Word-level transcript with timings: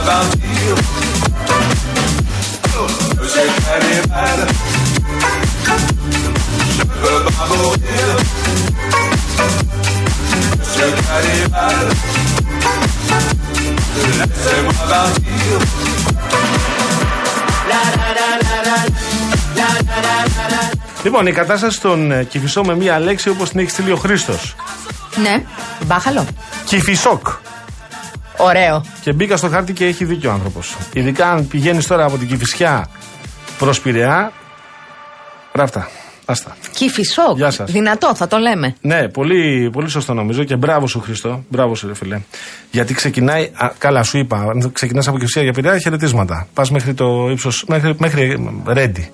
laissez-moi 0.00 0.04
partir. 0.04 0.74
Monsieur 3.20 3.48
Cannibal, 3.66 4.46
je 6.78 6.82
ne 6.82 7.18
veux 7.18 7.24
pas 7.24 7.46
mourir. 7.48 8.06
Monsieur 10.58 10.90
Cannibal, 11.06 11.88
laissez-moi 14.18 14.72
partir. 14.88 15.58
Λοιπόν, 21.02 21.26
η 21.26 21.32
κατάσταση 21.32 21.76
στον 21.76 22.12
ε, 22.12 22.24
Κυφισό 22.24 22.64
με 22.64 22.74
μία 22.76 22.98
λέξη 22.98 23.28
όπω 23.28 23.44
την 23.44 23.60
έχει 23.60 23.70
στείλει 23.70 23.92
ο 23.92 23.96
Χρήστο. 23.96 24.32
Ναι, 25.16 25.42
μπάχαλο. 25.86 26.26
Κυφισόκ. 26.64 27.26
Ωραίο. 28.42 28.84
Και 29.00 29.12
μπήκα 29.12 29.36
στο 29.36 29.48
χάρτη 29.48 29.72
και 29.72 29.84
έχει 29.84 30.04
δίκιο 30.04 30.30
ο 30.30 30.32
άνθρωπος. 30.32 30.76
Ειδικά 30.92 31.30
αν 31.30 31.48
πηγαίνεις 31.48 31.86
τώρα 31.86 32.04
από 32.04 32.18
την 32.18 32.28
Κυφισιά 32.28 32.88
προς 33.58 33.80
Πειραιά. 33.80 34.32
Ράφτα. 35.52 35.88
Άστα. 36.24 36.56
Κυφισό. 36.74 37.32
Γεια 37.36 37.50
σας. 37.50 37.70
Δυνατό, 37.70 38.14
θα 38.14 38.26
το 38.26 38.36
λέμε. 38.36 38.74
Ναι, 38.80 39.08
πολύ, 39.08 39.70
πολύ 39.72 39.88
σωστό 39.88 40.14
νομίζω 40.14 40.44
και 40.44 40.56
μπράβο 40.56 40.86
σου 40.86 41.00
Χριστό. 41.00 41.44
Μπράβο 41.48 41.74
σου, 41.74 41.86
ρε 41.86 41.94
φίλε. 41.94 42.20
Γιατί 42.70 42.94
ξεκινάει. 42.94 43.50
Α, 43.54 43.70
καλά, 43.78 44.02
σου 44.02 44.18
είπα. 44.18 44.36
Αν 44.36 44.72
ξεκινάς 44.72 45.08
από 45.08 45.18
Κυφσία 45.18 45.42
για 45.42 45.52
Πειραιά, 45.52 45.78
χαιρετίσματα. 45.78 46.46
Πας 46.54 46.70
μέχρι 46.70 46.94
το 46.94 47.28
ύψος. 47.30 47.64
Μέχρι, 47.68 47.94
μέχρι 47.98 48.52
Ρέντι. 48.66 49.10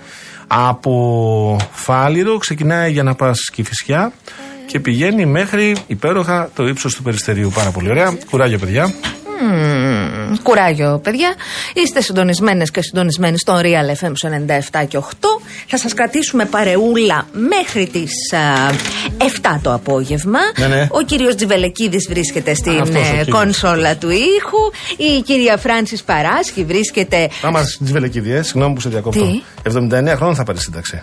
Από 0.47 1.57
Φάληρο 1.73 2.39
ξεκινάει 2.39 2.93
για 2.93 3.03
να 3.03 3.15
πας 3.15 3.51
Κυφυσιά 3.53 4.13
και 4.67 4.81
πηγαίνει 4.81 5.27
μέχρι 5.27 5.77
υπέροχα 5.87 6.51
το 6.55 6.67
ύψος 6.67 6.95
του 6.95 7.03
Περιστερίου. 7.03 7.51
Πάρα 7.55 7.71
πολύ 7.71 7.91
ωραία. 7.91 8.17
Κουράγιο, 8.31 8.59
παιδιά. 8.59 8.95
Μμμ, 9.43 10.37
κουράγιο, 10.43 11.01
παιδιά. 11.03 11.35
Είστε 11.75 12.01
συντονισμένες 12.01 12.71
και 12.71 12.83
συντονισμένοι 12.83 13.39
στο 13.39 13.61
Real 13.63 14.05
FM 14.05 14.13
97 14.83 14.87
και 14.89 14.99
8. 14.99 15.03
Θα 15.67 15.79
σας 15.79 15.95
κρατήσουμε 15.95 16.45
παρεούλα 16.45 17.27
μέχρι 17.33 17.87
τις 17.87 18.11
7 19.19 19.59
το 19.63 19.73
απόγευμα. 19.73 20.39
Ναι, 20.59 20.67
ναι. 20.67 20.87
Ο 20.91 21.01
κύριος 21.03 21.35
Τζιβελεκίδης 21.35 22.07
βρίσκεται 22.09 22.55
στην 22.55 22.81
αυτός 22.81 23.03
ο 23.03 23.15
ε, 23.15 23.17
κύριος. 23.17 23.29
κονσόλα 23.29 23.97
του 23.97 24.11
ήχου. 24.11 24.73
Η 24.97 25.23
κυρία 25.23 25.57
Φράνση 25.57 25.99
Παράσχη 26.05 26.65
βρίσκεται. 26.65 27.29
Άμα 27.43 27.63
τι 27.65 27.93
βελεκίδιε, 27.93 28.43
συγγνώμη 28.43 28.75
που 28.75 28.81
σε 28.81 28.89
διακόπτω. 28.89 29.25
Τι; 29.25 29.43
79 29.73 30.13
χρόνια 30.17 30.35
θα 30.35 30.43
πάρει 30.43 30.59
σύνταξη. 30.59 31.03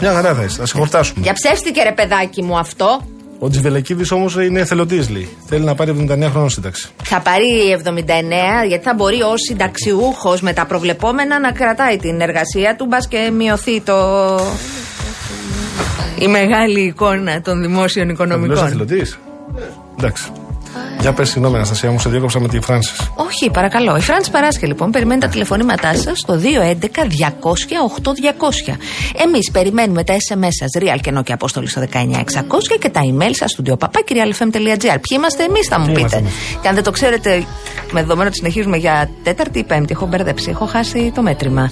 Μια 0.00 0.12
χαρά 0.12 0.34
θα 0.34 0.42
είσαι, 0.42 0.56
θα 0.58 0.66
σε 0.66 0.76
χορτάσουμε. 0.78 1.20
Για 1.22 1.32
ψεύστηκε 1.32 1.82
ρε 1.82 1.92
παιδάκι 1.92 2.42
μου 2.42 2.58
αυτό. 2.58 3.02
Ο 3.38 3.48
Τζιβελεκίδης 3.48 4.10
όμως 4.10 4.34
είναι 4.36 4.60
εθελοντής, 4.60 5.08
λέει. 5.10 5.28
Θέλει 5.46 5.64
να 5.64 5.74
πάρει 5.74 5.90
79 6.10 6.28
χρόνια 6.30 6.48
σύνταξη. 6.48 6.88
Θα 7.02 7.20
πάρει 7.20 7.46
79 7.84 8.66
γιατί 8.68 8.84
θα 8.84 8.94
μπορεί 8.94 9.22
ω 9.22 9.34
συνταξιούχος 9.36 10.40
με 10.40 10.52
τα 10.52 10.66
προβλεπόμενα 10.66 11.40
να 11.40 11.52
κρατάει 11.52 11.96
την 11.96 12.20
εργασία 12.20 12.76
του 12.76 12.86
μπας 12.86 13.08
και 13.08 13.30
μειωθεί 13.36 13.80
το. 13.80 13.94
η 16.18 16.26
μεγάλη 16.28 16.80
εικόνα 16.80 17.40
των 17.40 17.60
δημόσιων 17.60 18.06
Μιλό 18.06 18.22
οικονομικών. 18.24 18.66
εθελοντής; 18.66 19.18
Εντάξει. 19.98 20.30
Για 21.00 21.12
πες, 21.12 21.28
συγγνώμη, 21.28 21.56
Αναστασία, 21.56 21.90
μου 21.90 21.98
σε 22.00 22.08
διέκοψα 22.08 22.40
με 22.40 22.48
τη 22.48 22.60
Φράνση. 22.60 22.92
Όχι, 23.14 23.50
παρακαλώ. 23.52 23.96
Η 23.96 24.00
Φράνση 24.00 24.30
Παράσχε 24.30 24.66
λοιπόν 24.66 24.90
περιμένει 24.90 25.20
τα 25.20 25.28
τηλεφωνήματά 25.28 25.94
σας 25.94 26.18
στο 26.18 26.34
211-200-8200. 26.34 26.38
Εμείς 29.24 29.50
περιμένουμε 29.50 30.04
τα 30.04 30.14
SMS 30.14 30.48
σας, 30.50 30.70
Real 30.78 30.98
και 31.00 31.12
Nokia 31.18 31.32
Απόστολη 31.32 31.68
στο 31.68 31.80
19600 31.80 31.86
και 32.80 32.88
τα 32.88 33.00
email 33.12 33.30
σας 33.32 33.50
στο 33.50 33.62
diopapakirialfm.gr. 33.66 34.78
Ποιοι 34.80 35.14
είμαστε 35.14 35.42
εμείς, 35.44 35.66
θα 35.68 35.78
μου 35.78 35.84
Ποιοι 35.86 35.94
πείτε. 35.94 35.98
είμαστε 35.98 36.16
εμείς; 36.16 36.32
Και 36.62 36.68
αν 36.68 36.74
δεν 36.74 36.84
το 36.84 36.90
ξέρετε, 36.90 37.44
με 37.90 38.00
δεδομένο 38.00 38.28
ότι 38.28 38.36
συνεχίζουμε 38.36 38.76
για 38.76 39.10
τέταρτη 39.22 39.58
ή 39.58 39.64
πέμπτη, 39.64 39.92
έχω 39.92 40.06
μπερδέψει, 40.06 40.50
έχω 40.50 40.66
χάσει 40.66 41.12
το 41.14 41.22
μέτρημα. 41.22 41.70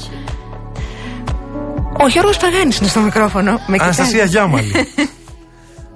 Ο 2.02 2.08
Γιώργος 2.08 2.36
Παγάνης 2.36 2.78
είναι 2.78 2.88
στο 2.88 3.00
μικρόφωνο. 3.00 3.50
Με 3.52 3.58
κοιτάει. 3.66 3.80
Αναστασία 3.80 4.24
Γιάμαλη. 4.24 4.72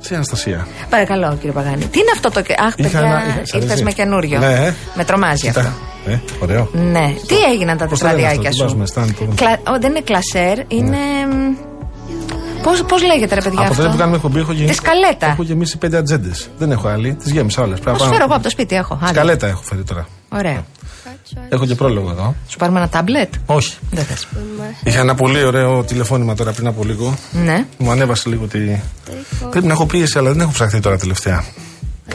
Σε 0.00 0.14
Αναστασία. 0.14 0.66
Παρακαλώ, 0.90 1.34
κύριε 1.36 1.52
Παγάνη. 1.52 1.84
Τι 1.84 1.98
είναι 1.98 2.10
αυτό 2.14 2.30
το. 2.30 2.40
Αχ, 2.40 2.46
Είχα 2.76 2.88
παιδιά, 2.88 2.98
ένα- 2.98 3.24
είχα- 3.28 3.46
σ' 3.46 3.52
ήρθε 3.52 3.66
αρέσει; 3.66 3.82
με 3.82 3.92
καινούριο. 3.92 4.38
Ναι. 4.38 4.74
Με 4.94 5.04
τρομάζει 5.04 5.48
αυτό. 5.48 5.60
Κοίτα. 5.60 5.74
Ε, 6.06 6.18
ωραίο. 6.42 6.68
Ναι. 6.72 7.14
Τι 7.26 7.34
έγιναν 7.52 7.76
τα 7.76 7.86
Πώς 7.86 7.98
το 7.98 8.06
λένε 8.06 8.16
τετραδιάκια 8.18 8.48
αυτό, 8.50 8.64
τι 8.64 8.70
σου; 8.70 8.78
βάζουμε, 8.78 9.06
stand, 9.12 9.14
το- 9.18 9.34
Κλα... 9.34 9.72
Ω, 9.74 9.78
δεν 9.80 9.90
είναι 9.90 10.00
κλασέρ, 10.00 10.58
είναι. 10.68 10.96
Πώς, 12.62 12.82
πώς 12.82 13.02
λέγεται 13.02 13.34
ρε 13.34 13.40
παιδιά 13.40 13.58
Από 13.60 13.68
τότε 13.68 13.80
αυτό; 13.80 13.90
που 13.92 13.96
κάνουμε 13.98 14.16
εκπομπή 14.16 14.38
έχω 14.38 14.52
γεμίσει. 14.52 14.68
Της 14.68 14.76
σκαλέτα. 14.76 15.26
Έχω 15.26 15.42
γεμίσει 15.42 15.78
πέντε 15.78 15.96
ατζέντες. 15.96 16.50
Δεν 16.58 16.70
έχω 16.70 16.88
άλλη. 16.88 17.14
Τις 17.14 17.32
γέμισα 17.32 17.62
όλες. 17.62 17.78
Πώς 17.80 18.02
φέρω 18.02 18.24
εγώ 18.24 18.34
από 18.34 18.42
το 18.42 18.50
σπίτι, 18.50 18.74
έχω. 18.74 18.94
Άντε. 19.02 19.12
Σκαλέτα 19.12 19.46
έχω 19.46 19.62
φέρει 19.62 19.82
τώρα. 19.82 20.06
Ωραία. 20.28 20.64
Έχω 21.48 21.66
και 21.66 21.74
πρόλογο 21.74 22.10
εδώ. 22.10 22.34
Σου 22.48 22.56
πάρουμε 22.56 22.78
ένα 22.78 22.88
τάμπλετ; 22.88 23.34
Όχι. 23.46 23.76
Δεν 23.90 24.04
θες. 24.04 24.26
Είχα 24.82 25.00
ένα 25.00 25.14
πολύ 25.14 25.44
ωραίο 25.44 25.84
τηλεφώνημα 25.84 26.34
τώρα 26.34 26.52
πριν 26.52 26.66
από 26.66 26.84
λίγο. 26.84 27.14
Ναι. 27.44 27.64
Μου 27.78 27.90
ανέβασε 27.90 28.28
λίγο 28.28 28.46
τη. 28.46 28.58
Πρέπει 29.50 29.66
να 29.66 29.72
έχω 29.72 29.86
πίεση, 29.86 30.18
αλλά 30.18 30.30
δεν 30.30 30.40
έχω 30.40 30.50
ψαχθεί 30.52 30.80
τώρα 30.80 30.96
τελευταία. 30.98 31.44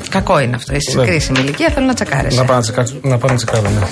Κακό 0.09 0.39
είναι 0.39 0.55
αυτό. 0.55 0.75
Είσαι 0.75 0.89
σε 0.91 0.97
Ναι. 0.97 1.05
κρίσιμη 1.05 1.39
ηλικία, 1.39 1.69
θέλω 1.69 1.85
να 1.85 1.93
τσεκάρεσαι. 1.93 2.37
Να 2.39 2.45
πάω 2.45 2.55
να 2.55 2.61
τσεκάρω. 2.61 2.87
Να 3.01 3.17
πάω 3.17 3.29
να 3.31 3.35
τσεκάρω, 3.35 3.69
ναι. 3.69 3.87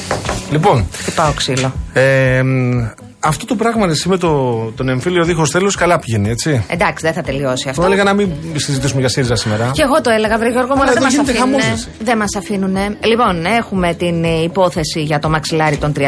Λοιπόν, 0.51 0.85
Χτυπάω 0.97 1.31
ξύλο. 1.31 1.73
ε, 1.93 2.41
μ, 2.43 2.85
αυτό 3.23 3.45
το 3.45 3.55
πράγμα 3.55 3.85
εσύ 3.89 4.09
με 4.09 4.17
το, 4.17 4.55
τον 4.75 4.89
εμφύλιο 4.89 5.23
δίχως 5.23 5.51
τέλος 5.51 5.75
καλά 5.75 5.99
πηγαίνει, 5.99 6.29
έτσι. 6.29 6.65
Εντάξει, 6.69 7.05
δεν 7.05 7.13
θα 7.13 7.21
τελειώσει 7.21 7.69
αυτό. 7.69 7.81
Εγώ 7.81 7.91
έλεγα 7.91 8.03
να 8.09 8.13
μην 8.13 8.29
συζητήσουμε 8.55 8.99
για 8.99 9.09
ΣΥΡΙΖΑ 9.09 9.35
σήμερα. 9.35 9.71
Και 9.73 9.81
εγώ 9.81 10.01
το 10.01 10.09
έλεγα, 10.09 10.37
βρε 10.37 10.49
Γιώργο, 10.49 10.73
αλλά 10.73 10.81
Αλλά 10.81 10.91
δεν 10.91 10.97
εδώ 10.97 11.05
μας 11.05 11.13
γίνεται 11.13 11.31
αφήνουν. 11.31 11.61
χαμός, 11.61 11.73
εσύ. 11.79 11.87
Δεν 12.03 12.17
μας 12.17 12.35
αφήνουν. 12.37 12.75
Λοιπόν, 13.03 13.45
έχουμε 13.45 13.93
την 13.93 14.23
ε, 14.23 14.41
υπόθεση 14.43 15.01
για 15.01 15.19
το 15.19 15.29
μαξιλάρι 15.29 15.77
των 15.77 15.93
37 15.97 16.01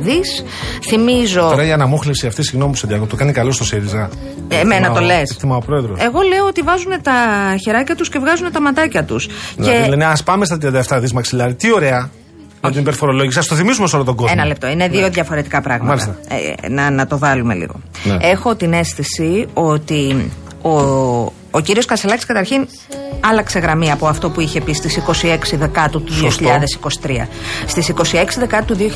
δις. 0.00 0.44
Θυμίζω. 0.88 1.40
Τώρα 1.50 1.64
η 1.64 1.72
αναμούχλευση 1.72 2.26
αυτή, 2.26 2.42
συγγνώμη 2.42 2.72
που 2.72 2.78
σε 2.78 2.86
διακόπτω, 2.86 3.10
το 3.10 3.16
κάνει 3.20 3.32
καλό 3.32 3.50
στο 3.52 3.64
ΣΥΡΙΖΑ. 3.64 4.08
Εμένα 4.48 4.74
Εκτιμά 4.74 4.92
το 4.98 5.00
ο- 5.04 5.06
λες. 5.06 5.30
Εκτιμά 5.30 5.56
ο 5.56 5.60
πρόεδρος. 5.60 5.98
Εγώ 6.00 6.20
λέω 6.20 6.46
ότι 6.46 6.60
βάζουν 6.62 6.92
τα 7.02 7.12
χεράκια 7.64 7.96
τους 7.96 8.08
και 8.08 8.18
βγάζουν 8.18 8.52
τα 8.52 8.60
ματάκια 8.60 9.04
τους. 9.04 9.28
Δηλαδή 9.56 9.88
λένε 9.88 10.04
ας 10.04 10.22
πάμε 10.22 10.44
στα 10.44 10.58
37 10.58 10.98
δις 11.00 11.12
μαξιλάρι. 11.12 11.54
Τι 11.54 11.72
ωραία. 11.72 12.10
Με 12.60 12.70
την 12.70 12.80
υπερφορολόγηση. 12.80 13.38
Α 13.38 13.42
το 13.48 13.54
θυμίσουμε 13.54 13.86
σε 13.88 13.96
όλο 13.96 14.04
τον 14.04 14.14
κόσμο. 14.14 14.34
Ένα 14.38 14.46
λεπτό. 14.46 14.66
Είναι 14.68 14.88
δύο 14.88 15.10
διαφορετικά 15.10 15.60
πράγματα. 15.60 15.88
Μάλιστα. 15.88 16.36
Ε, 16.62 16.68
να, 16.68 16.90
να 16.90 17.06
το 17.06 17.18
βάλουμε 17.18 17.54
λίγο. 17.54 17.80
Ναι. 18.04 18.16
Έχω 18.20 18.54
την 18.54 18.72
αίσθηση 18.72 19.46
ότι 19.54 20.30
ο, 20.62 20.70
ο 21.50 21.60
κύριος 21.62 21.84
Κασελάκης 21.84 22.24
καταρχήν 22.24 22.66
άλλαξε 23.20 23.58
γραμμή 23.58 23.90
από 23.90 24.06
αυτό 24.06 24.30
που 24.30 24.40
είχε 24.40 24.60
πει 24.60 24.72
στις 24.72 24.98
26 25.22 25.38
Δεκάτου 25.52 26.02
του 26.02 26.14
Σωστό. 26.14 26.48
2023. 27.02 27.10
Στις 27.66 27.92
26 27.96 28.02
Δεκάτου 28.38 28.76
του 28.76 28.90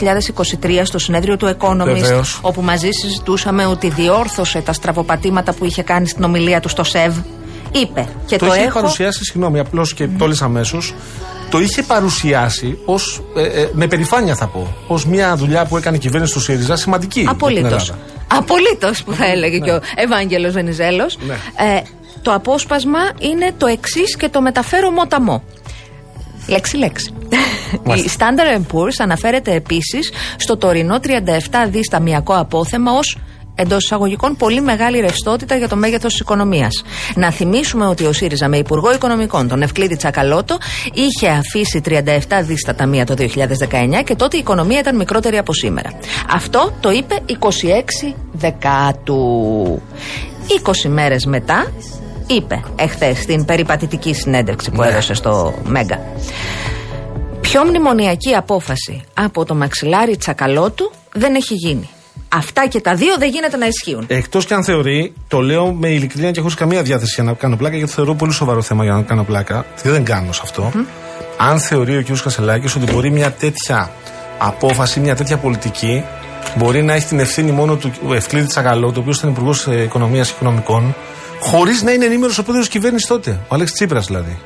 2023 0.62 0.80
στο 0.82 0.98
συνέδριο 0.98 1.36
του 1.36 1.56
Economist 1.58 1.84
Βεβαίως. 1.84 2.38
όπου 2.42 2.62
μαζί 2.62 2.88
συζητούσαμε 2.90 3.66
ότι 3.66 3.88
διόρθωσε 3.88 4.60
τα 4.60 4.72
στραβοπατήματα 4.72 5.52
που 5.52 5.64
είχε 5.64 5.82
κάνει 5.82 6.08
στην 6.08 6.24
ομιλία 6.24 6.60
του 6.60 6.68
στο 6.68 6.84
ΣΕΒ 6.84 7.16
είπε 7.72 8.06
και 8.26 8.36
το, 8.36 8.46
το, 8.46 8.54
είχε 8.54 8.64
έχω 8.64 8.72
παρουσιάσει, 8.80 9.24
συγγνώμη, 9.24 9.58
απλώς 9.58 9.94
και 9.94 10.08
το 10.18 10.26
λες 10.26 10.42
αμέσως. 10.42 10.94
Το 11.50 11.60
είχε 11.60 11.82
παρουσιάσει 11.82 12.78
ως, 12.84 13.22
ε, 13.36 13.42
ε, 13.42 13.68
με 13.72 13.86
περηφάνεια 13.86 14.34
θα 14.34 14.46
πω, 14.46 14.74
ως 14.86 15.06
μια 15.06 15.36
δουλειά 15.36 15.64
που 15.66 15.76
έκανε 15.76 15.96
η 15.96 15.98
κυβέρνηση 15.98 16.32
του 16.32 16.40
ΣΥΡΙΖΑ 16.40 16.76
σημαντική. 16.76 17.20
για 17.20 17.28
την 17.28 17.38
Απολύτως. 17.38 17.88
Ελλάδα. 17.88 17.98
Απολύτως 18.28 19.02
που 19.04 19.12
θα 19.12 19.26
έλεγε 19.26 19.58
και 19.58 19.70
ο 19.70 19.80
Ευάγγελος 19.96 20.52
Βενιζέλος. 20.52 21.18
Ναι. 21.26 21.34
Ε, 21.34 21.82
το 22.22 22.32
απόσπασμα 22.32 22.98
είναι 23.18 23.52
το 23.58 23.66
εξής 23.66 24.16
και 24.16 24.28
το 24.28 24.40
μεταφέρω 24.40 24.90
μόταμο. 24.90 25.42
Λέξη-λέξη. 26.48 27.14
Η 27.72 27.78
Μάλιστα. 27.84 28.34
Standard 28.34 28.60
Poor's 28.60 28.94
αναφέρεται 28.98 29.52
επίσης 29.54 30.12
στο 30.36 30.56
τωρινό 30.56 31.00
37 31.00 31.68
δις 31.70 31.88
ταμιακό 31.88 32.34
απόθεμα 32.34 32.92
ως 32.92 33.18
εντός 33.54 33.84
εισαγωγικών 33.84 34.36
πολύ 34.36 34.60
μεγάλη 34.60 35.00
ρευστότητα 35.00 35.56
για 35.56 35.68
το 35.68 35.76
μέγεθος 35.76 36.10
της 36.12 36.20
οικονομίας. 36.20 36.82
Να 37.14 37.30
θυμίσουμε 37.32 37.86
ότι 37.86 38.04
ο 38.04 38.12
ΣΥΡΙΖΑ 38.12 38.48
με 38.48 38.56
Υπουργό 38.56 38.92
Οικονομικών, 38.92 39.48
τον 39.48 39.62
Ευκλήδη 39.62 39.96
Τσακαλώτο, 39.96 40.56
είχε 40.92 41.28
αφήσει 41.28 41.80
37 41.84 42.42
δις 42.42 42.60
στα 42.60 42.74
ταμεία 42.74 43.06
το 43.06 43.14
2019 43.14 44.02
και 44.04 44.14
τότε 44.14 44.36
η 44.36 44.40
οικονομία 44.40 44.78
ήταν 44.78 44.96
μικρότερη 44.96 45.38
από 45.38 45.52
σήμερα. 45.52 45.90
Αυτό 46.32 46.72
το 46.80 46.90
είπε 46.90 47.20
26 47.28 48.14
Δεκάτου. 48.32 49.82
20 50.84 50.88
μέρες 50.88 51.24
μετά 51.26 51.72
είπε 52.26 52.62
εχθές 52.76 53.18
στην 53.18 53.44
περιπατητική 53.44 54.14
συνέντευξη 54.14 54.70
που 54.70 54.80
Ναι. 54.80 54.88
έδωσε 54.88 55.14
στο 55.14 55.54
Μέγκα. 55.64 56.00
Πιο 57.40 57.64
μνημονιακή 57.64 58.34
απόφαση 58.34 59.02
από 59.14 59.44
το 59.44 59.54
μαξιλάρι 59.54 60.16
τσακαλώτου 60.16 60.90
δεν 61.12 61.34
έχει 61.34 61.54
γίνει. 61.54 61.88
Αυτά 62.36 62.66
και 62.66 62.80
τα 62.80 62.94
δύο 62.94 63.14
δεν 63.18 63.28
γίνεται 63.28 63.56
να 63.56 63.66
ισχύουν. 63.66 64.04
Εκτός 64.06 64.44
και 64.44 64.54
αν 64.54 64.64
θεωρεί, 64.64 65.12
το 65.28 65.40
λέω 65.40 65.72
με 65.72 65.88
ειλικρίνεια 65.88 66.30
και 66.30 66.40
χωρίς 66.40 66.56
καμία 66.56 66.82
διάθεση 66.82 67.12
για 67.14 67.24
να 67.24 67.32
κάνω 67.32 67.56
πλάκα, 67.56 67.76
γιατί 67.76 67.92
θεωρώ 67.92 68.14
πολύ 68.14 68.32
σοβαρό 68.32 68.62
θέμα 68.62 68.84
για 68.84 68.92
να 68.92 69.02
κάνω 69.02 69.24
πλάκα. 69.24 69.66
Και 69.82 69.90
δεν 69.90 70.04
κάνω 70.04 70.32
σε 70.32 70.40
αυτό. 70.44 70.72
Αν 71.36 71.58
θεωρεί 71.58 71.96
ο 71.96 72.02
κ. 72.02 72.22
Κασελάκης 72.22 72.74
ότι 72.74 72.92
μπορεί 72.92 73.10
μια 73.10 73.32
τέτοια 73.32 73.90
απόφαση, 74.38 75.00
μια 75.00 75.16
τέτοια 75.16 75.36
πολιτική, 75.36 76.04
μπορεί 76.56 76.82
να 76.82 76.94
έχει 76.94 77.06
την 77.06 77.18
ευθύνη 77.18 77.50
μόνο 77.50 77.76
του 77.76 77.92
Ευκλήδη 78.14 78.46
Τσακαλώτου, 78.46 78.94
ο 78.96 79.00
οποίος 79.00 79.18
ήταν 79.18 79.30
Υπουργός 79.30 79.66
Οικονομίας 79.66 80.28
και 80.28 80.34
Οικονομικών, 80.40 80.94
χωρίς 81.40 81.82
να 81.82 81.92
είναι 81.92 82.04
ενήμερος 82.04 82.38
ο 82.38 82.42
πρόεδρος 82.42 82.66
της 82.66 82.74
κυβέρνησης 82.74 83.08
τότε. 83.08 83.30
Ο 83.48 83.54
Αλέξης 83.54 83.76
Τσίπρας 83.76 84.06
δηλαδή. 84.06 84.38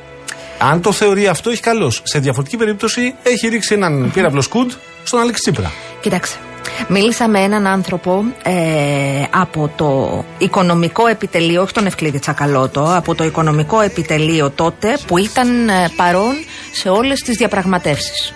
Αν 0.59 0.81
το 0.81 0.91
θεωρεί 0.91 1.27
αυτό, 1.27 1.49
έχει 1.49 1.61
καλώ. 1.61 1.91
Σε 2.03 2.19
διαφορετική 2.19 2.57
περίπτωση, 2.57 3.13
έχει 3.23 3.47
ρίξει 3.47 3.73
έναν 3.73 4.11
πύραυλο 4.13 4.41
σκουντ 4.41 4.71
στον 5.03 5.19
Αλέξη 5.19 5.41
Τσίπρα. 5.41 5.71
Κοιτάξτε. 6.01 6.37
Μίλησα 6.87 7.27
με 7.27 7.39
έναν 7.39 7.67
άνθρωπο 7.67 8.23
ε, 8.43 9.23
από 9.29 9.71
το 9.75 10.23
οικονομικό 10.37 11.07
επιτελείο, 11.07 11.61
όχι 11.61 11.73
τον 11.73 11.85
Ευκλήδη 11.85 12.19
Τσακαλώτο, 12.19 12.93
από 12.95 13.15
το 13.15 13.23
οικονομικό 13.23 13.81
επιτελείο 13.81 14.49
τότε 14.49 14.97
που 15.07 15.17
ήταν 15.17 15.69
ε, 15.69 15.89
παρόν 15.95 16.33
σε 16.71 16.89
όλες 16.89 17.19
τις 17.21 17.35
διαπραγματεύσεις. 17.35 18.33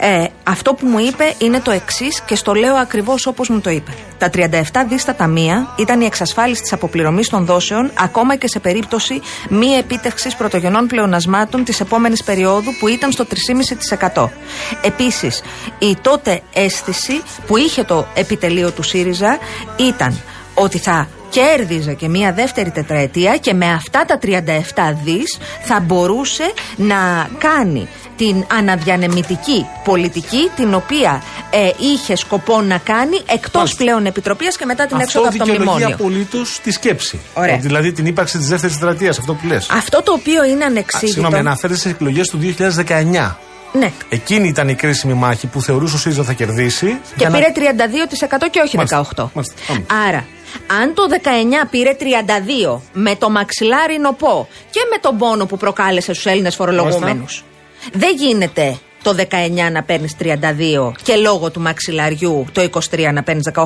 Ε, 0.00 0.24
αυτό 0.44 0.74
που 0.74 0.86
μου 0.86 0.98
είπε 0.98 1.34
είναι 1.38 1.60
το 1.60 1.70
εξής 1.70 2.20
και 2.20 2.34
στο 2.34 2.54
λέω 2.54 2.74
ακριβώς 2.74 3.26
όπως 3.26 3.48
μου 3.48 3.60
το 3.60 3.70
είπε. 3.70 3.90
Τα 4.18 4.30
37 4.34 4.60
δις 4.88 5.02
στα 5.02 5.14
ταμεία 5.14 5.74
ήταν 5.78 6.00
η 6.00 6.04
εξασφάλιση 6.04 6.62
της 6.62 6.72
αποπληρωμής 6.72 7.28
των 7.28 7.44
δόσεων 7.44 7.90
ακόμα 7.98 8.36
και 8.36 8.48
σε 8.48 8.58
περίπτωση 8.58 9.20
μη 9.48 9.66
επίτευξης 9.66 10.36
πρωτογενών 10.36 10.86
πλεονασμάτων 10.86 11.64
της 11.64 11.80
επόμενης 11.80 12.24
περίοδου 12.24 12.76
που 12.78 12.88
ήταν 12.88 13.12
στο 13.12 13.26
3,5%. 14.14 14.28
Επίσης, 14.82 15.42
η 15.78 15.96
τότε 16.02 16.42
αίσθηση 16.52 17.22
που 17.46 17.56
είχε 17.56 17.84
το 17.84 18.06
επιτελείο 18.14 18.70
του 18.70 18.82
ΣΥΡΙΖΑ 18.82 19.38
ήταν 19.76 20.20
ότι 20.58 20.78
θα 20.78 21.08
κέρδιζε 21.30 21.92
και 21.94 22.08
μία 22.08 22.32
δεύτερη 22.32 22.70
τετραετία 22.70 23.36
και 23.36 23.54
με 23.54 23.66
αυτά 23.72 24.04
τα 24.04 24.18
37 24.22 24.28
δις 25.04 25.38
θα 25.64 25.80
μπορούσε 25.80 26.52
να 26.76 27.28
κάνει 27.38 27.88
την 28.16 28.44
αναδιανεμητική 28.58 29.66
πολιτική 29.84 30.50
την 30.56 30.74
οποία 30.74 31.22
ε, 31.50 31.70
είχε 31.78 32.16
σκοπό 32.16 32.60
να 32.60 32.78
κάνει 32.78 33.16
εκτός 33.26 33.52
Μάλιστα. 33.54 33.84
πλέον 33.84 34.06
επιτροπής 34.06 34.56
και 34.56 34.64
μετά 34.64 34.86
την 34.86 34.96
αυτό 34.96 35.06
έξοδο 35.20 35.28
από 35.28 35.38
το 35.38 35.44
δικαιολογεί 35.44 35.70
μνημόνιο. 35.70 35.94
απολύτως 35.94 36.60
τη 36.62 36.70
σκέψη. 36.70 37.20
Ωραία. 37.34 37.54
Ε, 37.54 37.58
Δηλαδή 37.58 37.92
την 37.92 38.06
ύπαρξη 38.06 38.38
της 38.38 38.48
δεύτερης 38.48 38.78
τετραετίας, 38.78 39.18
αυτό 39.18 39.34
που 39.34 39.46
λες. 39.46 39.68
Αυτό 39.70 40.02
το 40.02 40.12
οποίο 40.12 40.44
είναι 40.44 40.64
ανεξήγητο. 40.64 41.12
Συγγνώμη, 41.12 41.38
αναφέρεται 41.38 41.78
στις 41.78 41.92
εκλογές 41.92 42.28
του 42.28 42.38
2019. 42.38 43.36
Ναι. 43.72 43.92
Εκείνη 44.08 44.48
ήταν 44.48 44.68
η 44.68 44.74
κρίσιμη 44.74 45.14
μάχη 45.14 45.46
που 45.46 45.62
θεωρούσε 45.62 45.94
ο 45.94 45.98
ΣΥΡΙΖΑ 45.98 46.22
θα 46.22 46.32
κερδίσει. 46.32 46.86
Και 46.86 47.14
για 47.16 47.28
να- 47.28 47.36
πήρε 47.38 47.52
32% 47.54 48.48
και 48.50 48.60
όχι 48.64 48.76
Μάλιστα. 48.76 48.96
18%. 49.16 49.30
Μάλιστα. 49.34 49.54
Πάμε. 49.66 49.84
Άρα, 50.08 50.24
αν 50.80 50.94
το 50.94 51.02
19 51.62 51.66
πήρε 51.70 51.96
32 52.74 52.80
με 52.92 53.16
το 53.16 53.30
μαξιλάρι 53.30 53.98
νοπό 53.98 54.48
και 54.70 54.80
με 54.90 54.98
τον 54.98 55.18
πόνο 55.18 55.46
που 55.46 55.56
προκάλεσε 55.56 56.12
στους 56.12 56.26
Έλληνες 56.26 56.54
φορολογούμενους, 56.54 57.44
δεν 57.92 58.16
γίνεται 58.16 58.78
το 59.02 59.16
19 59.30 59.72
να 59.72 59.82
παίρνεις 59.82 60.16
32 60.18 60.92
και 61.02 61.16
λόγω 61.16 61.50
του 61.50 61.60
μαξιλαριού 61.60 62.44
το 62.52 62.68
23 62.90 63.10
να 63.12 63.22
παίρνεις 63.22 63.50
18. 63.54 63.64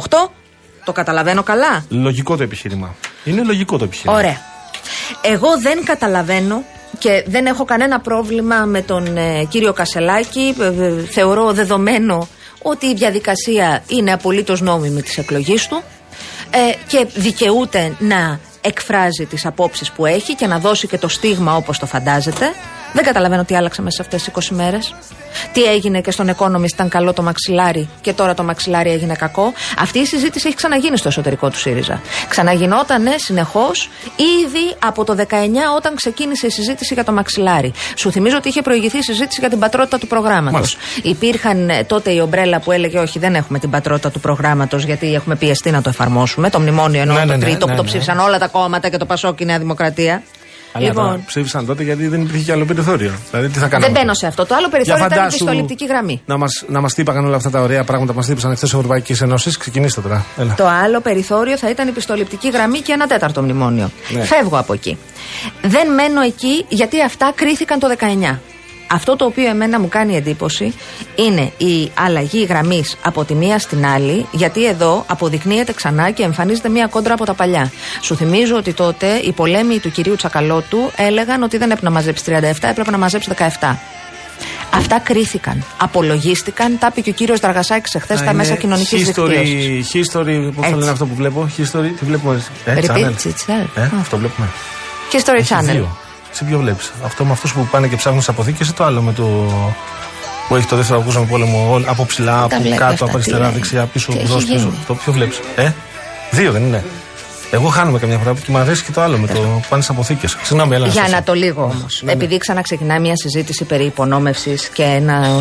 Το 0.85 0.92
καταλαβαίνω 0.92 1.42
καλά; 1.42 1.85
Λογικό 1.88 2.37
το 2.37 2.42
επιχείρημα. 2.42 2.94
Είναι 3.25 3.42
λογικό 3.42 3.78
το 3.78 3.85
επιχείρημα. 3.85 4.18
Ωραία. 4.18 4.40
Εγώ 5.23 5.59
δεν 5.61 5.85
καταλαβαίνω 5.85 6.64
και 6.99 7.25
δεν 7.26 7.47
έχω 7.47 7.64
κανένα 7.64 8.00
πρόβλημα 8.00 8.64
με 8.64 8.82
τον 8.82 9.16
ε, 9.16 9.44
κύριο 9.49 9.73
Κασελάκη. 9.73 10.54
Ε, 10.61 10.66
ε, 10.66 11.02
θεωρώ 11.11 11.52
δεδομένο 11.52 12.28
ότι 12.62 12.87
η 12.87 12.94
διαδικασία 12.94 13.82
είναι 13.87 14.12
απολύτως 14.12 14.61
νόμιμη 14.61 15.02
της 15.02 15.18
εκλογής 15.18 15.68
του 15.68 15.82
ε, 16.54 16.73
και 16.87 17.06
δικαιούται 17.14 17.92
να 17.99 18.40
εκφράζει 18.61 19.26
τις 19.26 19.47
απόψεις 19.47 19.90
που 19.90 20.06
έχει 20.06 20.35
και 20.35 20.47
να 20.47 20.59
δώσει 20.59 20.87
και 20.87 20.99
το 20.99 21.09
στίγμα 21.09 21.56
όπως 21.56 21.78
το 21.78 21.87
φαντάζεται. 21.87 22.52
Δεν 22.93 23.05
καταλαβαίνω 23.05 23.45
τι 23.45 23.57
άλλαξε 23.57 23.83
μέσα 23.83 23.97
σε 23.97 24.03
αυτές 24.03 24.23
τις 24.23 24.51
20 24.51 24.55
μέρες. 24.57 24.95
Τι 25.53 25.63
έγινε 25.63 26.01
και 26.01 26.11
στον 26.11 26.35
Economist 26.37 26.73
ήταν 26.73 26.89
καλό 26.89 27.13
το 27.13 27.23
μαξιλάρι 27.23 27.89
και 28.01 28.13
τώρα 28.13 28.35
το 28.35 28.43
μαξιλάρι 28.43 28.91
έγινε 28.91 29.15
κακό. 29.15 29.53
Αυτή 29.79 29.99
η 29.99 30.07
συζήτηση 30.07 30.47
έχει 30.47 30.57
ξαναγίνει 30.57 30.97
στο 30.97 31.09
εσωτερικό 31.09 31.51
του 31.51 31.59
ΣΥΡΙΖΑ. 31.59 32.01
Ξαναγινότανε 32.29 33.15
συνεχώς 33.17 33.91
ήδη 34.17 34.77
από 34.79 35.05
το 35.05 35.17
19 35.19 35.35
όταν 35.77 35.95
ξεκίνησε 35.95 36.47
η 36.47 36.51
συζήτηση 36.51 36.95
για 36.95 37.05
το 37.05 37.13
μαξιλάρι. 37.13 37.73
Σου 37.97 38.11
θυμίζω 38.11 38.37
ότι 38.37 38.49
είχε 38.49 38.63
προηγηθεί 38.63 38.99
η 38.99 39.03
συζήτηση 39.03 39.41
για 39.41 39.49
την 39.49 39.59
πατρότητα 39.59 39.99
του 39.99 40.07
προγράμματος. 40.07 40.77
Μάλιστα. 40.77 41.09
Υπήρχαν 41.09 41.71
ε, 41.71 41.85
τότε 41.85 42.11
η 42.11 42.21
ομπρέλα 42.21 42.61
που 42.61 42.73
έλεγε 42.73 42.99
Όχι, 42.99 43.19
δεν 43.19 43.35
έχουμε 43.35 43.59
την 43.59 43.71
πατρότητα 43.71 44.11
του 44.11 44.21
προγράμματος 44.21 44.85
γιατί 44.85 45.15
έχουμε 45.15 45.37
πιεστεί 45.37 45.71
να 45.71 45.83
το 45.83 45.89
εφαρμόσουμε. 45.89 46.51
Το 46.51 46.61
μνημόνιο 46.61 47.01
εννοώ 47.01 47.17
Ναι, 47.17 47.23
το 47.23 47.27
ναι, 47.27 47.37
ναι, 47.37 47.45
τρίτο 47.45 47.67
ναι, 47.67 47.73
που 47.73 47.77
το 47.77 47.83
ναι. 47.83 47.89
ψήφισαν 47.89 48.19
όλα 48.19 48.39
τα 48.39 48.49
κόμματα 48.49 48.89
και 48.89 48.97
το 48.97 49.07
Πασόκ 49.07 49.37
και 49.37 49.43
η 49.43 49.47
Νέα 49.47 49.59
Δημοκρατία. 49.59 50.23
Αλλά 50.73 50.87
λοιπόν, 50.87 51.25
ψήφισαν 51.26 51.67
τότε 51.67 51.83
γιατί 51.83 52.09
δεν 52.09 52.21
υπήρχε 52.21 52.45
και 52.45 52.52
άλλο 52.52 52.64
περιθώριο. 52.64 53.12
Δηλαδή 53.31 53.49
τι 53.49 53.59
θα 53.59 53.69
κάναμε. 53.69 53.93
δεν 53.93 54.00
μπαίνω 54.00 54.14
σε 54.14 54.26
αυτό. 54.26 54.47
Το 54.47 54.55
άλλο 54.55 54.69
περιθώριο 54.69 54.97
Για 54.97 55.07
ήταν 55.07 55.19
η 55.19 55.21
φαντάσου 55.21 55.45
πιστοληπτική 55.45 55.87
γραμμή. 55.87 56.23
Να 56.26 56.37
μας 56.37 56.64
να 56.69 56.81
μας 56.81 56.95
τύπαγαν 56.95 57.25
όλα 57.25 57.37
αυτά 57.37 57.50
τα 57.50 57.61
ωραία 57.61 57.85
πράγματα 57.85 58.12
που 58.12 58.19
μας 58.19 58.26
τύπησαν 58.26 58.50
εχθέ 58.50 58.67
Ευρωπαϊκής 58.67 59.21
Ένωση. 59.21 59.59
Ξεκινήστε 59.59 60.00
τώρα. 60.00 60.25
Έλα. 60.38 60.55
Το 60.55 60.67
άλλο 60.67 61.00
περιθώριο 61.00 61.57
θα 61.57 61.71
ήταν 61.71 61.88
η 61.88 61.91
πιστοληπτική 61.91 62.50
γραμμή 62.50 62.79
και 62.79 62.93
ένα 62.93 63.07
τέταρτο 63.07 63.43
μνημόνιο. 63.43 63.91
Ναι. 64.09 64.25
Φεύγω 64.25 64.59
από 64.59 64.73
εκεί. 64.73 64.99
Δεν 65.62 65.93
μένω 65.93 66.21
εκεί 66.21 66.64
γιατί 66.69 67.02
αυτά 67.02 67.33
κρίθηκαν 67.35 67.79
το 67.79 67.87
19. 68.33 68.38
Αυτό 68.93 69.17
το 69.17 69.25
οποίο 69.25 69.49
εμένα 69.49 69.81
μου 69.81 69.89
κάνει 69.89 70.17
εντύπωση 70.17 70.75
είναι 71.15 71.53
η 71.57 71.91
αλλαγή 71.95 72.45
γραμμής 72.45 72.97
από 73.03 73.25
τη 73.25 73.35
μία 73.35 73.59
στην 73.59 73.87
άλλη, 73.87 74.27
γιατί 74.33 74.67
εδώ 74.67 75.05
αποδεικνύεται 75.07 75.73
ξανά 75.73 76.11
και 76.11 76.23
εμφανίζεται 76.23 76.69
μία 76.69 76.87
κόντρα 76.87 77.15
από 77.15 77.25
τα 77.25 77.35
παλιά. 77.35 77.73
Σου 78.01 78.17
θυμίζω 78.17 78.57
ότι 78.57 78.73
τότε 78.73 79.07
οι 79.07 79.33
πολέμοι 79.33 79.79
του 79.79 79.91
κυρίου 79.91 80.17
Τσακαλώτου 80.17 80.91
έλεγαν 80.97 81.43
ότι 81.43 81.57
δεν 81.57 81.71
έπρεπε 81.71 81.87
να 81.87 81.91
μαζέψει 81.91 82.25
37, 82.27 82.33
έπρεπε 82.61 82.91
να 82.91 82.99
μαζέψει 82.99 83.31
17. 83.61 83.77
Αυτά 84.75 84.99
κρίθηκαν. 84.99 85.65
Απολογίστηκαν. 85.79 86.79
Τα 86.79 86.89
είπε 86.91 87.01
και 87.01 87.11
ο 87.11 87.13
κύριος 87.13 87.41
Δραγασάκη 87.41 87.97
εχθές 87.97 88.19
στα 88.19 88.33
μέσα 88.33 88.55
κοινωνικής 88.55 89.05
δικτύωσης. 89.05 89.91
History, 89.93 90.51
πώς 90.55 90.71
το 90.71 90.77
λένε 90.77 90.91
αυτό 90.91 91.07
που 91.07 91.15
βλέπω; 91.15 91.49
History, 91.59 91.91
τι 91.99 92.05
βλέπουμε; 92.05 92.43
Ε, 92.65 92.75
Repeats 92.75 92.87
channel. 92.87 93.11
itself. 93.11 93.67
Ε, 93.75 93.89
αυτό 94.01 94.17
βλέπουμε. 94.17 94.49
History 95.13 95.39
Έχει 95.39 95.55
Channel. 95.55 95.73
δύο. 95.73 95.97
Σε 96.33 96.45
ποιο 96.45 96.59
βλέπεις; 96.59 96.93
Αυτό 97.05 97.25
με 97.25 97.33
αυτούς 97.33 97.53
που 97.53 97.69
πάνε 97.71 97.87
και 97.89 97.97
ψάχνουν 97.97 98.21
τι 98.21 98.27
αποθήκες 98.29 98.69
ή 98.69 98.73
το 98.73 98.85
άλλο 98.85 99.03
με 99.03 99.12
το. 99.12 99.23
που 100.49 100.57
έχει 100.57 100.67
το 100.67 100.77
δεύτερο 100.77 100.99
παγκόσμιο 100.99 101.25
πόλεμο 101.27 101.69
όλ- 101.73 101.85
από 101.89 102.07
ψηλά, 102.07 102.43
από 102.43 102.57
βλέπει 102.61 102.77
κάτω, 102.77 102.85
αυτά, 102.93 103.05
από 103.05 103.07
τι 103.07 103.12
αριστερά, 103.15 103.45
λέει. 103.45 103.53
δεξιά, 103.53 103.85
πίσω, 103.87 104.12
Τι 104.12 104.19
έχει 104.19 104.27
μπρος, 104.29 104.45
πίσω. 104.45 104.57
γίνει. 104.59 104.73
Το 104.87 104.95
ποιο 104.95 105.12
βλέπεις; 105.12 105.41
Ε, 105.57 105.73
δύο 106.31 106.53
δεν 106.53 106.62
είναι. 106.62 106.85
Εγώ 107.51 107.69
χάνομαι 107.69 107.99
καμιά 107.99 108.19
φορά 108.19 108.33
και 108.35 108.51
μου 108.51 108.57
αρέσει 108.59 108.85
και 108.85 108.93
το 108.93 109.01
άλλο 109.01 109.17
με 109.19 109.27
το 109.27 109.41
που 109.41 109.62
πάνε 109.69 109.83
στι 109.83 109.93
αποθήκες. 109.93 110.37
Συγγνώμη, 110.43 110.75
έλα. 110.75 110.85
Για 110.85 110.93
σταματήσω. 110.93 111.17
να 111.19 111.23
το 111.25 111.35
λίγο 111.35 111.62
όμως. 111.62 112.01
Ναι, 112.03 112.07
ναι. 112.07 112.12
Επειδή 112.12 112.39
ξαναξεκινάει 112.39 113.01
μια 113.01 113.17
συζήτηση 113.17 113.65
περί 113.65 113.85
υπονόμευσης 113.85 114.69
και 114.69 114.83
ένα 114.83 115.41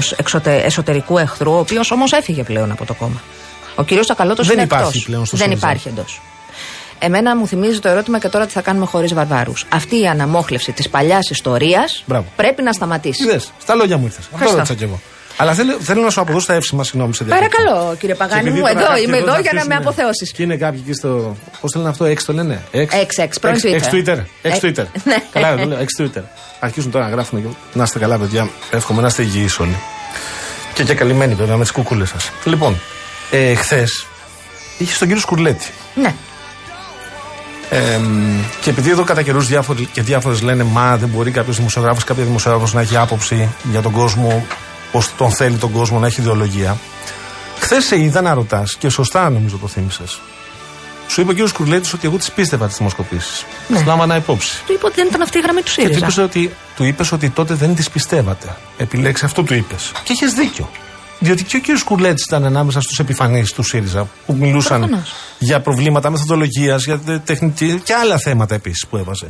εσωτερικού 0.65 1.17
εχθρού, 1.17 1.51
ο 1.51 1.57
οποίος 1.59 1.91
όμως 1.91 2.11
έφυγε 2.11 2.43
πλέον 2.43 2.71
από 2.71 2.85
το 2.85 2.93
κόμμα. 2.93 3.21
Ο 3.75 3.83
κύριος 3.83 4.05
Τσακαλώτο 4.05 4.43
Δεν 4.43 4.53
είναι 4.53 4.61
υπάρχει 4.63 4.85
εκτός. 4.87 5.03
πλέον 5.03 5.25
στο 5.25 5.37
Δεν 5.37 5.47
ΣΥΡΙΖΑ. 5.47 5.67
υπάρχει 5.67 5.87
εντός. 5.87 6.21
Εμένα 7.03 7.35
μου 7.35 7.47
θυμίζει 7.47 7.79
το 7.79 7.89
ερώτημα 7.89 8.19
και 8.19 8.27
τώρα 8.29 8.45
τι 8.45 8.51
θα 8.51 8.61
κάνουμε 8.61 8.85
χωρίς 8.85 9.13
βαρβάρους. 9.13 9.65
Αυτή 9.69 10.01
η 10.01 10.07
αναμόχλευση 10.07 10.71
της 10.71 10.89
παλιάς 10.89 11.29
ιστορίας 11.29 12.03
Μπράβο. 12.05 12.25
πρέπει 12.35 12.61
να 12.61 12.71
σταματήσει. 12.71 13.23
Είδες, 13.23 13.51
στα 13.61 13.75
λόγια 13.75 13.97
μου 13.97 14.05
ήρθες. 14.05 14.19
Αυτό 14.19 14.31
Ευχαριστώ. 14.35 14.57
ρώτησα 14.57 14.75
κι 14.77 14.83
εγώ. 14.83 14.99
Αλλά 15.37 15.53
θέλω, 15.53 15.77
θέλω 15.79 16.01
να 16.01 16.09
σου 16.09 16.21
αποδώσω 16.21 16.47
τα 16.47 16.53
εύσημα, 16.53 16.83
συγγνώμη 16.83 17.13
σε 17.13 17.23
διακόπτω. 17.23 17.49
Παρακαλώ, 17.57 17.95
κύριε 17.95 18.15
Παγάνη 18.15 18.41
Και 18.43 18.47
επειδή 18.49 18.61
μου, 18.61 18.67
τώρα 18.67 18.79
εδώ 18.79 18.87
κάποιοι 18.89 19.03
είμαι 19.07 19.17
εδώ 19.17 19.33
θα 19.33 19.39
για 19.39 19.51
να 19.53 19.65
με 19.65 19.73
αρχίσουν- 19.73 19.87
αποθεώσεις. 19.87 20.31
Και 20.31 20.43
είναι 20.43 20.55
κάποιοι 20.55 20.81
εκεί 20.85 20.93
στο. 20.93 21.35
Πώς 21.61 21.71
το 21.71 21.77
λένε 21.79 21.89
αυτό, 21.89 22.05
X 22.05 22.17
το 22.25 22.33
λένε; 22.33 22.61
X, 22.73 22.77
X, 22.77 23.23
X, 23.23 23.27
πρώην 23.41 23.55
Twitter. 23.63 23.81
X 23.81 23.93
Twitter. 23.93 24.17
X 24.17 24.23
Ε, 24.41 24.57
Twitter. 24.61 24.85
ναι. 25.09 25.15
Καλά, 25.31 25.57
το 25.57 25.65
λέω, 25.65 25.77
X 25.79 26.01
Twitter. 26.01 26.21
Αρχίζουν 26.59 26.91
τώρα 26.91 27.05
να 27.05 27.11
γράφουν. 27.11 27.41
και- 27.41 27.55
Να 27.73 27.83
είστε 27.83 27.99
καλά, 27.99 28.17
παιδιά. 28.17 28.49
Εύχομαι 28.71 29.01
να 29.01 29.07
είστε 29.07 29.21
υγιείς 29.21 29.59
όλοι. 29.59 29.75
Και 30.73 30.83
και 30.83 30.93
καλυμμένοι 30.93 31.33
βέβαια 31.33 31.55
με 31.57 31.61
τις 31.63 31.71
κουκούλες 31.71 32.09
σας. 32.09 32.31
Λοιπόν, 32.43 32.79
ε, 33.31 33.53
χθες 33.55 34.05
είχε 34.77 34.95
τον 34.97 35.07
κύριο 35.07 35.21
Σκουρλέτη. 35.21 35.67
Ναι. 35.95 36.13
Ε, 37.73 37.99
και 38.61 38.69
επειδή 38.69 38.89
εδώ 38.89 39.03
κατά 39.03 39.21
καιρούς 39.21 39.47
διάφοροι 39.47 39.85
και 39.85 40.01
διάφορες 40.01 40.41
λένε 40.41 40.63
Μα 40.63 40.97
δεν 40.97 41.09
μπορεί 41.09 41.31
κάποιος 41.31 41.55
δημοσιογράφος, 41.55 42.03
κάποια 42.03 42.23
δημοσιογράφος 42.23 42.73
να 42.73 42.81
έχει 42.81 42.97
άποψη 42.97 43.49
για 43.71 43.81
τον 43.81 43.91
κόσμο, 43.91 44.45
πώς 44.91 45.09
τον 45.17 45.31
θέλει 45.31 45.55
τον 45.55 45.71
κόσμο, 45.71 45.99
να 45.99 46.07
έχει 46.07 46.21
ιδεολογία. 46.21 46.77
Χθες 47.59 47.85
σε 47.85 47.99
είδα 47.99 48.21
να 48.21 48.33
ρωτάς 48.33 48.75
και 48.75 48.89
σωστά 48.89 49.29
νομίζω 49.29 49.57
το 49.57 49.67
θύμισες. 49.67 50.19
Σου 51.07 51.21
είπε 51.21 51.29
ο 51.29 51.33
κύριος 51.33 51.51
Κουρλέτης 51.51 51.93
ότι 51.93 52.07
εγώ 52.07 52.17
τις 52.17 52.31
πίστευα 52.31 52.67
τις 52.67 52.77
δημοσκοπήσεις. 52.77 53.45
Ναι. 53.67 53.79
Ναι. 53.79 53.85
Λάμβανα 53.85 54.15
υπόψη. 54.15 54.61
Του 54.65 54.73
είπα 54.73 54.81
ότι 54.85 54.95
δεν 54.95 55.07
ήταν 55.07 55.21
αυτή 55.21 55.37
η 55.37 55.41
γραμμή 55.41 55.61
του 55.61 55.71
Και 55.75 55.81
του 55.81 55.81
ΣΥΡΙΖΑ. 55.81 55.97
είπες 55.97 56.17
ότι, 56.17 56.51
του 56.75 56.83
είπες 56.83 57.11
ότι 57.11 57.29
τότε 57.29 57.53
δεν 57.53 57.75
τις 57.75 57.89
πιστεύατε. 57.89 58.55
Επιλέξει 58.77 59.25
αυτό 59.25 59.43
του 59.43 59.53
είπες. 59.53 59.91
Και 60.03 60.13
είχες 60.13 60.33
δίκιο. 60.33 60.69
Διότι 61.23 61.43
και 61.43 61.57
ο 61.57 61.59
κύριος 61.59 61.83
Κουρλέτης 61.83 62.25
ήταν 62.25 62.45
ανάμεσα 62.45 62.81
στους 62.81 62.99
επιφανείς 62.99 63.51
του 63.53 63.63
ΣΥΡΙΖΑ 63.63 64.07
που 64.25 64.33
μιλούσαν 64.33 64.79
Προφανώς. 64.79 65.13
για 65.39 65.61
προβλήματα 65.61 66.09
μεθοδολογίας, 66.09 66.83
για 66.85 66.97
τε- 66.99 67.21
τεχνητή 67.25 67.81
και 67.83 67.93
άλλα 67.93 68.17
θέματα 68.17 68.55
επίσης 68.55 68.87
που 68.87 68.97
έβαζε. 68.97 69.29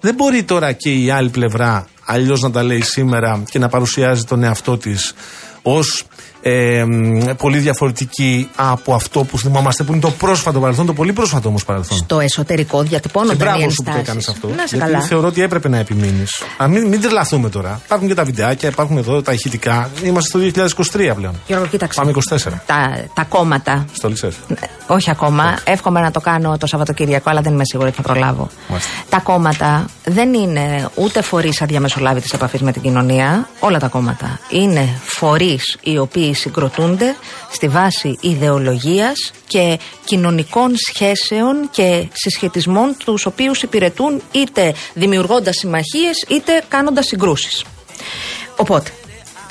Δεν 0.00 0.14
μπορεί 0.14 0.42
τώρα 0.42 0.72
και 0.72 0.90
η 0.92 1.10
άλλη 1.10 1.28
πλευρά 1.28 1.86
αλλιώς 2.04 2.40
να 2.40 2.50
τα 2.50 2.62
λέει 2.62 2.80
σήμερα 2.80 3.42
και 3.50 3.58
να 3.58 3.68
παρουσιάζει 3.68 4.22
τον 4.24 4.42
εαυτό 4.42 4.78
της 4.78 5.14
ως 5.62 6.04
ε, 6.42 6.84
μ, 6.84 7.18
πολύ 7.36 7.58
διαφορετική 7.58 8.48
από 8.56 8.94
αυτό 8.94 9.24
που 9.24 9.38
θυμόμαστε 9.38 9.82
που 9.82 9.92
είναι 9.92 10.00
το 10.00 10.10
πρόσφατο 10.10 10.60
παρελθόν, 10.60 10.86
το 10.86 10.92
πολύ 10.92 11.12
πρόσφατο 11.12 11.48
όμως 11.48 11.64
παρελθόν. 11.64 11.98
Στο 11.98 12.20
εσωτερικό 12.20 12.82
Και 12.82 12.88
διατυπώνονταν 12.88 13.36
οι 13.36 13.38
μπράβο 13.42 13.70
σου 13.70 13.82
που 13.82 13.90
το 13.90 13.96
ενστάσεις. 13.96 14.08
έκανες 14.08 14.28
αυτό. 14.28 14.48
Να 14.48 14.66
σε 14.66 14.76
γιατί 14.76 14.92
καλά. 14.92 15.04
θεωρώ 15.04 15.26
ότι 15.26 15.42
έπρεπε 15.42 15.68
να 15.68 15.78
επιμείνεις. 15.78 16.42
Μην, 16.68 16.86
μην 16.88 17.00
τρελαθούμε 17.00 17.48
τώρα. 17.48 17.80
Υπάρχουν 17.84 18.08
και 18.08 18.14
τα 18.14 18.24
βιντεάκια, 18.24 18.68
υπάρχουν 18.68 18.96
εδώ 18.96 19.22
τα 19.22 19.32
ηχητικά. 19.32 19.90
Είμαστε 20.04 20.50
στο 20.50 20.66
2023 20.92 21.12
πλέον. 21.14 21.34
Γιώργο, 21.46 21.66
κοίταξε. 21.66 22.00
Πάμε 22.00 22.12
24. 22.30 22.38
Τα, 22.66 23.04
τα 23.14 23.24
κόμματα 23.24 23.84
Στο 23.92 24.08
λυσές. 24.08 24.34
Ε, 24.48 24.54
Όχι 24.86 25.10
ακόμα. 25.10 25.58
Εύχομαι 25.64 26.00
να 26.00 26.10
το 26.10 26.20
κάνω 26.20 26.58
το 26.58 26.66
Σαββατοκύριακο, 26.66 27.30
αλλά 27.30 27.40
δεν 27.40 27.52
είμαι 27.52 27.64
σίγουρη 27.64 27.88
ότι 27.88 27.96
θα 27.96 28.02
προλάβω. 28.02 28.48
Μάλιστα. 28.68 28.90
Τα 29.08 29.18
κόμματα 29.20 29.86
δεν 30.04 30.34
είναι 30.34 30.88
ούτε 30.94 31.22
φορείς 31.22 31.62
αδιαμεσολάβητη 31.62 32.28
επαφής 32.34 32.60
με 32.62 32.72
την 32.72 32.82
κοινωνία. 32.82 33.48
Όλα 33.60 33.78
τα 33.78 33.88
κόμματα 33.88 34.38
είναι 34.50 34.88
φορείς 35.04 35.76
οι 35.82 35.98
οποίοι 35.98 36.31
συγκροτούνται 36.34 37.16
στη 37.52 37.68
βάση 37.68 38.16
ιδεολογίας 38.20 39.32
και 39.46 39.78
κοινωνικών 40.04 40.72
σχέσεων 40.88 41.68
και 41.70 42.06
συσχετισμών 42.12 42.96
τους 43.04 43.26
οποίους 43.26 43.62
υπηρετούν 43.62 44.22
είτε 44.32 44.74
δημιουργώντας 44.94 45.54
συμμαχίες 45.58 46.24
είτε 46.28 46.62
κάνοντας 46.68 47.06
συγκρούσεις. 47.06 47.64
Οπότε, 48.56 48.90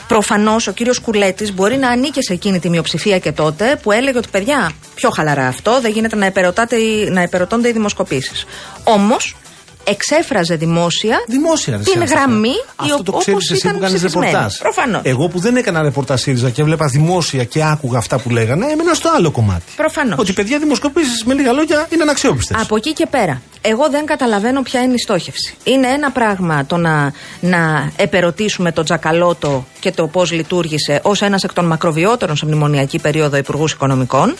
Προφανώς 0.08 0.68
ο 0.68 0.72
κύριος 0.72 1.00
Κουλέτης 1.00 1.54
μπορεί 1.54 1.78
να 1.78 1.90
ανήκε 1.90 2.22
σε 2.22 2.34
εκείνη 2.34 2.60
τη 2.60 2.70
μειοψηφία 2.70 3.20
και 3.20 3.32
τότε 3.32 3.80
που 3.84 3.92
έλεγε 3.92 4.18
ότι 4.18 4.28
παιδιά, 4.32 4.72
πιο 4.96 5.10
χαλαρά 5.10 5.48
αυτό, 5.48 5.82
δεν 5.82 5.92
γίνεται 5.92 6.16
να, 6.16 6.26
υπερωτάτε 6.26 6.76
οι- 6.76 7.10
να 7.10 7.22
υπερωτώνται 7.22 7.68
οι 7.68 7.72
δημοσκοπήσεις. 7.72 8.46
Όμως, 8.84 9.36
εξέφραζε 9.84 10.56
δημόσια 10.56 11.18
Δημόσια 11.28 11.78
ρε, 11.78 11.84
την 11.84 11.92
Σιάννα, 11.92 12.06
γραμμή 12.06 12.50
η 12.50 12.54
Αυτό 12.78 13.04
το 13.04 13.12
όπως 13.12 13.24
ξέρεις 13.24 13.52
εσύ 13.52 13.60
ήταν 13.60 13.74
που 13.74 13.80
κάνεις 13.80 13.96
ψηφισμένη. 13.96 14.26
ρεπορτάζ. 14.26 14.58
Προφανώς. 14.58 15.02
Εγώ 15.04 15.28
που 15.28 15.40
δεν 15.40 15.56
έκανα 15.56 15.82
ρεπορτάζ 15.82 16.22
ΣΥΡΙΖΑ 16.22 16.50
και 16.50 16.64
βλέπα 16.64 16.86
δημόσια 16.88 17.44
και 17.44 17.64
άκουγα 17.64 17.98
αυτά 17.98 18.20
που 18.20 18.30
λέγανε, 18.30 18.66
έμενα 18.72 18.94
στο 18.94 19.10
άλλο 19.16 19.32
κομμάτι. 19.32 19.64
Προφανώς. 19.76 20.20
Ότι 20.20 20.34
παιδιά 20.34 20.60
δημοσκοπήσεις 20.60 21.24
με 21.24 21.34
λίγα 21.34 21.52
λόγια 21.52 21.88
είναι 21.90 22.02
αναξιόπιστες. 22.04 22.62
Από 22.62 22.76
εκεί 22.76 22.94
και 22.94 23.08
πέρα, 23.10 23.42
εγώ 23.62 23.90
δεν 23.90 24.06
καταλαβαίνω 24.06 24.62
ποια 24.62 24.82
είναι 24.82 24.94
η 24.94 24.98
στόχευση. 24.98 25.56
Είναι 25.64 25.88
ένα 25.88 26.12
πράγμα 26.12 26.66
το 26.66 26.78
να, 26.78 27.14
να 27.40 27.92
επερωτήσουμε 27.96 28.72
τον 28.72 28.84
Τζακαλώτο 28.84 29.66
και 29.80 29.92
το 29.92 30.08
πώς 30.08 30.32
λειτουργήσε 30.32 31.00
ως 31.04 31.22
ένας 31.22 31.44
εκ 31.44 31.54
των 31.54 31.66
μακροβιότερων 31.66 32.36
σε 32.36 32.46
μνημονιακή 32.46 33.00
περίοδο 33.00 33.38
υπουργούς 33.38 33.72
Οικονομικών. 33.72 34.36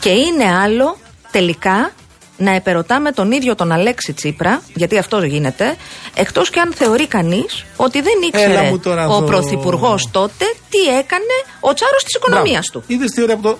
Και 0.00 0.08
είναι 0.10 0.44
άλλο 0.62 0.96
τελικά 1.30 1.92
να 2.36 2.50
επερωτάμε 2.50 3.12
τον 3.12 3.32
ίδιο 3.32 3.54
τον 3.54 3.72
Αλέξη 3.72 4.12
Τσίπρα, 4.12 4.62
γιατί 4.74 4.98
αυτό 4.98 5.24
γίνεται, 5.24 5.76
εκτός 6.14 6.50
και 6.50 6.60
αν 6.60 6.72
θεωρεί 6.72 7.06
κανείς 7.06 7.64
ότι 7.76 8.00
δεν 8.02 8.12
Έλα 8.32 8.44
ήξερε 8.48 8.70
μου 8.70 8.78
τώρα 8.78 9.08
ο 9.08 9.16
εδώ. 9.16 9.26
Πρωθυπουργός 9.26 10.08
τότε 10.10 10.44
τι 10.68 10.78
έκανε 10.78 11.34
ο 11.60 11.72
τσάρος 11.74 12.04
της 12.04 12.14
οικονομίας 12.14 12.66
του. 12.70 12.82
Είδες 12.86 13.10
τι 13.10 13.22
ωραία 13.22 13.36
που 13.36 13.42
το. 13.42 13.58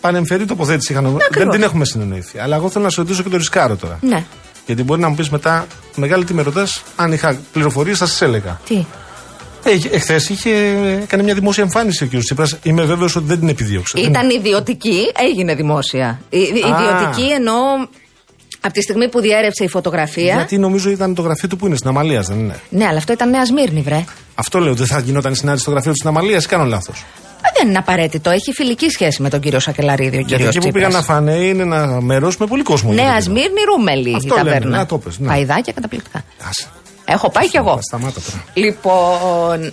Πανεμφερή 0.00 0.44
τοποθέτηση 0.44 0.92
είχαν. 0.92 1.04
Δεν 1.04 1.16
ακριβώς. 1.30 1.54
την 1.54 1.62
έχουμε 1.62 1.84
συνεννοηθεί. 1.84 2.38
Αλλά 2.38 2.56
εγώ 2.56 2.70
θέλω 2.70 2.84
να 2.84 2.90
σε 2.90 3.00
ρωτήσω 3.00 3.22
και 3.22 3.28
το 3.28 3.36
ρισκάρω 3.36 3.76
τώρα. 3.76 3.98
Ναι. 4.00 4.24
Γιατί 4.66 4.82
μπορεί 4.82 5.00
να 5.00 5.08
μου 5.08 5.14
πεις 5.14 5.30
μετά, 5.30 5.66
μεγάλη 5.94 6.24
τι 6.24 6.34
με 6.34 6.42
ρωτάς, 6.42 6.82
αν 6.96 7.12
είχα 7.12 7.40
πληροφορίες, 7.52 7.98
θα 7.98 8.06
σας 8.06 8.22
έλεγα. 8.22 8.60
Τι; 8.66 8.84
Εχθέ 9.90 10.20
είχε 10.28 10.50
έκανε 11.02 11.22
μια 11.22 11.34
δημόσια 11.34 11.62
εμφάνιση 11.64 12.04
ο 12.04 12.06
κ. 12.06 12.16
Τσίπρας. 12.18 12.56
Είμαι 12.62 12.82
βέβαιος 12.84 13.16
ότι 13.16 13.26
δεν 13.26 13.38
την 13.38 13.48
επιδίωξε. 13.48 14.00
Ήταν 14.00 14.30
ιδιωτική, 14.30 15.12
έγινε 15.30 15.54
δημόσια. 15.54 16.20
Η- 16.28 16.38
Ιδιωτική 16.38 17.30
εννοώ 17.34 17.54
από 18.60 18.72
τη 18.74 18.82
στιγμή 18.82 19.08
που 19.08 19.20
διέρευσε 19.20 19.64
η 19.64 19.68
φωτογραφία. 19.68 20.34
Γιατί 20.34 20.58
νομίζω 20.58 20.90
ήταν 20.90 21.14
το 21.14 21.22
γραφείο 21.22 21.48
του 21.48 21.56
που 21.56 21.66
είναι 21.66 21.76
στην 21.76 21.88
Αμαλίας, 21.88 22.26
δεν 22.26 22.38
είναι; 22.38 22.60
Ναι, 22.68 22.86
αλλά 22.86 22.98
αυτό 22.98 23.12
ήταν 23.12 23.30
Νέα 23.30 23.46
Σμύρνη, 23.46 23.80
βρε. 23.80 24.04
Αυτό 24.34 24.58
λέω, 24.58 24.74
δεν 24.74 24.86
θα 24.86 24.98
γινόταν 25.00 25.32
η 25.32 25.36
συνάντηση 25.36 25.62
στο 25.62 25.70
γραφείο 25.70 25.90
του 25.90 25.96
στην 25.96 26.08
Αμαλίας 26.08 26.44
ή 26.44 26.48
κάνω 26.48 26.64
λάθος. 26.64 27.04
Ε, 27.44 27.48
Δεν 27.58 27.68
είναι 27.68 27.78
απαραίτητο. 27.78 28.30
Έχει 28.30 28.52
φιλική 28.52 28.88
σχέση 28.90 29.22
με 29.22 29.28
τον 29.28 29.40
κύριο 29.40 29.58
Σακελαρίδη 29.60 30.08
ο 30.16 30.20
Γιατί 30.20 30.32
κύριος 30.34 30.56
εκεί 30.56 30.66
που 30.66 30.72
πήγαν 30.72 30.92
να 30.92 31.02
φάνε 31.02 31.32
είναι 31.34 31.62
ένα 31.62 32.00
μέρος 32.00 32.36
με 32.36 32.46
πολύ 32.46 32.62
κόσμο. 32.62 32.92
Νέα 32.92 33.04
γίνεται. 33.04 33.20
Σμύρνη, 33.20 33.60
Ρούμελη 33.76 34.14
Αυτό 34.14 34.34
η 34.34 34.36
λέμε, 34.38 34.50
ταβέρνα. 34.50 34.76
να 34.76 34.86
το 34.86 34.98
πες, 34.98 35.18
ναι. 35.18 35.26
Παϊδάκια 35.28 35.72
καταπληκτικά. 35.72 36.24
Άσε. 36.48 36.66
Έχω 37.04 37.30
πάει 37.30 37.48
κι 37.48 37.56
εγώ. 37.56 37.78
Σταμάτα 37.82 38.20
τώρα. 38.30 38.44
Λοιπόν. 38.54 39.72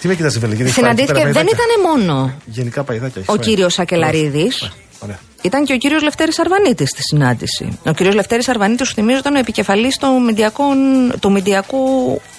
Τι 0.00 0.08
με 0.08 0.14
κοιτάζει, 0.14 0.38
Βέλε, 0.38 0.54
γιατί 0.54 0.70
έχει 0.70 0.80
πάει 0.80 0.90
εκεί 0.90 1.00
Συναντήθηκε. 1.00 1.12
πέρα 1.12 1.24
Δεν 1.32 1.44
παϊδάκια. 1.44 1.64
ήταν 1.64 2.04
μόνο 2.06 2.32
Γενικά 2.44 2.82
παϊδάκια. 2.84 3.20
έχει 3.20 3.30
ο 3.30 3.34
πάει. 3.36 3.44
κύριος 3.46 3.72
Σακελαρίδης. 3.72 4.70
Ωραία. 5.02 5.18
Ήταν 5.42 5.64
και 5.64 5.72
ο 5.72 5.76
κύριος 5.76 6.02
Λευτέρης 6.02 6.38
Αρβανίτης 6.38 6.88
στη 6.88 7.02
συνάντηση. 7.02 7.78
Ο 7.86 7.92
κύριος 7.92 8.14
Λευτέρης 8.14 8.48
Αρβανίτης, 8.48 8.88
σου 8.88 8.94
θυμίζω, 8.94 9.18
ήταν 9.18 9.34
ο 9.34 9.38
επικεφαλής 9.38 9.96
του, 9.98 10.06
μηντιακών- 10.26 11.18
του 11.20 11.30
μηντιακού 11.32 11.78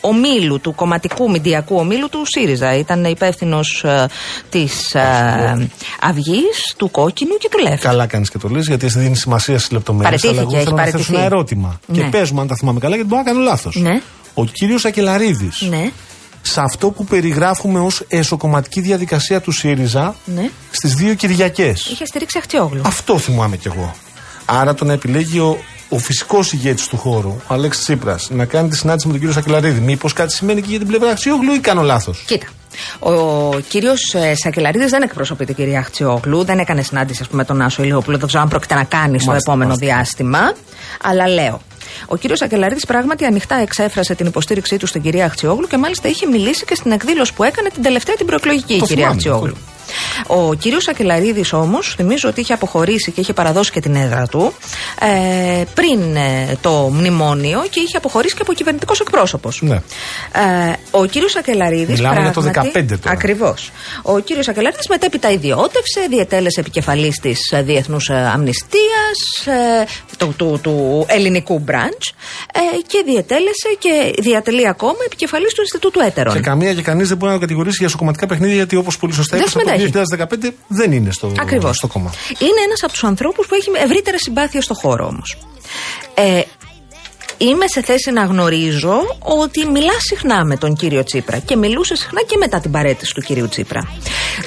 ομίλου, 0.02 0.60
του 0.60 0.76
κομματικού 0.76 1.30
μηντιακού 1.32 1.76
ομίλου 1.76 2.10
του 2.10 2.22
ΣΥΡΙΖΑ. 2.26 2.76
Ήταν 2.76 3.04
υπεύθυνος 3.06 3.84
ε, 3.84 4.06
της 4.50 4.94
ε, 4.96 5.68
Αυγής, 6.02 6.74
του 6.78 6.92
Κόκκινου 6.92 7.38
και 7.38 7.48
του 7.52 7.58
Λεύκου. 7.60 7.88
Καλά 7.88 8.06
κάνεις 8.06 8.30
και 8.30 8.38
το 8.38 8.48
λες, 8.48 8.68
γιατί 8.68 8.86
εσύ 8.86 9.00
δίνεις 9.00 9.20
σημασία 9.20 9.58
στις 9.58 9.72
λεπτομέρειες. 9.72 10.22
Παραιτήθηκε, 10.22 10.40
Αλλά 10.40 10.50
εγώ 10.50 10.56
έχει 10.58 10.66
θέλω 10.66 10.76
να 10.76 10.84
θέσω 10.84 10.92
παραιτηθεί. 10.98 11.16
ένα 11.26 11.36
ερώτημα. 11.36 11.80
Ναι. 11.86 11.98
Και 11.98 12.10
πες 12.10 12.32
μου 12.32 12.42
αν 12.42 12.48
τα 12.48 12.56
θυμάμαι 12.56 12.80
καλά, 12.80 12.96
γιατί 12.96 13.10
μπορεί 13.10 13.24
να 13.26 13.32
κάνω 13.32 13.44
λάθος. 13.44 13.76
Ναι. 13.76 14.02
Ο 14.34 14.46
κύριος 14.46 14.86
Ακελαρίδης, 14.86 15.62
Ναι, 15.70 15.92
σε 16.42 16.62
αυτό 16.62 16.90
που 16.92 17.06
περιγράφουμε 17.06 17.80
ως 17.80 18.04
εσωκομματική 18.08 18.82
διαδικασία 18.82 19.42
του 19.42 19.52
ΣΥΡΙΖΑ, 19.52 20.16
ναι. 20.26 20.50
στις 20.72 20.94
δύο 20.94 21.14
Κυριακές. 21.14 21.86
Είχε 21.86 22.06
στηρίξει 22.06 22.38
Αχτιόγλου. 22.38 22.82
Αυτό 22.86 23.18
θυμάμαι 23.18 23.58
κι 23.58 23.68
εγώ. 23.68 23.94
Άρα 24.46 24.74
τον 24.74 24.90
επιλέγει 24.90 25.40
ο, 25.40 25.58
ο 25.90 25.98
φυσικός 25.98 26.54
ηγέτης 26.54 26.88
του 26.88 26.98
χώρου, 26.98 27.30
ο 27.48 27.54
Αλέξης 27.54 27.84
Τσίπρας, 27.84 28.28
να 28.30 28.46
κάνει 28.46 28.70
τη 28.70 28.76
συνάντηση 28.78 29.06
με 29.08 29.12
τον 29.14 29.22
κύριο 29.22 29.36
Σακελαρίδη. 29.36 29.80
Μήπως 29.80 30.14
κάτι 30.14 30.34
σημαίνει 30.34 30.62
και 30.62 30.68
για 30.70 30.78
την 30.80 30.88
πλευρά 30.88 31.10
Αξιόγλου 31.10 31.54
ή 31.54 31.60
κάνω 31.60 31.82
λάθος; 31.82 32.24
Κοίτα. 32.28 32.46
Ο 33.00 33.14
κύριος 33.68 34.16
Σακελαρίδης 34.34 34.90
δεν 34.90 35.02
εκπροσωπεί 35.02 35.46
την 35.46 35.56
κυρία 35.56 35.80
Αχτσιόγλου, 35.80 36.44
δεν 36.44 36.60
έκανε 36.60 36.82
συνάντηση 36.82 37.20
ας 37.22 37.28
πούμε, 37.28 37.42
με 37.42 37.48
τον 37.48 37.62
Άσο 37.62 37.84
Ηλιόπουλο. 37.84 38.18
Δεν 38.18 38.28
ξέρω 38.28 38.44
αν 38.44 38.50
πρόκειται 38.50 38.74
να 38.76 38.84
κάνει 38.84 39.20
στο 39.20 39.30
Μάλιστα, 39.30 39.52
επόμενο 39.52 39.70
μάλιστα. 39.78 39.96
διάστημα. 39.96 40.54
Αλλά 41.04 41.28
λέω. 41.28 41.62
Ο 42.08 42.16
κύριος 42.16 42.42
Ακελαρίδη 42.42 42.86
πράγματι 42.88 43.26
ανοιχτά 43.26 43.56
εξέφρασε 43.56 44.16
την 44.16 44.26
υποστήριξή 44.26 44.78
του 44.78 44.86
στην 44.86 45.02
κυρία 45.02 45.26
Αχτσιόγλου 45.26 45.68
και 45.68 45.78
μάλιστα 45.78 46.08
είχε 46.08 46.28
μιλήσει 46.28 46.66
και 46.66 46.76
στην 46.76 46.92
εκδήλωση 46.92 47.34
που 47.34 47.44
έκανε 47.44 47.70
την 47.70 47.84
τελευταία 47.84 48.16
την 48.16 48.26
προεκλογική 48.26 48.74
η 48.74 48.80
κυρία 48.80 48.96
θυμάμαι, 48.96 49.12
Αχτσιόγλου. 49.12 49.58
Ο 50.28 50.54
κύριος 50.54 50.88
Ακελαρίδης 50.88 51.54
όμως, 51.54 51.94
θυμίζω 51.96 52.30
ότι 52.30 52.42
είχε 52.42 52.54
αποχωρήσει 52.54 53.12
και 53.12 53.22
είχε 53.22 53.34
παραδώσει 53.34 53.72
και 53.72 53.80
την 53.80 53.96
έδρα 53.96 54.28
του 54.28 54.54
ε, 55.00 55.64
πριν 55.74 56.16
ε, 56.16 56.58
το 56.62 56.72
μνημόνιο 56.94 57.64
και 57.70 57.80
είχε 57.80 57.98
αποχωρήσει 57.98 58.36
και 58.36 58.42
από 58.42 58.54
κυβερνητικός 58.54 59.00
εκπρόσωπος. 59.00 59.62
Ναι. 59.62 59.76
Ε, 59.76 60.74
ο 60.92 61.06
κύριος 61.06 61.36
Ακελαρίδης. 61.36 62.00
Μιλάμε 62.00 62.22
για 62.22 62.32
το 62.32 62.42
15 62.42 62.72
τώρα. 62.74 63.00
Ακριβώς. 63.06 63.72
Ο 64.02 64.20
κύριος 64.20 64.48
Ακελαρίδης 64.48 64.88
μετέπειτα 64.88 65.32
ιδιώτευσε, 65.32 66.02
διετέλεσε 66.10 66.60
επικεφαλής 66.60 67.20
της 67.20 67.40
Διεθνούς 67.64 68.10
Αμνηστίας, 68.10 69.20
ε, 69.46 69.86
του, 70.18 70.34
του, 70.38 70.60
του 70.62 71.06
ελληνικού 71.08 71.60
μπραντς 71.60 72.14
ε, 72.54 72.60
και 72.88 73.04
διετέλεσε 73.06 73.70
και 73.80 74.22
διατελεί 74.22 74.68
ακόμα 74.68 74.98
επικεφαλής 75.06 75.54
του 75.54 75.62
Ινστιτούτου 75.62 76.00
Έτερων. 76.00 76.34
Και 76.34 76.40
καμία 76.40 76.74
και 76.74 76.82
κανείς 76.82 77.08
δεν 77.08 77.18
μπορεί 77.18 77.32
να 77.32 77.38
το 77.38 77.44
κατηγορήσει 77.46 77.78
για 77.80 77.90
σοκομματικά 77.90 78.28
παιχνίδια, 78.28 78.56
γιατί 78.56 78.76
όπως 78.76 78.98
πολύ 78.98 79.14
σωστά 79.14 79.38
Δεν 79.38 79.46
είπες, 79.46 79.56
από 79.56 79.81
το 79.90 80.02
συμμετέχει. 80.06 80.54
2015 80.54 80.58
δεν 80.68 80.92
είναι 80.92 81.12
στο, 81.12 81.32
Ακριβώς. 81.40 81.76
στο 81.76 81.88
κόμμα. 81.88 82.14
Είναι 82.40 82.62
ένας 82.66 82.84
από 82.84 82.92
τους 82.92 83.04
ανθρώπους 83.04 83.48
που 83.48 83.56
έχει 83.56 83.70
ευρύτερα 83.84 84.18
συμπάθεια 84.18 84.62
στο 84.62 84.74
χώρο 84.74 85.06
όμως. 85.06 85.38
Ε, 86.14 86.42
είμαι 87.50 87.68
σε 87.68 87.82
θέση 87.82 88.12
να 88.12 88.24
γνωρίζω 88.24 89.18
ότι 89.20 89.66
μιλά 89.72 89.94
συχνά 90.00 90.46
με 90.46 90.58
τον 90.58 90.76
κύριο 90.76 91.04
Τσίπρα 91.04 91.38
και 91.38 91.56
μιλούσε 91.56 91.96
συχνά 91.96 92.22
και 92.22 92.38
μετά 92.38 92.60
την 92.60 92.72
παρέτηση 92.72 93.14
του 93.14 93.22
κυρίου 93.22 93.50
Τσίπρα. 93.50 93.88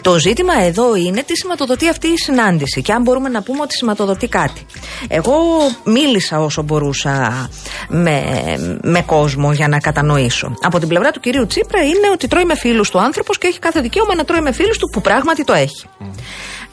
Το 0.02 0.18
ζήτημα 0.18 0.54
εδώ 0.62 0.96
είναι 0.96 1.22
τι 1.22 1.36
σηματοδοτεί 1.36 1.88
αυτή 1.88 2.06
η 2.06 2.16
συνάντηση 2.16 2.82
και 2.82 2.92
αν 2.92 3.02
μπορούμε 3.02 3.28
να 3.28 3.42
πούμε 3.42 3.60
ότι 3.62 3.74
σηματοδοτεί 3.74 4.28
κάτι. 4.28 4.66
Εγώ 5.08 5.34
μίλησα 5.84 6.40
όσο 6.40 6.62
μπορούσα 6.62 7.48
με, 7.88 8.22
με 8.82 9.02
κόσμο 9.02 9.52
για 9.52 9.68
να 9.68 9.78
κατανοήσω. 9.78 10.54
Από 10.60 10.78
την 10.78 10.88
πλευρά 10.88 11.10
του 11.10 11.20
κυρίου 11.20 11.46
Τσίπρα 11.46 11.82
είναι 11.82 12.10
ότι 12.12 12.28
τρώει 12.28 12.44
με 12.44 12.56
φίλους 12.56 12.90
του 12.90 13.00
άνθρωπος 13.00 13.38
και 13.38 13.46
έχει 13.46 13.58
κάθε 13.58 13.80
δικαίωμα 13.80 14.14
να 14.14 14.24
τρώει 14.24 14.40
με 14.40 14.52
φίλους 14.52 14.78
του 14.78 14.88
που 14.92 15.00
πράγματι 15.00 15.44
το 15.44 15.52
έχει. 15.52 15.86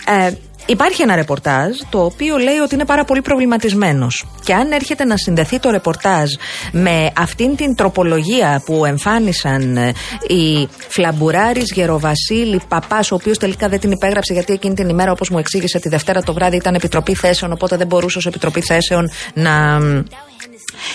Ε, 0.05 0.31
Υπάρχει 0.65 1.01
ένα 1.01 1.15
ρεπορτάζ 1.15 1.69
το 1.89 2.03
οποίο 2.03 2.37
λέει 2.37 2.57
ότι 2.57 2.73
είναι 2.75 2.85
πάρα 2.85 3.05
πολύ 3.05 3.21
προβληματισμένος. 3.21 4.25
Και 4.43 4.53
αν 4.53 4.71
έρχεται 4.71 5.03
να 5.03 5.17
συνδεθεί 5.17 5.59
το 5.59 5.69
ρεπορτάζ 5.69 6.29
με 6.71 7.11
αυτήν 7.17 7.55
την 7.55 7.75
τροπολογία 7.75 8.61
που 8.65 8.85
εμφάνισαν 8.85 9.77
ε, 9.77 9.93
οι 10.27 10.67
Φλαμπουράρη 10.87 11.61
Γεροβασίλη 11.73 12.61
Παπάς, 12.67 13.11
ο 13.11 13.15
οποίος 13.15 13.37
τελικά 13.37 13.69
δεν 13.69 13.79
την 13.79 13.91
υπέγραψε 13.91 14.33
γιατί 14.33 14.53
εκείνη 14.53 14.73
την 14.73 14.89
ημέρα, 14.89 15.11
όπως 15.11 15.29
μου 15.29 15.37
εξήγησε, 15.37 15.79
τη 15.79 15.89
Δευτέρα 15.89 16.23
το 16.23 16.33
βράδυ 16.33 16.55
ήταν 16.55 16.73
επιτροπή 16.73 17.15
θέσεων, 17.15 17.51
οπότε 17.51 17.77
δεν 17.77 17.87
μπορούσε 17.87 18.17
ως 18.17 18.25
επιτροπή 18.25 18.61
θέσεων 18.61 19.09
να, 19.33 19.79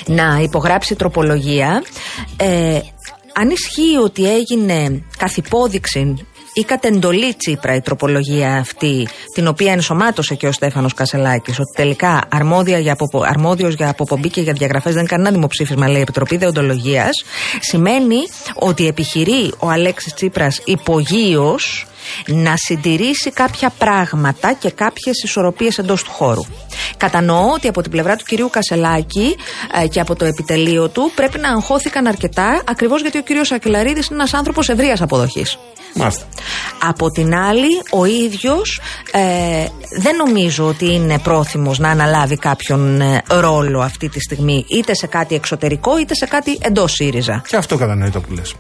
να 0.07 0.39
υπογράψει 0.43 0.95
τροπολογία. 0.95 1.83
Ε, 2.37 2.81
αν 3.35 3.51
ισχύει 3.51 3.97
ότι 4.05 4.31
έγινε 4.31 5.05
καθ' 5.19 5.37
υπόδειξη 5.37 6.27
ή 6.59 6.65
κατ' 6.65 6.85
εντολή 6.85 7.35
Τσίπρα 7.35 7.75
η 7.75 7.81
τροπολογία 7.81 8.57
αυτή, 8.57 9.09
την 9.35 9.47
οποία 9.47 9.73
ενσωμάτωσε 9.73 10.35
και 10.35 10.47
ο 10.47 10.53
Στέφανος 10.53 10.95
Κασελάκης, 10.95 11.59
ότι 11.59 11.73
τελικά 11.77 12.21
αρμόδια 12.31 12.79
για 12.79 12.93
αποπο, 12.93 13.23
αρμόδιος 13.23 13.75
για 13.75 13.89
αποπομπή 13.89 14.29
και 14.29 14.41
για 14.41 14.53
διαγραφές 14.53 14.95
δεν 14.95 15.07
κάνει 15.07 15.23
ένα 15.23 15.31
δημοψήφισμα, 15.31 15.87
λέει 15.89 15.99
η 15.99 16.01
Επιτροπή 16.01 16.37
Δεοντολογίας, 16.37 17.25
σημαίνει 17.61 18.19
ότι 18.55 18.87
επιχειρεί 18.87 19.53
ο 19.59 19.69
Αλέξης 19.71 20.15
Τσίπρας 20.15 20.61
υπογείως 20.65 21.87
να 22.27 22.57
συντηρήσει 22.57 23.31
κάποια 23.31 23.71
πράγματα 23.79 24.53
και 24.53 24.71
κάποιες 24.71 25.23
ισορροπίες 25.23 25.79
εντός 25.79 26.03
του 26.03 26.11
χώρου. 26.11 26.43
Κατανοώ 26.97 27.53
ότι 27.55 27.69
από 27.69 27.83
την 27.83 27.91
πλευρά 27.91 28.17
του 28.17 28.25
κυρίου 28.25 28.51
Κασελάκη 28.51 29.37
ε, 29.83 29.87
και 29.87 30.01
από 30.01 30.15
το 30.15 30.25
επιτελείο 30.25 30.89
του 30.89 31.13
πρέπει 31.15 31.39
να 31.39 31.49
αγχώθηκαν 31.49 32.07
αρκετά, 32.07 32.63
ακριβώς 32.65 33.01
γιατί 33.01 33.19
ο 33.19 33.23
κύριος 33.23 33.53
Ακελαρίδη 33.53 33.99
είναι 33.99 34.07
ένας 34.11 34.35
άνθρωπος 34.35 34.69
ευρείας 34.69 35.01
αποδοχής. 35.01 35.59
Μάλιστα. 35.95 36.25
Από 36.83 37.11
την 37.11 37.35
άλλη, 37.35 37.69
ο 37.91 38.05
ίδιος 38.05 38.81
ε, 39.13 39.21
δεν 40.01 40.17
νομίζω 40.17 40.67
ότι 40.67 40.93
είναι 40.93 41.19
πρόθυμος 41.19 41.79
να 41.79 41.89
αναλάβει 41.89 42.37
κάποιον 42.37 43.01
ε, 43.01 43.23
ρόλο 43.29 43.81
αυτή 43.81 44.09
τη 44.09 44.21
στιγμή, 44.21 44.65
είτε 44.69 44.95
σε 44.95 45.07
κάτι 45.07 45.35
εξωτερικό 45.35 45.99
είτε 45.99 46.15
σε 46.15 46.27
κάτι 46.27 46.59
εντός 46.61 46.93
ΣΥΡΙΖΑ. 46.93 47.43
Και 47.49 47.57
αυτό 47.57 47.77
κατανοείται 47.77 48.19
που 48.19 48.33
λες. 48.33 48.55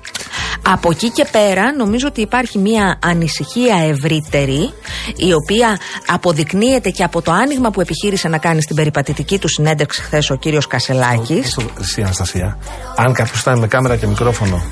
Από 0.72 0.90
εκεί 0.90 1.10
και 1.10 1.26
πέρα 1.30 1.72
νομίζω 1.76 2.06
ότι 2.06 2.20
υπάρχει 2.20 2.58
μια 2.58 2.98
ανησυχία 3.02 3.76
ευρύτερη 3.76 4.72
η 5.16 5.32
οποία 5.32 5.78
αποδεικνύεται 6.06 6.90
και 6.90 7.02
από 7.02 7.22
το 7.22 7.32
άνοιγμα 7.32 7.70
που 7.70 7.80
επιχείρησε 7.80 8.28
να 8.28 8.38
κάνει 8.38 8.62
στην 8.62 8.76
περιπατητική 8.76 9.38
του 9.38 9.48
συνέντευξη 9.48 10.02
χθες 10.02 10.30
ο 10.30 10.34
κύριος 10.34 10.66
Κασελάκης 10.66 11.58
Εσύ, 11.80 12.02
Αναστασία, 12.02 12.58
αν 12.96 13.12
κάποιος 13.12 13.40
ήταν 13.40 13.58
με 13.58 13.66
κάμερα 13.66 13.96
και 13.96 14.06
μικρόφωνο 14.06 14.62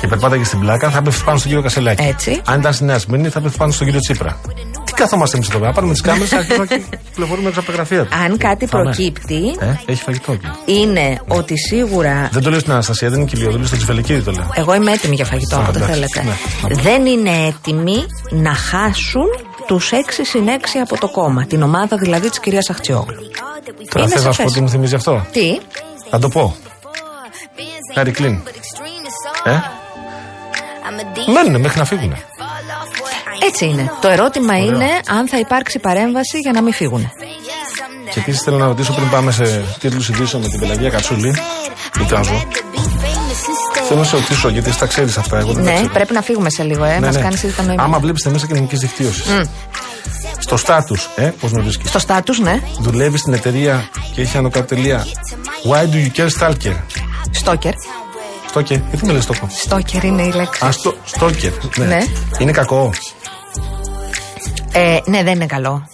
και 0.00 0.06
περπάταγε 0.06 0.44
στην 0.44 0.60
πλάκα, 0.60 0.90
θα 0.90 1.02
πέφτει 1.02 1.22
πάνω 1.24 1.38
στον 1.38 1.50
κύριο 1.50 1.64
Κασελάκη. 1.64 2.04
Έτσι. 2.04 2.40
Αν 2.44 2.60
ήταν 2.60 2.72
στη 2.72 2.84
Νέα 2.84 2.98
Σμύρνη, 2.98 3.28
θα 3.28 3.40
πέφτει 3.40 3.58
πάνω 3.58 3.72
στον 3.72 3.86
κύριο 3.86 4.00
Τσίπρα. 4.00 4.40
Τι 4.94 5.00
κάθομαστε 5.02 5.36
εμείς 5.36 5.48
εδώ 5.48 5.58
πέρα, 5.58 5.72
πάρουμε 5.72 5.92
τις 5.92 6.02
κάμερες 6.02 6.28
και 6.28 6.36
αρχίζουμε 6.36 6.66
και 6.66 6.82
κυκλοφορούμε 7.10 7.48
έξω 7.48 7.60
από 7.60 7.68
τα 7.70 7.74
γραφεία 7.76 8.04
του. 8.04 8.08
αν 8.24 8.36
κάτι 8.38 8.66
Πάμε. 8.66 8.84
προκύπτει 8.84 9.56
Ε, 9.58 9.74
έχει 9.86 10.02
φαγητό 10.02 10.32
εκεί. 10.32 10.46
είναι 10.64 11.20
ότι 11.28 11.58
σίγουρα 11.58 12.28
Δεν 12.32 12.42
το 12.42 12.50
λέω 12.50 12.58
στην 12.60 12.72
Αναστασία, 12.72 13.08
δεν 13.10 13.18
είναι 13.20 13.28
κοιλιοδούλη, 13.28 13.66
στο 13.66 13.76
Τσιφελικίδη 13.76 14.20
το 14.20 14.30
λέω. 14.32 14.50
εγώ 14.54 14.74
είμαι 14.74 14.92
έτοιμη 14.92 15.14
για 15.14 15.24
φαγητό 15.24 15.56
Α, 15.56 15.60
όποτε 15.60 15.78
εντάξει. 15.84 15.94
θέλετε 15.94 16.22
Ναι. 16.68 16.74
δεν 16.82 17.06
είναι 17.06 17.30
έτοιμοι 17.46 17.96
να 18.30 18.54
χάσουν 18.54 19.26
τους 19.66 19.90
6 19.92 19.96
συν 20.24 20.46
6 20.48 20.50
από 20.82 20.98
το 20.98 21.08
κόμμα 21.08 21.44
την 21.46 21.62
ομάδα 21.62 21.96
δηλαδή 21.96 22.28
της 22.28 22.40
κυρίας 22.40 22.70
Αχτσιόγλου 22.70 23.14
Τώρα 23.90 24.04
είναι 24.06 24.14
θες 24.14 24.24
να 24.24 24.32
σου 24.32 24.42
πω 24.42 24.48
σαφές. 24.48 24.52
τι 24.52 24.60
μου 24.60 24.68
θυμίζει 24.68 24.94
αυτό; 24.94 25.26
τι; 25.32 25.58
Θα 26.10 26.18
το 26.18 26.28
πω. 26.28 26.56
Χάρη 27.94 28.10
Κλίν. 28.10 28.40
Ε; 29.44 29.50
Μένουνε 31.32 31.58
μέχρι 31.58 31.78
να 31.78 31.84
φύγουν. 31.84 32.14
Έτσι 33.42 33.64
είναι 33.64 33.90
το 34.00 34.08
ερώτημα 34.08 34.58
είναι 34.58 34.86
αν 35.08 35.28
θα 35.28 35.38
υπάρξει 35.38 35.78
παρέμβαση 35.78 36.38
για 36.38 36.52
να 36.52 36.62
μην 36.62 36.72
φύγουν 36.72 37.10
Και 38.10 38.18
επίσης 38.20 38.42
θέλω 38.42 38.56
να 38.56 38.66
ρωτήσω 38.66 38.92
πριν 38.92 39.10
πάμε 39.10 39.30
σε 39.32 39.64
τίτλους 39.80 40.08
ειδήσεων 40.08 40.42
με 40.42 40.48
την 40.48 40.60
Πελαγία 40.60 40.90
Κατσούλη. 40.90 41.36
Εικάζω. 42.00 42.44
Θέλω 43.88 44.00
να 44.00 44.06
σε 44.06 44.16
ρωτήσω 44.16 44.48
γιατί 44.48 44.68
εσύ 44.68 44.78
τα 44.78 44.86
ξέρεις 44.86 45.16
αυτά. 45.18 45.38
Εγώ 45.38 45.52
δεν 45.52 45.64
τα 45.64 45.70
ναι 45.70 45.76
ξέρω. 45.76 45.92
πρέπει 45.92 46.12
να 46.12 46.22
φύγουμε 46.22 46.50
σε 46.50 46.62
λίγο 46.62 46.84
ε, 46.84 46.98
Ναι, 46.98 47.06
μας 47.06 47.14
ναι. 47.14 47.20
κάνεις 47.22 47.42
ήδη 47.42 47.52
τα 47.52 47.62
νοήματα 47.62 47.82
Άμα 47.82 47.98
βλέπεις 47.98 48.22
τα 48.22 48.30
μέσα 48.30 48.46
κοινωνική 48.46 48.76
δικτύωση. 48.76 49.22
Στο 50.38 50.56
στάτους, 50.56 51.08
ε, 51.16 51.32
πώς 51.40 51.52
με 51.52 51.60
βρίσκεις. 51.62 51.88
στο 51.88 51.98
στάτους 51.98 52.38
ναι 52.40 52.60
Δουλεύεις 52.78 53.20
στην 53.20 53.32
εταιρεία 53.32 53.88
και 54.14 54.20
έχει 54.20 54.36
άνω 54.36 54.50
κάτω 54.50 54.66
τελεία. 54.66 55.06
Why 55.70 55.82
do 55.94 55.94
you 55.94 56.20
care 56.20 56.28
stalker? 56.40 56.74
Στόκερ 57.30 57.72
Στόκερ, 58.48 58.78
γιατί 58.88 59.06
με 59.06 59.12
λες 59.12 59.22
στόκο. 59.22 59.48
Στόκερ 59.64 60.04
είναι 60.04 60.22
η 60.22 60.32
λέξη 60.32 60.64
Α, 60.66 60.70
στο, 60.72 60.94
στόκερ. 61.04 61.50
Ναι. 61.76 61.84
Ναι. 61.86 61.98
Είναι 62.38 62.52
κακό; 62.52 62.90
Ε, 64.72 64.98
ναι 65.04 65.22
δεν 65.22 65.34
είναι 65.34 65.46
καλό 65.46 65.88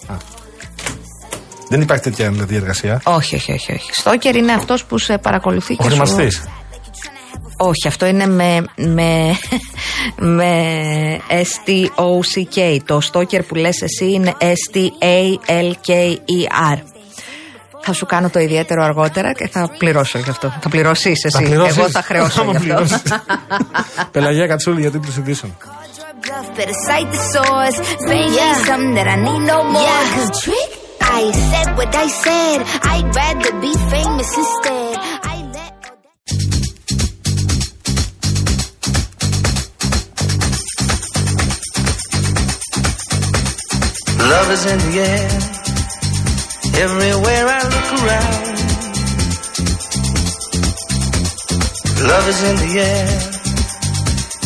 Δεν 1.69 1.81
υπάρχει 1.81 2.03
τέτοια 2.03 2.29
δηλαδή, 2.29 2.55
εργασία. 2.55 3.01
όχι 3.03 3.35
όχι 3.35 3.51
όχι, 3.51 3.71
όχι. 3.73 3.89
Στόκερ 3.93 4.35
είναι 4.35 4.51
αυτός 4.53 4.85
που 4.85 4.97
σε 4.97 5.17
παρακολουθεί 5.17 5.73
Ο 5.73 5.75
και 5.75 5.83
σου... 5.83 5.89
χρηματιστής. 5.89 6.43
Όχι, 7.57 7.87
αυτό 7.87 8.05
είναι 8.05 8.27
με, 8.27 8.65
με, 8.75 9.37
με 10.37 10.53
S-T-O-C-K. 11.29 12.77
Το 12.85 12.99
στόκερ 13.01 13.43
που 13.43 13.55
λες 13.55 13.81
εσύ 13.81 14.11
είναι 14.11 14.35
S-T-A-L-K-E-R. 15.51 16.77
Θα 17.83 17.93
σου 17.93 18.05
κάνω 18.05 18.29
το 18.29 18.39
ιδιαίτερο 18.39 18.83
αργότερα 18.83 19.33
και 19.33 19.47
θα 19.47 19.69
πληρώσω 19.77 20.17
γι' 20.17 20.29
αυτό. 20.29 20.53
Θα 20.61 20.69
πληρώσεις 20.69 21.23
εσύ. 21.23 21.29
Θα 21.29 21.41
πληρώσεις. 21.41 21.77
Εγώ 21.77 21.89
θα 21.89 22.01
χρεώσω 22.01 22.41
Άμα 22.41 22.51
γι' 22.51 22.57
αυτό. 22.57 22.67
πληρώσεις. 22.69 23.01
Πελαγία 24.11 24.47
Κατσούλη 24.47 24.81
για 24.81 24.91
τίτλου 24.91 25.11
Bluff, 26.23 26.55
better 26.55 26.73
cite 26.85 27.11
the 27.11 27.17
source. 27.17 27.77
Fame 28.07 28.33
yeah. 28.33 28.53
something 28.65 28.93
that 28.93 29.07
I 29.07 29.15
need 29.15 29.39
no 29.47 29.63
more. 29.63 29.81
Yeah, 29.81 30.13
cause 30.13 30.43
trick, 30.43 30.69
I 31.01 31.31
said 31.31 31.75
what 31.77 31.95
I 31.95 32.07
said. 32.07 32.61
I'd 32.83 33.15
rather 33.15 33.59
be 33.59 33.73
famous 33.89 34.37
instead. 34.37 34.97
Love 44.31 44.51
is 44.51 44.65
in 44.65 44.77
the 44.77 44.99
air, 44.99 45.29
everywhere 46.83 47.45
I 47.49 47.61
look 47.73 47.89
around. 47.99 48.51
Love 52.07 52.27
is 52.29 52.43
in 52.43 52.55
the 52.55 52.79
air. 52.79 53.40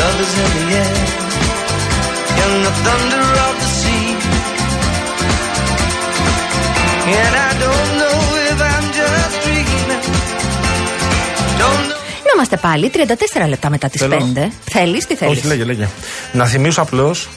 Love 0.00 0.18
is 0.24 0.32
in 0.42 0.50
the 0.56 0.64
air, 0.82 0.96
in 2.42 2.52
the 2.66 2.72
thunder 2.84 3.26
of 3.46 3.54
the 3.62 3.70
sea. 3.80 4.06
And 7.22 7.34
I 7.48 7.50
don't 7.64 7.90
know 8.00 8.18
if 8.50 8.58
I'm 8.72 8.86
just 9.00 9.34
dreaming. 9.44 10.02
Don't 11.60 11.82
know. 11.88 11.96
Είμαστε 12.34 12.56
πάλι 12.56 12.90
34 13.44 13.48
λεπτά 13.48 13.70
μετά 13.70 13.88
τις 13.88 14.00
Θέλω. 14.00 14.32
5. 14.34 14.48
Θέλεις, 14.70 15.06
τι 15.06 15.14
θέλεις; 15.16 15.38
Όχι, 15.38 15.46
λέγε, 15.46 15.64
λέγε. 15.64 15.88
Να 16.32 16.44
θυμίσω 16.46 16.82
απλώς 16.82 17.28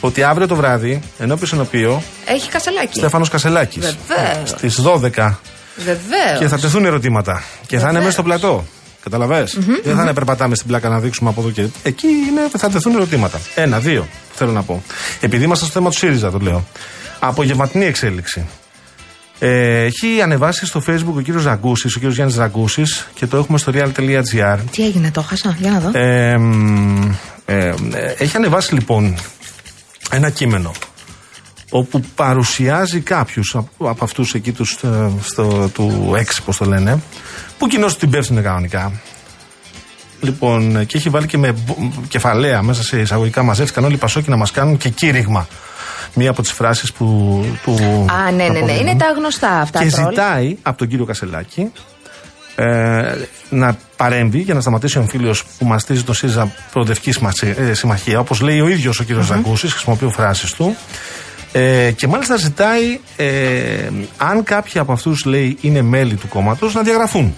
ότι 0.00 0.22
αύριο 0.22 0.46
το 0.46 0.54
βράδυ, 0.54 1.00
ενώπιο 1.18 1.48
ενωπίο, 1.52 2.02
Έχει 2.26 2.48
κασελάκι. 2.50 2.98
Στέφανος 2.98 3.28
Κασελάκης. 3.28 3.96
Βεβαίως. 4.08 4.48
Στις 4.50 4.80
12. 4.80 5.38
Βεβαίως. 5.76 6.38
Και 6.38 6.48
θα 6.48 6.58
τεθούν 6.58 6.84
ερωτήματα. 6.84 7.42
Και 7.66 7.78
θα 7.78 7.88
είναι 7.88 7.98
μέσα 7.98 8.10
στο 8.10 8.22
πλατό. 8.22 8.64
Καταλαβες; 9.10 9.58
Δεν 9.84 9.96
θα 9.96 10.02
είναι 10.02 10.12
περπατάμε 10.12 10.54
στην 10.54 10.66
πλάκα 10.66 10.88
να 10.88 10.98
δείξουμε 10.98 11.30
από 11.30 11.40
εδώ 11.40 11.50
και 11.50 11.66
εκεί. 11.82 12.06
Είναι, 12.06 12.40
θα 12.56 12.70
τεθούν 12.70 12.94
ερωτήματα. 12.94 13.40
Ένα, 13.54 13.78
δύο, 13.78 14.06
θέλω 14.32 14.52
να 14.52 14.62
πω. 14.62 14.82
Επειδή 15.20 15.44
είμαστε 15.44 15.64
στο 15.64 15.72
θέμα 15.72 15.90
του 15.90 15.96
ΣΥΡΙΖΑ, 15.96 16.30
το 16.30 16.38
λέω. 16.38 16.64
Απογευματινή 17.18 17.84
εξέλιξη. 17.84 18.46
Ε, 19.38 19.84
έχει 19.84 20.20
ανεβάσει 20.22 20.66
στο 20.66 20.82
facebook 20.86 21.14
ο 21.16 21.20
κύριος 21.20 21.44
Ραγκούσης, 21.44 21.94
ο 21.94 21.98
κύριος 21.98 22.14
Γιάννης 22.14 22.36
Ραγκούσης 22.36 23.06
και 23.14 23.26
το 23.26 23.36
έχουμε 23.36 23.58
στο 23.58 23.72
real.gr. 23.74 24.58
Τι 24.70 24.84
έγινε, 24.84 25.10
το 25.10 25.22
χάσα. 25.22 25.56
Για 25.58 25.70
να 25.70 25.80
δω. 25.80 25.90
Ε, 25.98 26.36
μ, 26.38 27.10
ε, 27.44 27.68
ε, 27.68 27.74
έχει 28.18 28.36
ανεβάσει 28.36 28.74
λοιπόν 28.74 29.14
ένα 30.10 30.30
κείμενο 30.30 30.72
όπου 31.70 32.00
παρουσιάζει 32.14 33.00
κάποιους 33.00 33.54
από, 33.56 33.88
από 33.88 34.04
αυτούς 34.04 34.34
εκεί 34.34 34.52
τους, 34.52 34.78
ε, 34.82 35.10
στο, 35.22 35.70
του 35.74 36.14
έξι 36.16 36.42
πώς 36.42 36.56
το 36.56 36.64
λένε 36.64 37.02
που 37.58 37.66
κοινώς 37.66 37.96
την 37.96 38.10
πέφτουν 38.10 38.42
κανονικά 38.42 38.92
Λοιπόν, 40.20 40.76
ε, 40.76 40.84
και 40.84 40.96
έχει 40.96 41.08
βάλει 41.08 41.26
και 41.26 41.38
με 41.38 41.52
μπο- 41.52 41.76
κεφαλαία 42.08 42.62
μέσα 42.62 42.82
σε 42.82 43.00
εισαγωγικά 43.00 43.42
μαζεύτηκαν 43.42 43.84
όλοι 43.84 43.94
οι 43.94 43.96
Πασόκοι 43.96 44.30
να 44.30 44.36
μας 44.36 44.50
κάνουν 44.50 44.76
και 44.76 44.88
κήρυγμα. 44.88 45.46
Μία 46.14 46.30
από 46.30 46.42
τις 46.42 46.52
φράσεις 46.52 46.92
που, 46.92 47.06
του. 47.62 47.72
Α, 48.10 48.30
ναι, 48.30 48.30
ναι, 48.30 48.48
ναι. 48.48 48.58
αποδίδουν. 48.58 48.86
Είναι 48.86 48.96
τα 48.96 49.12
γνωστά 49.16 49.50
αυτά. 49.60 49.82
Και 49.82 49.90
τρόλ. 49.90 50.08
ζητάει 50.08 50.56
από 50.62 50.78
τον 50.78 50.88
κύριο 50.88 51.04
Κασελάκη 51.04 51.72
ε, 52.56 53.14
να 53.50 53.76
παρέμβει 53.96 54.38
για 54.38 54.54
να 54.54 54.60
σταματήσει 54.60 54.98
ο 54.98 55.02
φίλος 55.02 55.44
που 55.58 55.66
μαστίζει 55.66 56.02
το 56.02 56.12
ΣΥΡΙΖΑ 56.12 56.52
Προοδευτικής 56.72 57.14
Συμμαχία, 57.14 57.54
ε, 57.58 57.74
συμμαχία 57.74 58.18
όπως 58.20 58.40
λέει 58.40 58.60
ο 58.60 58.68
ίδιος 58.68 59.00
ο 59.00 59.04
κύριος 59.04 59.30
mm 59.32 59.42
χρησιμοποιεί 59.56 60.08
φράσεις 60.08 60.52
του. 60.52 60.76
Ε, 61.52 61.92
και 61.96 62.06
μάλιστα 62.06 62.36
ζητάει, 62.36 62.98
ε, 63.16 63.88
αν 64.16 64.42
κάποιοι 64.42 64.80
από 64.80 64.92
αυτούς 64.92 65.24
λέει 65.24 65.56
είναι 65.60 65.82
μέλη 65.82 66.14
του 66.14 66.28
κόμματος, 66.28 66.74
να 66.74 66.82
διαγραφούν. 66.82 67.34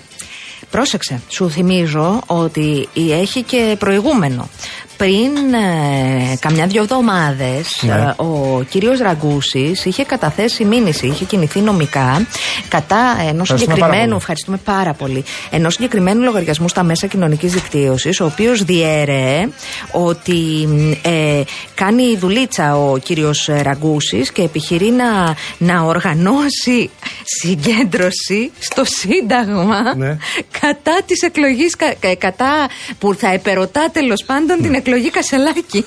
Πρόσεξε, 0.71 1.21
σου 1.29 1.51
θυμίζω 1.51 2.23
ότι 2.27 2.89
έχει 2.95 3.43
και 3.43 3.77
προηγούμενο. 3.79 4.49
Πριν 4.97 5.55
ε, 5.55 6.37
καμιά 6.41 6.67
δυο 6.67 6.83
εβδομάδες, 6.83 7.79
Ναι. 7.83 8.13
ο 8.17 8.63
κύριος 8.71 8.99
Ραγκούσης 8.99 9.85
είχε 9.85 10.05
καταθέσει 10.05 10.65
μήνυση, 10.65 11.07
είχε 11.07 11.25
κινηθεί 11.25 11.61
νομικά 11.61 12.27
κατά 12.69 13.17
ενός 13.29 13.49
πάρα 13.49 13.61
συγκεκριμένου, 13.61 14.03
πολύ. 14.05 14.17
ευχαριστούμε 14.17 14.57
πάρα 14.65 14.93
πολύ, 14.93 15.25
ενός 15.51 15.75
συγκεκριμένου 15.75 16.23
λογαριασμού 16.23 16.69
στα 16.69 16.83
μέσα 16.83 17.07
κοινωνικής 17.07 17.53
δικτύωσης, 17.53 18.21
ο 18.21 18.25
οποίος 18.25 18.63
διέρεε 18.65 19.49
ότι 19.93 20.69
ε, 21.03 21.43
κάνει 21.75 22.17
δουλίτσα 22.17 22.77
ο 22.77 22.99
κύριος 22.99 23.49
Ραγκούσης 23.63 24.33
και 24.33 24.43
επιχειρεί 24.43 24.91
να, 24.91 25.35
να 25.59 25.83
οργανώσει 25.83 26.91
συγκέντρωση 27.25 28.51
στο 28.59 28.83
Σύνταγμα 28.85 29.95
Ναι. 29.97 30.17
κατά 30.61 30.99
της 31.07 31.23
εκλογής, 31.23 31.77
κατά 32.19 32.69
που 32.99 33.15
θα 33.15 33.33
επερωτά 33.33 33.89
τέλος 33.93 34.25
πάντων 34.27 34.63
την 34.63 34.75
εκλογή 34.85 35.11
Κασελάκη. 35.11 35.85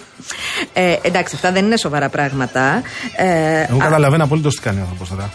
Ε, 0.73 0.95
εντάξει, 1.01 1.35
αυτά 1.35 1.51
δεν 1.51 1.65
είναι 1.65 1.77
σοβαρά 1.77 2.09
πράγματα. 2.09 2.81
Ε, 3.15 3.61
Εγώ 3.69 3.77
α, 3.77 3.83
καταλαβαίνω 3.83 4.23
απολύτως 4.23 4.55
τι 4.55 4.61
κάνει 4.61 4.77
ο 4.77 4.81
άνθρωπος 4.81 5.09
τώρα. 5.09 5.33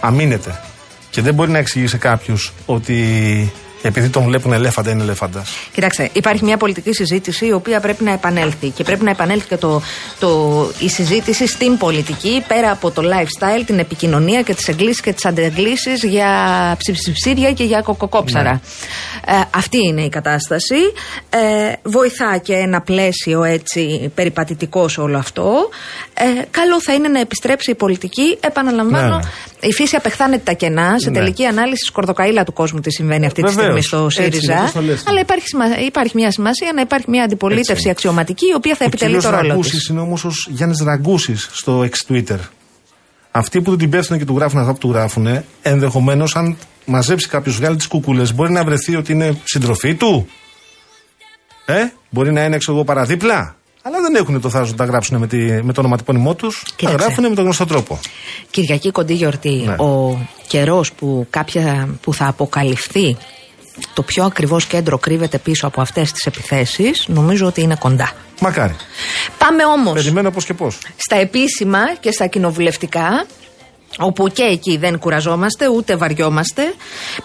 Αμήνεται. 0.00 0.60
Και 1.10 1.22
δεν 1.22 1.34
μπορεί 1.34 1.50
να 1.50 1.58
εξηγήσει 1.58 1.90
σε 1.90 1.96
κάποιου 1.98 2.36
ότι 3.86 3.98
επειδή 3.98 4.12
τον 4.12 4.24
βλέπουν 4.24 4.52
ελέφαντα 4.52 4.90
είναι 4.90 5.02
ελέφαντα. 5.02 5.44
Κοιτάξτε, 5.72 6.08
υπάρχει 6.12 6.44
μια 6.44 6.56
πολιτική 6.56 6.92
συζήτηση 6.92 7.46
η 7.46 7.52
οποία 7.52 7.80
πρέπει 7.80 8.04
να 8.04 8.12
επανέλθει 8.12 8.68
και 8.68 8.82
πρέπει 8.84 9.04
να 9.04 9.10
επανέλθει 9.10 9.48
και 9.48 9.56
το, 9.56 9.82
το, 10.18 10.70
η 10.78 10.88
συζήτηση 10.88 11.46
στην 11.46 11.76
πολιτική 11.78 12.44
πέρα 12.48 12.70
από 12.70 12.90
το 12.90 13.02
lifestyle, 13.04 13.62
την 13.66 13.78
επικοινωνία 13.78 14.42
και 14.42 14.54
τις 14.54 14.68
εγκλήσεις 14.68 15.00
και 15.00 15.12
τις 15.12 15.24
αντεγκλήσεις 15.24 16.02
για 16.02 16.28
ψιψιψίδια 16.78 17.52
και 17.52 17.64
για 17.64 17.80
κοκοκόψαρα. 17.80 18.60
Ε, 19.26 19.32
αυτή 19.50 19.78
είναι 19.86 20.02
η 20.02 20.08
κατάσταση. 20.08 20.74
Ε, 21.30 21.72
βοηθά 21.82 22.38
και 22.42 22.52
ένα 22.54 22.80
πλαίσιο 22.80 23.42
έτσι 23.44 24.10
περιπατητικό 24.14 24.88
σε 24.88 25.00
όλο 25.00 25.18
αυτό. 25.18 25.68
Ε, 26.14 26.24
καλό 26.50 26.80
θα 26.82 26.92
είναι 26.94 27.08
να 27.08 27.20
επιστρέψει 27.20 27.70
η 27.70 27.74
πολιτική. 27.74 28.38
Επαναλαμβάνω, 28.40 29.08
Ναι, 29.08 29.14
ναι. 29.14 29.68
η 29.68 29.72
φύση 29.72 29.96
απεχθάνεται 29.96 30.42
τα 30.44 30.52
κενά. 30.52 30.94
Σε 30.98 31.10
Ναι. 31.10 31.18
τελική 31.18 31.44
ανάλυση, 31.44 31.84
σκορδοκαίλα 31.86 32.44
του 32.44 32.52
κόσμου 32.52 32.80
τι 32.80 32.90
συμβαίνει 32.90 33.26
αυτή 33.26 33.42
τη 33.42 33.52
Βεβαίως. 33.52 33.66
Στιγμή 33.82 34.10
στο 34.10 34.22
Έτσι 34.22 34.22
είναι, 34.22 34.30
ΣΥΡΙΖΑ. 34.30 34.58
όπως 34.60 34.72
το 34.72 34.80
λες. 34.80 35.02
Αλλά 35.06 35.20
υπάρχει, 35.20 35.46
σημα- 35.46 35.80
υπάρχει 35.86 36.12
μια 36.16 36.30
σημασία 36.30 36.72
να 36.74 36.80
υπάρχει 36.80 37.10
μια 37.10 37.24
αντιπολίτευση 37.24 37.72
Έτσι. 37.72 37.90
αξιωματική 37.90 38.46
η 38.46 38.54
οποία 38.54 38.74
θα 38.74 38.84
επιτελεί 38.84 39.20
το 39.22 39.30
ρόλο 39.30 39.48
Ραγκούσης 39.48 39.72
της. 39.72 39.86
είναι 39.88 40.00
όμως 40.00 40.24
ο 40.24 40.30
Γιάννης 40.48 40.80
Ραγκούσης 40.84 41.48
στο 41.52 41.80
ex 41.88 42.12
Twitter. 42.12 42.38
Αυτοί 43.30 43.60
που 43.62 43.76
την 43.76 43.90
πέφτουν 43.90 44.18
και 44.18 44.24
του 44.24 44.36
γράφουν 44.36 44.58
αυτά 44.60 44.72
που 44.72 44.78
του 44.78 44.90
γράφουν, 44.90 45.44
ενδεχομένως 45.62 46.36
αν 46.36 46.56
μαζέψει 46.84 47.28
κάποιος, 47.28 47.56
βγάλει 47.56 47.76
τις 47.76 47.86
κουκούλες, 47.86 48.34
μπορεί 48.34 48.52
να 48.52 48.64
βρεθεί 48.64 48.96
ότι 48.96 49.12
είναι 49.12 49.38
συντροφή 49.44 49.94
του. 49.94 50.26
Ε, 51.66 51.84
μπορεί 52.10 52.32
να 52.32 52.44
είναι 52.44 52.54
έξω 52.56 52.72
εγώ 52.72 52.84
παραδίπλα. 52.84 53.56
Αλλά 53.82 54.00
δεν 54.00 54.14
έχουν 54.14 54.40
το 54.40 54.48
θάρρος 54.50 54.70
να 54.70 54.76
τα 54.76 54.84
γράψουν 54.84 55.18
με, 55.18 55.26
τη, 55.26 55.36
με 55.62 55.72
το 55.72 55.80
ονοματεπώνυμό 55.80 56.34
τους. 56.34 56.62
Τα 56.66 56.72
Κοίταξε. 56.76 57.04
γράφουν 57.04 57.28
με 57.28 57.34
τον 57.34 57.44
γνωστό 57.44 57.66
τρόπο. 57.66 57.98
Κυριακή 58.50 58.90
κοντή 58.90 59.14
γιορτή. 59.14 59.62
Ναι. 59.66 59.72
Ο 59.72 60.18
καιρός 60.46 60.92
που, 60.92 61.26
κάποια, 61.30 61.88
που 62.02 62.14
θα 62.14 62.26
αποκαλυφθεί 62.26 63.16
το 63.94 64.02
πιο 64.02 64.24
ακριβώς 64.24 64.64
κέντρο 64.66 64.98
κρύβεται 64.98 65.38
πίσω 65.38 65.66
από 65.66 65.80
αυτές 65.80 66.12
τις 66.12 66.26
επιθέσεις 66.26 67.04
νομίζω 67.06 67.46
ότι 67.46 67.60
είναι 67.60 67.76
κοντά. 67.78 68.12
Μακάρι. 68.40 68.76
Πάμε 69.38 69.64
όμως 69.64 69.94
Περιμένω 69.94 70.30
πώς 70.30 70.44
και 70.44 70.54
πώς. 70.54 70.78
στα 70.96 71.16
επίσημα 71.16 71.94
και 72.00 72.10
στα 72.10 72.26
κοινοβουλευτικά 72.26 73.26
όπου 73.98 74.28
και 74.28 74.42
εκεί 74.42 74.76
δεν 74.76 74.98
κουραζόμαστε 74.98 75.68
ούτε 75.68 75.96
βαριόμαστε. 75.96 76.62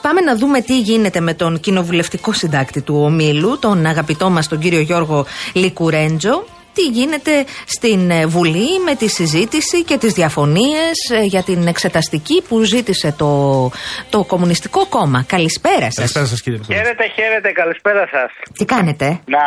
Πάμε 0.01 0.21
να 0.21 0.35
δούμε 0.35 0.61
τι 0.61 0.79
γίνεται 0.79 1.19
με 1.19 1.33
τον 1.33 1.59
κοινοβουλευτικό 1.59 2.33
συντάκτη 2.33 2.81
του 2.81 3.01
ομίλου, 3.03 3.59
τον 3.59 3.85
αγαπητό 3.85 4.29
μας 4.29 4.47
τον 4.47 4.59
κύριο 4.59 4.79
Γιώργο 4.79 5.25
Λικουρέντζο. 5.53 6.43
Τι 6.73 6.81
γίνεται 6.81 7.45
στην 7.65 8.09
ε, 8.11 8.25
Βουλή 8.25 8.79
με 8.85 8.95
τη 8.95 9.07
συζήτηση 9.09 9.83
και 9.83 9.97
τις 9.97 10.13
διαφωνίες 10.13 11.09
ε, 11.13 11.21
για 11.23 11.43
την 11.43 11.67
εξεταστική 11.67 12.41
που 12.47 12.61
ζήτησε 12.63 13.13
το, 13.17 13.71
το 14.09 14.23
Κομμουνιστικό 14.23 14.85
Κόμμα; 14.85 15.23
Καλησπέρα 15.27 15.81
σας. 15.85 15.95
Καλησπέρα 15.95 16.25
σας 16.25 16.41
κύριε 16.41 16.59
Λικουρέντζο. 16.59 16.83
Χαίρετε, 16.83 17.13
χαίρετε, 17.15 17.51
καλησπέρα 17.51 18.07
σας. 18.11 18.31
Τι 18.57 18.65
κάνετε; 18.65 19.05
Να 19.25 19.39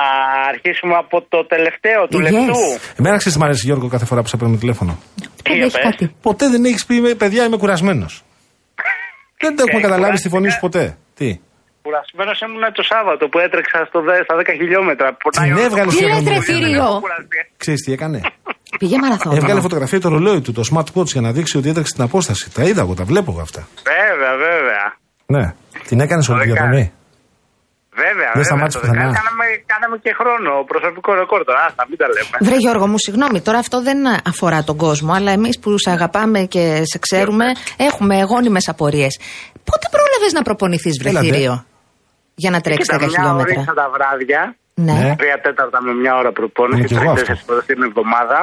αρχίσουμε 0.49 0.95
από 0.95 1.23
το 1.29 1.47
τελευταίο 1.47 2.07
του 2.11 2.19
Yes. 2.19 2.23
λεπτού. 2.23 2.59
Εμένα 2.99 3.17
ξέρεις 3.17 3.33
τι 3.39 3.43
μ' 3.43 3.45
αρέσει 3.45 3.63
Γιώργο 3.67 3.89
κάθε 3.89 4.05
φορά 4.05 4.23
που 4.23 4.29
σε 4.29 4.37
παίρνω 4.37 4.57
τηλέφωνο. 4.57 4.99
Δεν 5.43 5.55
για 5.55 5.65
έχεις 5.65 5.73
πες. 5.75 5.83
κάτι. 5.85 6.15
Ποτέ 6.23 6.49
δεν 6.49 6.65
έχεις 6.65 6.85
πει, 6.87 7.15
παιδιά, 7.15 7.45
είμαι 7.45 7.57
κουρασμένος. 7.57 8.23
δεν 9.43 9.57
το 9.57 9.63
έχουμε 9.67 9.79
Ε, 9.79 9.83
καταλάβει 9.83 10.17
στη 10.17 10.29
φωνή 10.29 10.49
κουράστηκα. 10.49 10.71
σου 10.79 10.79
ποτέ. 10.79 10.97
Τι; 11.15 11.41
Κουρασμένος 11.87 12.37
ήμουν 12.47 12.65
το 12.79 12.83
Σάββατο 12.93 13.23
που 13.31 13.39
έτρεξα 13.47 13.79
στο, 13.89 13.99
δε- 14.07 14.23
στα 14.27 14.35
10 14.41 14.53
χιλιόμετρα. 14.61 15.07
Πονάει 15.23 15.49
Την 15.49 15.57
όλο 15.57 15.65
έβγαλε 15.69 15.91
το 15.91 15.97
στο 15.97 16.05
Τι 16.05 16.11
κορμί. 16.11 16.29
λες, 16.31 16.35
ρε, 16.35 16.41
δρόμο. 16.41 16.49
Θήριο; 16.51 16.87
Κουραστεί. 17.05 17.39
Ξέρεις 17.63 17.81
τι 17.85 17.91
έκανε; 17.97 18.19
Πήγε 18.81 18.97
μαραθώνιο. 19.05 19.39
Έβγαλε 19.41 19.61
φωτογραφία 19.69 20.01
το 20.05 20.09
ρολόι 20.15 20.41
του, 20.45 20.53
το 20.59 20.63
smartwatch 20.71 21.11
για 21.17 21.23
να 21.27 21.31
δείξει 21.37 21.55
ότι 21.59 21.69
έτρεξε 21.73 21.93
την 21.95 22.05
απόσταση. 22.09 22.45
Τα 22.57 22.63
είδα 22.69 22.81
εγώ, 22.85 22.95
τα 23.01 23.05
βλέπω 23.11 23.29
εγώ 23.33 23.41
αυτά. 23.41 23.63
Βέβαια, 23.93 24.33
βέβαια. 24.47 24.85
Ναι. 25.35 25.45
Την 25.89 26.01
έκανες 26.05 26.29
όλη 26.29 26.41
τη 26.43 26.51
Ωραία. 26.51 26.55
διαδρομή; 26.63 26.93
Βέβαια, 27.97 28.13
Δεν 28.15 28.27
βέβαια. 28.27 28.45
σταμάτησε 28.45 28.79
Το 28.79 28.85
πουθενά. 28.87 29.03
δεκά- 29.07 29.17
Κάναμε, 29.23 29.45
κάναμε 29.73 29.97
και 30.05 30.13
χρόνο, 30.21 30.51
προσωπικό 30.73 31.15
ρεκόρ 31.15 31.45
τώρα. 31.45 31.61
Άστα, 31.69 31.83
μην 31.89 31.99
τα 31.99 32.07
λέμε. 32.15 32.37
Βρε 32.47 32.57
Γιώργο 32.65 32.87
μου, 32.87 32.99
συγγνώμη, 32.99 33.41
τώρα 33.41 33.59
αυτό 33.59 33.83
δεν 33.83 33.99
αφορά 34.33 34.65
τον 34.65 34.77
κόσμο, 34.77 35.13
αλλά 35.13 35.31
εμείς 35.31 35.59
που 35.59 35.79
σε 35.79 35.91
αγαπάμε 35.91 36.41
και 36.55 36.63
σε 36.93 36.99
ξέρουμε, 36.99 37.45
έχουμε 37.77 38.23
γόνιμες 38.23 38.69
απορίες. 38.69 39.13
Πότε 39.71 39.87
πρόλαβες 39.95 40.33
να 40.33 40.43
προπονηθείς, 40.43 40.99
βρε 41.01 41.09
Έλατε. 41.09 41.27
Θήριο, 41.27 41.65
για 42.43 42.51
να 42.55 42.59
τρέξεις 42.65 42.89
10 42.89 42.99
Κοίτα, 42.99 43.07
μια 43.07 43.15
χιλιόμετρα. 43.17 43.61
ώρα 43.61 43.75
τα 43.83 43.87
βράδια, 43.95 44.41
Ναι. 44.87 44.93
Ναι. 44.93 45.17
τρία 45.21 45.37
τέταρτα 45.47 45.79
με 45.87 45.93
μια 46.03 46.13
ώρα 46.21 46.31
Είναι 46.31 46.39
προπόνηση, 46.41 46.85
κι 46.87 46.95
εγώ 46.95 47.11
αυτός. 47.11 47.27
τρει-τέσσερι 47.27 47.47
φορέ 47.47 47.61
την 47.71 47.83
εβδομάδα. 47.89 48.39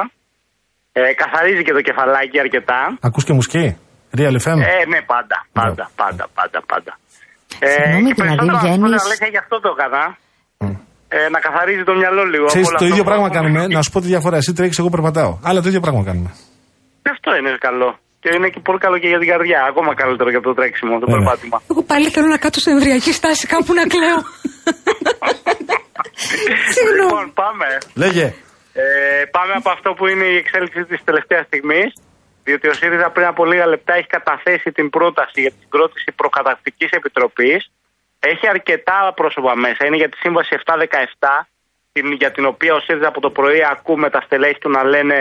Ε, 0.98 1.00
καθαρίζει 1.22 1.62
και 1.66 1.72
το 1.78 1.82
κεφαλάκι 1.88 2.36
αρκετά. 2.44 2.80
Ακούς 3.08 3.24
και 3.26 3.32
μουσική; 3.38 3.64
Real 4.18 4.36
FM. 4.44 4.58
Ε, 4.74 4.84
ναι, 4.92 5.00
πάντα, 5.12 5.36
πάντα, 5.58 5.84
πάντα, 6.00 6.24
πάντα, 6.38 6.58
πάντα. 6.72 6.92
Ε, 7.64 7.66
Συγγνώμη, 7.74 8.10
και 8.16 8.22
δηλαδή 8.22 8.36
περισσότερο, 8.38 8.52
να 8.52 8.58
σου 8.58 8.66
πω 8.66 8.72
την 8.72 8.82
βγαίνεις- 8.84 9.04
αλήθεια, 9.06 9.28
γι' 9.34 9.40
αυτό 9.44 9.56
το 9.64 9.68
έκανα. 9.76 10.02
Ε, 11.14 11.28
να 11.34 11.38
καθαρίζει 11.46 11.82
το 11.90 11.94
μυαλό 12.00 12.22
λίγο. 12.32 12.46
Ξέρεις, 12.52 12.66
από 12.68 12.76
όλο 12.76 12.78
το 12.78 12.84
αυτό 12.84 12.86
ίδιο 12.92 13.02
που 13.04 13.10
πράγμα 13.10 13.26
έχουμε. 13.26 13.38
κάνουμε. 13.38 13.74
Να 13.76 13.82
σου 13.84 13.90
πω 13.94 13.98
τη 14.04 14.08
διαφορά. 14.14 14.36
Εσύ 14.36 14.52
τρέχεις, 14.58 14.78
εγώ 14.82 14.90
περπατάω. 14.94 15.32
Αλλά 15.48 15.58
το 15.64 15.68
ίδιο 15.70 15.80
πράγμα 15.86 16.00
κάνουμε. 16.08 16.30
Και 17.02 17.10
Αυτό 17.16 17.30
είναι 17.38 17.50
καλό. 17.68 17.90
Και 18.22 18.30
είναι 18.36 18.48
και 18.54 18.60
πολύ 18.66 18.78
καλό 18.78 18.96
και 18.98 19.08
για 19.12 19.18
την 19.18 19.28
καρδιά. 19.28 19.60
Ακόμα 19.70 19.94
καλύτερο 19.94 20.30
για 20.30 20.40
το 20.40 20.54
τρέξιμο, 20.54 20.98
το 20.98 21.06
Ωραία. 21.08 21.16
περπάτημα. 21.16 21.56
Εγώ 21.70 21.82
πάλι 21.82 22.06
θέλω 22.14 22.26
να 22.26 22.38
κάτσω 22.44 22.60
σε 22.60 22.70
εμβριακή 22.70 23.12
στάση 23.12 23.46
κάπου 23.46 23.72
να 23.74 23.84
κλαίω. 23.92 24.18
Συγγνώμη. 26.74 27.10
Λοιπόν, 27.10 27.32
πάμε. 27.42 27.66
Λέγε. 27.94 28.26
Ε, 28.72 28.84
πάμε 29.36 29.52
από 29.60 29.70
αυτό 29.70 29.88
που 29.96 30.06
είναι 30.06 30.24
η 30.24 30.36
εξέλιξη 30.36 30.84
της 30.84 31.00
τελευταίας 31.04 31.44
στιγμής. 31.46 31.90
Διότι 32.44 32.68
ο 32.68 32.72
ΣΥΡΙΖΑ 32.72 33.10
πριν 33.10 33.26
από 33.26 33.44
λίγα 33.44 33.66
λεπτά 33.66 33.92
έχει 33.94 34.06
καταθέσει 34.06 34.72
την 34.72 34.90
πρόταση 34.90 35.40
για 35.40 35.50
την 35.50 35.58
συγκρότηση 35.62 36.12
προκαταρκτική 36.16 36.86
επιτροπής. 36.90 37.70
Έχει 38.20 38.48
αρκετά 38.48 39.12
πρόσωπα 39.14 39.56
μέσα. 39.56 39.80
Είναι 39.86 39.96
για 39.96 40.08
τη 40.08 40.16
σύμβαση 40.16 40.50
717, 40.54 41.46
την- 41.92 42.12
για 42.12 42.30
την 42.32 42.44
οποία 42.52 42.74
ο 42.74 42.80
ΣΥΡΙΖΑ 42.80 43.08
από 43.08 43.20
το 43.20 43.30
πρωί 43.30 43.60
ακούμε 43.74 44.10
τα 44.10 44.20
στελέχη 44.26 44.58
του 44.58 44.70
να 44.70 44.82
λένε 44.84 45.16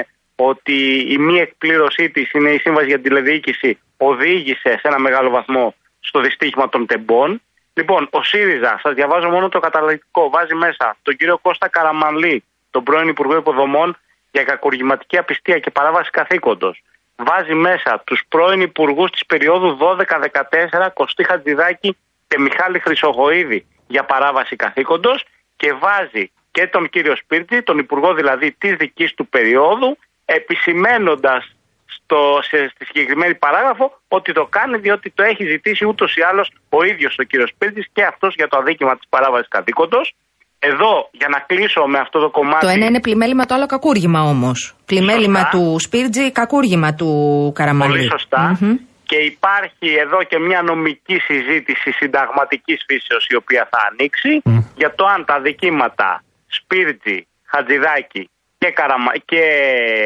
ότι 0.47 1.05
η 1.13 1.17
μη 1.17 1.39
εκπλήρωσή 1.39 2.09
της 2.09 2.31
είναι 2.31 2.49
η 2.49 2.57
σύμβαση 2.57 2.85
για 2.85 2.95
την 2.95 3.03
τηλεδιοίκηση 3.03 3.79
οδήγησε 3.97 4.69
σε 4.69 4.81
ένα 4.81 4.99
μεγάλο 4.99 5.29
βαθμό 5.29 5.75
στο 5.99 6.19
δυστύχημα 6.21 6.69
των 6.69 6.85
τεμπών. 6.85 7.41
Λοιπόν, 7.73 8.07
ο 8.11 8.23
ΣΥΡΙΖΑ, 8.23 8.79
σας 8.83 8.93
διαβάζω 8.93 9.29
μόνο 9.29 9.49
το 9.49 9.59
καταληκτικό, 9.59 10.29
βάζει 10.29 10.55
μέσα 10.55 10.97
τον 11.01 11.15
κύριο 11.15 11.37
Κώστα 11.37 11.67
Καραμανλή, 11.67 12.43
τον 12.69 12.83
πρώην 12.83 13.07
Υπουργό 13.07 13.35
Υποδομών 13.35 13.97
για 14.31 14.43
κακουργηματική 14.43 15.17
απιστία 15.17 15.59
και 15.59 15.71
παράβαση 15.71 16.09
καθήκοντος. 16.09 16.83
Βάζει 17.15 17.53
μέσα 17.53 18.01
τους 18.05 18.21
πρώην 18.27 18.61
Υπουργούς 18.61 19.11
της 19.11 19.25
περίοδου 19.25 19.77
12-14, 19.77 20.89
Κωστή 20.93 21.23
Χατζηδάκη 21.23 21.97
και 22.27 22.39
Μιχάλη 22.39 22.79
Χρυσογοίδη 22.79 23.65
για 23.87 24.03
παράβαση 24.03 24.55
καθήκοντος 24.55 25.25
και 25.55 25.73
βάζει 25.73 26.31
και 26.51 26.67
τον 26.67 26.89
κύριο 26.89 27.15
Σπίρτζη, 27.15 27.61
τον 27.61 27.77
Υπουργό 27.77 28.13
δηλαδή 28.13 28.51
της 28.51 28.75
δικής 28.75 29.13
του 29.13 29.27
περίοδου, 29.27 29.97
επισημένοντας 30.25 31.55
στο, 31.95 32.39
σε, 32.41 32.57
στη 32.73 32.85
συγκεκριμένη 32.85 33.35
παράγραφο 33.35 33.85
ότι 34.07 34.33
το 34.33 34.45
κάνει 34.45 34.77
διότι 34.77 35.11
το 35.15 35.23
έχει 35.23 35.43
ζητήσει 35.45 35.85
ούτως 35.85 36.15
ή 36.15 36.21
άλλως 36.21 36.51
ο 36.69 36.83
ίδιος 36.83 37.15
ο 37.19 37.23
κύριος 37.23 37.51
Πίρτης 37.57 37.87
και 37.93 38.03
αυτός 38.03 38.33
για 38.35 38.47
το 38.47 38.57
αδίκημα 38.57 38.93
της 38.97 39.07
παράβασης 39.09 39.47
καθήκοντος. 39.47 40.13
Εδώ, 40.59 41.09
για 41.11 41.27
να 41.27 41.39
κλείσω 41.39 41.81
με 41.85 41.99
αυτό 41.99 42.19
το 42.19 42.29
κομμάτι. 42.29 42.65
Το 42.65 42.71
ένα 42.71 42.85
είναι 42.85 42.99
πλημέλημα, 42.99 43.45
το 43.45 43.53
άλλο 43.53 43.65
κακούργημα 43.65 44.21
όμως. 44.21 44.75
Πλημέλημα 44.85 45.39
Σωστά. 45.39 45.57
του 45.57 45.79
Σπίρτζη, 45.79 46.31
κακούργημα 46.31 46.93
του 46.93 47.09
Καραμαλή. 47.55 47.91
Πολύ 47.91 48.09
σωστά. 48.09 48.57
Μμμ. 48.59 48.75
Και 49.03 49.17
υπάρχει 49.17 49.87
εδώ 50.05 50.23
και 50.23 50.39
μια 50.39 50.61
νομική 50.61 51.17
συζήτηση 51.19 51.91
συνταγματικής 51.91 52.83
φύσεως 52.87 53.27
η 53.29 53.35
οποία 53.35 53.69
θα 53.71 53.79
ανοίξει 53.91 54.41
για 54.75 54.95
το 54.95 55.05
αν 55.05 55.25
τα 55.25 55.39
δικήματα 55.41 56.23
Σπίρτζη, 56.47 57.27
Χατζηδάκη 57.45 58.29
και, 58.61 58.71
Καραμα... 58.71 59.11
και 59.25 59.41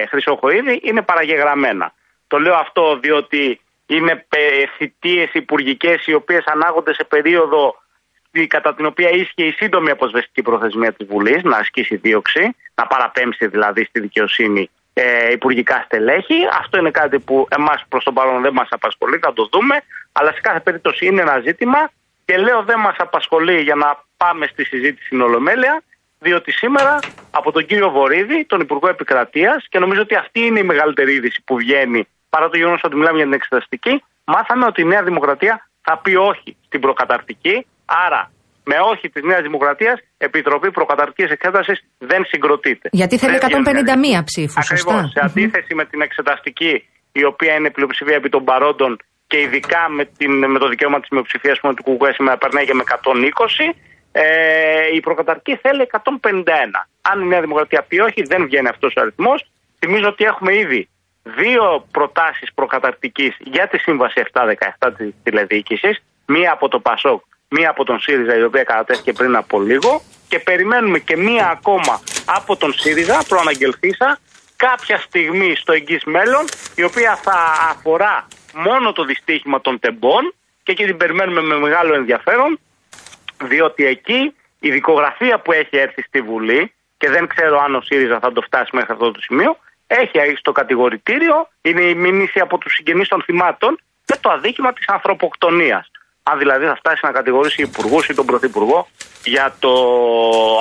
Χρυσοχοίδη 0.10 0.80
είναι 0.84 1.02
παραγεγραμμένα. 1.02 1.94
Το 2.28 2.40
λέω 2.40 2.56
αυτό 2.56 2.98
διότι 3.00 3.60
είναι 3.86 4.26
θητείε 4.78 5.30
υπουργικές 5.34 6.06
οι 6.08 6.14
οποίες 6.14 6.44
ανάγονται 6.46 6.94
σε 6.94 7.04
περίοδο 7.04 7.76
η- 8.32 8.48
κατά 8.48 8.76
την 8.76 8.86
οποία 8.86 9.10
ίσχυε 9.10 9.44
η 9.46 9.52
σύντομη 9.52 9.90
αποσβεστική 9.90 10.42
προθεσμία 10.42 10.94
της 10.94 11.08
Βουλής 11.08 11.44
να 11.44 11.58
ασκήσει 11.58 11.96
δίωξη, 11.96 12.56
να 12.76 12.88
παραπέμψει 12.88 13.48
δηλαδή 13.48 13.84
στη 13.84 14.00
δικαιοσύνη 14.00 14.70
ε, 14.94 15.32
υπουργικά 15.32 15.82
στελέχη. 15.86 16.36
Αυτό 16.60 16.78
είναι 16.78 16.92
κάτι 16.92 17.20
που 17.20 17.48
εμάς 17.50 17.84
προς 17.90 18.04
το 18.04 18.12
παρόν 18.12 18.42
δεν 18.42 18.54
μας 18.54 18.68
απασχολεί, 18.72 19.18
θα 19.18 19.34
το 19.34 19.50
δούμε. 19.52 19.82
Αλλά 20.12 20.32
σε 20.34 20.42
κάθε 20.42 20.60
περίπτωση 20.60 21.06
είναι 21.06 21.22
ένα 21.22 21.40
ζήτημα 21.40 21.90
και 22.26 22.38
λέω 22.38 22.64
δεν 22.64 22.80
μας 22.80 22.96
απασχολεί 22.98 23.62
για 23.62 23.76
να 23.76 24.04
πάμε 24.18 24.48
στη 24.48 24.66
συζήτηση 24.66 25.06
στην 25.06 25.22
Ολομέλεια, 25.22 25.82
διότι 26.20 26.52
σήμερα 26.52 27.00
από 27.32 27.52
τον 27.52 27.66
κύριο 27.66 27.90
Βορύδη, 27.90 28.46
τον 28.46 28.60
Υπουργό 28.60 28.88
Επικρατείας, 28.90 29.66
και 29.70 29.80
νομίζω 29.80 30.02
ότι 30.02 30.16
αυτή 30.16 30.40
είναι 30.46 30.60
η 30.60 30.64
μεγαλύτερη 30.64 31.14
είδηση 31.14 31.44
που 31.46 31.56
βγαίνει, 31.56 32.08
παρά 32.30 32.50
το 32.50 32.58
γεγονός 32.58 32.82
ότι 32.84 32.96
μιλάμε 32.96 33.16
για 33.16 33.26
την 33.26 33.34
εξεταστική, 33.34 34.04
μάθαμε 34.26 34.66
ότι 34.66 34.82
η 34.82 34.86
Νέα 34.86 35.04
Δημοκρατία 35.04 35.70
θα 35.82 36.00
πει 36.04 36.16
όχι 36.16 36.58
στην 36.66 36.80
προκαταρτική. 36.80 37.66
Άρα, 37.86 38.32
με 38.64 38.76
όχι 38.92 39.10
της 39.10 39.24
Νέας 39.24 39.42
Δημοκρατίας, 39.42 39.98
Επιτροπή 40.18 40.72
Προκαταρτικής 40.72 41.30
Εξέτασης 41.36 41.78
δεν 41.98 42.22
συγκροτείται. 42.26 42.90
Γιατί 42.92 43.18
θέλει 43.18 43.38
Δεν 43.38 43.50
γίνεται. 43.50 44.20
151 44.20 44.24
ψήφους, 44.24 44.58
Ακριβώς. 44.58 44.94
σωστά. 44.94 45.10
Σε 45.16 45.22
αντίθεση 45.28 45.76
με 45.76 45.86
την 45.86 46.02
εξεταστική, 46.02 46.74
η 47.12 47.24
οποία 47.32 47.54
είναι 47.58 47.70
πλειοψηφία 47.72 48.16
επί 48.16 48.30
των 48.30 48.44
παρόντων 48.44 48.98
και 49.28 49.38
ειδικά 49.46 49.82
με, 49.98 50.04
την, 50.18 50.52
με 50.54 50.60
το 50.60 50.68
δικαίωμα 50.68 51.00
της 51.00 51.10
μειοψηφίας 51.10 51.56
που 51.60 51.66
είναι 51.68 51.76
του 51.76 51.84
Κουκουέ 51.84 52.12
σήμερα 52.14 52.38
περνάει 52.38 52.66
και 52.66 52.74
με 52.74 52.84
120, 52.88 53.76
ε, 54.18 54.96
η 54.96 55.00
προκαταρκή 55.00 55.56
θέλει 55.56 55.90
151. 55.92 56.44
Αν 57.02 57.22
η 57.22 57.26
Νέα 57.26 57.42
Δημοκρατία 57.42 57.86
πει 57.88 58.00
όχι, 58.00 58.22
δεν 58.22 58.46
βγαίνει 58.46 58.68
αυτός 58.68 58.94
ο 58.98 59.02
αριθμός. 59.02 59.46
Θυμίζω 59.80 60.08
ότι 60.08 60.24
έχουμε 60.24 60.58
ήδη 60.58 60.90
δύο 61.24 61.88
προτάσεις 61.92 62.54
προκαταρκτικής 62.54 63.36
για 63.40 63.68
τη 63.68 63.78
σύμβαση 63.78 64.24
717 64.34 64.92
της 64.98 65.14
τηλεδιοίκησης. 65.24 66.04
Μία 66.26 66.52
από 66.52 66.68
το 66.68 66.80
ΠΑΣΟΚ, 66.80 67.24
μία 67.50 67.70
από 67.70 67.84
τον 67.84 68.00
ΣΥΡΙΖΑ, 68.00 68.38
η 68.38 68.44
οποία 68.44 68.64
κατατέθηκε 68.64 69.14
πριν 69.14 69.36
από 69.36 69.62
λίγο. 69.62 70.02
Και 70.28 70.40
περιμένουμε 70.40 71.00
και 71.00 71.18
μία 71.18 71.48
ακόμα 71.50 72.02
από 72.26 72.56
τον 72.56 72.74
ΣΥΡΙΖΑ, 72.74 73.24
προαναγγελθήσα, 73.28 74.20
κάποια 74.56 74.98
στιγμή 74.98 75.56
στο 75.56 75.74
εγγύς 75.74 76.04
μέλλον, 76.04 76.46
η 76.76 76.84
οποία 76.84 77.16
θα 77.16 77.38
αφορά 77.70 78.28
μόνο 78.54 78.92
το 78.92 79.04
δυστύχημα 79.04 79.62
των 79.62 79.80
τεμπών 79.80 80.34
και 80.64 80.72
εκεί 80.72 80.86
την 80.86 80.98
περιμένουμε 80.98 81.42
με 81.42 81.56
μεγάλο 81.56 81.94
ενδιαφέρον, 81.94 82.60
διότι 83.44 83.86
εκεί 83.86 84.36
η 84.60 84.72
δικογραφία 84.72 85.40
που 85.40 85.52
έχει 85.52 85.78
έρθει 85.78 86.02
στη 86.02 86.22
Βουλή 86.22 86.74
και 86.98 87.10
δεν 87.10 87.28
ξέρω 87.28 87.60
αν 87.60 87.76
ο 87.76 87.82
ΣΥΡΙΖΑ 87.82 88.20
θα 88.20 88.32
το 88.32 88.42
φτάσει 88.42 88.70
μέχρι 88.74 88.94
αυτό 88.94 89.12
το 89.12 89.22
σημείο, 89.22 89.58
έχει 89.88 90.36
στο 90.38 90.52
κατηγορητήριο, 90.52 91.50
είναι 91.62 91.82
η 91.82 91.96
μήνυση 91.96 92.40
από 92.40 92.58
τους 92.58 92.74
συγγενείς 92.74 93.08
των 93.08 93.22
θυμάτων 93.24 93.80
και 94.06 94.18
το 94.22 94.30
αδίκημα 94.30 94.74
της 94.74 94.88
ανθρωποκτονίας. 94.88 95.92
Αν 96.24 96.38
δηλαδή 96.38 96.66
θα 96.66 96.76
φτάσει 96.76 97.00
να 97.04 97.12
κατηγορήσει 97.12 97.62
υπουργούς 97.62 98.08
ή 98.08 98.14
τον 98.14 98.26
πρωθυπουργό 98.26 98.88
για 99.24 99.56
το 99.60 99.72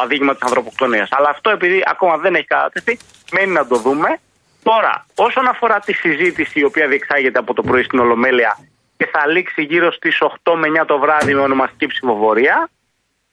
αδίκημα 0.02 0.32
της 0.32 0.42
ανθρωποκτονίας. 0.42 1.08
Αλλά 1.12 1.28
αυτό 1.28 1.50
επειδή 1.50 1.82
ακόμα 1.86 2.16
δεν 2.16 2.34
έχει 2.34 2.44
κατατεθεί, 2.44 2.98
μένει 3.32 3.52
να 3.52 3.66
το 3.66 3.76
δούμε. 3.76 4.18
Τώρα, 4.62 5.06
όσον 5.14 5.46
αφορά 5.46 5.80
τη 5.80 5.92
συζήτηση 5.92 6.60
η 6.60 6.64
οποία 6.64 6.88
διεξάγεται 6.88 7.38
από 7.38 7.54
το 7.54 7.62
πρωί 7.62 7.82
στην 7.82 7.98
Ολομέλεια 7.98 8.58
και 8.96 9.06
θα 9.12 9.26
λήξει 9.26 9.62
γύρω 9.62 9.92
στις 9.92 10.18
8 10.44 10.54
με 10.56 10.68
9 10.80 10.84
το 10.86 10.98
βράδυ 10.98 11.34
με 11.34 11.40
ονομαστική 11.40 11.86
ψηφοφορία, 11.86 12.70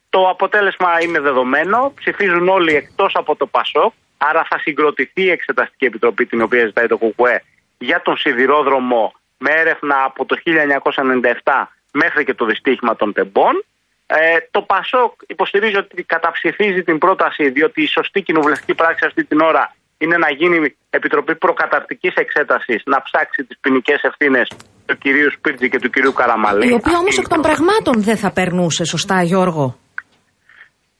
το 0.09 0.29
αποτέλεσμα 0.29 1.01
είναι 1.01 1.19
δεδομένο. 1.19 1.93
Ψηφίζουν 1.95 2.47
όλοι 2.47 2.75
εκτός 2.75 3.15
από 3.15 3.35
το 3.35 3.45
ΠΑΣΟΚ. 3.45 3.93
Άρα 4.17 4.45
θα 4.49 4.59
συγκροτηθεί 4.59 5.21
η 5.21 5.29
Εξεταστική 5.29 5.85
Επιτροπή 5.85 6.25
την 6.25 6.41
οποία 6.41 6.65
ζητάει 6.65 6.87
το 6.87 6.97
ΚΚΕ 6.97 7.43
για 7.77 8.01
τον 8.01 8.17
σιδηρόδρομο 8.17 9.13
με 9.37 9.51
έρευνα 9.51 10.03
από 10.03 10.25
το 10.25 10.37
1997 10.45 11.65
μέχρι 11.91 12.23
και 12.23 12.33
το 12.33 12.45
δυστύχημα 12.45 12.95
των 12.95 13.13
τεμπών. 13.13 13.63
Ε, 14.05 14.37
το 14.51 14.61
ΠΑΣΟΚ 14.61 15.21
υποστηρίζει 15.27 15.77
ότι 15.77 16.03
καταψηφίζει 16.03 16.83
την 16.83 16.97
πρόταση 16.97 17.49
διότι 17.49 17.81
η 17.81 17.87
σωστή 17.87 18.21
κοινοβουλευτική 18.21 18.73
πράξη 18.73 19.05
αυτή 19.05 19.23
την 19.23 19.39
ώρα 19.39 19.75
είναι 20.03 20.17
να 20.25 20.29
γίνει 20.39 20.57
Επιτροπή 20.89 21.33
Προκαταρτικής 21.35 22.13
Εξέτασης 22.23 22.81
να 22.85 22.97
ψάξει 23.07 23.39
τις 23.47 23.57
ποινικές 23.61 23.99
ευθύνες 24.09 24.47
του 24.85 24.95
κυρίου 25.03 25.31
Σπίρτζη 25.37 25.67
και 25.69 25.79
του 25.79 25.89
κυρίου 25.89 26.13
Καραμαλή. 26.13 26.67
Η 26.69 26.73
οποία 26.79 26.97
όμως 27.03 27.15
Αυτή 27.17 27.21
εκ 27.23 27.27
των 27.33 27.37
είναι 27.39 27.47
η 27.47 27.49
πραγμάτων 27.49 27.95
δεν 28.09 28.17
θα 28.23 28.29
περνούσε, 28.39 28.83
σωστά, 28.93 29.17
Γιώργο; 29.21 29.65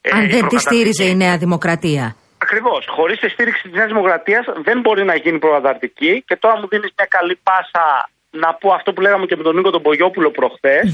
Ε, 0.00 0.10
αν 0.16 0.18
η 0.18 0.20
δεν 0.20 0.28
τη 0.30 0.38
προκαταρκτική- 0.38 0.66
στήριζε 0.66 1.04
η 1.12 1.14
Νέα 1.22 1.36
Δημοκρατία. 1.44 2.04
Ακριβώς. 2.46 2.82
Χωρίς 2.96 3.18
τη 3.22 3.28
στήριξη 3.28 3.62
της 3.62 3.72
Νέας 3.78 3.90
Δημοκρατίας 3.92 4.44
δεν 4.68 4.80
μπορεί 4.80 5.04
να 5.04 5.14
γίνει 5.24 5.38
προκαταρτική. 5.38 6.12
Και 6.26 6.36
τώρα 6.42 6.54
μου 6.60 6.66
δίνεις 6.72 6.90
μια 6.98 7.08
καλή 7.16 7.34
πάσα 7.48 7.84
να 8.30 8.48
πω 8.60 8.68
αυτό 8.78 8.88
που 8.92 9.00
λέγαμε 9.00 9.24
και 9.26 9.36
με 9.38 9.42
τον 9.42 9.54
Νίκο 9.56 9.70
τον 9.70 9.82
Πογιόπουλο 9.82 10.30
προχθές. 10.30 10.86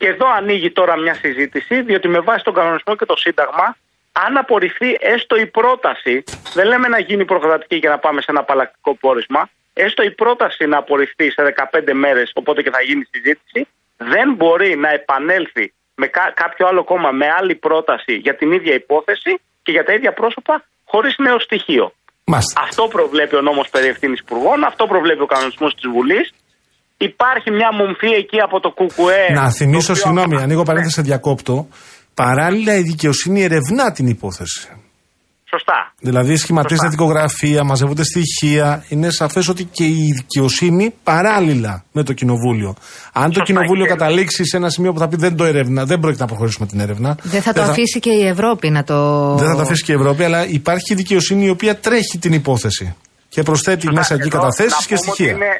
Και 0.00 0.06
εδώ 0.14 0.26
ανοίγει 0.38 0.70
τώρα 0.78 0.94
μια 1.04 1.14
συζήτηση, 1.14 1.74
διότι 1.88 2.08
με 2.08 2.20
βάση 2.28 2.42
τον 2.44 2.54
κανονισμό 2.54 2.92
και 2.96 3.06
το 3.12 3.16
Σύνταγμα, 3.24 3.66
αν 4.26 4.32
απορριφθεί 4.42 4.90
έστω 5.14 5.34
η 5.44 5.46
πρόταση, 5.46 6.14
δεν 6.56 6.66
λέμε 6.70 6.88
να 6.88 6.98
γίνει 7.08 7.24
προκαταρτική 7.24 7.76
για 7.76 7.90
να 7.94 7.98
πάμε 8.04 8.20
σε 8.20 8.26
ένα 8.30 8.40
απαλλακτικό 8.40 8.90
πόρισμα, 9.04 9.42
έστω 9.84 10.02
η 10.02 10.12
πρόταση 10.22 10.62
να 10.72 10.78
απορριφθεί 10.78 11.26
σε 11.30 11.40
15 11.42 11.92
μέρες, 12.04 12.30
οπότε 12.34 12.62
και 12.64 12.70
θα 12.76 12.82
γίνει 12.88 13.02
συζήτηση, 13.12 13.60
δεν 14.12 14.28
μπορεί 14.38 14.70
να 14.84 14.90
επανέλθει 14.98 15.66
με 15.94 16.06
κα- 16.06 16.32
κάποιο 16.42 16.66
άλλο 16.70 16.84
κόμμα 16.84 17.10
με 17.20 17.26
άλλη 17.38 17.54
πρόταση 17.66 18.12
για 18.26 18.34
την 18.36 18.48
ίδια 18.52 18.74
υπόθεση 18.74 19.32
και 19.64 19.72
για 19.76 19.84
τα 19.84 19.92
ίδια 19.92 20.12
πρόσωπα 20.12 20.54
χωρίς 20.92 21.14
νέο 21.18 21.38
στοιχείο. 21.46 21.92
Μάλιστα. 22.24 22.60
Αυτό 22.68 22.82
προβλέπει 22.96 23.36
ο 23.36 23.40
νόμος 23.40 23.68
περί 23.68 23.86
ευθύνης 23.86 24.20
υπουργών, 24.20 24.64
αυτό 24.64 24.86
προβλέπει 24.86 25.22
ο 25.22 25.26
κανονισμός 25.26 25.74
της 25.74 25.86
Βουλής. 25.94 26.32
Υπάρχει 26.96 27.50
μια 27.50 27.70
μομφή 27.80 28.10
εκεί 28.22 28.40
από 28.40 28.60
το 28.60 28.70
ΚΚΕ. 28.70 29.32
Να 29.32 29.44
το 29.44 29.50
θυμίσω, 29.50 29.92
οποίο- 29.92 29.94
συγγνώμη, 30.02 30.36
ανοίγω 30.42 30.58
Ναι, 30.60 30.66
παρένθεση, 30.66 30.94
σε 30.94 31.02
διακόπτω. 31.02 31.68
Παράλληλα, 32.24 32.74
η 32.74 32.82
δικαιοσύνη 32.82 33.42
ερευνά 33.42 33.92
την 33.92 34.06
υπόθεση. 34.06 34.68
Σωστά. 35.50 35.92
Δηλαδή, 35.98 36.36
σχηματίζεται 36.36 36.86
Σωστά. 36.86 37.04
δικογραφία, 37.04 37.64
μαζεύονται 37.64 38.04
στοιχεία. 38.04 38.84
Είναι 38.88 39.10
σαφές 39.10 39.48
ότι 39.48 39.64
και 39.64 39.84
η 39.84 40.12
δικαιοσύνη 40.16 40.94
παράλληλα 41.02 41.84
με 41.92 42.02
το 42.02 42.12
κοινοβούλιο. 42.12 42.74
Αν 43.12 43.24
το 43.24 43.28
Σωστά, 43.38 43.42
κοινοβούλιο 43.44 43.84
και- 43.84 43.90
καταλήξει 43.90 44.44
σε 44.44 44.56
ένα 44.56 44.68
σημείο 44.70 44.92
που 44.92 44.98
θα 44.98 45.08
πει 45.08 45.16
δεν 45.16 45.36
το 45.36 45.44
έρευνα, 45.44 45.84
δεν 45.84 45.98
πρόκειται 46.00 46.22
να 46.22 46.28
προχωρήσουμε 46.28 46.66
την 46.66 46.80
έρευνα. 46.80 47.16
Δεν 47.22 47.42
θα 47.42 47.52
το 47.52 47.62
αφήσει 47.62 47.98
και 48.00 48.10
η 48.10 48.26
Ευρώπη 48.26 48.70
να 48.70 48.84
το. 48.84 48.96
Δεν 49.34 49.48
θα 49.48 49.54
το 49.54 49.60
αφήσει 49.60 49.82
και 49.84 49.92
η 49.92 49.94
Ευρώπη, 49.94 50.24
αλλά 50.24 50.46
υπάρχει 50.48 50.94
δικαιοσύνη 50.94 51.44
η 51.44 51.48
οποία 51.50 51.76
τρέχει 51.76 52.18
την 52.20 52.32
υπόθεση. 52.32 52.96
Και 53.28 53.42
προσθέτει 53.42 53.80
Σωστά. 53.82 53.98
μέσα 53.98 54.14
εκεί 54.14 54.26
Εδώ 54.28 54.36
καταθέσεις 54.36 54.72
να 54.72 54.86
και 54.86 54.94
πούμε 54.94 55.00
ότι 55.10 55.22
στοιχεία. 55.22 55.32
Είναι 55.34 55.52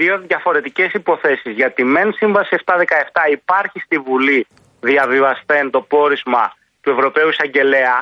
δύο 0.00 0.14
διαφορετικές 0.26 0.90
υποθέσεις. 0.92 1.52
Για 1.60 1.72
τη 1.76 1.84
ΜΕΝ 1.84 2.08
Σύμβαση 2.20 2.50
717 2.54 3.22
υπάρχει 3.38 3.78
στη 3.86 3.96
Βουλή 4.06 4.46
διαβιβαστέν 4.84 5.70
το 5.70 5.80
πόρισμα 5.80 6.44
του 6.82 6.90
Ευρωπαίου 6.90 7.28
Εισαγγελέα. 7.28 7.96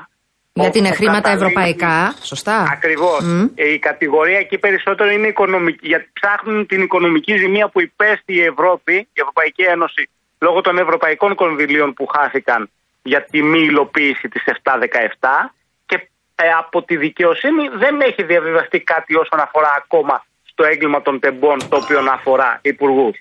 Γιατί 0.53 0.79
είναι 0.79 0.89
όπου 0.89 0.97
χρήματα 0.97 1.21
καταλήγει- 1.21 1.47
ευρωπαϊκά, 1.47 2.15
σωστά. 2.23 2.57
Ακριβώς. 2.73 3.21
Μμ. 3.25 3.45
Η 3.55 3.79
κατηγορία 3.79 4.39
εκεί 4.39 4.59
περισσότερο 4.59 5.11
είναι 5.11 5.27
οικονομική. 5.27 5.87
Γιατί 5.87 6.09
ψάχνουν 6.21 6.67
την 6.67 6.83
οικονομική 6.83 7.37
ζημία 7.37 7.69
που 7.69 7.81
υπέστη 7.81 8.33
η 8.35 8.43
Ευρώπη, 8.43 8.95
η 8.95 9.21
Ευρωπαϊκή 9.25 9.63
Ένωση, 9.63 10.09
λόγω 10.39 10.61
των 10.61 10.79
ευρωπαϊκών 10.79 11.35
κονδυλίων 11.35 11.95
που 11.95 12.07
χάθηκαν 12.07 12.71
για 13.03 13.23
τη 13.31 13.43
μη 13.43 13.61
υλοποίηση 13.61 14.29
της 14.29 14.43
717. 14.47 15.55
Και 15.87 16.09
ε, 16.35 16.49
από 16.59 16.83
τη 16.83 16.97
δικαιοσύνη 16.97 17.69
δεν 17.69 18.01
έχει 18.01 18.23
διαβιβαστεί 18.23 18.81
κάτι 18.81 19.15
όσον 19.17 19.41
αφορά 19.41 19.73
ακόμα 19.77 20.25
στο 20.45 20.65
έγκλημα 20.65 21.03
των 21.03 21.21
τεμπών, 21.21 21.59
το 21.69 21.77
οποίο 21.77 22.01
αφορά 22.13 22.59
υπουργούς. 22.63 23.17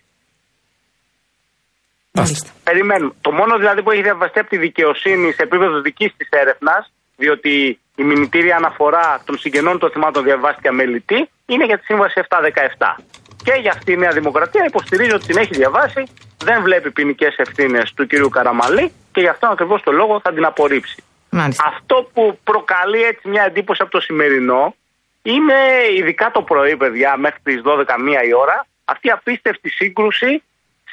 Μάλιστα. 2.11 2.49
Περιμένουμε. 2.63 3.13
Το 3.21 3.31
μόνο 3.31 3.57
δηλαδή 3.57 3.83
που 3.83 3.91
έχει 3.91 4.01
διαβαστεί 4.01 4.39
από 4.39 4.49
τη 4.49 4.57
δικαιοσύνη 4.57 5.31
σε 5.31 5.43
επίπεδο 5.43 5.81
δικής 5.81 6.13
της 6.17 6.27
έρευνας, 6.29 6.93
διότι 7.15 7.79
η 7.95 8.03
μηνυτήρια 8.03 8.55
αναφορά 8.55 9.21
των 9.25 9.37
συγγενών 9.37 9.79
των 9.79 9.91
θυμάτων 9.91 10.23
διαβάστηκε 10.23 10.67
αμελητή, 10.67 11.29
είναι 11.45 11.65
για 11.65 11.77
τη 11.77 11.83
σύμβαση 11.85 12.21
717. 12.29 12.95
Και 13.43 13.53
για 13.61 13.71
αυτή 13.71 13.91
η 13.91 13.97
Νέα 13.97 14.11
Δημοκρατία 14.11 14.63
υποστηρίζει 14.67 15.13
ότι 15.13 15.25
την 15.25 15.37
έχει 15.37 15.53
διαβάσει, 15.53 16.03
δεν 16.43 16.61
βλέπει 16.61 16.91
ποινικές 16.91 17.35
ευθύνες 17.37 17.93
του 17.93 18.07
κυρίου 18.07 18.29
Καραμαλή 18.29 18.91
και 19.11 19.21
γι' 19.21 19.27
αυτό 19.27 19.47
ακριβώς 19.47 19.81
το 19.81 19.91
λόγο 19.91 20.19
θα 20.19 20.33
την 20.33 20.45
απορρίψει. 20.45 21.03
Μάλιστα. 21.29 21.73
Αυτό 21.75 22.09
που 22.13 22.39
προκαλεί 22.43 23.03
έτσι 23.03 23.27
μια 23.27 23.43
εντύπωση 23.43 23.81
από 23.81 23.91
το 23.91 23.99
σημερινό 23.99 24.75
είναι 25.21 25.59
ειδικά 25.97 26.31
το 26.31 26.41
πρωί, 26.41 26.77
παιδιά, 26.77 27.17
μέχρι 27.17 27.39
τις 27.43 27.61
12 27.65 27.85
μία 27.99 28.23
η 28.23 28.33
ώρα, 28.33 28.65
αυτή 28.85 29.07
η 29.07 29.11
απίστευτη 29.11 29.69
σύγκρουση 29.69 30.43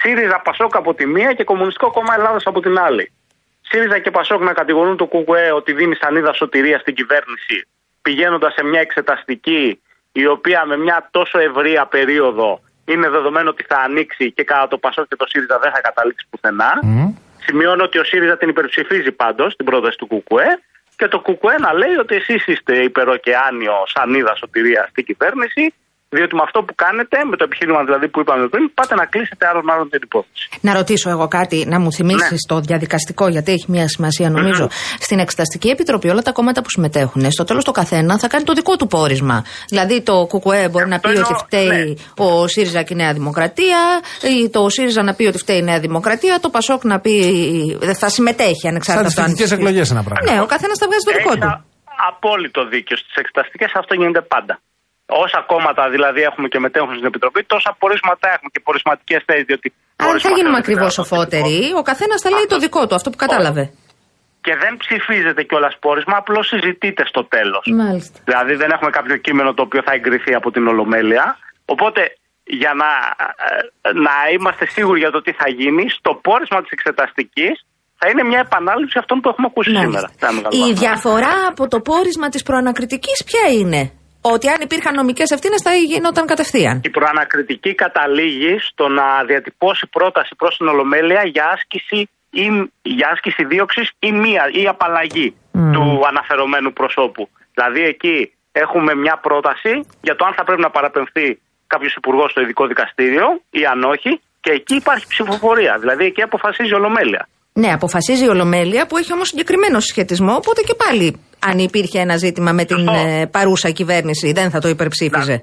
ΣΥΡΙΖΑ 0.00 0.40
Πασόκ 0.40 0.76
από 0.76 0.94
τη 0.94 1.06
μία 1.06 1.32
και 1.32 1.44
Κομμουνιστικό 1.44 1.90
Κόμμα 1.90 2.14
Ελλάδα 2.14 2.40
από 2.44 2.60
την 2.60 2.78
άλλη. 2.78 3.12
ΣΥΡΙΖΑ 3.60 3.98
και 3.98 4.10
Πασόκ 4.10 4.42
να 4.42 4.52
κατηγορούν 4.52 4.96
το 4.96 5.06
ΚΚΕ 5.06 5.50
ότι 5.54 5.72
δίνει 5.72 5.94
σανίδα 5.94 6.32
σωτηρία 6.32 6.78
στην 6.78 6.94
κυβέρνηση, 6.94 7.66
πηγαίνοντας 8.02 8.52
σε 8.52 8.64
μια 8.64 8.80
εξεταστική 8.80 9.80
η 10.12 10.26
οποία 10.26 10.64
με 10.66 10.76
μια 10.76 11.08
τόσο 11.10 11.38
ευρεία 11.38 11.86
περίοδο 11.86 12.60
είναι 12.84 13.08
δεδομένο 13.08 13.50
ότι 13.50 13.64
θα 13.68 13.78
ανοίξει 13.78 14.32
και 14.32 14.44
κατά 14.44 14.68
το 14.68 14.78
Πασόκ 14.78 15.08
και 15.08 15.16
το 15.16 15.26
ΣΥΡΙΖΑ 15.28 15.58
δεν 15.58 15.72
θα 15.72 15.80
καταλήξει 15.80 16.26
πουθενά. 16.30 16.72
Σημειώνω 17.38 17.82
ότι 17.84 17.98
ο 17.98 18.04
ΣΥΡΙΖΑ 18.04 18.36
την 18.36 18.48
υπερψηφίζει 18.48 19.12
πάντως 19.12 19.56
την 19.56 19.64
πρόταση 19.64 19.96
του 19.98 20.06
ΚΚΕ 20.06 20.62
και 20.96 21.08
το 21.08 21.20
ΚΚΕ 21.20 21.58
να 21.58 21.72
λέει 21.72 21.94
ότι 21.94 22.14
εσείς 22.14 22.46
είστε 22.46 22.82
υπεροκεάνιο 22.82 23.74
σανίδα 23.86 24.34
σωτηρία 24.34 24.86
στην 24.90 25.04
κυβέρνηση, 25.04 25.74
διότι 26.08 26.34
με 26.34 26.42
αυτό 26.44 26.58
που 26.62 26.74
κάνετε, 26.74 27.16
με 27.30 27.36
το 27.36 27.44
επιχείρημα 27.44 27.84
δηλαδή 27.84 28.08
που 28.08 28.20
είπαμε 28.20 28.48
πριν, 28.48 28.74
πάτε 28.74 28.94
να 28.94 29.04
κλείσετε 29.06 29.46
άλλον 29.46 29.70
άλλον 29.70 29.90
την 29.90 30.00
υπόθεση. 30.02 30.48
Να 30.60 30.74
ρωτήσω 30.74 31.10
εγώ 31.10 31.28
κάτι, 31.28 31.64
να 31.66 31.78
μου 31.80 31.92
θυμίσεις 31.92 32.30
Ναι. 32.30 32.54
το 32.54 32.60
διαδικαστικό, 32.60 33.28
γιατί 33.28 33.52
έχει 33.52 33.64
μια 33.68 33.88
σημασία 33.88 34.30
νομίζω. 34.30 34.68
Στην 35.00 35.18
Εξεταστική 35.18 35.68
Επιτροπή, 35.68 36.08
όλα 36.08 36.22
τα 36.22 36.32
κόμματα 36.32 36.62
που 36.62 36.70
συμμετέχουν, 36.70 37.30
στο 37.30 37.44
τέλος 37.44 37.64
το 37.64 37.70
καθένα 37.70 38.18
θα 38.18 38.28
κάνει 38.28 38.44
το 38.44 38.52
δικό 38.52 38.76
του 38.76 38.86
πόρισμα. 38.86 39.44
Δηλαδή 39.68 40.02
το 40.02 40.26
ΚΚΕ 40.26 40.68
μπορεί 40.68 40.88
να 40.88 40.98
πει 41.00 41.08
Αυτό 41.08 41.20
ότι 41.20 41.28
εννοώ, 41.28 41.38
φταίει 41.44 41.68
ναι. 42.16 42.24
ο 42.24 42.46
ΣΥΡΙΖΑ 42.48 42.82
και 42.82 42.94
η 42.94 42.96
Νέα 42.96 43.12
Δημοκρατία, 43.12 43.78
ή 44.42 44.48
το 44.50 44.68
ΣΥΡΙΖΑ 44.68 45.02
να 45.02 45.14
πει 45.14 45.24
ότι 45.26 45.38
φταίει 45.38 45.56
η 45.58 45.62
Νέα 45.62 45.80
Δημοκρατία, 45.80 46.38
το 46.40 46.48
ΠΑΣΟΚ 46.50 46.84
να 46.84 47.00
πει. 47.00 47.14
δεν 47.80 47.94
θα 47.94 48.08
συμμετέχει 48.08 48.60
Σαν 48.60 48.70
ανεξάρτητα 48.70 49.06
τις 49.08 49.12
από 49.18 49.22
το 49.26 49.30
αν 49.30 49.36
φοιτητικέ 49.36 49.54
ψηφίσει. 49.54 49.68
εκλογέ 49.68 49.92
ένα 49.94 50.02
πράγμα. 50.08 50.32
Ναι, 50.32 50.40
ο 50.40 50.46
καθένας 50.46 50.78
θα 50.78 50.86
βγάζει 50.86 51.04
το 51.04 51.12
δικό 51.16 51.28
Έχεις 51.30 51.40
του. 51.40 51.46
α- 51.46 51.62
απόλυτο 52.10 52.60
δίκιο. 52.68 52.96
Στις 52.96 53.14
εξεταστικές 53.22 53.70
αυτό 53.80 53.94
γίνεται 53.94 54.20
πάντα. 54.34 54.54
Όσα 55.24 55.40
κόμματα 55.52 55.82
δηλαδή 55.94 56.20
έχουμε 56.30 56.46
και 56.52 56.58
μετέχουν 56.66 56.92
στην 56.98 57.06
Επιτροπή, 57.12 57.40
τόσα 57.54 57.70
πορίσματα 57.80 58.26
έχουμε 58.34 58.50
και 58.54 58.60
πορισματικέ 58.66 59.16
θέσεις. 59.26 59.44
Διότι 59.50 59.66
Άρα 59.72 59.78
δεν 59.96 60.20
θα 60.20 60.28
πορίσματα 60.28 60.36
γίνουμε 60.36 60.58
δεν 60.58 60.64
ακριβώς 60.64 60.92
χρειάζονται 60.94 61.08
σοφότεροι. 61.08 61.56
Ο 61.80 61.82
καθένας 61.90 62.18
θα 62.24 62.30
λέει 62.36 62.46
το 62.54 62.58
δικό 62.64 62.82
του, 62.86 62.94
αυτό 62.98 63.08
που 63.12 63.20
κατάλαβε. 63.24 63.64
Και 64.46 64.54
δεν 64.62 64.72
ψηφίζεται 64.82 65.42
κιόλας 65.48 65.74
πόρισμα, 65.84 66.16
απλώς 66.22 66.44
συζητείται 66.52 67.02
στο 67.12 67.22
τέλος. 67.34 67.64
Μάλιστα. 67.82 68.16
Δηλαδή 68.28 68.52
δεν 68.62 68.68
έχουμε 68.74 68.90
κάποιο 68.98 69.16
κείμενο 69.26 69.50
το 69.56 69.62
οποίο 69.66 69.80
θα 69.86 69.92
εγκριθεί 69.98 70.32
από 70.40 70.48
την 70.54 70.64
Ολομέλεια. 70.72 71.24
Οπότε 71.74 72.00
για 72.60 72.72
να, 72.82 72.90
ε, 73.46 73.92
να 74.06 74.14
είμαστε 74.34 74.64
σίγουροι 74.76 74.98
για 75.04 75.12
το 75.16 75.20
τι 75.24 75.32
θα 75.40 75.48
γίνει, 75.60 75.84
στο 75.98 76.10
πόρισμα 76.26 76.58
της 76.62 76.70
εξεταστικής 76.76 77.54
θα 78.00 78.06
είναι 78.10 78.22
μια 78.30 78.40
επανάληψη 78.46 78.96
αυτών 79.02 79.16
που 79.20 79.28
έχουμε 79.32 79.46
ακούσει 79.50 79.70
σήμερα. 79.70 79.90
Μάλιστα. 79.90 80.10
σε 80.18 80.24
ένα 80.26 80.32
μεγάλο 80.36 80.52
Η 80.56 80.60
βαθμό. 80.60 80.76
διαφορά 80.82 81.34
από 81.50 81.68
το 81.72 81.78
πόρισμα 81.80 82.28
της 82.28 82.42
προανακριτικής 82.42 83.18
ποια 83.28 83.44
είναι; 83.58 83.80
Ότι 84.34 84.48
αν 84.48 84.60
υπήρχαν 84.60 84.94
νομικές 84.94 85.30
ευθύνες 85.30 85.60
θα 85.62 85.72
γινόταν 85.74 86.26
κατευθείαν. 86.26 86.80
Η 86.84 86.90
προανακριτική 86.90 87.74
καταλήγει 87.74 88.58
στο 88.68 88.88
να 88.88 89.24
διατυπώσει 89.26 89.86
πρόταση 89.96 90.34
προς 90.36 90.56
την 90.56 90.66
Ολομέλεια 90.68 91.22
για 91.24 91.44
άσκηση, 91.54 92.08
ή, 92.30 92.44
για 92.82 93.08
άσκηση 93.12 93.44
δίωξης 93.44 93.90
ή, 93.98 94.12
μία, 94.12 94.44
ή 94.52 94.66
απαλλαγή 94.66 95.34
του 95.52 95.84
αναφερομένου 96.10 96.72
προσώπου. 96.72 97.28
Δηλαδή 97.54 97.82
εκεί 97.82 98.32
έχουμε 98.52 98.94
μια 98.94 99.16
πρόταση 99.26 99.72
για 100.00 100.16
το 100.16 100.24
αν 100.24 100.32
θα 100.34 100.44
πρέπει 100.44 100.60
να 100.60 100.70
παραπεμφθεί 100.70 101.40
κάποιος 101.66 101.94
υπουργός 101.94 102.30
στο 102.30 102.40
ειδικό 102.40 102.66
δικαστήριο 102.66 103.26
ή 103.50 103.64
αν 103.72 103.82
όχι 103.82 104.20
και 104.40 104.52
εκεί 104.52 104.74
υπάρχει 104.74 105.06
ψηφοφορία. 105.08 105.76
Δηλαδή 105.78 106.04
εκεί 106.04 106.22
αποφασίζει 106.22 106.70
η 106.70 106.74
Ολομέλεια. 106.74 107.28
Ναι, 107.52 107.72
αποφασίζει 107.72 108.24
η 108.24 108.28
Ολομέλεια 108.28 108.86
που 108.86 108.96
έχει 108.96 109.12
όμως 109.12 109.28
συγκεκριμένο 109.28 109.80
συσχετισμό. 109.80 110.34
Οπότε 110.34 110.60
και 110.68 110.74
πάλι, 110.84 111.06
αν 111.50 111.58
υπήρχε 111.58 111.98
ένα 112.00 112.16
ζήτημα 112.16 112.52
με 112.52 112.64
την 112.64 112.76
Σωστό. 112.78 112.92
ε, 113.06 113.26
παρούσα 113.26 113.70
κυβέρνηση, 113.70 114.32
δεν 114.32 114.50
θα 114.50 114.58
το 114.60 114.68
υπερψήφιζε. 114.68 115.36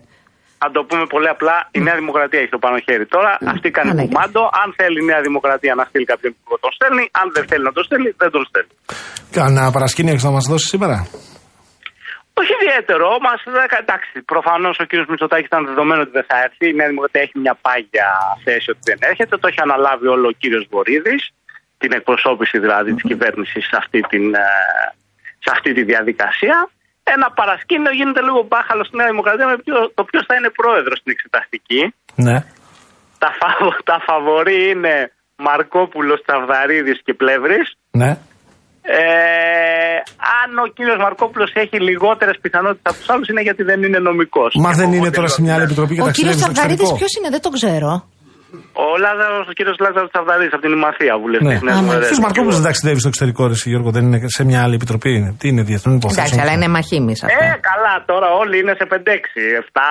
Αν 0.65 0.69
το 0.77 0.81
πούμε 0.89 1.05
πολύ 1.13 1.29
απλά, 1.35 1.55
η 1.77 1.79
Νέα 1.87 1.95
Δημοκρατία 2.01 2.39
έχει 2.43 2.53
το 2.57 2.61
πάνω 2.65 2.77
χέρι 2.87 3.05
τώρα. 3.15 3.31
Αυτή 3.53 3.67
κάνει 3.77 3.89
Παναγία. 3.89 4.11
κουμάντο. 4.11 4.41
Αν 4.61 4.67
θέλει 4.79 4.97
η 5.03 5.05
Νέα 5.11 5.21
Δημοκρατία 5.27 5.73
να 5.79 5.83
στείλει 5.89 6.05
κάποιον 6.11 6.31
υπουργό, 6.35 6.55
τον 6.65 6.71
στέλνει. 6.77 7.03
Αν 7.21 7.27
δεν 7.35 7.43
θέλει 7.49 7.63
να 7.69 7.73
τον 7.77 7.83
στέλνει, 7.87 8.09
δεν 8.21 8.29
τον 8.35 8.43
στέλνει. 8.49 8.73
Κανένα 9.37 9.71
παρασκήνιο 9.77 10.11
έχεις 10.13 10.25
να 10.29 10.33
μας 10.37 10.45
δώσεις 10.51 10.69
σήμερα; 10.73 10.97
Όχι 12.39 12.51
ιδιαίτερο, 12.59 13.07
μας 13.27 13.39
εντάξει. 13.83 14.15
Προφανώς 14.33 14.75
ο 14.83 14.85
κύριος 14.89 15.07
Μητσοτάκης 15.11 15.47
ήταν 15.51 15.61
δεδομένο 15.71 15.99
ότι 16.05 16.13
δεν 16.19 16.25
θα 16.29 16.37
έρθει. 16.45 16.65
Η 16.73 16.75
Νέα 16.79 16.89
Δημοκρατία 16.91 17.21
έχει 17.25 17.35
μια 17.45 17.55
πάγια 17.65 18.07
θέση 18.45 18.67
ότι 18.73 18.83
δεν 18.89 18.99
έρχεται. 19.09 19.33
Το 19.41 19.45
έχει 19.51 19.61
αναλάβει 19.67 20.07
όλο 20.15 20.25
ο 20.33 20.35
κύριος 20.41 20.63
Βορύδης. 20.73 21.23
Την 21.81 21.91
εκπροσώπηση 21.97 22.57
δηλαδή 22.65 22.89
της 22.93 23.03
κυβέρνησης 23.11 23.63
σε, 23.69 23.75
αυτή 23.81 23.99
την, 24.11 24.25
ε, 24.33 24.47
σε 25.43 25.49
αυτή 25.55 25.69
τη 25.77 25.83
διαδικασία. 25.91 26.55
Ένα 27.15 27.27
παρασκήνιο 27.39 27.91
γίνεται 27.99 28.21
λίγο 28.27 28.41
μπάχαλο 28.49 28.83
στη 28.87 28.95
Νέα 28.99 29.09
Δημοκρατία 29.13 29.47
με 29.51 29.57
ποιο, 29.63 29.75
το 29.97 30.03
ποιος 30.09 30.23
θα 30.27 30.33
είναι 30.37 30.49
πρόεδρος 30.59 30.97
στην 31.01 31.11
εξεταστική. 31.15 31.81
Ναι. 32.25 32.37
Τα, 33.23 33.29
φαβο- 33.39 33.81
τα 33.91 33.97
φαβορή 34.07 34.61
είναι 34.73 34.95
Μαρκόπουλος, 35.45 36.17
Τσαβδαρίδης 36.25 36.99
και 37.05 37.13
Πλεύρης. 37.21 37.67
Ναι. 38.01 38.11
Ε, 38.97 39.97
αν 40.43 40.49
ο 40.65 40.67
κύριος 40.75 40.97
Μαρκόπουλος 41.05 41.51
έχει 41.63 41.77
λιγότερες 41.89 42.35
πιθανότητες 42.41 42.91
από 42.91 42.97
τους 42.99 43.09
άλλους 43.09 43.27
είναι 43.27 43.41
γιατί 43.41 43.63
δεν 43.63 43.83
είναι 43.83 43.99
νομικός. 44.09 44.51
Μα 44.65 44.69
Και 44.69 44.75
δεν 44.75 44.85
εγώ 44.85 44.93
είναι 44.95 45.03
δεν 45.09 45.11
τώρα 45.17 45.27
λέω, 45.27 45.35
σε 45.37 45.41
μια 45.41 45.53
άλλη 45.55 45.63
ναι. 45.63 45.69
επιτροπή 45.69 45.93
και 45.95 46.01
Ο 46.01 46.03
κύριος 46.03 46.15
ταξιδεύει 46.15 46.41
στο 46.43 46.51
Τσαβδαρίδη 46.51 46.81
εξωτερικό. 46.81 46.99
ποιος 47.01 47.13
είναι, 47.17 47.29
δεν 47.35 47.41
το 47.45 47.49
ξέρω. 47.57 47.89
Ο, 48.83 48.85
Λάζαρος, 49.03 49.45
ο 49.51 49.53
κύριος 49.57 49.75
Λάζαρος 49.83 50.09
Τσαβδαρίδης 50.11 50.53
από 50.57 50.63
την 50.65 50.73
Ημαθία 50.79 51.13
βουλευτής. 51.23 51.47
Ναι. 51.49 51.53
της 51.57 51.63
Νέας 51.67 51.77
Α, 51.77 51.79
Δημοκρατίας. 51.81 52.09
Ποιο 52.11 52.21
Μαρκόπουλος 52.25 52.55
δεν 52.59 52.65
ταξιδεύεις 52.69 53.01
στο 53.03 53.09
εξωτερικό, 53.11 53.41
ρε 53.51 53.55
εσύ, 53.57 53.67
Γιώργο, 53.71 53.89
δεν 53.95 54.03
είναι 54.07 54.19
σε 54.37 54.41
μια 54.49 54.59
άλλη 54.63 54.75
επιτροπή. 54.79 55.09
είναι. 55.17 55.29
Τι 55.39 55.45
είναι, 55.51 55.61
διεθνών 55.69 55.93
υποθέσεων. 55.99 56.25
Εντάξει, 56.25 56.41
αλλά 56.43 56.51
είναι 56.57 56.67
μαχήμης 56.77 57.19
Ε, 57.21 57.25
αυτό. 57.25 57.37
καλά, 57.69 57.93
τώρα 58.11 58.27
όλοι 58.41 58.55
είναι 58.61 58.73
σε 58.79 58.85
5-6, 58.93 59.39
7, 59.63 59.87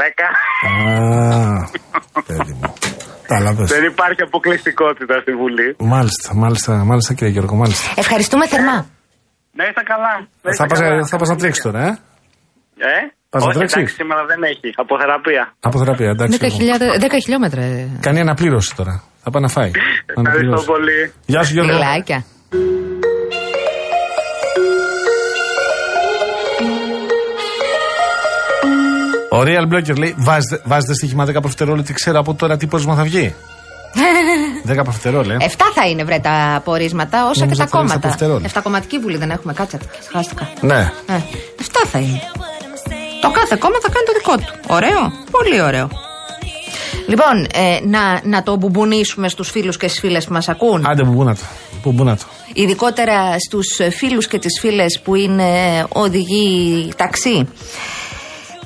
10. 0.00 0.26
Α, 0.68 2.22
παιδί 2.26 2.52
μου. 2.60 2.72
Κατάλαβες. 3.26 3.68
Δεν 3.70 3.84
υπάρχει 3.92 4.22
αποκλειστικότητα 4.28 5.14
στη 5.22 5.32
Βουλή. 5.40 5.68
Μάλιστα, 5.78 6.34
μάλιστα, 6.34 6.72
μάλιστα 6.90 7.14
κύριε 7.14 7.32
Γιώργο, 7.32 7.54
μάλιστα. 7.62 7.86
Ευχαριστούμε 7.96 8.46
θερμά. 8.46 8.78
Να 9.58 9.64
είστε 9.68 9.82
καλά. 9.92 10.12
να 10.42 10.50
είστε 10.50 10.62
Θα 10.62 10.66
πας, 10.68 10.80
καλά. 10.80 11.06
θα 11.06 11.16
πας 11.16 11.28
να 11.28 11.36
τρέξεις 11.36 11.62
τώρα, 11.62 11.80
ε. 11.86 11.98
Ε, 12.78 12.94
Πας 13.30 13.42
να 13.42 13.48
όχι, 13.48 13.56
τρέξεις; 13.58 13.76
εντάξει, 13.76 13.94
σήμερα 13.94 14.24
δεν 14.30 14.42
έχει. 14.42 14.68
Από 14.76 14.98
θεραπεία. 15.00 15.44
Από 15.60 15.78
θεραπεία, 15.78 16.08
10, 16.10 16.10
εντάξει. 16.10 16.32
λοιπόν. 16.42 16.50
χιλιάδε- 16.58 16.98
10 17.00 17.18
χιλιόμετρα. 17.24 17.62
ε. 17.62 17.88
Κάνει 18.00 18.20
αναπλήρωση 18.20 18.76
τώρα. 18.76 19.02
Θα 19.22 19.30
πάει 19.30 19.42
να 19.42 19.48
φάει. 19.48 19.70
Ευχαριστώ 19.74 20.20
Αναπλήρωση. 20.20 20.66
πολύ. 20.66 21.12
Γεια 21.26 21.42
σου 21.42 21.52
Γιώργο. 21.52 21.72
Φιλάκια. 21.72 22.24
Ο 29.30 29.40
Real 29.42 29.72
Blocker 29.72 29.98
λέει: 29.98 30.14
Βάζετε, 30.18 30.62
βάζετε 30.64 30.94
στοίχημα 30.94 31.24
10 31.26 31.32
προφιτερόλ 31.40 31.78
ότι 31.78 31.92
ξέρω 31.92 32.18
από 32.18 32.34
τώρα 32.34 32.56
τι 32.56 32.66
πόρισμα 32.66 32.94
θα 32.94 33.02
βγει. 33.02 33.34
10 34.72 34.74
προφιτερόλ, 34.82 35.30
ε. 35.30 35.36
Εφτά 35.40 35.64
θα 35.74 35.86
είναι 35.88 36.04
βρε 36.04 36.18
τα 36.18 36.60
πορίσματα, 36.64 37.24
όσα 37.24 37.32
και 37.34 37.40
Νόμιζα 37.40 37.56
τα 37.56 37.64
ότι 37.64 37.76
έλεγες 37.76 37.90
κόμματα. 37.90 38.06
αποφτερόλ. 38.08 38.44
Εφτακομματική 38.44 38.98
βουλή 38.98 39.16
δεν 39.16 39.30
έχουμε, 39.30 39.52
κάτσε. 39.52 39.78
Χάστηκα. 40.12 40.48
Ναι. 40.60 40.78
Ε, 41.06 41.14
εφτά 41.60 41.80
θα 41.86 41.98
είναι. 41.98 42.20
Το 43.20 43.30
κάθε 43.30 43.56
κόμμα 43.58 43.76
θα 43.82 43.90
κάνει 43.90 44.06
το 44.06 44.12
δικό 44.12 44.36
του. 44.36 44.60
Ωραίο. 44.74 45.12
Πολύ 45.30 45.62
ωραίο. 45.62 45.88
Λοιπόν, 47.06 47.46
ε, 47.52 47.78
να, 47.84 48.20
να 48.22 48.42
το 48.42 48.56
μπουμπουνίσουμε 48.56 49.28
στους 49.28 49.50
φίλους 49.50 49.76
και 49.76 49.88
στις 49.88 50.00
φίλες 50.00 50.26
που 50.26 50.32
μας 50.32 50.48
ακούν. 50.48 50.86
Άντε, 50.86 51.02
μπουμπούνα 51.02 51.34
το. 51.34 51.40
Μπουμπούνα 51.82 52.16
το. 52.16 52.22
Ειδικότερα 52.52 53.36
στους 53.38 53.80
φίλους 53.96 54.26
και 54.26 54.38
τις 54.38 54.58
φίλες 54.60 55.00
που 55.04 55.14
είναι 55.14 55.84
οδηγοί 55.88 56.92
ταξί. 56.96 57.48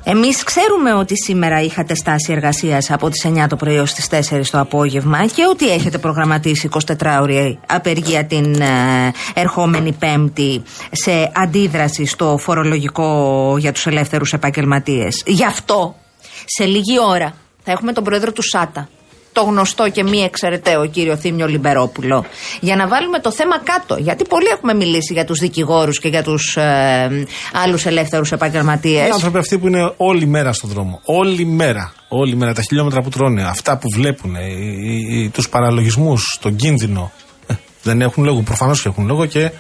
Εμείς 0.05 0.45
ξέρουμε 0.45 0.95
ότι 0.95 1.17
σήμερα 1.17 1.61
είχατε 1.63 1.95
στάση 1.95 2.33
εργασίας 2.33 2.91
από 2.91 3.09
τις 3.11 3.27
9 3.27 3.47
το 3.49 3.57
πρωί 3.57 3.79
ως 3.79 3.93
τις 3.93 4.09
4 4.31 4.43
το 4.51 4.61
απόγευμα 4.61 5.27
και 5.27 5.47
ότι 5.51 5.71
έχετε 5.71 5.99
προγραμματίσει 5.99 6.69
24 6.73 7.19
ώρε 7.21 7.59
απεργία 7.67 8.25
την 8.25 8.61
ε, 8.61 9.13
ερχόμενη 9.35 9.93
Πέμπτη 9.93 10.63
σε 10.91 11.33
αντίδραση 11.35 12.07
στο 12.07 12.37
φορολογικό 12.39 13.57
για 13.59 13.73
τους 13.73 13.87
ελεύθερους 13.87 14.33
επαγγελματίες. 14.33 15.23
Γι' 15.27 15.45
αυτό 15.45 15.95
σε 16.45 16.65
λίγη 16.65 17.01
ώρα 17.09 17.35
θα 17.63 17.73
έχουμε 17.73 17.93
τον 17.93 18.05
πρόεδρο 18.05 18.33
του 18.33 18.43
ΣΑΤΑ 18.43 18.89
το 19.33 19.43
γνωστό 19.43 19.89
και 19.89 20.03
μη 20.03 20.19
εξαιρεταίο 20.19 20.87
κύριο 20.87 21.17
Θήμιο 21.17 21.47
Λιμπερόπουλο, 21.47 22.25
για 22.61 22.77
να 22.77 22.89
βάλουμε 22.89 23.19
το 23.19 23.33
θέμα 23.33 23.59
κάτω. 23.59 23.97
Γιατί 23.97 24.25
πολλοί 24.25 24.47
έχουμε 24.47 24.75
μιλήσει 24.75 25.13
για 25.13 25.25
τους 25.25 25.39
δικηγόρους 25.39 25.99
και 25.99 26.09
για 26.09 26.23
τους 26.23 26.57
ε, 26.57 27.27
άλλους 27.53 27.87
ελεύθερους 27.87 28.33
επαγγελματίες. 28.33 29.09
Οι 29.09 29.11
άνθρωποι 29.11 29.39
αυτοί 29.39 29.59
που 29.59 29.67
είναι 29.67 29.93
όλη 29.97 30.27
μέρα 30.27 30.53
στον 30.53 30.71
δρόμο. 30.71 31.01
Όλη 31.05 31.47
μέρα. 31.47 31.93
Όλη 32.09 32.37
μέρα. 32.37 32.55
Τα 32.55 32.63
χιλιόμετρα 32.63 33.03
που 33.03 33.09
τρώνε. 33.09 33.43
Αυτά 33.43 33.77
που 33.77 33.89
βλέπουν. 33.95 34.37
Τους 35.33 35.49
παραλογισμούς, 35.49 36.39
τον 36.41 36.57
κίνδυνο. 36.57 37.13
Ε, 37.47 37.55
δεν 37.83 38.01
έχουν 38.01 38.25
λόγο. 38.25 38.41
Προφανώς 38.41 38.83
και 38.83 38.89
έχουν 38.89 39.07
λόγο 39.07 39.27
και 39.27 39.51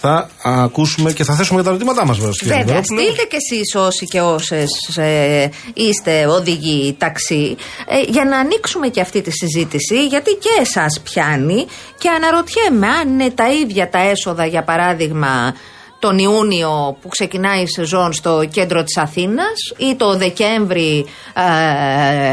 θα 0.00 0.30
ακούσουμε 0.42 1.12
και 1.12 1.24
θα 1.24 1.34
θέσουμε 1.34 1.62
τα 1.62 1.68
ερωτήματά 1.68 2.06
μας 2.06 2.18
βέβαια. 2.18 2.32
Βέβαια, 2.42 2.82
στείλτε 2.82 3.22
και 3.28 3.36
εσείς 3.36 3.74
όσοι 3.74 4.06
και 4.06 4.20
όσες 4.20 4.68
ε, 4.96 5.48
είστε 5.74 6.26
οδηγοί 6.26 6.96
ταξί, 6.98 7.56
ε, 7.88 8.00
για 8.10 8.24
να 8.24 8.38
ανοίξουμε 8.38 8.88
και 8.88 9.00
αυτή 9.00 9.20
τη 9.20 9.30
συζήτηση, 9.30 10.06
γιατί 10.06 10.30
και 10.30 10.60
εσάς 10.60 11.00
πιάνει 11.00 11.66
και 11.98 12.08
αναρωτιέμαι 12.08 12.86
αν 12.86 13.08
είναι 13.08 13.30
τα 13.30 13.52
ίδια 13.52 13.90
τα 13.90 13.98
έσοδα, 13.98 14.46
για 14.46 14.62
παράδειγμα, 14.64 15.54
τον 15.98 16.18
Ιούνιο 16.18 16.96
που 17.00 17.08
ξεκινάει 17.08 17.62
η 17.62 17.66
σεζόν 17.68 18.12
στο 18.12 18.44
κέντρο 18.50 18.84
της 18.84 18.96
Αθήνας 18.96 19.52
ή 19.76 19.94
το 19.96 20.16
Δεκέμβρη 20.16 21.06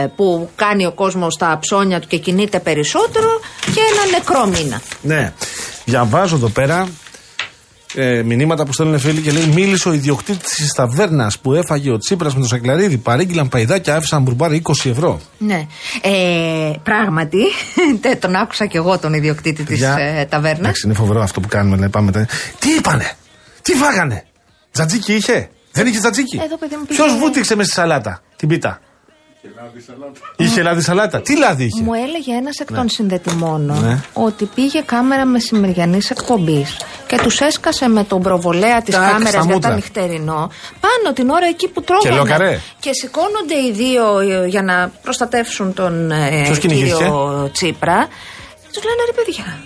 ε, 0.01 0.07
που 0.16 0.49
κάνει 0.55 0.86
ο 0.86 0.91
κόσμος 0.91 1.38
τα 1.38 1.57
ψώνια 1.61 1.99
του 1.99 2.07
και 2.07 2.18
κινείται 2.18 2.59
περισσότερο 2.59 3.39
και 3.61 3.82
ένα 3.91 4.18
νεκρό 4.18 4.45
μήνα. 4.45 4.82
Ναι. 5.01 5.34
Διαβάζω 5.86 6.36
εδώ 6.36 6.49
πέρα 6.49 6.88
ε, 7.94 8.24
μηνύματα 8.24 8.66
που 8.66 8.74
στέλνουν 8.74 9.00
φίλοι 9.00 9.22
και 9.22 9.32
λέει: 9.32 9.46
Μίλησε 9.54 9.90
ο 9.90 9.94
ιδιοκτήτης 9.94 10.54
της 10.54 10.74
ταβέρνας 10.74 11.40
που 11.40 11.54
έφαγε 11.54 11.92
ο 11.92 11.98
Τσίπρας 11.98 12.36
με 12.36 12.42
το 12.42 12.48
Σακλαρίδη. 12.48 12.98
Παρήγγειλαν 12.98 13.50
παϊδάκια, 13.50 13.96
άφησαν 13.96 14.22
μπουρμπάρι 14.22 14.62
20 14.66 14.90
ευρώ. 14.90 15.22
Ναι. 15.38 15.68
Ε, 16.02 16.72
πράγματι, 16.84 17.42
τον 18.20 18.36
άκουσα 18.36 18.66
κι 18.66 18.78
εγώ 18.78 19.00
τον 19.00 19.14
ιδιοκτήτη 19.14 19.64
της 19.64 19.82
ε, 19.82 20.28
ταβέρνας. 20.30 20.60
Εντάξει, 20.60 20.82
είναι 20.86 20.96
φοβερό 20.96 21.22
αυτό 21.22 21.40
που 21.40 21.48
κάνουμε. 21.48 21.78
Να 21.78 21.90
πάμε, 21.90 22.28
τι 22.60 22.70
είπανε, 22.78 23.12
τι 23.62 23.74
φάγανε; 23.74 24.24
Τζατζίκι 24.72 25.14
είχε; 25.14 25.50
Δεν 25.72 25.88
είχε 25.88 26.00
τζατζίκι; 26.00 26.42
Ποιος 26.88 27.18
βούτυξε 27.18 27.56
μες 27.56 27.66
στη 27.66 27.76
σαλάτα; 27.76 28.22
Την 28.36 28.48
πίτα. 28.48 28.80
Είχε 30.36 30.62
λάδι 30.62 30.82
σαλάτα. 30.82 31.22
Τι 31.22 31.38
λάδι 31.38 31.64
είχε; 31.64 31.84
Μου 31.84 31.93
έλεγε 31.93 32.34
ένας 32.36 32.60
εκ 32.60 32.68
των 32.68 32.84
ναι. 32.84 32.89
συνδετημόνων 32.89 33.84
ναι. 33.84 34.02
ότι 34.14 34.46
πήγε 34.56 34.82
κάμερα 34.82 35.26
μεσημεριανής 35.26 36.10
εκπομπής 36.10 36.78
και 37.08 37.18
τους 37.18 37.39
έσκασε 37.39 37.88
με 37.88 38.04
τον 38.04 38.22
προβολέα 38.22 38.82
της 38.82 38.96
κάμερας 38.96 39.46
για 39.46 39.60
τα 39.60 39.74
νυχτερινό 39.74 40.50
πάνω 40.80 41.14
την 41.14 41.30
ώρα 41.30 41.48
εκεί 41.48 41.68
που 41.68 41.84
τρώγανε. 41.84 42.52
Και, 42.80 42.89
και 42.89 42.93
σηκώνονται 42.93 43.56
οι 43.66 43.72
δύο 43.72 44.20
ε, 44.20 44.48
για 44.48 44.62
να 44.62 44.91
προστατεύσουν 45.02 45.74
τον 45.74 46.12
ε, 46.12 46.52
κύριο 46.60 47.50
Τσίπρα. 47.54 48.08
Τους 48.74 48.84
λένε 48.84 49.02
ρε 49.06 49.24
παιδιά, 49.24 49.58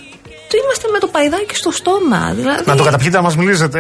του 0.50 0.58
είμαστε 0.64 0.88
με 0.92 1.00
το 1.00 1.08
παϊδάκι 1.08 1.56
στο 1.56 1.72
στόμα. 1.72 2.34
Δηλαδή... 2.36 2.64
Να 2.66 2.76
το 2.76 2.84
καταπιείτε 2.84 3.18
να 3.18 3.24
μας 3.24 3.36
μιλήσετε. 3.36 3.80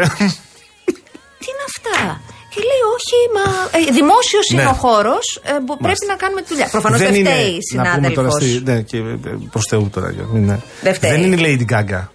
Τι 1.40 1.46
είναι 1.52 1.64
αυτά; 1.68 2.22
Και 2.54 2.60
λέει, 2.70 2.82
Όχι, 2.96 3.18
μα. 3.36 3.46
Ε, 3.78 3.92
Δημόσιος 4.00 4.46
ναι. 4.50 4.62
είναι 4.62 4.70
ο 4.70 4.74
χώρος. 4.74 5.26
Ε, 5.44 5.52
πρέπει 5.86 6.06
να 6.08 6.16
κάνουμε 6.16 6.42
τη 6.42 6.48
δουλειά. 6.48 6.68
Προφανώς 6.72 7.00
δεν, 7.00 7.12
δεν 7.14 7.26
φταίει 7.26 7.50
η 7.50 7.62
συνάδελφος. 7.72 8.62
Ναι, 8.64 8.82
και 8.82 8.98
ε, 8.98 9.38
προς 9.52 9.66
Θεού 9.70 9.90
τώρα. 9.94 10.14
Ναι. 10.34 10.60
Δεν, 10.82 10.96
δεν 11.00 11.24
είναι 11.24 11.48
η 11.48 11.68
Lady 11.70 11.74
Gaga. 11.74 12.08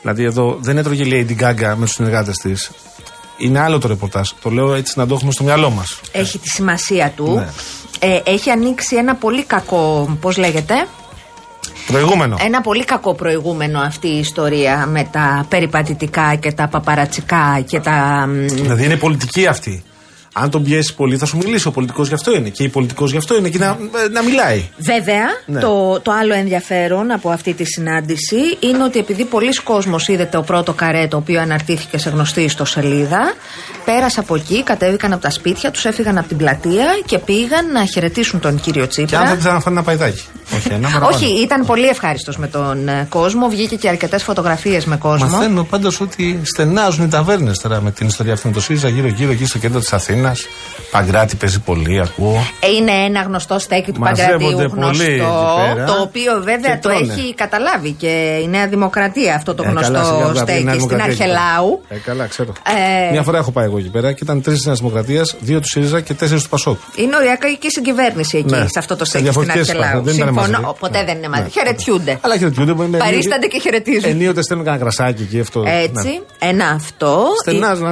Δηλαδή 0.00 0.24
εδώ 0.24 0.58
δεν 0.60 0.78
έτρωγε 0.78 1.02
η 1.02 1.10
Lady 1.12 1.42
Gaga 1.42 1.74
με 1.76 1.84
τους 1.84 1.94
συνεργάτες 1.94 2.36
της. 2.36 2.70
Είναι 3.36 3.60
άλλο 3.60 3.78
το 3.78 3.88
ρεπορτάζ. 3.88 4.28
Το 4.42 4.50
λέω 4.50 4.74
έτσι 4.74 4.98
να 4.98 5.06
το 5.06 5.14
έχουμε 5.14 5.32
στο 5.32 5.44
μυαλό 5.44 5.70
μας. 5.70 6.00
Έχει 6.12 6.38
τη 6.38 6.48
σημασία 6.48 7.12
του. 7.16 7.34
Ναι. 7.34 7.48
Ε, 7.98 8.20
έχει 8.24 8.50
ανοίξει 8.50 8.96
ένα 8.96 9.14
πολύ 9.14 9.44
κακό, 9.44 10.16
πώς 10.20 10.36
λέγεται, 10.36 10.86
Προηγούμενο. 11.90 12.36
Ένα 12.40 12.60
πολύ 12.60 12.84
κακό 12.84 13.14
προηγούμενο 13.14 13.80
αυτή 13.80 14.08
η 14.08 14.18
ιστορία 14.18 14.86
με 14.86 15.08
τα 15.12 15.46
περιπατητικά 15.48 16.34
και 16.34 16.52
τα 16.52 16.68
παπαρατσικά 16.68 17.64
και 17.66 17.80
τα. 17.80 18.26
Δηλαδή 18.46 18.84
είναι 18.84 18.96
πολιτική 18.96 19.46
αυτή. 19.46 19.82
Αν 20.32 20.50
τον 20.50 20.62
πιέσει 20.62 20.94
πολύ, 20.94 21.16
θα 21.16 21.26
σου 21.26 21.36
μιλήσει. 21.36 21.68
Ο 21.68 21.70
πολιτικός 21.70 22.08
γι' 22.08 22.14
αυτό 22.14 22.34
είναι. 22.34 22.48
Και 22.48 22.62
η 22.62 22.68
πολιτικός 22.68 23.10
γι' 23.10 23.16
αυτό 23.16 23.36
είναι 23.36 23.48
και 23.48 23.58
να, 23.58 23.78
να 24.12 24.22
μιλάει. 24.22 24.68
Βέβαια, 24.78 25.24
ναι. 25.46 25.60
το, 25.60 26.00
το 26.00 26.12
άλλο 26.12 26.34
ενδιαφέρον 26.34 27.10
από 27.10 27.30
αυτή 27.30 27.54
τη 27.54 27.64
συνάντηση 27.64 28.36
είναι 28.60 28.84
ότι 28.84 28.98
επειδή 28.98 29.24
πολλοί 29.24 29.54
κόσμοι 29.54 29.94
είδε 30.06 30.24
το 30.24 30.42
πρώτο 30.42 30.72
καρέ 30.72 31.06
το 31.06 31.16
οποίο 31.16 31.40
αναρτήθηκε 31.40 31.98
σε 31.98 32.10
γνωστή 32.10 32.40
ιστοσελίδα, 32.40 33.34
πέρασε 33.84 34.20
από 34.20 34.34
εκεί, 34.34 34.62
κατέβηκαν 34.62 35.12
από 35.12 35.22
τα 35.22 35.30
σπίτια 35.30 35.70
τους, 35.70 35.84
έφυγαν 35.84 36.18
από 36.18 36.28
την 36.28 36.36
πλατεία 36.36 36.86
και 37.04 37.18
πήγαν 37.18 37.72
να 37.72 37.84
χαιρετήσουν 37.84 38.40
τον 38.40 38.60
κύριο 38.60 38.86
Τσίπρα. 38.86 39.22
Και 39.22 39.28
αν 39.28 39.38
δεν 39.38 39.52
να 39.52 39.60
φάνε 39.60 39.76
ένα 39.76 39.84
παϊδάκι. 39.84 40.24
Όχι, 40.54 40.72
ένα 40.72 40.88
Όχι, 41.12 41.42
ήταν 41.42 41.66
πολύ 41.66 41.86
ευχάριστος 41.86 42.38
με 42.38 42.46
τον 42.46 42.88
ε, 42.88 43.06
κόσμο. 43.08 43.48
Βγήκε 43.48 43.76
και 43.76 43.88
αρκετές 43.88 44.22
φωτογραφίες 44.22 44.84
με 44.84 44.96
κόσμο. 44.96 45.28
Μαθαίνω 45.28 45.64
πάντως 45.64 46.00
ότι 46.00 46.40
στενάζουν 46.42 47.04
οι 47.04 47.08
ταβέρνες 47.08 47.58
τώρα 47.58 47.80
με 47.80 47.90
την 47.90 48.06
ιστορία 48.06 48.32
αυτή 48.32 48.46
με 48.46 48.52
το 48.52 48.60
ΣΥΡΙΖΑ 48.60 48.88
γύρω-γύρω 48.88 49.30
εκεί 49.30 49.44
στο 49.44 49.58
κέντρο 49.58 49.80
της 49.80 49.92
Αθήνας. 49.92 50.19
Αθήνα. 50.26 50.58
Παγκράτη 50.90 51.36
παίζει 51.36 51.60
πολύ, 51.60 52.00
ακούω. 52.00 52.36
Ε, 52.60 52.66
είναι 52.66 52.90
ένα 52.90 53.22
γνωστό 53.22 53.58
στέκι 53.58 53.92
του 53.92 54.00
Παγκρατίου 54.00 54.70
γνωστό. 54.74 55.04
Το 55.86 56.02
οποίο 56.02 56.42
βέβαια 56.42 56.78
το 56.78 56.90
έχει 56.90 57.34
καταλάβει 57.34 57.92
και 57.92 58.38
η 58.42 58.48
Νέα 58.48 58.66
Δημοκρατία 58.66 59.34
αυτό 59.34 59.54
το 59.54 59.62
ε, 59.66 59.68
γνωστό 59.68 59.92
καλά, 59.92 60.34
στέκι 60.34 60.80
στην 60.80 61.00
Αρχελάου. 61.02 61.82
Ε, 61.88 61.96
καλά, 61.96 62.26
ξέρω. 62.26 62.52
Ε, 63.08 63.10
Μια 63.10 63.22
φορά 63.22 63.38
έχω 63.38 63.50
πάει 63.50 63.64
εγώ 63.64 63.78
εκεί 63.78 63.88
πέρα 63.88 64.12
και 64.12 64.18
ήταν 64.22 64.42
τρεις 64.42 64.56
της 64.56 64.66
Νέας 64.66 64.78
Δημοκρατίας, 64.78 65.36
δύο 65.40 65.60
του 65.60 65.68
ΣΥΡΙΖΑ 65.68 66.00
και 66.00 66.14
τέσσερις 66.14 66.42
του 66.42 66.48
Πασόκ. 66.48 66.78
Είναι 66.96 67.16
οριακή 67.16 67.70
συγκυβέρνηση 67.70 68.38
εκεί, 68.38 68.54
ναι. 68.54 68.66
σε 68.66 68.78
αυτό 68.78 68.96
το 68.96 69.04
στέκι 69.04 69.30
στην 69.30 69.50
Αρχελάου. 69.50 70.02
Δεν 70.02 70.14
Συμφωνώ. 70.14 70.76
Ποτέ 70.80 70.98
ναι. 70.98 71.04
δεν 71.04 71.16
είναι 71.16 71.28
μαζί. 71.28 71.42
Ναι. 71.42 71.48
Χαιρετιούνται. 71.48 72.18
Αλλά 72.20 72.36
χαιρετιούνται. 72.36 72.74
Παρίστανται 72.98 73.46
και 73.46 73.58
χαιρετίζουν. 73.58 74.10
Ενίοτε 74.10 74.42
στέλνουν 74.42 74.66
κανένα 74.66 74.82
κρασάκι 74.84 75.22
εκεί 75.22 75.40
αυτό. 75.40 75.64
Έτσι. 75.66 76.22
Ένα 76.38 76.68
αυτό. 76.68 77.26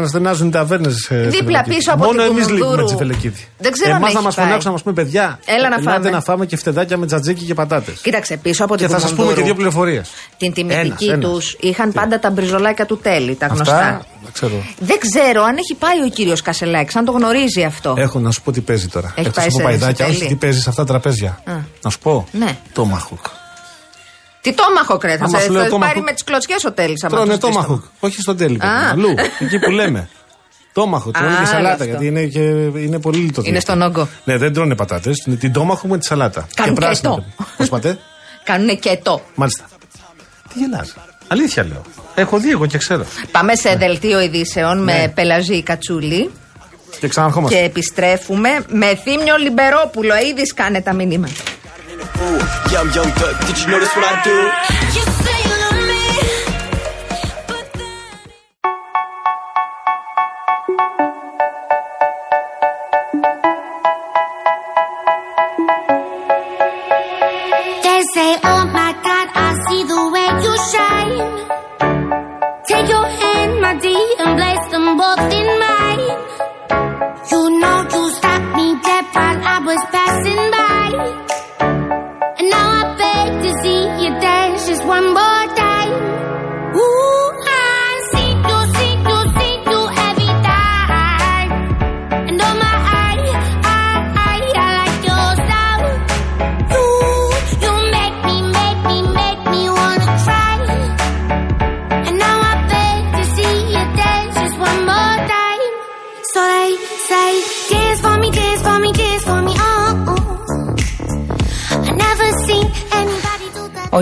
Στενάζουν 0.07 0.47
οι 0.47 0.51
ταβέρνες. 0.51 1.09
Δίπλα 1.11 1.63
πίσω 1.63 1.93
από 1.93 2.13
Μόνο 2.23 2.39
εμεί 2.39 2.53
λείπουμε 2.53 2.85
Τσιφελεκίδη. 2.85 3.47
Δεν 3.59 3.73
ξέρω 3.73 3.95
Εμάς 3.95 4.13
να 4.13 4.21
μα 4.21 4.31
φωνάξουν 4.31 4.71
να 4.71 4.77
μα 4.77 4.83
πούμε 4.83 4.95
παιδιά. 4.95 5.39
Έλα 5.45 5.69
να 5.69 5.79
φάμε. 5.79 6.11
να 6.11 6.21
φάμε 6.21 6.47
και 6.47 6.57
φτεδάκια 6.57 6.97
με 6.97 7.07
τζατζίκι 7.07 7.45
και 7.45 7.55
πατάτες. 7.55 8.01
Κοίταξε 8.01 8.37
πίσω 8.37 8.65
από 8.65 8.77
την 8.77 8.87
Και 8.87 8.93
θα 8.93 8.99
σας 8.99 9.15
πούμε 9.15 9.33
και 9.33 9.43
δύο 9.43 9.55
πληροφορίες. 9.55 10.11
Την 10.37 10.53
τιμητική 10.53 11.17
τους 11.21 11.57
είχαν 11.61 11.93
πάντα 11.93 12.19
τα 12.19 12.31
μπριζολάκια 12.31 12.87
του 12.87 12.99
τέλη, 12.99 13.35
τα 13.35 13.47
γνωστά. 13.47 14.07
Ξέρω. 14.33 14.65
Δεν 14.79 14.99
ξέρω 14.99 15.43
αν 15.43 15.57
έχει 15.57 15.75
πάει 15.79 16.03
ο 16.07 16.09
κύριος 16.09 16.43
Κασελάκης, 16.43 16.97
αν 16.97 17.05
το 17.05 17.13
γνωρίζει 17.13 17.63
αυτό. 17.63 17.95
Έχω 17.99 18.19
να 18.19 18.31
σου 18.31 18.43
πω 18.43 18.53
τι 18.53 18.61
παίζει 18.61 18.89
τώρα. 18.89 19.15
Έχει 19.17 19.31
πάει 19.31 19.51
σε 19.51 19.63
παϊδάκια, 19.63 20.07
όχι 20.07 20.27
τι 20.27 20.35
παίζει 20.35 20.61
σε 20.61 20.69
αυτά 20.69 20.85
τα 20.85 20.89
τραπέζια. 20.89 21.43
Να 21.83 21.91
σου 21.91 21.99
πω. 21.99 22.27
Ναι. 22.33 22.59
Το 22.73 22.85
μαχούκ. 22.85 23.27
Τι 24.41 24.55
το 24.55 24.63
μαχοκρέ, 24.75 25.17
θα 25.17 25.29
σε 25.29 25.49
πάρει 25.79 26.01
με 26.01 26.13
τις 26.13 26.25
κλωτσιές 26.25 26.65
ο 26.65 26.73
τέλης. 26.73 27.05
Τρώνε 27.09 27.39
το 27.39 27.51
μαχούκ. 27.51 27.83
Όχι 28.01 28.21
στο 28.21 28.35
τέλη. 28.35 28.61
Αλλού. 28.91 29.15
Εκεί 29.39 29.59
που 29.59 29.71
λέμε. 29.71 30.09
Τόμαχο, 30.79 31.11
τρώνε 31.11 31.37
και 31.41 31.47
σαλάτα. 31.47 31.85
Γιατί 31.85 32.07
είναι, 32.07 32.25
και, 32.25 32.41
είναι 32.85 32.99
πολύ 32.99 33.19
λιτό. 33.19 33.43
Είναι 33.45 33.61
στον 33.61 33.83
όγκο. 33.83 34.09
Ναι, 34.25 34.37
δεν 34.37 34.53
τρώνε 34.53 34.75
πατάτες. 34.75 35.27
Την 35.39 35.53
τόμαχο 35.53 35.89
με 35.89 35.99
τη 35.99 36.07
σαλάτα. 36.07 36.47
Κάνουν 36.55 36.77
και, 36.77 36.87
και 36.87 36.99
το. 37.03 37.25
Πώ 37.57 37.65
πατέ. 37.71 37.99
Κάνουν 38.45 38.79
και 38.79 38.99
το. 39.03 39.21
Μάλιστα. 39.35 39.65
Τι 40.53 40.59
γελάς. 40.59 40.97
Αλήθεια 41.29 41.65
λέω. 41.65 41.83
Έχω 42.15 42.39
δει 42.39 42.51
εγώ 42.51 42.67
και 42.67 42.79
ξέρω. 42.79 43.05
Πάμε 43.31 43.55
σε 43.55 43.69
ναι. 43.69 43.77
δελτίο 43.77 44.21
ειδήσεων 44.21 44.85
ναι. 44.85 44.93
με 44.93 45.13
πελαζή 45.15 45.63
κατσούλη. 45.63 46.31
Και 47.01 47.09
ξαναρχόμαστε. 47.09 47.57
Και 47.57 47.65
επιστρέφουμε 47.65 48.49
με 48.69 48.87
θύμιο 48.87 49.37
Λιμπερόπουλο. 49.37 50.15
Ήδης 50.31 50.49
σκάνε 50.49 50.81
τα 50.81 50.93
μηνύματα. 50.93 51.43
shine. 70.59 71.58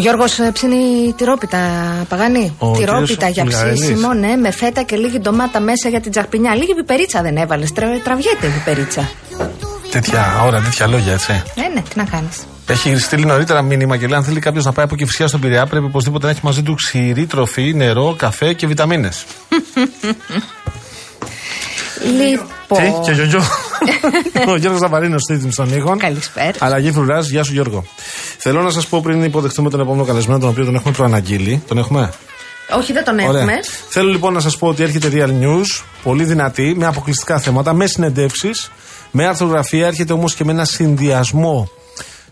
Ο 0.07 0.09
Γιώργο 0.09 0.52
ψήνει 0.52 1.12
τυρόπιτα, 1.16 1.59
παγανή. 2.09 2.57
Ο 2.59 2.70
τυρόπιτα 2.70 3.07
κύριος 3.14 3.32
για 3.32 3.42
Βουλγαρέλης. 3.42 3.80
ψήσιμο, 3.80 4.12
ναι, 4.12 4.36
με 4.36 4.50
φέτα 4.50 4.82
και 4.82 4.96
λίγη 4.96 5.18
ντομάτα 5.18 5.61
μέσα 5.61 5.88
για 5.88 6.00
την 6.00 6.11
τζαχπινιά. 6.11 6.54
Λίγη 6.54 6.74
πιπερίτσα 6.74 7.22
δεν 7.22 7.36
έβαλες. 7.36 7.72
Τραβιέται 8.04 8.46
η 8.46 8.48
πιπερίτσα. 8.48 9.09
Τέτοια 9.90 10.42
ώρα, 10.44 10.61
τέτοια 10.61 10.86
λόγια, 10.86 11.12
έτσι. 11.12 11.42
Ναι, 11.54 11.68
ναι, 11.74 11.80
τι 11.80 11.96
να 11.98 12.04
κάνεις. 12.04 12.46
Έχει 12.66 12.98
στείλει 12.98 13.24
νωρίτερα 13.24 13.62
μήνυμα 13.62 13.96
και 13.96 14.07
λέει: 14.07 14.18
Αν 14.18 14.24
θέλει 14.24 14.40
κάποιος 14.40 14.64
να 14.64 14.72
πάει 14.72 14.84
από 14.84 14.96
κυφσιά 14.96 15.28
στον 15.28 15.40
Πειραιά, 15.40 15.66
πρέπει 15.66 15.84
οπωσδήποτε 15.84 16.24
να 16.24 16.30
έχει 16.30 16.40
μαζί 16.42 16.62
του 16.62 16.74
ξηρή 16.74 17.26
τροφή, 17.26 17.74
νερό, 17.74 18.14
καφέ 18.18 18.52
και 18.52 18.66
βιταμίνες. 18.66 19.24
Λοιπόν. 22.18 22.82
Τι, 22.82 22.92
και 23.04 23.12
γιογιό. 23.12 23.42
Ο 24.52 24.57
Γιώργος 24.57 24.80
Ζαβαρίνο 24.80 25.18
στήθη 25.18 25.50
στον 25.50 25.76
ήχο. 25.76 25.96
Καλησπέρα. 25.96 26.52
Αλλαγή 26.59 26.92
φρουράς, 26.92 27.28
γεια 27.28 27.42
σου 27.42 27.52
Γιώργο. 27.52 27.84
Θέλω 28.49 28.62
να 28.62 28.70
σας 28.70 28.86
πω 28.86 29.01
πριν 29.01 29.22
υποδεχτούμε 29.22 29.70
τον 29.70 29.80
επόμενο 29.80 30.05
καλεσμένο, 30.05 30.38
τον 30.38 30.49
οποίο 30.49 30.64
τον 30.64 30.74
έχουμε 30.74 30.92
προαναγγείλει. 30.92 31.62
Τον 31.68 31.78
έχουμε; 31.78 32.12
Όχι, 32.76 32.92
δεν 32.92 33.05
τον 33.05 33.18
Ωραία. 33.18 33.40
έχουμε. 33.40 33.53
Θέλω 33.88 34.09
λοιπόν 34.11 34.32
να 34.32 34.40
σας 34.40 34.57
πω 34.57 34.66
ότι 34.68 34.82
έρχεται 34.82 35.11
Real 35.12 35.28
News, 35.28 35.84
πολύ 36.03 36.24
δυνατή, 36.24 36.74
με 36.76 36.86
αποκλειστικά 36.86 37.38
θέματα, 37.38 37.72
με 37.72 37.86
συνεντεύξεις, 37.86 38.70
με 39.11 39.26
αρθρογραφία. 39.26 39.86
Έρχεται 39.86 40.12
όμως 40.12 40.34
και 40.34 40.44
με 40.44 40.53
ένα 40.53 40.64
συνδυασμό, 40.64 41.68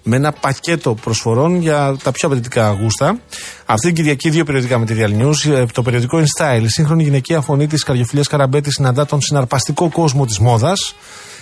με 0.03 0.17
ένα 0.17 0.33
πακέτο 0.33 0.95
προσφορών 0.95 1.61
για 1.61 1.97
τα 2.03 2.13
πιο 2.13 2.29
απαιτητικά 2.29 2.77
γούστα. 2.81 3.19
Αυτή 3.67 3.87
την 3.87 3.95
Κυριακή, 3.95 4.31
δύο 4.31 4.45
περιοδικά 4.45 4.79
με 4.79 4.87
τη 4.87 4.95
Real 4.99 5.23
News. 5.23 5.53
Ε, 5.53 5.65
Το 5.73 5.83
περιοδικό 5.83 6.19
In 6.19 6.43
Style, 6.43 6.63
η 6.63 6.69
σύγχρονη 6.69 7.03
γυναικεία 7.03 7.41
φωνή 7.41 7.67
της 7.67 7.83
Καριοφιλία 7.83 8.25
Καραμπέτη 8.29 8.73
συναντά 8.73 9.07
τον 9.07 9.21
συναρπαστικό 9.21 9.91
κόσμο 9.91 10.27
της 10.27 10.39
μόδας. 10.39 10.95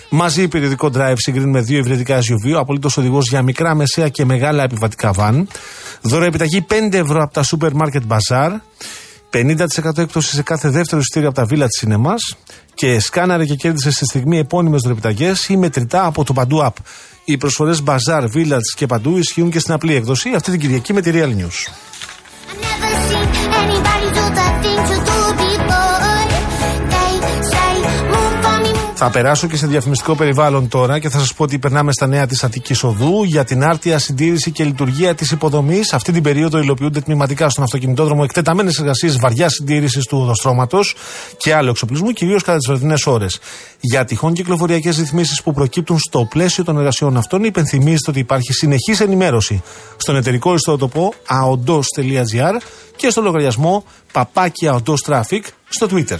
Μαζί 0.09 0.47
περιοδικό 0.47 0.89
Drive 0.95 1.13
συγκρίνουμε 1.15 1.61
δύο 1.61 1.77
υβριδικά 1.77 2.19
SUV, 2.19 2.51
απολύτως 2.57 2.97
οδηγός 2.97 3.29
για 3.29 3.41
μικρά, 3.41 3.75
μεσαία 3.75 4.09
και 4.09 4.25
μεγάλα 4.25 4.63
επιβατικά 4.63 5.11
βαν. 5.11 5.47
Δώρο 6.01 6.25
επιταγή 6.25 6.65
5 6.69 6.93
ευρώ 6.93 7.21
από 7.23 7.33
τα 7.33 7.43
Supermarket 7.43 8.01
Bazaar. 8.07 8.49
50% 9.33 9.97
έκπτωση 9.97 10.35
σε 10.35 10.41
κάθε 10.41 10.69
δεύτερο 10.69 11.01
εισιτήριο 11.01 11.29
από 11.29 11.37
τα 11.37 11.47
Village 11.49 11.87
Cinemas 11.87 12.37
και 12.73 12.99
σκάναρε 12.99 13.45
και 13.45 13.55
κέρδισε 13.55 13.91
στη 13.91 14.05
στιγμή 14.05 14.37
επώνυμες 14.37 14.81
δωρεπιταγές 14.81 15.47
ή 15.47 15.57
μετρητά 15.57 16.05
από 16.05 16.23
το 16.23 16.33
Παντού 16.33 16.61
App. 16.63 16.73
Οι 17.25 17.37
προσφορές 17.37 17.83
Bazaar, 17.85 18.23
Village 18.35 18.69
και 18.75 18.85
Παντού 18.85 19.17
ισχύουν 19.17 19.49
και 19.49 19.59
στην 19.59 19.73
απλή 19.73 19.95
εκδοσή 19.95 20.29
αυτή 20.35 20.51
την 20.51 20.59
Κυριακή 20.59 20.93
με 20.93 21.01
τη 21.01 21.11
Real 21.13 21.29
News. 21.29 21.67
Θα 28.95 29.09
περάσω 29.09 29.47
και 29.47 29.57
σε 29.57 29.67
διαφημιστικό 29.67 30.15
περιβάλλον 30.15 30.67
τώρα 30.67 30.99
και 30.99 31.09
θα 31.09 31.19
σας 31.19 31.33
πω 31.33 31.43
ότι 31.43 31.59
περνάμε 31.59 31.91
στα 31.91 32.07
νέα 32.07 32.25
της 32.27 32.43
Αττικής 32.43 32.83
Οδού 32.83 33.23
για 33.23 33.43
την 33.43 33.63
άρτια 33.63 33.99
συντήρηση 33.99 34.51
και 34.51 34.63
λειτουργία 34.63 35.15
της 35.15 35.31
υποδομής. 35.31 35.93
Αυτή 35.93 36.11
την 36.11 36.23
περίοδο 36.23 36.59
υλοποιούνται 36.59 37.01
τμηματικά 37.01 37.49
στον 37.49 37.63
αυτοκινητόδρομο 37.63 38.21
εκτεταμένες 38.23 38.79
εργασίες 38.79 39.17
βαριά 39.17 39.49
συντήρησης 39.49 40.05
του 40.05 40.17
οδοστρώματος 40.17 40.95
και 41.37 41.53
άλλου 41.53 41.69
εξοπλισμού, 41.69 42.11
κυρίως 42.11 42.43
κατά 42.43 42.57
τις 42.57 42.67
βραδινές 42.67 43.05
ώρες. 43.05 43.39
Για 43.79 44.05
τυχόν 44.05 44.33
κυκλοφοριακές 44.33 44.97
ρυθμίσεις 44.97 45.41
που 45.41 45.53
προκύπτουν 45.53 45.99
στο 45.99 46.25
πλαίσιο 46.29 46.63
των 46.63 46.77
εργασιών 46.77 47.17
αυτών, 47.17 47.43
υπενθυμίζεται 47.43 48.09
ότι 48.09 48.19
υπάρχει 48.19 48.53
συνεχής 48.53 48.99
ενημέρωση 48.99 49.63
στον 49.97 50.15
εταιρικό 50.15 50.53
ιστότοπο 50.53 51.13
aondos.gr 51.27 52.53
και 52.95 53.09
στο 53.09 53.21
λογαριασμό 53.21 53.83
παπάκι 54.11 54.69
aondos 54.71 55.11
traffic 55.13 55.41
στο 55.69 55.87
Twitter. 55.91 56.17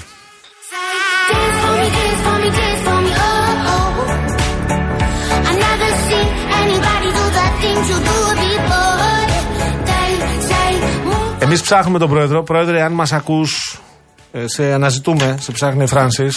Εμείς 11.54 11.66
ψάχνουμε 11.66 12.00
τον 12.00 12.10
πρόεδρο. 12.10 12.44
Πρόεδρε, 12.44 12.82
αν 12.82 12.92
μας 12.92 13.12
ακούς, 13.14 13.82
σε 14.46 14.74
αναζητούμε, 14.74 15.38
σε 15.40 15.52
ψάχνει 15.52 15.84
η 15.84 15.88
Φράνση. 15.88 16.28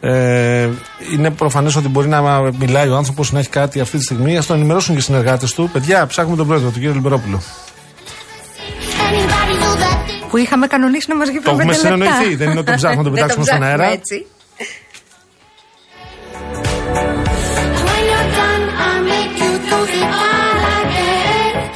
Ε, 0.00 0.68
είναι 1.12 1.30
προφανές 1.30 1.76
ότι 1.76 1.88
μπορεί 1.88 2.08
να 2.08 2.22
μιλάει 2.58 2.88
ο 2.88 2.96
άνθρωπος 2.96 3.32
να 3.32 3.38
έχει 3.38 3.48
κάτι 3.48 3.80
αυτή 3.80 3.98
τη 3.98 4.04
στιγμή. 4.04 4.38
Α 4.38 4.44
το 4.44 4.54
ενημερώσουν 4.54 4.94
και 4.94 5.00
οι 5.00 5.04
συνεργάτες 5.04 5.54
του. 5.54 5.70
Παιδιά, 5.72 6.06
ψάχνουμε 6.06 6.36
τον 6.36 6.46
πρόεδρο, 6.46 6.70
τον 6.70 6.78
κύριο 6.80 6.94
Λιμπερόπουλο. 6.94 7.42
anybody 9.10 9.54
do 9.62 9.80
the 9.80 10.24
things 10.24 10.28
Που 10.30 10.36
είχαμε 10.36 10.66
κανονίσει 10.66 11.06
να 11.08 11.16
μας 11.16 11.28
γυρίσει 11.28 11.44
Το 11.44 11.50
έχουμε 11.50 11.72
συνεννοηθεί. 11.72 12.34
Δεν 12.34 12.50
είναι 12.50 12.58
ότι 12.58 12.66
τον 12.66 12.76
ψάχνουμε 12.76 13.02
να 13.02 13.02
τον 13.02 13.12
Δεν 13.14 13.22
πετάξουμε 13.22 13.44
στον 13.44 13.58
ψάχνουμε 13.58 13.66
αέρα. 13.66 13.92
έτσι. 13.92 14.26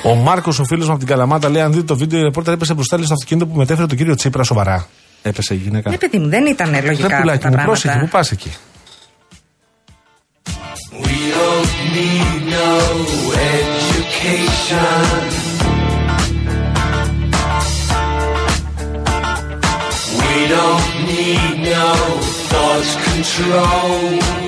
Ο 0.05 0.15
Μάρκος, 0.15 0.59
ο 0.59 0.65
φίλος 0.65 0.85
μου 0.87 0.91
από 0.91 0.99
την 0.99 1.09
Καλαμάτα, 1.09 1.49
λέει: 1.49 1.63
Αν 1.63 1.73
δείτε 1.73 1.85
το 1.85 1.97
βίντεο, 1.97 2.19
η 2.21 2.23
ρεπόρτερ 2.23 2.55
έπεσε 2.55 2.75
μπροστά 2.75 2.97
λέει, 2.97 3.05
στο 3.05 3.15
αυτοκίνητο 3.15 3.47
που 3.47 3.57
μετέφερε 3.57 3.87
τον 3.87 3.97
κύριο 3.97 4.15
Τσίπρα 4.15 4.43
σοβαρά. 4.43 4.87
Έπεσε 5.23 5.55
η 5.55 5.57
γυναίκα. 5.57 5.91
Ναι, 5.91 5.97
παιδί 5.99 6.19
μου, 6.19 6.29
δεν 6.29 6.47
ήταν 6.47 6.71
Δεν 6.71 6.85
λογικά 6.85 7.07
αυτά 7.07 7.21
πουλάκι 7.21 7.39
τα 7.43 7.49
μου, 7.49 7.55
πράγματα. 7.55 7.65
πρόσεχε, 7.81 7.99
που 8.05 8.09
πας 8.09 8.31
εκεί. 8.31 8.53
We 11.07 11.21
don't 11.37 11.73
need 11.97 12.41
no 12.57 12.71
education. 13.55 15.23
We 20.21 20.37
don't 20.55 20.89
need 21.11 21.55
no 21.75 21.89
thought 22.51 22.89
control. 23.07 24.44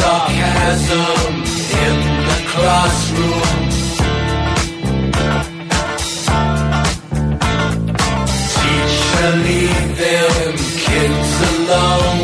Sarcasm 0.00 1.34
in 1.84 1.96
the 2.28 2.38
classroom. 2.52 3.60
Teacher, 8.54 9.30
leave 9.46 9.90
them 10.02 10.54
kids 10.84 11.32
alone. 11.52 12.19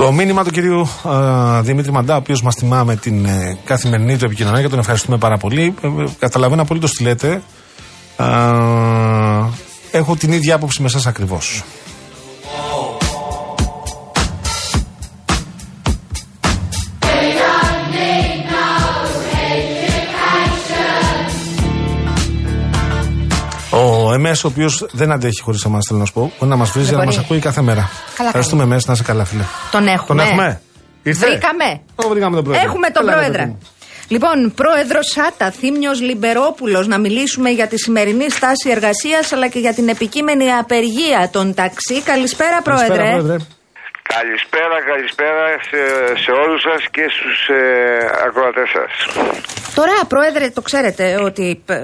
Το 0.00 0.12
μήνυμα 0.12 0.44
του 0.44 0.50
κυρίου 0.50 0.88
α, 1.08 1.62
Δημήτρη 1.62 1.92
Μαντά, 1.92 2.14
ο 2.14 2.16
οποίος 2.16 2.42
μας 2.42 2.54
τιμά 2.54 2.84
με 2.84 2.96
την 2.96 3.24
ε, 3.24 3.58
καθημερινή 3.64 4.16
του 4.16 4.24
επικοινωνία 4.24 4.62
και 4.62 4.68
τον 4.68 4.78
ευχαριστούμε 4.78 5.16
πάρα 5.18 5.36
πολύ. 5.36 5.74
Ε, 5.82 5.86
ε, 5.86 6.06
καταλαβαίνω 6.18 6.62
απολύτως 6.62 6.90
τι 6.92 7.02
λέτε. 7.02 7.42
Α, 8.16 8.26
έχω 9.90 10.16
την 10.16 10.32
ίδια 10.32 10.54
άποψη 10.54 10.82
με 10.82 10.90
εσά 10.94 11.08
ακριβώς. 11.08 11.64
Ο 23.70 24.12
Εμέ, 24.12 24.30
ο 24.30 24.46
οποίος 24.46 24.86
δεν 24.92 25.12
αντέχει 25.12 25.40
χωρίς 25.42 25.64
εμάς, 25.64 25.84
θέλω 25.88 25.98
να 26.00 26.04
σου 26.06 26.12
πω, 26.12 26.20
μπορεί 26.38 26.50
να 26.50 26.56
μας 26.56 26.70
βρίζει, 26.70 26.88
Δεν 26.88 26.98
να 26.98 27.04
μας 27.04 27.14
μπορεί. 27.14 27.26
ακούει 27.26 27.38
κάθε 27.38 27.62
μέρα. 27.62 27.90
κάνει. 28.16 28.26
Ευχαριστούμε, 28.28 28.62
Εμέ, 28.62 28.78
να 28.86 28.92
είσαι 28.92 29.02
καλά, 29.02 29.24
φίλε. 29.24 29.42
Τον 29.70 29.86
έχουμε. 29.86 30.06
Τον 30.06 30.18
έχουμε; 30.18 30.60
Ήρθε; 31.02 31.26
Βρήκαμε. 31.26 31.80
Το 31.94 32.08
βρήκαμε 32.08 32.34
τον 32.36 32.44
πρόεδρο. 32.44 32.64
Έχουμε 32.68 32.90
τον 32.90 33.02
Έλα, 33.08 33.12
ρε, 33.14 33.18
πρόεδρο. 33.20 33.38
παιδί 33.42 33.50
μου. 33.50 33.58
Λοιπόν, 34.08 34.52
πρόεδρος 34.54 35.06
Σάτα, 35.14 35.50
Θήμιος 35.50 36.00
Λιμπερόπουλος, 36.00 36.86
να 36.86 36.98
μιλήσουμε 36.98 37.50
για 37.50 37.66
τη 37.66 37.78
σημερινή 37.78 38.30
στάση 38.30 38.70
εργασίας 38.70 39.32
αλλά 39.32 39.48
και 39.48 39.58
για 39.58 39.74
την 39.74 39.88
επικείμενη 39.88 40.52
απεργία 40.52 41.28
των 41.32 41.54
ταξί. 41.54 42.02
Καλησπέρα, 42.02 42.62
πρόεδρε. 42.62 42.86
Καλησπέρα, 42.96 43.10
πρόεδρε. 43.16 43.36
Καλησπέρα, 44.16 44.76
καλησπέρα 44.90 45.44
σε, 45.68 45.80
σε 46.22 46.30
όλους 46.42 46.60
σας 46.68 46.82
και 46.90 47.04
στους 47.16 47.38
ε, 47.48 47.62
ακροατές 48.26 48.68
σας. 48.76 48.92
Τώρα, 49.80 50.06
πρόεδρε, 50.08 50.50
το 50.50 50.62
ξέρετε 50.62 51.04
ότι 51.22 51.62
ε, 51.66 51.76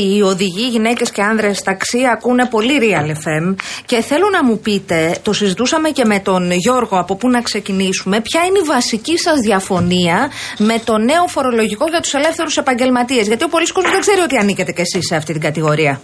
οι 0.00 0.22
οδηγοί, 0.22 0.66
γυναίκες 0.68 1.10
και 1.10 1.22
άνδρες 1.22 1.62
ταξί 1.62 2.00
ακούνε 2.12 2.46
πολύ 2.46 2.74
Real 2.84 3.08
FM 3.24 3.54
και 3.86 4.00
θέλω 4.00 4.28
να 4.30 4.44
μου 4.44 4.58
πείτε, 4.58 5.18
το 5.22 5.32
συζητούσαμε 5.32 5.88
και 5.90 6.04
με 6.04 6.18
τον 6.18 6.50
Γιώργο 6.50 6.98
από 6.98 7.16
πού 7.16 7.28
να 7.28 7.40
ξεκινήσουμε, 7.42 8.20
ποια 8.20 8.40
είναι 8.44 8.58
η 8.58 8.66
βασική 8.66 9.18
σας 9.18 9.40
διαφωνία 9.40 10.30
με 10.58 10.76
το 10.84 10.98
νέο 10.98 11.26
φορολογικό 11.26 11.84
για 11.88 12.00
τους 12.00 12.14
ελεύθερους 12.14 12.56
επαγγελματίες; 12.56 13.26
Γιατί 13.26 13.44
ο 13.44 13.48
πολλή 13.48 13.72
κόσμος 13.72 13.92
δεν 13.92 14.00
ξέρει 14.00 14.20
ότι 14.20 14.36
ανήκετε 14.36 14.72
κι 14.72 14.80
εσείς 14.80 15.06
σε 15.06 15.16
αυτή 15.16 15.32
την 15.32 15.42
κατηγορία. 15.42 16.00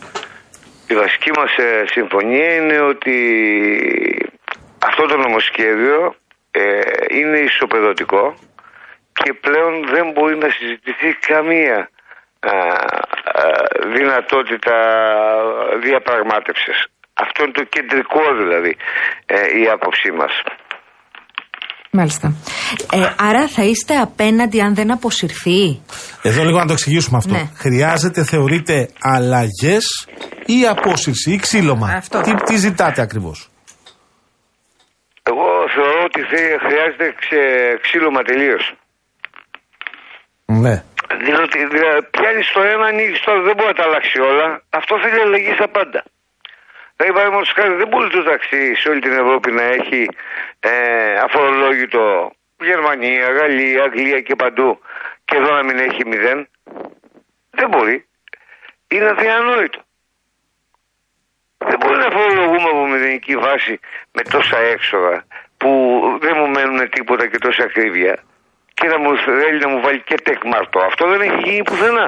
Η 0.93 0.95
βασική 0.95 1.31
μας 1.39 1.53
ε, 1.57 1.69
συμφωνία 1.97 2.55
είναι 2.55 2.79
ότι 2.93 3.17
αυτό 4.89 5.03
το 5.07 5.17
νομοσχέδιο 5.17 6.15
ε, 6.51 6.63
είναι 7.19 7.39
ισοπεδωτικό 7.39 8.35
και 9.25 9.33
πλέον 9.45 9.75
δεν 9.95 10.07
μπορεί 10.13 10.37
να 10.45 10.49
συζητηθεί 10.59 11.11
καμία 11.31 11.79
α, 11.85 11.89
α, 12.51 13.45
δυνατότητα 13.97 14.77
διαπραγμάτευσης. 15.87 16.79
Αυτό 17.25 17.39
είναι 17.43 17.53
το 17.61 17.65
κεντρικό 17.75 18.23
δηλαδή 18.41 18.73
ε, 19.27 19.37
η 19.63 19.65
άποψή 19.75 20.11
μας. 20.21 20.33
Μάλιστα. 21.91 22.27
Ε, 22.93 22.99
άρα 23.29 23.49
θα 23.49 23.63
είστε 23.63 23.95
απέναντι 23.97 24.61
αν 24.61 24.75
δεν 24.75 24.91
αποσυρθεί; 24.93 25.83
Εδώ 26.23 26.43
λίγο 26.45 26.59
να 26.59 26.67
το 26.67 26.73
εξηγήσουμε 26.73 27.17
αυτό. 27.17 27.33
Ναι. 27.33 27.45
Χρειάζεται, 27.57 28.25
θεωρείτε, 28.25 28.89
αλλαγές 29.01 30.09
ή 30.47 30.67
απόσυρση 30.67 31.33
ή 31.33 31.37
ξύλωμα; 31.37 31.89
Αυτό. 31.97 32.21
Τι, 32.21 32.35
τι 32.35 32.57
ζητάτε 32.57 33.01
ακριβώς; 33.03 33.49
Εγώ 35.23 35.47
θεωρώ 35.75 36.01
ότι 36.05 36.21
θε- 36.21 36.61
χρειάζεται 36.67 37.15
ξε, 37.21 37.41
ξύλωμα 37.83 38.23
τελείως. 38.23 38.73
Ναι. 40.47 40.85
Διότι 41.25 41.67
δηλαδή, 41.67 42.03
πιάνεις 42.11 42.53
το 42.53 42.63
ένα, 42.63 42.87
ανοίγεις 42.87 43.21
το 43.21 43.31
άλλο. 43.33 43.43
Δεν 43.43 43.55
μπορεί 43.57 43.69
να 43.69 43.75
τα 43.75 43.83
αλλάξει 43.83 44.21
όλα. 44.21 44.63
Αυτό 44.71 44.99
θέλει 45.01 45.21
αλλαγή 45.21 45.53
στα 45.53 45.69
πάντα. 45.69 46.05
Δηλαδή, 46.97 47.15
παραδείγματος 47.15 47.53
χάρη, 47.57 47.75
δεν 47.75 47.89
μπορεί 47.89 48.11
το 48.11 48.23
ταξί 48.23 48.75
σε 48.75 48.89
όλη 48.89 49.01
την 49.01 49.13
Ευρώπη 49.13 49.53
να 49.53 49.63
έχει 49.63 50.09
ε, 50.61 51.19
αφορολόγητο 51.19 52.33
Γερμανία, 52.59 53.31
Γαλλία, 53.31 53.83
Αγγλία 53.83 54.21
και 54.21 54.35
παντού 54.35 54.81
και 55.25 55.37
εδώ 55.37 55.51
να 55.53 55.63
μην 55.63 55.79
έχει 55.79 56.07
μηδέν. 56.07 56.49
Δεν 57.51 57.69
μπορεί. 57.69 58.07
Είναι 58.89 59.09
αδιανόητο. 59.09 59.81
Δεν 61.59 61.79
μπορεί 61.79 61.97
να 61.97 62.11
φορολογούμε 62.11 62.69
από 62.69 62.87
μηδενική 62.87 63.37
βάση 63.37 63.81
με 64.13 64.23
τόσα 64.23 64.59
έξοδα 64.59 65.25
που 65.57 65.71
δεν 66.21 66.33
μου 66.37 66.49
μένουν 66.49 66.91
τίποτα 66.91 67.27
και 67.27 67.39
τόσα 67.39 67.63
ακρίβεια 67.63 68.23
και 68.79 68.87
να 68.93 68.99
μου 69.03 69.11
θέλει 69.25 69.59
να 69.65 69.69
μου 69.73 69.79
βάλει 69.85 70.01
και 70.09 70.17
τεκμαρτό. 70.29 70.79
Αυτό 70.91 71.03
δεν 71.13 71.21
έχει 71.27 71.39
γίνει 71.49 71.63
πουθενά. 71.69 72.07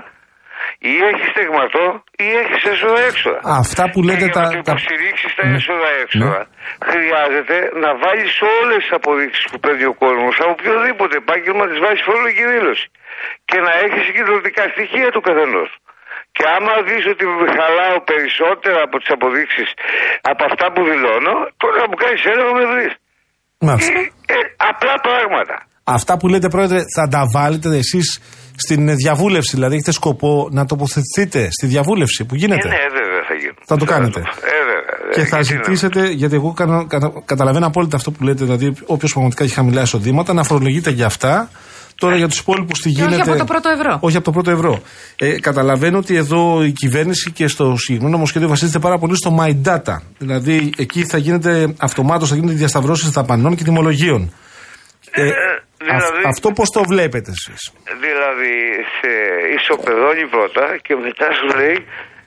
Ή 0.92 0.94
έχεις 1.10 1.28
τεκμαρτό 1.38 1.84
ή 2.24 2.26
έχεις 2.42 2.60
έσοδα 2.72 3.00
έξοδα. 3.10 3.40
Αυτά 3.62 3.84
που 3.92 4.00
λέτε 4.08 4.26
και 4.26 4.34
τα- 4.38 4.48
για 4.52 4.56
να 4.56 4.62
το 4.62 4.62
τα- 4.68 4.72
υποστηρίξεις 4.76 5.30
τα 5.38 5.42
Ναι. 5.46 5.54
έσοδα 5.58 5.88
έξοδα, 6.02 6.40
χρειάζεται 6.90 7.56
να 7.82 7.90
βάλεις 8.02 8.34
όλες 8.60 8.78
τις 8.84 8.92
αποδείξεις 9.00 9.44
που 9.50 9.58
παίρνει 9.64 9.86
ο 9.92 9.94
κόσμος 10.04 10.34
από 10.42 10.52
οποιοδήποτε 10.56 11.14
επάγγελμα 11.22 11.64
τη 11.70 11.76
βάση 11.84 12.00
φορολογική 12.08 12.44
δήλωση. 12.54 12.86
Και 13.48 13.58
να 13.66 13.72
έχεις 13.84 14.02
συγκεντρωτικά 14.08 14.62
στοιχεία 14.74 15.08
του 15.14 15.22
καθενός. 15.26 15.70
Και 16.36 16.44
άμα 16.56 16.74
δεις 16.88 17.04
ότι 17.12 17.24
χαλάω 17.58 17.98
περισσότερα 18.12 18.80
από 18.86 18.96
τις 19.00 19.10
αποδείξεις 19.16 19.68
από 20.30 20.42
αυτά 20.48 20.66
που 20.72 20.80
δηλώνω, 20.90 21.34
τότε 21.60 21.76
να 21.82 21.86
μου 21.90 21.96
κάνεις 22.02 22.22
έλεγχο 22.32 22.52
με 22.60 22.64
βρει. 22.72 22.88
Μάλιστα. 23.66 23.92
Ε, 24.36 24.38
απλά 24.70 24.94
πράγματα. 25.08 25.56
Αυτά 25.88 26.16
που 26.16 26.28
λέτε, 26.28 26.48
Πρόεδρε, 26.48 26.78
θα 26.96 27.08
τα 27.08 27.22
βάλετε 27.32 27.76
εσείς 27.76 28.18
στην 28.56 28.96
διαβούλευση. 28.96 29.50
Δηλαδή, 29.54 29.74
έχετε 29.74 29.92
σκοπό 29.92 30.48
να 30.52 30.64
τοποθετηθείτε 30.66 31.48
στη 31.50 31.66
διαβούλευση 31.66 32.24
που 32.24 32.34
Ε, 32.34 32.38
γίνεται. 32.38 32.68
ναι, 32.68 32.74
βέβαια 32.74 33.22
θα 33.28 33.34
γίνουν. 33.34 33.56
Θα 33.66 33.76
το 33.76 33.84
κάνετε. 33.84 34.20
Ε, 34.20 34.22
βέβαια. 34.22 35.14
Και 35.14 35.20
Ε, 35.20 35.24
θα 35.24 35.40
γιατί 35.40 35.54
να- 35.54 35.62
ζητήσετε, 35.64 36.10
γιατί 36.12 36.34
εγώ 36.34 36.52
κατα- 36.52 36.84
κατα- 36.88 37.12
καταλαβαίνω 37.24 37.66
απόλυτα 37.66 37.96
αυτό 37.96 38.10
που 38.10 38.24
λέτε, 38.24 38.44
δηλαδή 38.44 38.72
όποιος 38.86 39.12
πραγματικά 39.12 39.44
έχει 39.44 39.52
χαμηλά 39.54 39.82
εισοδήματα 39.82 40.32
να 40.32 40.42
φορολογείται 40.42 40.90
για 40.90 41.06
αυτά. 41.06 41.50
Τώρα 41.94 42.16
για 42.16 42.28
τους 42.28 42.38
υπόλοιπους 42.38 42.80
τι 42.80 42.88
όχι 42.88 43.00
γίνεται; 43.00 43.30
από 43.30 43.36
το 43.38 43.44
πρώτο 43.44 43.68
ευρώ. 43.68 43.98
Όχι 44.00 44.16
από 44.16 44.24
το 44.24 44.30
πρώτο 44.30 44.50
ευρώ. 44.50 44.80
Ε, 45.16 45.40
καταλαβαίνω 45.40 45.98
ότι 45.98 46.16
εδώ 46.16 46.64
η 46.64 46.72
κυβέρνηση 46.72 47.30
και 47.30 47.46
στο 47.48 47.74
συγκεκριμένο 47.76 48.14
νομοσχέδιο 48.16 48.48
βασίζεται 48.48 48.78
πάρα 48.78 48.98
πολύ 48.98 49.16
στο 49.16 49.38
My 49.40 49.54
Data. 49.64 49.96
Δηλαδή 50.18 50.70
εκεί 50.76 51.04
θα 51.04 51.18
γίνεται 51.18 51.74
αυτομάτως 51.78 52.28
θα 52.28 52.34
γίνονται 52.34 52.52
διασταυρώσεις 52.54 53.10
δαπανών 53.10 53.54
και 53.56 53.64
τιμολογίων. 53.64 54.32
Ε, 55.10 55.22
δηλαδή- 55.78 56.24
αυ- 56.24 56.26
αυτό 56.32 56.48
πώς 56.58 56.68
το 56.76 56.82
βλέπετε 56.92 57.30
εσείς; 57.38 57.62
Δηλαδή 58.04 58.54
σε 58.98 59.10
ισοπεδώνει 59.58 60.26
πρώτα 60.34 60.64
και 60.84 60.94
μετά 61.06 61.28
σου 61.38 61.46
λέει 61.60 61.78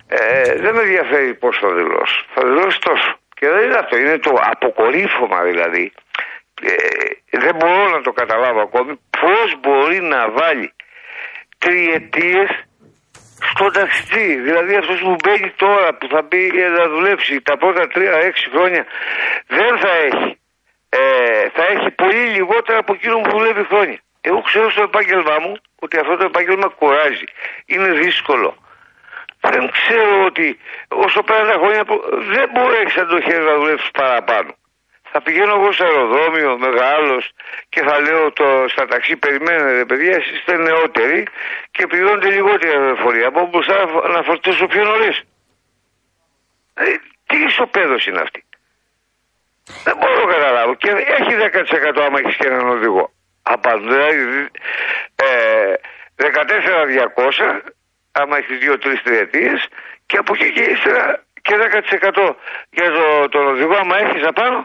ε, 0.08 0.54
δεν 0.64 0.74
με 0.76 0.82
ενδιαφέρει 0.88 1.32
πώς 1.44 1.54
θα 1.62 1.70
δηλώσω. 1.80 2.20
Θα 2.34 2.42
δηλώσω 2.48 2.80
τόσο. 2.90 3.10
Και 3.38 3.48
δεν 3.54 3.62
είναι 3.66 3.80
αυτό. 3.84 3.94
Είναι 3.98 4.18
το 4.28 4.34
αποκορύφωμα 4.54 5.40
δηλαδή. 5.50 5.86
Ε, 6.62 7.38
δεν 7.46 7.56
μπορώ 7.60 7.84
να 7.96 8.02
το 8.02 8.12
καταλάβω 8.12 8.60
ακόμη 8.68 8.94
πώς 9.20 9.48
μπορεί 9.62 10.00
να 10.14 10.22
βάλει 10.40 10.68
τριετίες 11.64 12.50
στον 13.52 13.72
ταξιτζή; 13.78 14.30
Δηλαδή 14.48 14.74
αυτός 14.82 15.00
που 15.06 15.16
μπαίνει 15.24 15.50
τώρα 15.66 15.88
που 15.98 16.08
θα 16.14 16.22
μπει 16.28 16.44
να 16.78 16.84
δουλέψει 16.94 17.34
τα 17.42 17.58
πρώτα 17.58 17.84
τρία-έξι 17.94 18.46
χρόνια 18.54 18.84
δεν 19.58 19.74
θα 19.84 19.92
έχει. 20.08 20.32
Ε, 20.90 21.50
θα 21.50 21.66
έχει 21.66 21.92
πολύ 21.92 22.16
λιγότερα 22.16 22.78
από 22.78 22.94
εκείνο 22.94 23.20
που 23.22 23.30
δουλεύει 23.30 23.64
χρόνια. 23.64 24.00
Εγώ 24.22 24.42
ξέρω 24.42 24.72
στο 24.72 24.82
επάγγελμά 24.82 25.40
μου 25.40 25.58
ότι 25.80 25.98
αυτό 26.00 26.16
το 26.18 26.24
επάγγελμα 26.24 26.68
κουράζει. 26.68 27.24
Είναι 27.66 27.88
δύσκολο. 27.92 28.58
Δεν 29.42 29.72
ξέρω 29.72 30.24
ότι 30.26 30.60
όσο 30.88 31.24
πέραν 31.24 31.48
τα 31.48 31.54
χρόνια 31.54 31.86
που- 31.86 32.04
δεν 32.12 32.50
μπορεί 32.54 32.86
να 32.96 33.06
το 33.06 33.22
χέρι 33.22 33.44
να 33.44 33.56
δουλέψεις 33.56 33.92
παραπάνω. 33.92 34.54
Θα 35.12 35.22
πηγαίνω 35.22 35.54
εγώ 35.54 35.72
στο 35.72 35.84
αεροδρόμιο 35.84 36.58
μεγάλος 36.58 37.32
και 37.70 37.82
θα 37.82 38.00
λέω 38.00 38.32
το, 38.32 38.66
στα 38.68 38.86
ταξί 38.86 39.16
περιμένετε 39.18 39.86
παιδιά, 39.86 40.16
εσείς 40.16 40.32
είστε 40.38 40.58
νεότεροι 40.58 41.28
και 41.72 41.88
πληρώνετε 41.88 42.30
λιγότερη 42.30 42.72
αεροφορία. 42.78 43.28
Από 43.28 43.46
μπροστά 43.52 43.86
να- 43.86 44.08
να 44.08 44.22
φορτώσω 44.24 44.68
πιο 44.68 44.84
νωρίς. 44.84 45.22
Ε, 46.74 46.84
τι 47.26 47.38
ισοπαίδωση 47.44 48.10
είναι 48.10 48.22
αυτή. 48.22 48.44
Δεν 49.86 49.96
μπορώ 49.98 50.16
να 50.26 50.34
καταλάβω. 50.34 50.74
Και 50.82 50.90
έχει 51.18 51.34
10% 51.98 52.02
άμα 52.06 52.20
έχεις 52.22 52.36
και 52.40 52.48
έναν 52.48 52.68
οδηγό. 52.76 53.06
Απαντού, 53.44 53.88
δηλαδή 53.90 54.50
ε, 55.16 55.74
14-200 56.16 57.72
άμα 58.12 58.38
έχεις 58.38 58.58
δύο-τρεις 58.58 59.02
τριετίες 59.02 59.68
και 60.06 60.18
από 60.18 60.34
εκεί 60.36 60.52
και 60.56 60.64
ύστερα 60.74 61.24
και 61.42 61.54
10% 62.22 62.36
για 62.78 62.90
το, 62.98 63.06
τον 63.30 63.48
οδηγό 63.48 63.76
άμα 63.84 63.98
έχεις 63.98 64.24
απάνω. 64.32 64.60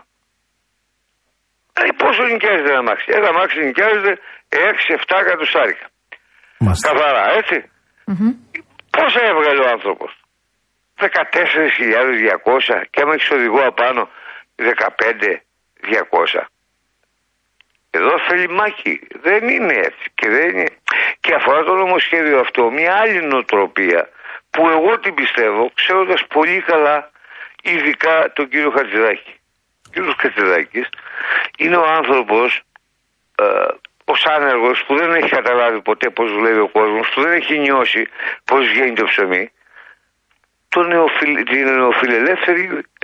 Ε, 1.73 1.83
πόσο 1.97 2.23
νοικιάζεται 2.23 2.71
ένα 2.71 2.79
αμάξι. 2.79 3.07
Ένα 3.19 3.29
αμάξι 3.29 3.59
νοικιάζεται 3.65 4.13
6-7 4.49 5.19
εκατοστάρικα. 5.25 5.87
Μάλιστα. 6.59 6.89
Καθαρά, 6.89 7.25
έτσι. 7.41 7.57
Πόσα 8.97 9.23
έβγαλε 9.31 9.61
ο 9.67 9.69
άνθρωπος; 9.77 10.11
14.200 10.99 11.09
και 12.91 13.01
άμα 13.03 13.13
έχεις 13.15 13.31
οδηγό 13.31 13.63
απάνω 13.73 14.09
15.200. 14.57 16.45
Εδώ 17.91 18.19
θέλει 18.19 18.49
μάχη. 18.49 19.01
Δεν 19.21 19.49
είναι 19.49 19.75
έτσι. 19.75 20.11
Και, 20.15 20.29
δεν 20.29 20.49
είναι... 20.49 20.69
και 21.21 21.35
αφορά 21.35 21.63
το 21.65 21.75
νομοσχέδιο 21.75 22.41
αυτό 22.41 22.71
μια 22.71 22.95
άλλη 22.95 23.23
νοοτροπία 23.23 24.09
που 24.51 24.69
εγώ 24.69 24.99
την 24.99 25.15
πιστεύω 25.15 25.71
ξέροντας 25.75 26.27
πολύ 26.27 26.61
καλά 26.61 27.11
ειδικά 27.63 28.33
τον 28.33 28.49
κύριο 28.49 28.71
Χατζηδάκη. 28.71 29.41
Ο 29.87 29.91
κύριος 29.93 30.15
Χατζηδάκης 30.19 30.89
είναι 31.59 31.77
ο 31.77 31.87
άνθρωπος 31.87 32.63
ε, 33.39 33.45
ως 34.05 34.27
άνεργος 34.27 34.85
που 34.85 34.97
δεν 34.97 35.15
έχει 35.15 35.29
καταλάβει 35.29 35.81
ποτέ 35.81 36.11
πώς 36.11 36.33
δουλεύει 36.33 36.59
ο 36.59 36.69
κόσμος, 36.69 37.09
που 37.09 37.21
δεν 37.23 37.33
έχει 37.33 37.59
νιώσει 37.59 38.09
πώς 38.45 38.69
βγαίνει 38.69 38.93
το 38.93 39.05
ψωμί, 39.05 39.53
το 40.75 40.81
νεοφιλ, 40.93 41.33
την 41.53 41.65
νεοφιλελεύθερη 41.81 42.63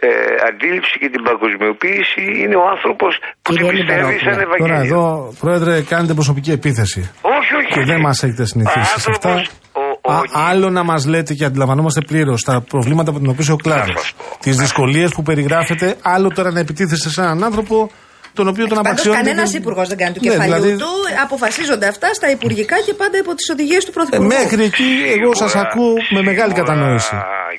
ε, 0.09 0.11
αντίληψη 0.49 0.95
και 1.03 1.09
την 1.15 1.23
παγκοσμιοποίηση 1.29 2.23
είναι 2.43 2.57
ο 2.63 2.65
άνθρωπος 2.75 3.13
που 3.43 3.51
την 3.55 3.63
Κύριε 3.65 3.71
πιστεύει 3.77 4.19
σαν 4.25 4.33
Λιμπερόπουλε, 4.39 4.59
Τώρα 4.65 4.75
Ευαγγέλιο. 4.75 4.99
εδώ, 4.99 5.35
Πρόεδρε, 5.43 5.75
κάνετε 5.93 6.13
προσωπική 6.21 6.51
επίθεση. 6.59 7.01
Όχι, 7.37 7.53
όχι. 7.61 7.71
Και 7.75 7.85
δεν 7.91 8.01
μας 8.07 8.17
έχετε 8.25 8.45
συνηθίσει 8.53 9.01
σε 9.01 9.11
αυτά. 9.11 9.29
Άνθρωπος, 9.29 9.51
ο- 9.83 9.99
ο- 10.09 10.13
Α, 10.13 10.21
άλλο 10.51 10.71
να 10.71 10.83
μας 10.91 11.03
λέτε 11.13 11.33
και 11.35 11.45
αντιλαμβανόμαστε 11.45 12.01
πλήρως 12.11 12.43
τα 12.43 12.55
προβλήματα 12.73 13.09
που 13.11 13.17
αντιμετωπίζει 13.17 13.53
ο 13.53 13.57
κλάδος, 13.57 14.01
σας 14.01 14.13
πω. 14.19 14.39
τις 14.41 14.57
δυσκολίες 14.57 15.11
που 15.15 15.23
περιγράφετε, 15.23 15.97
άλλο 16.03 16.29
τώρα 16.29 16.51
να 16.53 16.61
επιτίθεστε 16.61 17.09
σε 17.09 17.21
έναν 17.21 17.45
άνθρωπο 17.45 17.91
τον 18.39 18.47
οποίο 18.53 18.65
τον 18.67 18.77
Πάντω 18.77 18.89
απαξιώνετε. 18.89 19.23
κανένας 19.23 19.49
και- 19.51 19.59
υπουργός 19.63 19.87
δεν 19.93 19.99
κάνει 20.03 20.13
του 20.15 20.21
Ναι, 20.23 20.31
κεφαλιού 20.31 20.55
δηλαδή, 20.55 20.77
του. 20.83 20.93
Αποφασίζονται 21.27 21.87
αυτά 21.95 22.09
στα 22.19 22.29
υπουργικά 22.37 22.77
και 22.87 22.95
πάντα 23.03 23.17
υπό 23.25 23.33
τις 23.39 23.47
οδηγίες 23.55 23.83
του 23.85 23.91
ε, 23.95 23.97
Πρωθυπουργού. 23.97 24.27
μέχρι 24.39 24.63
εκεί 24.71 24.89
εγώ 25.17 25.31
σας 25.35 25.51
Σίγουρα, 25.51 25.69
ακούω 25.71 25.95
με 26.17 26.21
μεγάλη 26.31 26.53
σίγουρα, 26.53 26.61
κατανόηση. 26.61 27.15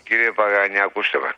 Κύριε 0.08 0.32
Παγάνη, 0.40 0.78
ακούστε 0.88 1.18
με. 1.24 1.30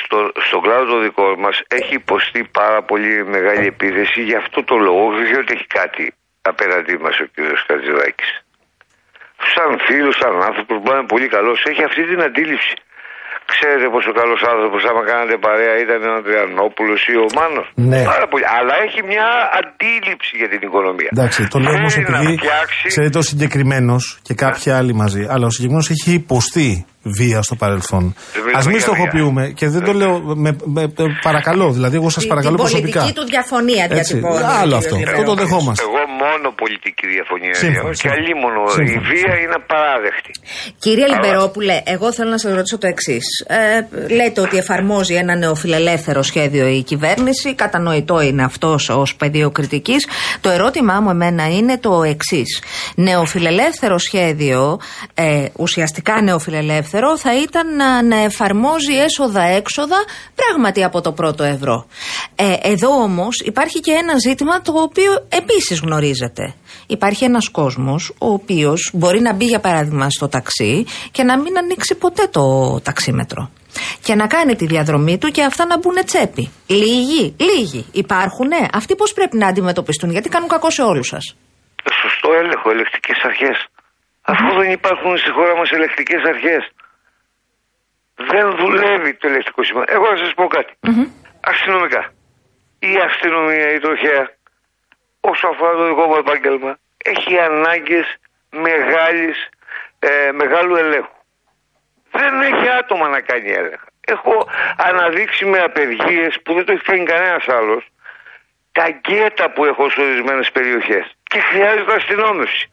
Στο, 0.00 0.18
στον 0.46 0.60
κλάδο 0.64 0.84
το 0.94 0.98
δικό 1.06 1.26
μας 1.44 1.56
έχει 1.78 1.94
υποστεί 2.02 2.40
πάρα 2.60 2.80
πολύ 2.90 3.12
μεγάλη 3.34 3.66
επίθεση 3.74 4.20
για 4.28 4.38
αυτό 4.44 4.58
το 4.70 4.76
λόγο. 4.86 5.00
Όχι 5.20 5.34
ότι 5.42 5.50
έχει 5.56 5.66
κάτι 5.80 6.04
απέναντί 6.50 6.94
μας 7.04 7.14
ο 7.24 7.26
κύριος 7.34 7.60
Κατζηδάκη. 7.68 8.28
Σαν 9.54 9.70
φίλος, 9.86 10.14
σαν 10.20 10.34
άνθρωπος 10.48 10.76
που 10.82 10.88
είναι 10.92 11.06
πολύ 11.14 11.28
καλός, 11.36 11.58
έχει 11.70 11.82
αυτή 11.88 12.02
την 12.10 12.20
αντίληψη. 12.28 12.74
Ξέρετε 13.52 13.86
πόσο 13.94 14.10
καλός 14.20 14.40
άνθρωπος, 14.52 14.80
άμα 14.90 15.02
κάνατε 15.10 15.36
παρέα, 15.46 15.74
ήταν 15.84 16.00
ο 16.10 16.12
Ανδριανόπουλος 16.18 17.00
ή 17.12 17.14
ο 17.24 17.26
Μάνος. 17.36 17.66
Ναι. 17.90 18.02
Πάρα 18.12 18.26
πολύ. 18.30 18.44
Αλλά 18.58 18.74
έχει 18.86 19.00
μια 19.12 19.28
αντίληψη 19.60 20.32
για 20.40 20.48
την 20.52 20.60
οικονομία. 20.66 21.10
Εντάξει, 21.16 21.40
το 21.52 21.58
λέω 21.64 21.74
όμως 21.80 21.92
Θέλει 21.94 22.06
να 22.10 22.18
επειδή 22.18 22.36
φτιάξει 22.36 22.86
ξέρετε 22.94 23.18
ο 23.18 23.24
συγκεκριμένος 23.30 24.02
και 24.26 24.34
κάποιοι 24.44 24.66
άλλοι 24.78 24.92
μαζί, 25.02 25.22
αλλά 25.32 25.46
ο 25.46 25.52
συγκεκριμένος 25.54 25.88
έχει 25.94 26.10
υποστεί 26.22 26.86
βία 27.02 27.42
στο 27.42 27.54
παρελθόν. 27.54 28.14
Δεν 28.32 28.42
μιλάμε 28.44 28.58
Α 28.58 28.66
μην 28.66 28.76
για 28.76 28.80
στοχοποιούμε 28.86 29.48
και 29.56 29.68
δεν 29.68 29.84
το 29.84 29.92
λέω. 29.92 30.18
Με, 30.18 30.34
με- 30.64 30.92
με- 30.96 31.18
παρακαλώ, 31.22 31.70
δηλαδή, 31.72 31.96
εγώ 31.96 32.08
σας 32.10 32.18
Την- 32.22 32.28
παρακαλώ 32.28 32.54
την 32.56 32.64
προσωπικά. 32.64 32.98
πολιτική 33.00 33.20
του 33.20 33.26
διαφωνία 33.34 33.84
Έτσι. 33.90 33.96
διατυπώνει. 34.14 34.42
ο 34.42 34.46
Άλλο 34.46 34.60
κύριος 34.60 34.78
αυτό. 34.84 34.94
Λιμπερόπουλος. 34.96 35.18
Αυτό 35.20 35.34
το 35.34 35.34
δεχόμαστε. 35.42 35.82
Εγώ 35.88 36.00
μόνο 36.22 36.46
πολιτική 36.62 37.06
διαφωνία 37.16 37.54
Σύμφωνα, 37.54 37.82
λέω. 37.82 37.90
Και 37.90 37.96
σύμφωνα. 37.96 38.22
αλλήμωνο. 38.22 38.60
Η 38.68 38.70
Σύμφωνα. 38.78 39.08
βία 39.10 39.32
είναι 39.42 39.56
απαράδεκτη. 39.62 40.32
Κύριε 40.84 41.06
Λιμπερόπουλε, 41.12 41.76
εγώ 41.94 42.06
θέλω 42.16 42.30
να 42.30 42.38
σας 42.38 42.52
ρωτήσω 42.58 42.78
το 42.78 42.86
εξής. 42.94 43.26
Ε, 43.46 43.56
λέτε 44.18 44.40
ότι 44.46 44.56
εφαρμόζει 44.56 45.14
ένα 45.14 45.34
νεοφιλελεύθερο 45.36 46.22
σχέδιο 46.30 46.66
η 46.78 46.82
κυβέρνηση. 46.90 47.54
Κατανοητό 47.54 48.16
είναι 48.28 48.42
αυτός 48.50 48.88
ως 49.02 49.10
πεδίο 49.20 49.48
κριτικής. 49.50 50.02
Το 50.40 50.48
ερώτημά 50.50 51.00
μου 51.00 51.10
εμένα 51.10 51.44
είναι 51.56 51.78
το 51.78 52.02
εξής. 52.02 52.50
Νεοφιλελεύθερο 52.94 53.98
σχέδιο, 53.98 54.78
ε, 55.14 55.44
ουσιαστικά 55.56 56.22
νεοφιλελεύθερο, 56.22 56.86
θα 57.16 57.40
ήταν 57.42 57.76
να, 57.76 58.02
να 58.02 58.16
εφαρμόζει 58.16 58.94
έσοδα-έξοδα 58.94 59.96
πράγματι 60.34 60.84
από 60.84 61.00
το 61.00 61.12
πρώτο 61.12 61.44
ευρώ. 61.44 61.86
Ε, 62.34 62.54
εδώ 62.62 62.88
όμως 62.88 63.40
υπάρχει 63.44 63.80
και 63.80 63.92
ένα 63.92 64.18
ζήτημα 64.18 64.60
το 64.60 64.72
οποίο 64.72 65.12
επίσης 65.28 65.80
γνωρίζετε. 65.80 66.54
Υπάρχει 66.86 67.24
ένας 67.24 67.48
κόσμος 67.48 68.12
ο 68.18 68.32
οποίος 68.32 68.90
μπορεί 68.92 69.20
να 69.20 69.34
μπει 69.34 69.44
για 69.44 69.60
παράδειγμα 69.60 70.10
στο 70.10 70.28
ταξί 70.28 70.86
και 71.10 71.22
να 71.22 71.38
μην 71.38 71.58
ανοίξει 71.58 71.94
ποτέ 71.94 72.26
το 72.30 72.42
ταξίμετρο. 72.82 73.50
Και 74.02 74.14
να 74.14 74.26
κάνει 74.26 74.56
τη 74.56 74.66
διαδρομή 74.66 75.18
του 75.18 75.28
και 75.28 75.42
αυτά 75.42 75.66
να 75.66 75.78
μπουν 75.78 76.04
τσέπη. 76.04 76.50
Λίγοι, 76.66 77.36
λίγοι. 77.38 77.86
Υπάρχουν, 77.92 78.48
Αυτοί 78.72 78.96
πώς 78.96 79.12
πρέπει 79.12 79.36
να 79.36 79.46
αντιμετωπιστούν, 79.46 80.10
γιατί 80.10 80.28
κάνουν 80.28 80.48
κακό 80.48 80.70
σε 80.70 80.82
όλους 80.82 81.06
σας. 81.06 81.36
Σωστό 82.02 82.28
έλεγχο, 82.40 82.70
ελεκτικές 82.70 83.18
αρχές. 83.24 83.66
Αφού 84.32 84.48
δεν 84.60 84.70
υπάρχουν 84.78 85.16
στη 85.22 85.30
χώρα 85.30 85.54
μας 85.58 85.70
ελεκτικές 85.70 86.22
αρχές, 86.32 86.62
δεν 88.18 88.56
δουλεύει 88.56 89.14
το 89.14 89.28
ελεκτικό 89.28 89.62
σύστημα. 89.62 89.84
Εγώ 89.86 90.10
να 90.10 90.16
σας 90.16 90.34
πω 90.34 90.46
κάτι. 90.46 90.72
Αστυνομικά. 91.40 92.12
Η 92.78 92.96
αστυνομία, 92.96 93.72
η 93.72 93.78
τροχέα, 93.78 94.30
όσο 95.20 95.46
αφορά 95.46 95.72
το 95.72 95.86
δικό 95.88 96.06
μου 96.06 96.16
επάγγελμα, 96.16 96.78
έχει 97.04 97.38
ανάγκες 97.38 98.16
ε, 99.98 100.32
μεγάλου 100.32 100.74
ελέγχου. 100.76 101.16
Δεν 102.10 102.40
έχει 102.40 102.68
άτομα 102.68 103.08
να 103.08 103.20
κάνει 103.20 103.50
έλεγχα. 103.50 103.86
Έχω 104.00 104.48
αναδείξει 104.76 105.44
με 105.44 105.58
απεργίες 105.58 106.42
που 106.42 106.54
δεν 106.54 106.64
το 106.64 106.72
έχει 106.72 106.82
κάνει 106.82 107.04
κανένας 107.04 107.48
άλλος 107.48 107.88
τα 108.72 108.88
γκέτα 108.88 109.50
που 109.50 109.64
έχω 109.64 109.90
σε 109.90 110.00
ορισμένες 110.00 110.50
περιοχές 110.52 111.16
και 111.22 111.40
χρειάζεται 111.40 111.94
αστυνόμευση. 111.94 112.70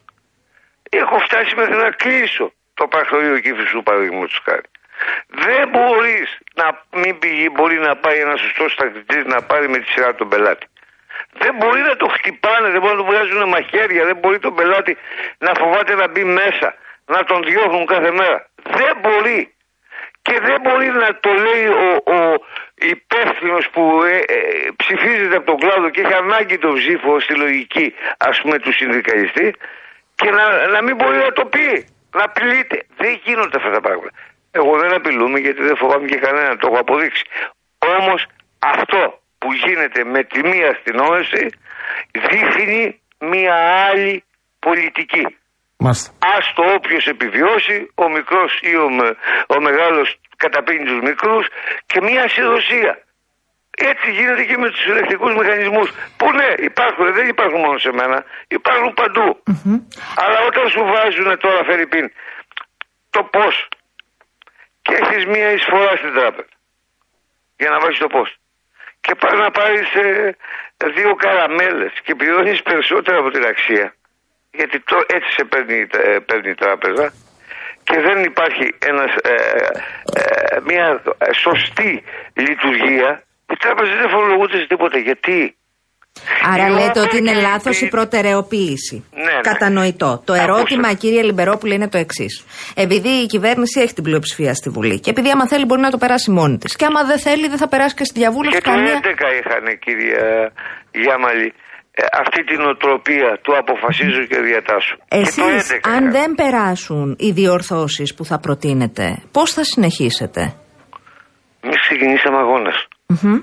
Έχω 0.90 1.18
φτάσει 1.18 1.54
μέχρι 1.56 1.76
να 1.76 1.90
κλείσω 1.90 2.52
το 2.74 2.86
πρακτορείο 2.86 3.38
Κύφισου 3.38 3.82
παραδείγματος 3.82 4.40
χάρη. 4.44 4.68
Δεν 5.28 5.68
μπορείς 5.68 6.38
να 6.54 6.66
μην 7.00 7.18
πηγεί, 7.18 7.48
μπορεί 7.52 7.78
να 7.78 7.96
πάει 7.96 8.18
ένας 8.18 8.40
σωστός 8.40 8.74
τακτητή 8.74 9.22
να 9.26 9.42
πάρει 9.42 9.68
με 9.68 9.78
τη 9.78 9.86
σειρά 9.90 10.14
τον 10.14 10.28
πελάτη. 10.28 10.66
Δεν 11.38 11.54
μπορεί 11.54 11.80
να 11.80 11.96
το 11.96 12.06
χτυπάνε, 12.06 12.68
δεν 12.70 12.80
μπορεί 12.80 12.94
να 12.96 13.00
του 13.02 13.08
βγάζουν 13.10 13.48
μαχαίρια, 13.48 14.04
δεν 14.04 14.16
μπορεί 14.16 14.38
τον 14.38 14.54
πελάτη 14.54 14.96
να 15.38 15.52
φοβάται 15.54 15.94
να 15.94 16.08
μπει 16.08 16.24
μέσα, 16.24 16.74
να 17.06 17.24
τον 17.24 17.42
διώχνουν 17.42 17.86
κάθε 17.86 18.10
μέρα. 18.10 18.48
Δεν 18.62 18.92
μπορεί. 19.00 19.50
Και 20.22 20.40
δεν 20.40 20.60
μπορεί 20.60 20.86
να 20.86 21.18
το 21.20 21.30
λέει 21.32 21.66
ο, 21.66 22.12
ο 22.14 22.34
υπεύθυνος 22.74 23.68
που 23.70 24.02
ε, 24.02 24.16
ε, 24.16 24.70
ψηφίζεται 24.76 25.36
από 25.36 25.46
τον 25.46 25.58
κλάδο 25.58 25.88
και 25.90 26.00
έχει 26.00 26.12
ανάγκη 26.14 26.58
το 26.58 26.72
ψήφο 26.72 27.20
στη 27.20 27.34
λογική 27.34 27.94
ας 28.18 28.40
πούμε 28.40 28.58
του 28.58 28.72
συνδικαλιστή 28.72 29.54
και 30.14 30.30
να, 30.30 30.66
να 30.66 30.82
μην 30.82 30.96
μπορεί 30.96 31.16
να 31.16 31.32
το 31.32 31.44
πει. 31.44 31.86
Να 32.16 32.24
απειλείται. 32.24 32.86
Δεν 32.96 33.20
γίνονται 33.24 33.56
αυτά 33.56 33.70
τα 33.70 33.80
πράγματα. 33.80 34.10
Εγώ 34.58 34.72
δεν 34.82 34.92
απειλούμε 34.98 35.38
γιατί 35.38 35.62
δεν 35.62 35.76
φοβάμαι 35.76 36.06
και 36.12 36.16
κανένα, 36.26 36.56
το 36.56 36.66
έχω 36.70 36.78
αποδείξει. 36.84 37.24
Όμως 37.98 38.20
αυτό 38.58 39.00
που 39.38 39.48
γίνεται 39.52 40.00
με 40.04 40.20
τη 40.30 40.38
μία 40.50 40.68
αστυνόμευση 40.74 41.44
δείχνει 42.28 43.00
μία 43.18 43.54
άλλη 43.88 44.24
πολιτική. 44.58 45.26
Μάλιστα. 45.78 46.08
Άστο 46.36 46.62
όποιος 46.78 47.04
επιβιώσει, 47.06 47.76
ο 47.94 48.04
μικρός 48.16 48.52
ή 48.70 48.76
ο, 48.76 48.90
με- 48.90 49.16
ο 49.54 49.60
μεγάλος 49.60 50.08
καταπίνει 50.36 50.84
τους 50.84 51.00
μικρούς 51.08 51.46
και 51.86 51.98
μια 52.06 52.22
ασυδοσία. 52.22 52.92
Έτσι 53.90 54.06
γίνεται 54.10 54.44
και 54.44 54.56
με 54.62 54.68
τους 54.70 54.84
ελεκτικούς 54.90 55.32
μηχανισμούς. 55.38 55.88
Που 56.18 56.26
ναι, 56.38 56.48
υπάρχουν, 56.70 57.12
δεν 57.12 57.26
υπάρχουν 57.28 57.60
μόνο 57.60 57.78
σε 57.78 57.90
μένα, 57.98 58.24
υπάρχουν 58.48 58.92
παντού. 59.00 59.28
Αλλά 60.22 60.38
όταν 60.48 60.64
σου 60.72 60.82
βάζουν 60.92 61.38
τώρα, 61.38 61.60
Φερρυπίν, 61.68 62.06
το 63.10 63.22
πώς 63.22 63.68
και 64.86 64.94
έχεις 65.02 65.26
μια 65.26 65.50
εισφορά 65.52 65.96
στην 65.96 66.12
τράπεζα 66.14 66.54
για 67.56 67.70
να 67.70 67.78
βάζεις 67.80 67.98
το 67.98 68.06
πώ. 68.06 68.26
Και 69.00 69.14
πας 69.14 69.32
να 69.32 69.50
πάρεις 69.50 69.88
δύο 70.94 71.14
καραμέλες 71.14 71.92
και 72.02 72.14
πληρώνεις 72.14 72.62
περισσότερα 72.62 73.18
από 73.18 73.30
την 73.30 73.44
αξία 73.44 73.94
γιατί 74.56 74.80
το, 74.80 74.96
έτσι 75.06 75.30
σε 75.30 75.44
παίρνει, 75.44 75.86
ε, 75.90 76.18
παίρνει 76.18 76.50
η 76.50 76.54
τράπεζα 76.54 77.12
και 77.84 78.00
δεν 78.00 78.24
υπάρχει 78.24 78.74
ένας, 78.78 79.14
ε, 79.22 79.34
ε, 80.12 80.60
μια 80.64 81.02
σωστή 81.32 82.02
λειτουργία, 82.34 83.22
οι 83.50 83.56
τράπεζες 83.56 83.96
δεν 83.96 84.08
φορολογούνται 84.08 84.58
σε 84.58 84.66
τίποτα. 84.66 84.98
Γιατί; 84.98 85.56
Άρα 86.52 86.66
Η 86.66 86.70
λέτε 86.70 86.98
ώρα 87.00 87.02
ότι 87.08 87.16
είναι 87.16 87.32
και 87.32 87.40
λάθος 87.40 87.80
η 87.80 87.86
η- 87.86 87.88
προτεραιοποίηση. 87.88 89.04
Ναι, 89.14 89.22
ναι. 89.22 89.40
Κατανοητό. 89.40 90.22
Το 90.24 90.32
Άκουσα. 90.32 90.42
ερώτημα, 90.42 90.92
κύριε 90.92 91.22
Λιμπερόπουλε, 91.22 91.74
είναι 91.74 91.88
το 91.88 91.98
εξής. 91.98 92.44
Επειδή 92.74 93.08
η 93.08 93.26
κυβέρνηση 93.26 93.80
έχει 93.80 93.92
την 93.94 94.02
πλειοψηφία 94.02 94.54
στη 94.54 94.68
Βουλή 94.70 95.00
και 95.00 95.10
επειδή 95.10 95.30
άμα 95.30 95.46
θέλει 95.48 95.64
μπορεί 95.64 95.80
να 95.80 95.90
το 95.90 95.98
περάσει 95.98 96.30
μόνη 96.30 96.58
της. 96.58 96.76
Και 96.76 96.84
άμα 96.84 97.04
δεν 97.04 97.18
θέλει, 97.18 97.48
δεν 97.48 97.58
θα 97.58 97.68
περάσει 97.68 97.94
και 97.94 98.04
στη 98.04 98.18
διαβούλευση 98.18 98.58
Και 98.60 98.64
το 98.64 98.70
καμία. 98.70 98.92
11 99.02 99.26
είχαν, 99.38 99.78
κυρία 99.78 100.52
Γιάμαλη, 100.90 101.52
ε, 101.90 102.02
αυτή 102.20 102.44
την 102.44 102.60
οτροπία 102.60 103.38
του 103.42 103.56
αποφασίζω 103.58 104.22
και 104.30 104.40
διατάσσω. 104.40 104.94
Και 105.08 105.16
Εσείς, 105.16 105.34
το 105.36 105.42
11 105.48 105.80
αν 105.96 105.98
είχαν. 105.98 106.10
δεν 106.10 106.34
περάσουν 106.34 107.16
οι 107.18 107.30
διορθώσεις 107.30 108.14
που 108.14 108.24
θα 108.24 108.38
προτείνετε, 108.38 109.22
πώς 109.32 109.52
θα 109.52 109.64
συνεχίσετε; 109.64 110.54
Εμείς 111.60 111.80
ξεκινήσαμε 111.80 112.36
αγώνας. 112.36 112.86
Μμμ. 113.06 113.38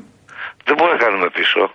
Δεν 0.65 0.75
μπορούμε 0.77 0.97
να 0.97 1.03
κάνουμε 1.05 1.29
πίσω. 1.33 1.71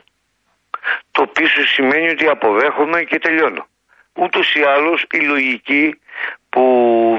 Το 1.11 1.26
πίσω 1.26 1.66
σημαίνει 1.66 2.09
ότι 2.09 2.26
αποδέχομαι 2.26 3.03
και 3.03 3.18
τελειώνω. 3.18 3.66
Ούτως 4.12 4.55
ή 4.55 4.62
άλλως 4.62 5.07
η 5.11 5.18
λογική 5.18 5.99
που 6.49 6.64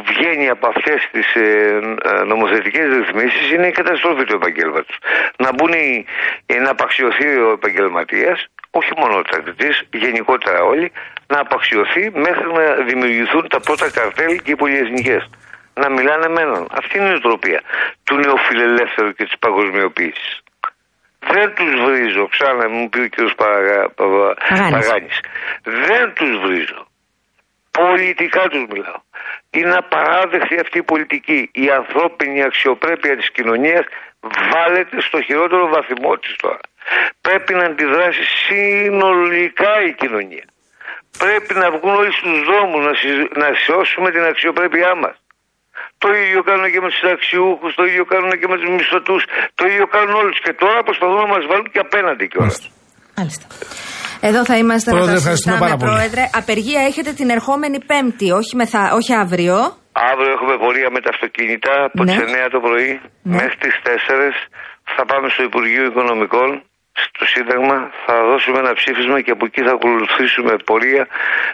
βγαίνει 0.05 0.49
από 0.49 0.67
αυτές 0.67 1.09
τις 1.11 1.36
ε, 1.36 1.80
ε, 2.03 2.24
νομοθετικές 2.24 2.88
ρυθμίσεις 2.93 3.51
είναι 3.51 3.67
η 3.67 3.72
καταστροφή 3.72 4.24
του 4.24 4.36
επαγγέλματος. 4.36 4.97
Να 5.38 5.53
μπουν 5.53 5.74
οι, 5.74 6.05
ε, 6.45 6.59
να 6.59 6.70
απαξιωθεί 6.70 7.28
ο 7.28 7.51
επαγγελματίας, 7.51 8.47
όχι 8.72 8.91
μόνο 8.97 9.17
ο 9.17 9.22
τρακτητή, 9.22 9.70
γενικότερα 9.93 10.63
όλοι, 10.63 10.91
να 11.28 11.39
απαξιωθεί 11.39 12.11
μέχρι 12.13 12.51
να 12.53 12.74
δημιουργηθούν 12.74 13.47
τα 13.47 13.59
πρώτα 13.59 13.91
καρτέλ 13.91 14.41
και 14.41 14.51
οι 14.51 14.55
πολυεθνικές. 14.55 15.30
Να 15.74 15.89
μιλάνε 15.89 16.28
με 16.28 16.41
έναν. 16.41 16.67
Αυτή 16.72 16.97
είναι 16.97 17.07
η 17.07 17.09
νοοτροπία 17.09 17.61
του 18.03 18.15
νεοφιλελεύθερου 18.15 19.13
και 19.13 19.24
της 19.24 19.38
παγκοσμιοποίησης. 19.39 20.41
Δεν 21.20 21.53
τους 21.55 21.72
βρίζω, 21.86 22.28
ξανά 22.28 22.70
μου 22.70 22.89
πει 22.89 22.99
ο 22.99 23.09
κ. 23.09 23.36
Παγα... 23.36 23.89
Παγα- 23.95 24.34
Παγάνης. 24.49 24.88
Παγάνης. 24.88 25.20
Δεν 25.63 26.13
τους 26.13 26.39
βρίζω. 26.43 26.88
Πολιτικά 27.72 28.41
τους 28.51 28.63
μιλάω. 28.72 29.01
Είναι 29.51 29.74
απαράδεκτη 29.84 30.55
αυτή 30.59 30.78
η 30.78 30.84
πολιτική. 30.84 31.49
Η 31.53 31.70
ανθρώπινη 31.70 32.43
αξιοπρέπεια 32.43 33.15
της 33.17 33.32
κοινωνίας 33.32 33.84
βάλεται 34.53 35.01
στο 35.01 35.22
χειρότερο 35.22 35.67
βαθμό 35.67 36.17
της 36.17 36.36
τώρα. 36.36 36.59
Πρέπει 37.22 37.53
να 37.53 37.63
αντιδράσει 37.65 38.24
συνολικά 38.45 39.82
η 39.89 39.93
κοινωνία. 39.93 40.45
Πρέπει 41.17 41.53
να 41.53 41.72
βγουν 41.72 41.93
όλοι 41.95 42.11
στους 42.13 42.43
δρόμους 42.43 42.86
να, 42.86 42.93
συ- 42.93 43.38
να 43.38 43.47
σώσουμε 43.65 44.11
την 44.11 44.24
αξιοπρέπειά 44.24 44.95
μας. 44.95 45.15
Το 46.03 46.09
ίδιο 46.23 46.39
κάνουν 46.49 46.65
και 46.73 46.79
με 46.83 46.87
τους 46.91 46.97
συνταξιούχους, 47.01 47.71
το 47.79 47.83
ίδιο 47.89 48.03
κάνουν 48.11 48.31
και 48.39 48.47
με 48.51 48.55
τους 48.59 48.69
μισθωτούς, 48.75 49.21
το 49.59 49.63
ίδιο 49.71 49.85
κάνουν 49.95 50.13
όλους. 50.21 50.37
Και 50.45 50.53
τώρα 50.63 50.79
προσπαθούν 50.87 51.19
να 51.25 51.29
μας 51.35 51.43
βάλουν 51.49 51.67
και 51.73 51.81
απέναντι 51.87 52.23
κιόλας. 52.31 52.57
Μάλιστα. 52.59 52.67
Μάλιστα. 53.19 53.45
Εδώ 54.29 54.39
θα 54.49 54.55
είμαστε 54.61 54.89
Πρόεδρε, 54.91 55.13
να 55.13 55.17
τα 55.17 55.23
ευχαριστούμε 55.23 55.55
συζητάμε, 55.55 55.65
πάρα 55.65 55.75
πολύ. 55.79 55.89
Πρόεδρε. 55.91 56.23
Απεργία 56.41 56.81
έχετε 56.89 57.11
την 57.19 57.27
ερχόμενη 57.35 57.77
Πέμπτη, 57.91 58.27
όχι, 58.39 58.53
μεθα... 58.59 58.81
όχι 58.99 59.11
αύριο. 59.23 59.55
Αύριο 60.11 60.31
έχουμε 60.37 60.55
πορεία 60.63 60.89
με 60.95 60.99
τα 61.05 61.09
αυτοκίνητα 61.15 61.73
από 61.87 62.01
Ναι. 62.03 62.11
τι 62.15 62.19
9 62.45 62.47
το 62.55 62.59
πρωί 62.65 62.91
Ναι. 63.29 63.35
μέχρι 63.39 63.57
τις 63.63 63.75
4. 63.83 64.33
Θα 64.95 65.03
πάμε 65.11 65.27
στο 65.33 65.41
Υπουργείο 65.49 65.83
Οικονομικών, 65.89 66.49
στο 67.07 67.25
Σύνταγμα. 67.25 67.91
Θα 68.05 68.23
δώσουμε 68.23 68.57
ένα 68.59 68.73
ψήφισμα 68.73 69.21
και 69.21 69.31
από 69.31 69.45
εκεί 69.45 69.61
θα 69.61 69.71
ακολουθήσουμε 69.71 70.55
πορεία 70.65 71.07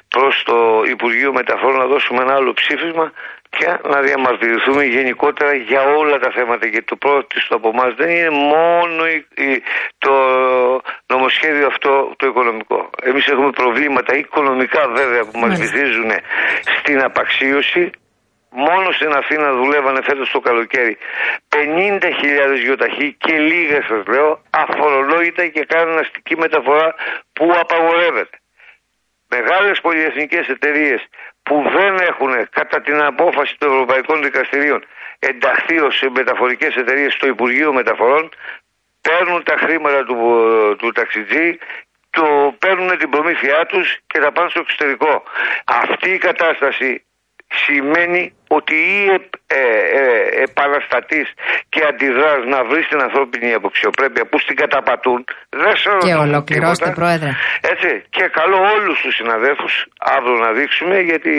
προς 0.07 0.43
το 0.45 0.83
Υπουργείο 0.89 1.33
Μεταφορών 1.33 1.77
να 1.77 1.85
δώσουμε 1.85 2.21
ένα 2.21 2.33
άλλο 2.35 2.53
ψήφισμα 2.53 3.11
και 3.57 3.67
να 3.89 3.99
διαμαρτυρηθούμε 4.01 4.83
γενικότερα 4.83 5.53
για 5.53 5.81
όλα 5.83 6.17
τα 6.19 6.31
θέματα. 6.31 6.65
Γιατί 6.67 6.85
το 6.85 6.95
πρώτο 6.95 7.27
από 7.49 7.69
εμάς 7.73 7.93
δεν 7.95 8.09
είναι 8.09 8.29
μόνο 8.29 9.05
η- 9.07 9.27
η- 9.43 9.63
το 9.97 10.13
νομοσχέδιο 11.07 11.67
αυτό 11.67 12.13
το 12.17 12.27
οικονομικό. 12.27 12.89
Εμείς 13.03 13.27
έχουμε 13.27 13.49
προβλήματα 13.51 14.15
οικονομικά 14.15 14.87
βέβαια 14.87 15.23
που 15.25 15.39
μας 15.39 15.49
Μάλιστα. 15.49 15.65
βυθίζουν 15.65 16.11
στην 16.79 17.03
απαξίωση 17.03 17.89
Μόνος 18.49 18.95
στην 18.95 19.11
Αθήνα 19.11 19.53
δουλεύανε 19.53 20.01
φέτος 20.01 20.31
το 20.31 20.39
καλοκαίρι 20.39 20.97
50.000 21.49 22.59
γιοταχή 22.63 23.15
και 23.17 23.37
λίγα 23.37 23.81
σας 23.87 24.05
λέω 24.07 24.41
αφορολόγητα 24.49 25.47
και 25.47 25.65
κάνουν 25.65 25.97
αστική 25.97 26.37
μεταφορά 26.37 26.95
που 27.33 27.53
απαγορεύεται. 27.59 28.37
Μεγάλες 29.29 29.81
πολυεθνικές 29.81 30.47
εταιρείες 30.47 31.07
που 31.43 31.63
δεν 31.75 31.95
έχουν 31.95 32.49
κατά 32.49 32.81
την 32.81 33.01
απόφαση 33.01 33.55
των 33.57 33.71
Ευρωπαϊκών 33.71 34.23
Δικαστηρίων 34.23 34.85
ενταχθεί 35.19 35.79
ως 35.79 36.03
μεταφορικές 36.15 36.75
εταιρείες 36.75 37.13
στο 37.13 37.27
Υπουργείο 37.27 37.73
Μεταφορών 37.73 38.29
παίρνουν 39.01 39.43
τα 39.43 39.55
χρήματα 39.57 40.03
του, 40.03 40.17
του 40.77 40.91
ταξιτζή 40.91 41.57
το 42.09 42.55
παίρνουν 42.59 42.97
την 42.97 43.09
προμήθειά 43.09 43.65
τους 43.65 43.97
και 44.07 44.19
τα 44.19 44.31
πάνε 44.31 44.49
στο 44.49 44.59
εξωτερικό. 44.59 45.23
Αυτή 45.65 46.09
η 46.09 46.17
κατάσταση 46.17 47.05
σημαίνει 47.47 48.33
ότι 48.47 48.75
ή 48.75 48.99
ε, 49.13 49.17
ε, 49.47 49.63
ε, 50.01 50.43
επαναστατείς 50.47 51.27
και 51.73 51.81
αντιδράς 51.89 52.41
να 52.53 52.59
βρεις 52.69 52.85
την 52.91 52.99
ανθρώπινη 53.07 53.49
αποξιοπρέπεια 53.59 54.23
που 54.29 54.37
στην 54.43 54.55
καταπατούν 54.61 55.19
δεν 55.61 55.73
σε 55.81 55.89
Και 56.05 56.13
ρωτούν 56.13 56.27
ολοκληρώστε, 56.27 56.85
τίποτα. 56.85 56.99
Πρόεδρε. 57.01 57.31
Έτσι, 57.73 57.89
και 58.15 58.23
καλό 58.39 58.57
όλους 58.75 58.97
τους 59.03 59.13
συναδέλφους 59.19 59.73
αύριο 60.15 60.37
να 60.45 60.49
δείξουμε 60.57 60.95
γιατί 61.09 61.35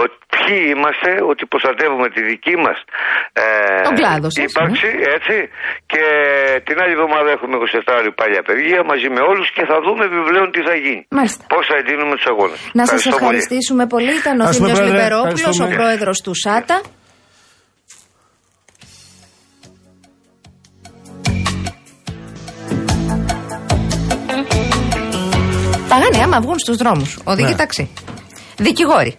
ο, 0.00 0.02
ποιοι 0.34 0.58
είμαστε, 0.74 1.10
ότι 1.30 1.42
προστατεύουμε 1.52 2.06
τη 2.14 2.20
δική 2.30 2.54
μας 2.64 2.78
ε, 3.42 3.44
Τον 3.88 3.94
κλάδο 4.00 4.28
σας, 4.30 4.44
ύπαρξη, 4.46 4.90
έτσι, 5.16 5.36
και 5.92 6.02
την 6.66 6.76
άλλη 6.82 6.92
εβδομάδα 6.96 7.28
έχουμε 7.36 7.54
27 7.56 7.98
ώρες 8.00 8.12
πάλι 8.20 8.34
απεργία 8.42 8.80
μαζί 8.92 9.08
με 9.14 9.20
όλους 9.30 9.46
και 9.56 9.64
θα 9.70 9.76
δούμε 9.84 10.02
επιπλέον 10.10 10.48
τι 10.54 10.60
θα 10.68 10.74
γίνει. 10.84 11.02
Μάλιστα. 11.18 11.42
Πώς 11.54 11.62
θα 11.70 11.76
εντείνουμε 11.80 12.14
τους 12.18 12.26
αγώνες. 12.32 12.58
Να 12.78 12.84
σας 12.84 12.98
Ευχαριστώ 12.98 13.10
πολύ. 13.10 13.22
ευχαριστήσουμε 13.24 13.84
πολύ. 13.94 14.10
Ήταν 14.22 14.34
ο 14.40 14.42
Ευχαριστούμε, 14.42 14.68
Θήμιος 14.68 14.78
Πρόεδρε. 14.80 14.98
Λιμπερόπουλο, 14.98 15.46
ο 15.46 15.54
Ευχαριστούμε. 15.54 15.74
πρόεδρος 15.80 16.16
του 16.24 16.32
ΣΑΤΑ. 16.44 16.80
Παγάνι, 25.88 26.22
άμα 26.22 26.40
βγουν 26.40 26.58
στους 26.58 26.76
δρόμους, 26.76 27.18
οδηγεί 27.24 27.48
Ναι. 27.48 27.54
ταξί. 27.54 27.90
Δικηγόροι. 28.58 29.16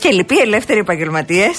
Και 0.00 0.10
λοιποί 0.10 0.38
ελεύθεροι 0.38 0.78
επαγγελματίες. 0.78 1.56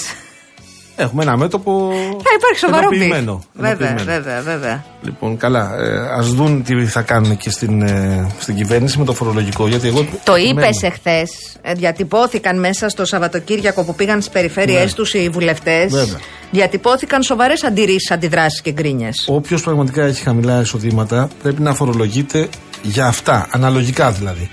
Έχουμε 1.00 1.22
ένα 1.22 1.36
μέτωπο. 1.36 1.90
Θα 2.10 2.30
υπάρχει 2.38 2.58
σοβαρό 2.58 2.88
πικ. 2.88 3.00
ενοποιημένο. 3.00 3.42
Βέβαια, 3.52 3.70
Ενοποιημένο. 3.88 4.04
βέβαια, 4.22 4.40
βέβαια. 4.42 4.84
Λοιπόν, 5.02 5.36
καλά. 5.36 5.70
Ε, 5.78 5.98
Α 5.98 6.22
δουν 6.22 6.62
τι 6.62 6.86
θα 6.86 7.02
κάνουν 7.02 7.36
και 7.36 7.50
στην, 7.50 7.82
ε, 7.82 8.26
στην 8.38 8.54
κυβέρνηση 8.56 8.98
με 8.98 9.04
το 9.04 9.12
φορολογικό. 9.12 9.68
Γιατί 9.68 9.88
εγώ 9.88 10.04
Το 10.24 10.32
περιμένω. 10.32 10.60
είπες 10.66 10.82
εχθές. 10.82 11.30
Διατυπώθηκαν 11.76 12.58
μέσα 12.58 12.88
στο 12.88 13.04
Σαββατοκύριακο 13.04 13.84
που 13.84 13.94
πήγαν 13.94 14.20
στις 14.20 14.32
περιφέρειές 14.32 14.84
Ναι. 14.84 14.92
τους 14.92 15.14
οι 15.14 15.28
βουλευτές. 15.28 15.92
Βέβαια. 15.92 16.18
Διατυπώθηκαν 16.50 17.22
σοβαρές 17.22 17.62
αντιρρήσεις, 17.64 18.10
αντιδράσεις 18.10 18.60
και 18.60 18.70
γκρίνιες. 18.72 19.24
Όποιος 19.28 19.62
πραγματικά 19.62 20.02
έχει 20.04 20.22
χαμηλά 20.22 20.60
εισοδήματα 20.60 21.28
πρέπει 21.42 21.62
να 21.62 21.74
φορολογείται 21.74 22.48
για 22.82 23.06
αυτά, 23.06 23.48
αναλογικά 23.50 24.10
δηλαδή. 24.10 24.48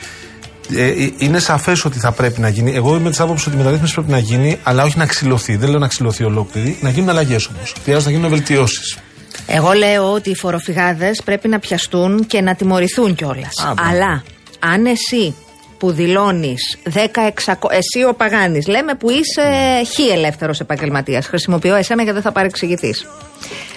Ε, 0.74 0.84
ε, 0.84 1.12
είναι 1.18 1.40
σαφές 1.40 1.86
ότι 1.86 2.00
θα 2.00 2.12
πρέπει 2.12 2.40
να 2.40 2.50
γίνει. 2.50 2.72
Εγώ 2.76 2.96
είμαι 2.96 3.10
της 3.10 3.20
άποψης 3.20 3.48
ότι 3.48 3.56
η 3.56 3.58
μεταρρύθμιση 3.58 3.94
πρέπει 3.94 4.12
να 4.12 4.18
γίνει, 4.18 4.60
αλλά 4.64 4.84
όχι 4.84 4.98
να 4.98 5.06
ξυλωθεί. 5.06 5.56
Δεν 5.56 5.70
λέω 5.70 5.80
να 5.80 5.88
ξυλωθεί 5.88 6.24
ολόκληρη, 6.24 6.78
να 6.82 6.90
γίνουν 6.90 7.10
αλλαγές 7.10 7.46
όμως. 7.56 7.76
Χρειάζεται 7.84 8.10
να 8.12 8.16
γίνουν 8.16 8.30
βελτιώσεις. 8.30 8.98
Εγώ 9.48 9.72
λέω 9.72 10.14
ότι 10.14 10.30
οι 10.30 10.36
φοροφυγάδες 10.36 11.22
πρέπει 11.26 11.48
να 11.48 11.60
πιαστούν 11.60 12.26
και 12.28 12.42
να 12.42 12.56
τιμωρηθούν 12.56 13.16
κιόλας. 13.16 13.54
Α, 13.64 13.74
μπράβο. 13.74 13.90
Αλλά 13.90 14.24
αν 14.60 14.86
εσύ 14.86 15.36
που 15.86 15.92
δηλώνεις 15.92 16.78
10-600. 16.84 17.70
Εσύ 17.70 18.04
ο 18.10 18.14
Παγάνης, 18.14 18.68
λέμε 18.68 18.94
που 18.96 19.10
είσαι 19.10 19.42
χι 19.94 20.08
ελεύθερος 20.12 20.60
επαγγελματίας. 20.60 21.26
Χρησιμοποιώ 21.28 21.76
εσένα 21.76 22.02
γιατί 22.02 22.14
δεν 22.18 22.24
θα 22.26 22.32
παρεξηγηθείς. 22.32 23.08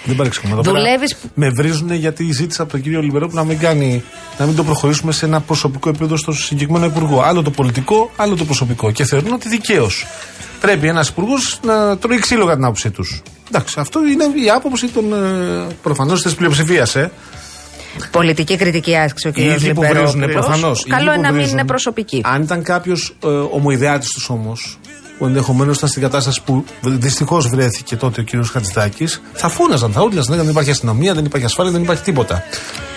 Δεν 0.05 0.15
παρεξηγούμε 0.15 0.53
εδώ 0.53 0.61
πέρα. 0.61 0.75
Δουλεύεις- 0.83 1.15
Με 1.33 1.49
βρίζουν 1.49 1.91
γιατί 1.93 2.31
ζήτησα 2.31 2.61
από 2.61 2.71
τον 2.71 2.81
κύριο 2.81 3.01
Λιμπερόπουλο 3.01 3.41
να 3.41 3.47
μην, 3.47 3.59
κάνει, 3.59 4.03
να 4.37 4.45
μην 4.45 4.55
το 4.55 4.63
προχωρήσουμε 4.63 5.11
σε 5.11 5.25
ένα 5.25 5.39
προσωπικό 5.41 5.89
επίπεδο 5.89 6.17
στο 6.17 6.31
συγκεκριμένο 6.31 6.85
υπουργό. 6.85 7.21
Άλλο 7.21 7.41
το 7.41 7.51
πολιτικό, 7.51 8.11
άλλο 8.15 8.35
το 8.35 8.45
προσωπικό. 8.45 8.91
Και 8.91 9.03
θεωρούν 9.05 9.33
ότι 9.33 9.49
δικαίως 9.49 10.05
πρέπει 10.61 10.87
ένας 10.87 11.07
υπουργός 11.09 11.59
να 11.63 11.97
τρώει 11.97 12.19
ξύλο 12.19 12.43
κατά 12.43 12.55
την 12.55 12.63
άποψή 12.63 12.89
τους. 12.91 13.21
Εντάξει, 13.51 13.75
αυτό 13.79 13.99
είναι 14.07 14.23
η 14.45 14.49
άποψη 14.49 14.87
των 14.87 15.13
ε, 15.13 15.67
προφανώς 15.83 16.21
της 16.21 16.35
πλειοψηφίας, 16.35 16.95
ε. 16.95 17.11
Πολιτική 18.11 18.57
κριτική 18.57 18.95
άσκηση 18.95 19.27
ο 19.27 19.31
κ. 19.31 19.37
Οι 19.37 19.45
ίδιοι 19.45 19.73
που 19.73 19.81
βρίζουν, 19.81 20.19
Λιμπερόπουλος. 20.19 20.45
προφανώς. 20.45 20.85
Καλό 20.89 21.13
είναι 21.13 21.21
να 21.21 21.31
μην 21.31 21.47
είναι 21.47 21.65
προσωπική. 21.65 22.21
Αν 22.25 22.41
ήταν 22.41 22.63
κάποιος 22.63 23.15
ε, 23.23 23.27
ομοειδεάτη 23.27 24.05
του 24.05 24.21
όμω, 24.27 24.53
που 25.17 25.25
ενδεχομένως 25.25 25.77
ήταν 25.77 25.89
στην 25.89 26.01
κατάσταση 26.01 26.41
που 26.45 26.65
δυστυχώς 26.83 27.47
βρέθηκε 27.47 27.95
τότε 27.95 28.21
ο 28.21 28.23
κ. 28.23 28.45
Χατζηδάκης, 28.45 29.21
θα 29.33 29.49
φώναζαν, 29.49 29.91
θα 29.91 30.03
ούτλιαζαν. 30.03 30.37
Δεν 30.37 30.49
υπάρχει 30.49 30.69
αστυνομία, 30.69 31.13
δεν 31.13 31.25
υπάρχει 31.25 31.45
ασφάλεια, 31.45 31.71
δεν 31.71 31.81
υπάρχει 31.81 32.03
τίποτα. 32.03 32.43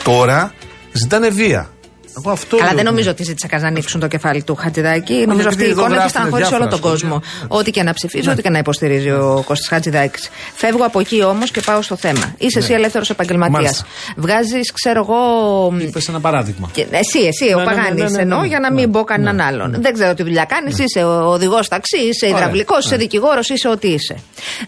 Τώρα 0.05 0.53
ζητάνε 0.93 1.29
βία. 1.29 1.71
Εγώ 2.17 2.31
αυτό 2.31 2.57
Αλλά 2.57 2.65
λέω 2.65 2.71
δεν 2.75 2.79
ότι- 2.81 2.91
νομίζω 2.91 3.11
ότι 3.11 3.23
ζήτησα 3.25 3.59
να 3.61 3.67
ανοίξουν 3.67 4.01
το 4.01 4.07
κεφάλι 4.07 4.43
του 4.43 4.55
Χατζηδάκη. 4.55 5.25
Νομίζω 5.27 5.49
αυτή 5.49 5.61
η 5.61 5.65
επειδή 5.65 5.71
εδώ 5.71 5.81
εικόνα 5.81 5.87
έχει 5.87 5.95
γράφουνε 5.95 6.09
στεναχωρήσει 6.09 6.55
όλο 6.55 6.67
διάφορα 6.67 6.81
τον 6.81 6.91
κόσμο. 6.91 7.21
σχόλια. 7.25 7.47
Ό,τι 7.59 7.71
και 7.71 7.83
να 7.83 7.93
ψηφίζει, 7.93 8.29
ό,τι 8.31 8.43
και 8.43 8.51
να 8.51 8.59
υποστηρίζει 8.59 9.11
ο 9.11 9.43
Κώστας 9.47 9.69
Χατζηδάκης. 9.69 10.29
Φεύγω 10.55 10.85
από 10.85 11.01
εκεί 11.01 11.23
όμως 11.25 11.51
και 11.51 11.61
πάω 11.61 11.83
στο 11.83 11.97
θέμα. 11.97 12.35
Είσαι 12.39 12.59
εσύ 12.59 12.73
ελεύθερος 12.73 13.11
επαγγελματίας. 13.11 13.61
Ναι. 13.61 13.63
Μάλιστα. 13.67 13.87
Βγάζεις, 14.17 14.73
ξέρω 14.73 15.01
εγώ. 15.01 15.19
Είπες 15.81 16.09
ένα 16.09 16.21
παράδειγμα. 16.21 16.69
και- 16.73 16.87
Εσύ, 16.91 17.19
εσύ, 17.27 17.45
ο 17.55 17.59
Ναι, 17.59 17.65
ναι, 17.65 17.71
ναι, 17.71 17.77
Παγάνης, 17.77 18.03
ναι, 18.03 18.09
ναι, 18.09 18.17
ναι, 18.17 18.23
εννοώ 18.23 18.41
ναι. 18.41 18.47
για 18.47 18.59
να 18.61 18.71
Ναι, 18.71 18.81
μην 18.81 18.91
πω 18.91 19.05
κανέναν 19.05 19.37
ναι, 19.37 19.43
άλλον. 19.43 19.71
ναι. 19.71 19.79
Δεν 19.79 19.93
ξέρω 19.93 20.15
τι 20.15 20.23
δουλειά 20.23 20.45
κάνεις. 20.45 20.79
Είσαι 20.79 21.05
οδηγός 21.05 21.69
ταξί, 21.69 21.99
είσαι 21.99 22.27
Ωραία, 22.27 22.39
υδραυλικός, 22.39 22.85
είσαι 22.85 22.95
ναι. 22.95 23.01
δικηγόρος, 23.01 23.49
είσαι 23.49 23.69
ό,τι 23.69 23.89
είσαι. 23.89 24.17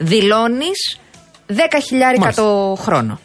Δηλώνεις 0.01 0.99
10 1.47 1.79
χιλιάρικα 1.87 2.21
Μάλιστα. 2.21 2.43
το 2.43 2.77
χρόνο. 2.81 3.21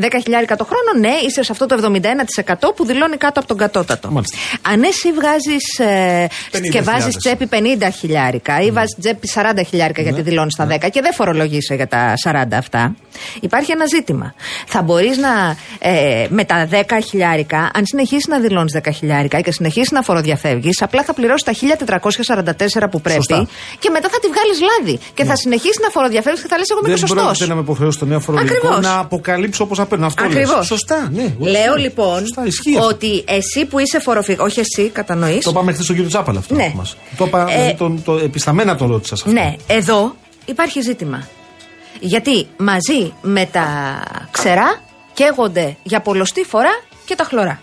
10 0.00 0.04
χιλιάρικα 0.22 0.56
το 0.56 0.64
χρόνο, 0.64 1.00
ναι, 1.08 1.18
είσαι 1.26 1.42
σε 1.42 1.52
αυτό 1.52 1.66
το 1.66 1.74
71% 1.74 2.54
που 2.76 2.84
δηλώνει 2.86 3.16
κάτω 3.16 3.38
από 3.38 3.48
τον 3.48 3.56
κατώτατο. 3.56 4.10
Μάλιστα. 4.10 4.36
Αν 4.72 4.82
εσύ 4.82 5.12
βγάζεις 5.12 5.78
ε, 5.78 6.26
50.000. 6.52 6.60
και 6.70 6.80
βάζεις 6.80 7.16
τσέπη 7.16 7.48
50 7.52 7.56
χιλιάρικα 7.98 8.60
ή 8.60 8.70
βάζεις 8.70 8.96
τσέπη 9.00 9.28
40 9.34 9.40
χιλιάρικα 9.68 10.02
γιατί 10.02 10.20
δηλώνεις 10.22 10.54
τα 10.54 10.66
10 10.70 10.90
και 10.90 11.00
δεν 11.00 11.12
φορολογείσαι 11.14 11.74
για 11.74 11.86
τα 11.86 12.14
40 12.24 12.44
αυτά, 12.52 12.94
υπάρχει 13.40 13.70
ένα 13.72 13.86
ζήτημα. 13.86 14.34
Θα 14.66 14.82
μπορείς 14.82 15.16
να 15.16 15.56
ε, 15.78 16.26
με 16.28 16.44
τα 16.44 16.68
10 16.70 16.76
χιλιάρικα, 17.08 17.70
αν 17.74 17.86
συνεχίσεις 17.86 18.26
να 18.26 18.38
δηλώνεις 18.38 18.76
10 18.84 18.92
χιλιάρικα 18.94 19.40
και 19.40 19.52
συνεχίσεις 19.52 19.90
να 19.90 20.02
φοροδιαφεύγεις, 20.02 20.82
απλά 20.82 21.02
θα 21.02 21.14
πληρώσεις 21.14 21.42
τα 21.42 21.52
1444 22.84 22.90
που 22.90 23.00
πρέπει 23.00 23.16
Σωστά. 23.16 23.48
και 23.78 23.90
μετά 23.90 24.08
θα 24.08 24.18
τη 24.18 24.26
βγάλεις 24.28 24.58
λάδι. 24.60 25.00
Και 25.14 25.24
θα 25.24 25.36
συνεχίσεις 25.36 25.78
να 25.82 25.88
φοροδιαφεύγεις 25.90 26.42
και 26.42 26.48
θα 26.48 26.58
λες: 26.58 26.70
Εγώ 26.70 26.78
είμαι 26.78 26.88
και 26.94 26.98
Δεν 26.98 27.08
σωστός. 27.08 27.24
πρόκειται 27.24 27.46
να 27.48 27.54
με 27.54 27.60
υποχρεώσει 27.60 27.98
το 27.98 28.04
νέο 28.04 28.20
φορολογικό 28.20 28.54
Ακριβώς. 28.56 28.84
να 28.84 28.98
αποκαλύψω 28.98 29.64
όπως 29.64 29.80
απέρνω. 29.82 30.06
Αυτό 30.06 30.22
λες. 30.22 30.32
Ακριβώς. 30.32 30.66
Σωστά, 30.66 31.08
ναι. 31.12 31.22
εγώ 31.22 31.34
Λέω 31.38 31.52
ξέρω. 31.62 31.74
λοιπόν 31.76 32.18
Σωστά, 32.18 32.46
ισχύει 32.46 32.76
αυτό. 32.76 32.88
ότι 32.88 33.24
εσύ 33.26 33.64
που 33.64 33.78
είσαι 33.78 33.98
φοροφυγό, 33.98 34.44
όχι 34.44 34.60
εσύ, 34.60 34.88
κατανοείς. 34.88 35.44
Το 35.44 35.50
είπαμε 35.50 35.72
χθες 35.72 35.84
στον 35.84 35.96
κύριο 35.96 36.10
Τσάπαλα 36.10 36.38
αυτό. 36.38 36.54
Ναι. 36.54 36.72
Μας. 36.76 36.96
Το 37.16 37.24
είπα, 37.24 37.46
Ε, 37.48 37.54
δηλαδή, 37.54 37.74
τον, 37.74 38.02
το, 38.04 38.14
επισταμένα 38.16 38.76
τον 38.76 38.88
ρώτησα 38.90 39.16
σε 39.16 39.24
αυτό. 39.26 39.40
Ναι, 39.40 39.54
εδώ 39.66 40.16
υπάρχει 40.44 40.80
ζήτημα. 40.80 41.28
Γιατί 42.00 42.46
μαζί 42.56 43.12
με 43.22 43.46
τα 43.52 43.66
ξερά 44.30 44.80
καίγονται 45.12 45.76
για 45.82 46.00
πολλωστή 46.00 46.44
φορά 46.44 46.70
και 47.04 47.14
τα 47.14 47.24
χλωρά. 47.24 47.60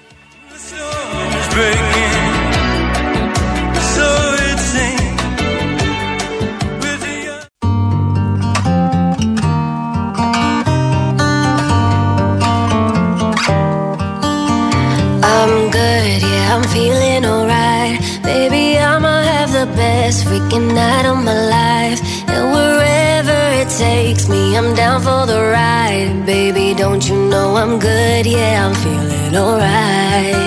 Feeling 16.80 17.26
alright. 17.26 17.98
Baby, 18.24 18.64
I'ma 18.78 19.16
have 19.34 19.52
the 19.60 19.68
best 19.82 20.18
freaking 20.28 20.68
night 20.74 21.06
of 21.12 21.18
my 21.30 21.38
life. 21.60 22.00
And 22.32 22.44
wherever 22.56 23.40
it 23.62 23.70
takes 23.86 24.24
me, 24.34 24.42
I'm 24.58 24.70
down 24.82 24.98
for 25.08 25.22
the 25.32 25.40
ride. 25.58 26.26
Baby, 26.26 26.66
don't 26.84 27.04
you 27.10 27.18
know 27.32 27.48
I'm 27.62 27.74
good, 27.80 28.26
yeah, 28.26 28.66
I'm 28.66 28.76
feeling 28.84 29.34
alright. 29.44 30.40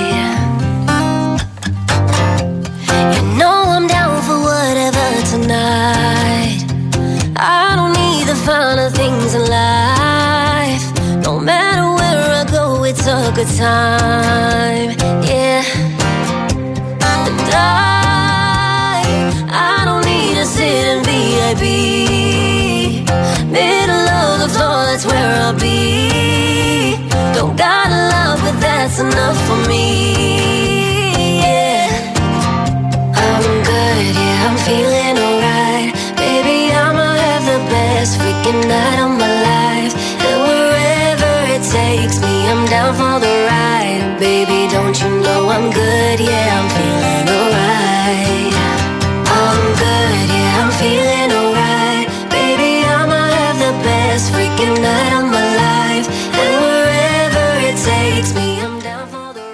You 3.15 3.23
know 3.41 3.59
I'm 3.77 3.87
down 3.97 4.15
for 4.27 4.39
whatever 4.51 5.07
tonight. 5.33 6.61
I 7.37 7.77
don't 7.77 7.95
need 8.03 8.25
the 8.33 8.39
finer 8.47 8.91
things 9.01 9.31
in 9.39 9.45
life. 9.61 10.85
No 11.27 11.33
matter 11.51 11.87
where 11.99 12.27
I 12.41 12.45
go, 12.59 12.85
it's 12.91 13.07
a 13.07 13.21
good 13.37 13.53
time. 13.65 14.91
Yeah. 15.31 15.92
I, 17.55 19.03
I 19.51 19.85
don't 19.85 20.05
need 20.05 20.35
to 20.37 20.47
sit 20.47 20.85
in 20.93 20.99
VIP. 21.05 21.65
Middle 23.51 24.09
of 24.21 24.41
the 24.41 24.49
floor, 24.49 24.85
that's 24.89 25.05
where 25.05 25.31
I'll 25.43 25.59
be. 25.59 26.97
Don't 27.35 27.57
got 27.57 27.89
a 27.91 28.09
lot, 28.13 28.39
but 28.45 28.57
that's 28.61 28.99
enough 29.01 29.39
for 29.47 29.59
me. 29.69 29.87
Yeah. 31.45 31.89
I'm 33.15 33.45
good, 33.71 34.05
yeah, 34.17 34.47
I'm 34.49 34.57
feeling 34.67 35.17
alright. 35.27 35.91
Baby, 36.17 36.73
I'ma 36.73 37.09
have 37.25 37.45
the 37.45 37.61
best 37.71 38.19
freaking 38.19 38.61
night 38.69 38.99
of 39.05 39.13
my 39.23 39.33
life. 39.51 39.95
And 40.27 40.39
wherever 40.49 41.33
it 41.55 41.63
takes 41.71 42.17
me, 42.21 42.35
I'm 42.49 42.65
down 42.67 42.95
for 42.95 43.21
the 43.21 43.35
ride. 43.51 44.19
Baby, 44.19 44.69
don't 44.73 44.97
you 45.03 45.11
know 45.21 45.49
I'm 45.49 45.71
good? 45.71 46.21
Yeah, 46.21 46.59
I'm 46.59 46.69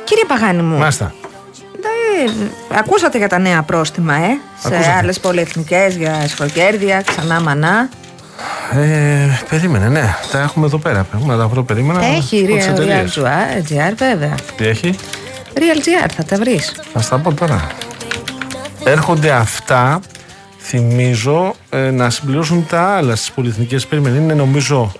Κύριε 0.04 0.24
Παγάνη 0.26 0.62
μου, 0.62 0.78
Μάστα. 0.78 1.12
δεν- 1.80 2.50
ακούσατε 2.78 3.18
για 3.18 3.28
τα 3.28 3.38
νέα 3.38 3.62
πρόστιμα, 3.62 4.14
ε, 4.14 4.18
σε 4.60 4.74
Ακούσατε. 4.74 4.96
άλλες 4.98 5.20
πολυεθνικές 5.20 5.96
για 5.96 6.20
εσχροκέρδια, 6.22 7.02
ξανά 7.06 7.40
μανά. 7.40 7.88
Ε, 8.72 9.38
περίμενε, 9.48 9.88
ναι. 9.88 10.14
Τα 10.32 10.40
έχουμε 10.40 10.66
εδώ 10.66 10.78
πέρα. 10.78 11.06
Έχουμε 11.14 11.34
να 11.34 11.40
τα 11.40 11.48
βρω, 11.48 11.62
περίμενα. 11.62 12.04
Έχει 12.04 12.44
από 12.46 12.54
τις 12.56 12.66
Real, 12.66 12.70
εταιρείες. 12.70 13.18
Real 13.18 13.90
GR, 13.90 13.92
βέβαια. 13.96 14.34
Τι 14.56 14.66
έχει; 14.66 14.94
Real 15.54 15.78
GR, 15.78 16.10
θα 16.16 16.24
τα 16.24 16.36
βρεις. 16.36 16.74
Θα 16.92 17.00
στα 17.00 17.18
πω 17.18 17.32
τώρα. 17.34 17.66
Έρχονται 18.90 19.30
αυτά, 19.30 20.00
θυμίζω, 20.58 21.54
ε, 21.70 21.90
να 21.90 22.10
συμπληρώσουν 22.10 22.66
τα 22.68 22.80
άλλα 22.82 23.16
στις 23.16 23.30
πολυεθνικές. 23.30 23.86
Περίμενε, 23.86 24.18
είναι 24.18 24.34
νομίζω. 24.34 24.92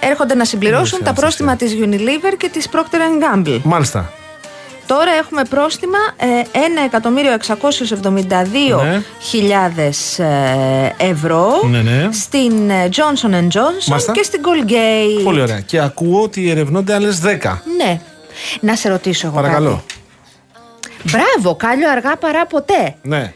Έρχονται 0.00 0.34
να 0.34 0.44
συμπληρώσουν 0.44 0.98
Ναι, 0.98 1.04
τα 1.04 1.14
σε 1.14 1.20
πρόστιμα 1.20 1.56
της 1.56 1.72
Unilever 1.80 2.34
και 2.38 2.48
της 2.48 2.68
Procter 2.72 3.36
Gamble. 3.46 3.60
Μάλιστα. 3.62 4.12
Τώρα 4.86 5.10
έχουμε 5.12 5.44
πρόστιμα 5.44 5.98
ε, 6.16 6.26
1.172.000 6.90 9.90
ε, 10.18 11.06
ευρώ 11.08 11.48
Ναι, 11.70 11.82
ναι. 11.82 12.08
στην 12.12 12.70
ε, 12.70 12.88
Johnson 12.92 13.34
Johnson 13.34 13.86
Μάλιστα. 13.86 14.12
και 14.12 14.22
στην 14.22 14.40
Colgate. 14.44 15.22
Πολύ 15.24 15.40
ωραία. 15.40 15.60
Και 15.60 15.80
ακούω 15.80 16.22
ότι 16.22 16.50
ερευνώνται 16.50 16.94
άλλες 16.94 17.20
10. 17.24 17.28
Ναι. 17.76 18.00
Να 18.60 18.76
σε 18.76 18.88
ρωτήσω 18.88 19.26
εγώ 19.26 19.36
Παρακαλώ. 19.36 19.70
κάτι. 19.70 19.82
Μπράβο, 21.10 21.56
κάλιο 21.56 21.90
αργά 21.90 22.16
παρά 22.16 22.46
ποτέ. 22.46 22.94
Ναι. 23.02 23.32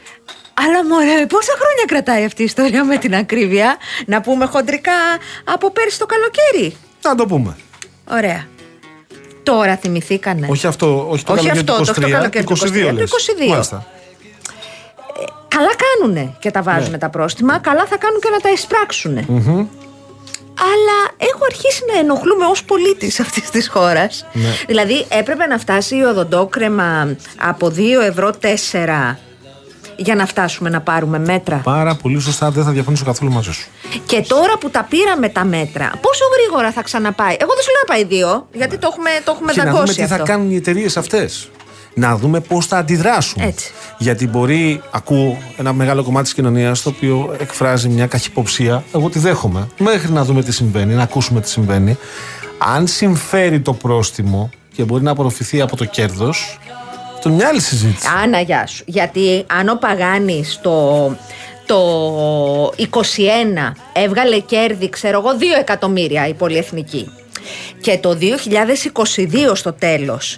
Αλλά 0.53 0.85
μωρέ, 0.85 1.25
πόσα 1.25 1.51
χρόνια 1.51 1.85
κρατάει 1.87 2.25
αυτή 2.25 2.41
η 2.41 2.45
ιστορία 2.45 2.83
με 2.83 2.97
την 2.97 3.15
ακρίβεια; 3.15 3.77
Να 4.05 4.21
πούμε 4.21 4.45
χοντρικά 4.45 4.91
από 5.43 5.71
πέρσι 5.71 5.99
το 5.99 6.05
καλοκαίρι. 6.05 6.75
Να 7.01 7.15
το 7.15 7.25
πούμε. 7.25 7.57
Ωραία. 8.11 8.47
Τώρα 9.43 9.75
θυμηθήκανε. 9.77 10.47
Όχι 10.49 10.67
αυτό, 10.67 11.07
όχι 11.09 11.23
το 11.23 11.33
Όχι 11.33 11.41
καλοκαίρι 11.47 11.69
αυτό, 11.69 11.75
του 11.75 11.85
το- 11.85 12.01
23, 12.01 12.01
το 12.01 12.09
καλοκαίρι 12.17 12.45
του 12.45 12.53
22 12.57 12.89
23, 12.89 12.93
λες. 12.93 13.09
το 13.09 13.17
22. 13.45 13.47
Μάλιστα. 13.49 13.85
Καλά 15.47 15.69
κάνουνε 15.75 16.35
και 16.39 16.51
τα 16.51 16.61
βάζουν 16.61 16.91
Ναι. 16.91 16.97
τα 16.97 17.09
πρόστιμα, 17.09 17.59
καλά 17.59 17.85
θα 17.85 17.97
κάνουν 17.97 18.19
και 18.19 18.29
να 18.31 18.39
τα 18.39 18.49
εισπράξουν. 18.51 19.17
Αλλά 20.61 21.29
έχω 21.31 21.39
αρχίσει 21.45 21.81
να 21.93 21.99
ενοχλούμε 21.99 22.45
ως 22.45 22.63
πολίτης 22.63 23.19
αυτής 23.19 23.49
της 23.49 23.69
χώρας. 23.69 24.25
Ναι. 24.33 24.49
Δηλαδή 24.67 25.05
έπρεπε 25.09 25.45
να 25.45 25.57
φτάσει 25.57 25.95
η 25.95 26.03
οδοντόκρεμα 26.03 27.15
από 27.37 27.67
2 27.67 28.01
ευρώ 28.07 28.33
4 28.41 29.15
για 29.95 30.15
να 30.15 30.25
φτάσουμε 30.25 30.69
να 30.69 30.81
πάρουμε 30.81 31.19
μέτρα. 31.19 31.55
Πάρα 31.55 31.95
πολύ 31.95 32.19
σωστά, 32.19 32.51
δεν 32.51 32.63
θα 32.63 32.71
διαφωνήσω 32.71 33.05
καθόλου 33.05 33.31
μαζί 33.31 33.51
σου. 33.51 33.67
Και 34.05 34.21
τώρα 34.27 34.57
που 34.57 34.69
τα 34.69 34.87
πήραμε 34.89 35.29
τα 35.29 35.45
μέτρα, 35.45 35.91
πόσο 36.01 36.23
γρήγορα 36.33 36.71
θα 36.71 36.81
ξαναπάει; 36.81 37.35
Εγώ 37.39 37.53
δεν 37.53 37.63
σου 37.63 37.71
λέω 37.71 37.81
να 37.87 37.93
πάει 37.93 38.03
δύο, 38.03 38.47
γιατί 38.53 38.77
το 38.77 38.87
έχουμε, 38.91 39.09
το 39.23 39.31
έχουμε 39.35 39.51
και 39.51 39.57
να 39.57 39.65
δούμε 39.65 39.77
δαγκώσει 39.77 40.01
τι 40.01 40.07
θα 40.07 40.13
αυτό. 40.13 40.25
κάνουν 40.25 40.51
οι 40.51 40.55
εταιρείες 40.55 40.97
αυτές. 40.97 41.49
Να 41.93 42.17
δούμε 42.17 42.39
πώς 42.39 42.65
θα 42.65 42.77
αντιδράσουν. 42.77 43.41
Έτσι. 43.41 43.71
Γιατί 43.97 44.27
μπορεί, 44.27 44.81
ακούω 44.91 45.37
ένα 45.57 45.73
μεγάλο 45.73 46.03
κομμάτι 46.03 46.23
της 46.23 46.33
κοινωνίας 46.33 46.81
το 46.81 46.89
οποίο 46.89 47.35
εκφράζει 47.39 47.89
μια 47.89 48.07
καχυποψία. 48.07 48.83
Εγώ 48.93 49.09
τη 49.09 49.19
δέχομαι. 49.19 49.67
Μέχρι 49.79 50.11
να 50.11 50.23
δούμε 50.23 50.43
τι 50.43 50.51
συμβαίνει, 50.51 50.93
να 50.93 51.03
ακούσουμε 51.03 51.41
τι 51.41 51.49
συμβαίνει. 51.49 51.97
Αν 52.57 52.87
συμφέρει 52.87 53.59
το 53.59 53.73
πρόστιμο 53.73 54.49
και 54.73 54.83
μπορεί 54.83 55.03
να 55.03 55.11
απορροφηθεί 55.11 55.61
από 55.61 55.75
το 55.75 55.85
κέρδος, 55.85 56.59
αυτό 57.15 57.29
είναι 57.29 57.37
μια 57.37 57.47
άλλη 57.47 57.61
συζήτηση. 57.61 58.07
Άνα, 58.23 58.39
γεια 58.39 58.67
σου. 58.67 58.83
Γιατί 58.87 59.45
αν 59.47 59.69
ο 59.69 59.75
Παγάνης 59.75 60.59
το, 60.61 61.07
το 61.65 62.73
21 62.77 62.95
έβγαλε 63.93 64.39
κέρδη, 64.39 64.89
ξέρω 64.89 65.19
εγώ, 65.19 65.37
2 65.39 65.43
εκατομμύρια 65.59 66.27
η 66.27 66.33
πολυεθνική. 66.33 67.11
Και 67.81 67.97
το 67.97 68.17
2022 68.19 69.51
στο 69.53 69.73
τέλος 69.73 70.37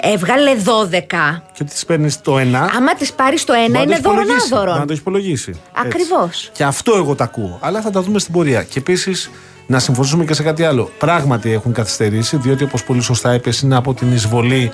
έβγαλε 0.00 0.50
12. 0.56 1.42
Και 1.52 1.62
ότι 1.62 1.74
τη 1.74 1.80
παίρνεις 1.86 2.20
το 2.20 2.38
ένα. 2.38 2.58
Άμα 2.76 2.94
τις 2.94 3.12
πάρεις 3.12 3.44
το 3.44 3.52
ένα 3.52 3.62
μπορεί 3.66 3.76
να 3.76 3.82
είναι 3.82 3.92
το 4.02 4.10
υπολογίσει, 4.10 4.48
δωρονάδωρον. 4.48 4.66
μπορεί 4.66 4.78
Να 4.80 4.86
το 4.86 4.92
έχει 4.92 5.00
υπολογίσει. 5.00 5.50
Έτσι. 5.50 5.62
Ακριβώς. 5.72 6.50
Και 6.52 6.64
αυτό 6.64 6.92
εγώ 6.96 7.14
τα 7.14 7.24
ακούω. 7.24 7.58
Αλλά 7.60 7.80
θα 7.80 7.90
τα 7.90 8.02
δούμε 8.02 8.18
στην 8.18 8.32
πορεία. 8.32 8.62
Και 8.62 8.78
επίσης 8.78 9.30
να 9.66 9.78
συμφωνήσουμε 9.78 10.24
και 10.24 10.34
σε 10.34 10.42
κάτι 10.42 10.64
άλλο. 10.64 10.90
Πράγματι 10.98 11.52
έχουν 11.52 11.72
καθυστερήσει, 11.72 12.36
διότι 12.36 12.64
όπως 12.64 12.84
πολύ 12.84 13.00
σωστά 13.02 13.34
είπες, 13.34 13.60
είναι 13.60 13.76
από 13.76 13.94
την 13.94 14.12
εισβολή 14.12 14.70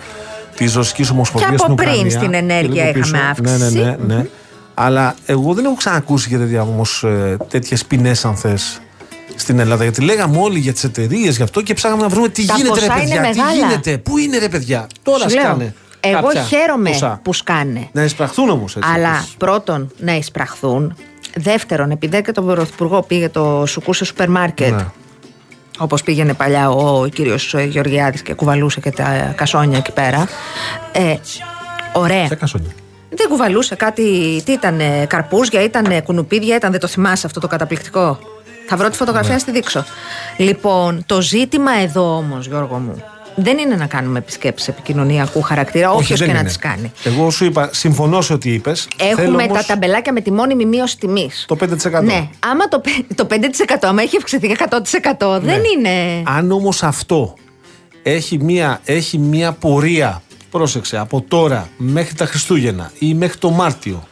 της 0.57 0.75
Ρωσικής 0.75 1.11
Ομοσπονδίας 1.11 1.51
Και 1.51 1.57
από 1.57 1.65
στην 1.65 1.77
πριν 1.77 1.89
Ουκρανία. 1.91 2.19
στην 2.19 2.35
ενέργεια 2.35 2.85
Και 2.85 2.93
λίγο 2.93 3.07
είχαμε 3.09 3.35
πίσω. 3.37 3.51
αύξηση. 3.57 3.75
Ναι, 3.79 3.85
ναι, 3.85 3.97
ναι. 4.07 4.15
ναι. 4.15 4.27
Αλλά 4.75 5.15
εγώ 5.27 5.55
δεν 5.55 5.65
έχω 5.65 5.75
ξανακούσει 5.75 6.29
για 6.29 6.39
τέτοια 6.39 6.63
όμως 6.63 7.05
τέτοιες 7.49 7.85
ποινές, 7.85 8.25
αν 8.25 8.37
θες, 8.37 8.81
στην 9.41 9.59
Ελλάδα. 9.59 9.83
Γιατί 9.83 10.01
λέγαμε 10.03 10.39
όλοι 10.41 10.59
για 10.59 10.73
τις 10.73 10.85
εταιρείες, 10.85 11.37
γι' 11.37 11.43
αυτό 11.43 11.63
και 11.63 11.75
ψάγαμε 11.75 12.03
να 12.03 12.09
βρούμε 12.09 12.29
τι 12.29 12.47
Τα 12.47 12.55
γίνεται, 12.57 12.81
ρε 12.81 12.87
ποσά 12.87 13.01
είναι 13.03 13.15
παιδιά. 13.15 13.31
Τι 13.31 13.39
μεγάλα. 13.39 13.53
γίνεται, 13.55 13.99
πού 13.99 14.19
είναι, 14.19 14.39
ρε 14.39 14.49
παιδιά. 14.49 14.87
Τώρα 15.03 15.29
Σου 15.29 15.35
λέω, 15.35 15.45
σκάνε. 15.45 15.75
εγώ 16.01 16.21
κάποια 16.27 16.43
χαίρομαι 16.43 16.91
ποσά. 16.91 17.21
που 17.23 17.33
σκάνε. 17.33 17.89
Να 17.93 18.03
εισπραχθούν 18.05 18.49
όμως 18.49 18.77
έτσι. 18.77 18.91
Αλλά 18.95 19.09
επίσης. 19.09 19.35
πρώτον 19.39 19.91
να 19.99 20.13
εισπραχθούν. 20.17 20.97
Δεύτερον, 21.35 21.91
επειδή 21.91 22.23
και 22.23 22.33
τον 22.33 22.47
Πρωθυπουργό 22.47 23.03
πήγε 23.03 23.29
το 23.29 23.65
σουκού 23.67 23.93
σε 23.93 24.05
σούπερ 24.05 24.29
μάρκετ. 24.29 24.71
Ναι. 24.73 24.87
Όπως 25.79 26.03
πήγαινε 26.03 26.35
παλιά 26.35 26.71
ο 26.71 27.07
κύριος 27.07 27.55
Γεωργιάδης 27.69 28.23
και 28.23 28.35
κουβαλούσε 28.35 28.81
και 28.81 28.91
τα 28.91 29.33
κασόνια 29.37 29.79
εκεί 29.79 29.93
πέρα. 29.93 30.29
Ε, 30.93 31.15
ωραία. 31.93 32.27
Ποια 32.27 32.37
κασόνια. 32.37 32.71
Δεν 33.11 33.29
κουβαλούσε 33.29 33.75
κάτι. 33.75 34.03
Τι 34.45 34.53
ήταν, 34.53 34.81
καρπούζια, 35.07 35.63
ήταν 35.63 36.03
κουνουπίδια, 36.03 36.57
ήταν. 36.57 36.71
Δεν 36.71 36.81
το 36.81 36.87
θυμάσαι 36.87 37.27
αυτό 37.27 37.41
το 37.41 37.47
καταπληκτικό; 37.47 38.19
Θα 38.69 38.77
βρω 38.77 38.89
τη 38.89 38.97
φωτογραφία 38.97 39.29
Ναι. 39.29 39.35
να 39.35 39.41
στη 39.41 39.51
δείξω. 39.51 39.85
Λοιπόν, 40.37 41.03
το 41.07 41.21
ζήτημα 41.21 41.73
εδώ 41.83 42.17
όμως, 42.17 42.47
Γιώργο 42.47 42.77
μου, 42.79 43.03
δεν 43.35 43.59
είναι 43.59 43.75
να 43.75 43.87
κάνουμε 43.87 44.19
επισκέψεις 44.19 44.69
επικοινωνιακού 44.69 45.43
χαρακτήρα, 45.43 45.91
όποιος 45.91 46.19
δεν 46.19 46.29
και 46.29 46.33
να 46.35 46.39
είναι. 46.39 46.49
τις 46.49 46.59
κάνει. 46.59 46.93
Εγώ 47.05 47.31
σου 47.31 47.45
είπα, 47.45 47.71
συμφωνώ 47.73 48.21
σε 48.21 48.33
ό,τι 48.33 48.53
είπες. 48.53 48.89
Έχουμε 48.97 49.47
τα 49.47 49.65
ταμπελάκια 49.67 50.13
με 50.13 50.21
τη 50.21 50.33
μόνιμη 50.33 50.65
μείωση 50.67 50.99
τιμής. 50.99 51.45
Το 51.49 51.57
5%. 51.57 52.03
Ναι, 52.05 52.29
άμα 52.39 52.69
το, 52.69 52.81
πε- 52.81 53.15
το 53.15 53.27
5% 53.31 53.89
άμα 53.89 54.03
έχει 54.03 54.17
αυξηθεί 54.17 54.57
100% 54.59 55.41
δεν 55.41 55.61
Ναι. 55.61 55.69
είναι. 55.77 56.23
Αν 56.27 56.51
όμως 56.53 56.83
αυτό 56.83 57.35
έχει 58.03 58.39
μία, 58.39 58.81
έχει 58.85 59.19
μία 59.19 59.53
πορεία, 59.53 60.23
πρόσεξε, 60.51 60.99
από 60.99 61.25
τώρα 61.29 61.69
μέχρι 61.77 62.15
τα 62.15 62.27
Χριστούγεννα 62.27 62.91
ή 62.99 63.15
μέχρι 63.15 63.39
το 63.39 63.51
Μάρτιο 63.51 64.08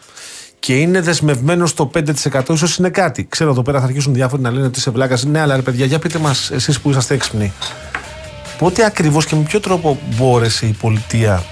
και 0.66 0.74
είναι 0.74 1.00
δεσμευμένο 1.00 1.66
στο 1.66 1.90
5% 1.94 2.48
ίσως 2.48 2.76
είναι 2.76 2.88
κάτι. 2.88 3.26
Ξέρω 3.28 3.50
εδώ 3.50 3.62
πέρα 3.62 3.78
θα 3.78 3.84
αρχίσουν 3.84 4.14
διάφοροι 4.14 4.42
να 4.42 4.50
λένε 4.50 4.66
ότι 4.66 4.78
είσαι 4.78 4.90
βλάκας. 4.90 5.24
Ναι, 5.24 5.40
αλλά 5.40 5.56
ρε 5.56 5.62
παιδιά, 5.62 5.86
για 5.86 5.98
πείτε 5.98 6.18
μας, 6.18 6.50
εσείς 6.50 6.80
που 6.80 6.90
είσαστε 6.90 7.14
έξυπνοι, 7.14 7.52
πότε 8.58 8.84
ακριβώς 8.84 9.26
και 9.26 9.36
με 9.36 9.42
ποιο 9.42 9.60
τρόπο 9.60 9.98
μπόρεσε 10.16 10.66
η 10.66 10.72
πολιτεία 10.80 11.42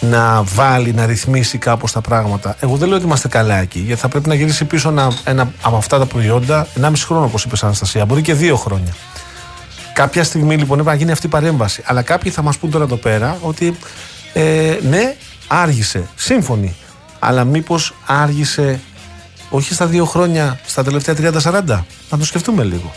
να 0.00 0.42
βάλει, 0.42 0.92
να 0.92 1.06
ρυθμίσει 1.06 1.58
κάπως 1.58 1.92
τα 1.92 2.00
πράγματα. 2.00 2.56
Εγώ 2.60 2.76
δεν 2.76 2.88
λέω 2.88 2.96
ότι 2.96 3.06
είμαστε 3.06 3.28
καλά 3.28 3.56
εκεί, 3.56 3.78
γιατί 3.78 4.00
θα 4.00 4.08
πρέπει 4.08 4.28
να 4.28 4.34
γυρίσει 4.34 4.64
πίσω 4.64 4.88
ένα, 4.88 5.12
ένα 5.24 5.52
από 5.62 5.76
αυτά 5.76 5.98
τα 5.98 6.06
προϊόντα 6.06 6.66
1,5 6.80 6.92
χρόνο, 6.96 7.24
όπως 7.24 7.44
είπε, 7.44 7.56
Αναστασία. 7.62 8.04
Μπορεί 8.04 8.22
και 8.22 8.34
δύο 8.34 8.56
χρόνια. 8.56 8.94
Κάποια 9.94 10.24
στιγμή 10.24 10.56
λοιπόν 10.56 10.78
έπρεπε 10.78 10.90
να 10.90 10.96
γίνει 10.96 11.12
αυτή 11.12 11.26
η 11.26 11.30
παρέμβαση. 11.30 11.82
Αλλά 11.86 12.02
κάποιοι 12.02 12.30
θα 12.32 12.42
μας 12.42 12.58
πούν 12.58 12.70
τώρα 12.70 12.84
εδώ 12.84 12.96
πέρα 12.96 13.38
ότι 13.40 13.76
ε, 14.32 14.76
ναι, 14.82 15.14
άργησε. 15.46 16.08
Σύμφωνοι. 16.14 16.76
Αλλά 17.24 17.44
μήπως 17.44 17.94
άργησε 18.06 18.80
όχι 19.50 19.74
στα 19.74 19.86
δύο 19.86 20.04
χρόνια, 20.04 20.60
στα 20.66 20.84
τελευταία 20.84 21.14
30-40. 21.14 21.84
Να 22.10 22.18
το 22.18 22.24
σκεφτούμε 22.24 22.62
λίγο. 22.62 22.92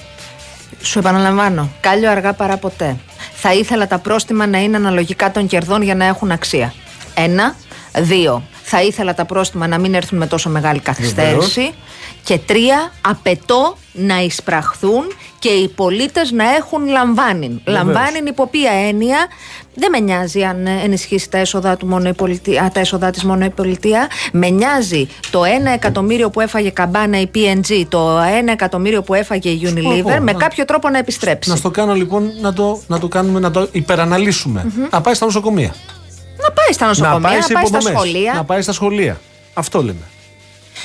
Σου 0.81 0.99
επαναλαμβάνω, 0.99 1.69
κάλιο 1.79 2.11
αργά 2.11 2.33
παρά 2.33 2.57
ποτέ. 2.57 2.97
Θα 3.35 3.53
ήθελα 3.53 3.87
τα 3.87 3.99
πρόστιμα 3.99 4.47
να 4.47 4.57
είναι 4.57 4.75
αναλογικά 4.75 5.31
των 5.31 5.47
κερδών 5.47 5.81
για 5.81 5.95
να 5.95 6.05
έχουν 6.05 6.31
αξία. 6.31 6.73
Ένα. 7.13 7.55
Δύο. 7.97 8.43
Θα 8.67 8.81
ήθελα 8.83 9.13
τα 9.13 9.25
πρόστιμα 9.25 9.67
να 9.67 9.79
μην 9.79 9.93
έρθουν 9.93 10.17
με 10.17 10.27
τόσο 10.27 10.49
μεγάλη 10.49 10.79
καθυστέρηση. 10.79 11.71
Και 12.23 12.37
τρία. 12.37 12.91
Απαιτώ 13.01 13.77
να 13.93 14.21
εισπραχθούν 14.21 15.03
και 15.39 15.49
οι 15.49 15.67
πολίτες 15.67 16.31
να 16.31 16.55
έχουν 16.55 16.85
λαμβάνει. 16.87 17.61
Λαμβάνει 17.65 18.19
υπό 18.27 18.47
ποια 18.47 18.71
έννοια 18.87 19.17
δεν 19.75 19.89
με 19.91 19.99
νοιάζει 19.99 20.43
αν 20.43 20.67
ενισχύσει 20.67 21.29
τα 21.29 21.37
έσοδα, 21.37 21.77
του 21.77 21.85
μόνο 21.87 22.09
η 22.09 22.13
πολιτεία, 22.13 22.71
τα 22.73 22.79
έσοδα 22.79 23.09
της 23.09 23.23
μόνο 23.23 23.45
η 23.45 23.49
πολιτεία. 23.49 24.07
Με 24.31 24.49
νοιάζει 24.49 25.07
το 25.31 25.41
1 25.43 25.45
εκατομμύριο 25.73 26.29
που 26.29 26.41
έφαγε 26.41 26.69
καμπάνα 26.69 27.19
η 27.21 27.29
PNG, 27.35 27.83
το 27.89 28.19
1 28.19 28.51
εκατομμύριο 28.51 29.01
που 29.01 29.13
έφαγε 29.13 29.49
η 29.49 29.61
Unilever, 29.63 30.01
πω, 30.01 30.09
με 30.09 30.31
να- 30.31 30.33
κάποιο 30.33 30.65
τρόπο 30.65 30.89
να 30.89 30.97
επιστρέψει. 30.97 31.49
Να 31.49 31.55
στο 31.55 31.71
κάνω 31.71 31.93
λοιπόν 31.93 32.31
να 32.41 32.53
το, 32.53 32.81
να 32.87 32.99
το 32.99 33.07
κάνουμε, 33.07 33.39
να 33.39 33.51
το 33.51 33.67
υπεραναλυσουμε 33.71 34.71
Να 34.91 35.01
πάει 35.01 35.13
στα 35.13 35.25
νοσοκομεία. 35.25 35.75
Να 36.47 36.51
πάει 36.53 36.73
στα 36.73 36.85
νοσοκομεία, 36.87 37.19
να 37.19 37.29
πάει, 37.29 37.41
στα 37.41 37.59
υποδομές, 37.59 37.93
σχολεία. 37.97 38.33
Να 38.33 38.43
πάει 38.43 38.61
στα 38.61 38.71
σχολεία. 38.73 39.19
Αυτό 39.53 39.79
λέμε. 39.83 39.99